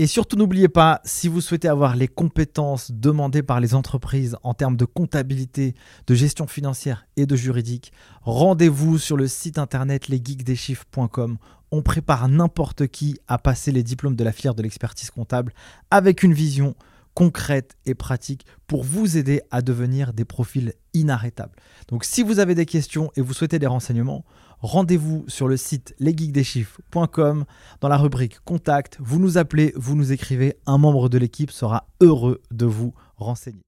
Et 0.00 0.06
surtout 0.06 0.36
n'oubliez 0.36 0.68
pas, 0.68 1.00
si 1.04 1.26
vous 1.26 1.40
souhaitez 1.40 1.66
avoir 1.66 1.96
les 1.96 2.06
compétences 2.06 2.92
demandées 2.92 3.42
par 3.42 3.58
les 3.58 3.74
entreprises 3.74 4.36
en 4.44 4.54
termes 4.54 4.76
de 4.76 4.84
comptabilité, 4.84 5.74
de 6.06 6.14
gestion 6.14 6.46
financière 6.46 7.08
et 7.16 7.26
de 7.26 7.34
juridique, 7.34 7.92
rendez-vous 8.22 8.98
sur 8.98 9.16
le 9.16 9.26
site 9.26 9.58
internet 9.58 10.06
lesgeeksdeschiffres.com. 10.06 11.38
On 11.72 11.82
prépare 11.82 12.28
n'importe 12.28 12.86
qui 12.86 13.18
à 13.26 13.38
passer 13.38 13.72
les 13.72 13.82
diplômes 13.82 14.14
de 14.14 14.22
la 14.22 14.30
filière 14.30 14.54
de 14.54 14.62
l'expertise 14.62 15.10
comptable 15.10 15.52
avec 15.90 16.22
une 16.22 16.32
vision 16.32 16.76
concrète 17.14 17.76
et 17.84 17.96
pratique 17.96 18.46
pour 18.68 18.84
vous 18.84 19.16
aider 19.16 19.42
à 19.50 19.62
devenir 19.62 20.12
des 20.12 20.24
profils 20.24 20.74
inarrêtables. 20.94 21.56
Donc 21.88 22.04
si 22.04 22.22
vous 22.22 22.38
avez 22.38 22.54
des 22.54 22.66
questions 22.66 23.10
et 23.16 23.20
vous 23.20 23.34
souhaitez 23.34 23.58
des 23.58 23.66
renseignements, 23.66 24.24
rendez-vous 24.60 25.24
sur 25.28 25.48
le 25.48 25.56
site 25.56 25.94
lesgeeksdeschiffres.com 25.98 27.44
dans 27.80 27.88
la 27.88 27.96
rubrique 27.96 28.40
Contact. 28.44 28.98
Vous 29.00 29.18
nous 29.18 29.38
appelez, 29.38 29.72
vous 29.76 29.96
nous 29.96 30.12
écrivez, 30.12 30.56
un 30.66 30.78
membre 30.78 31.08
de 31.08 31.18
l'équipe 31.18 31.50
sera 31.50 31.86
heureux 32.00 32.40
de 32.50 32.66
vous 32.66 32.94
renseigner. 33.16 33.62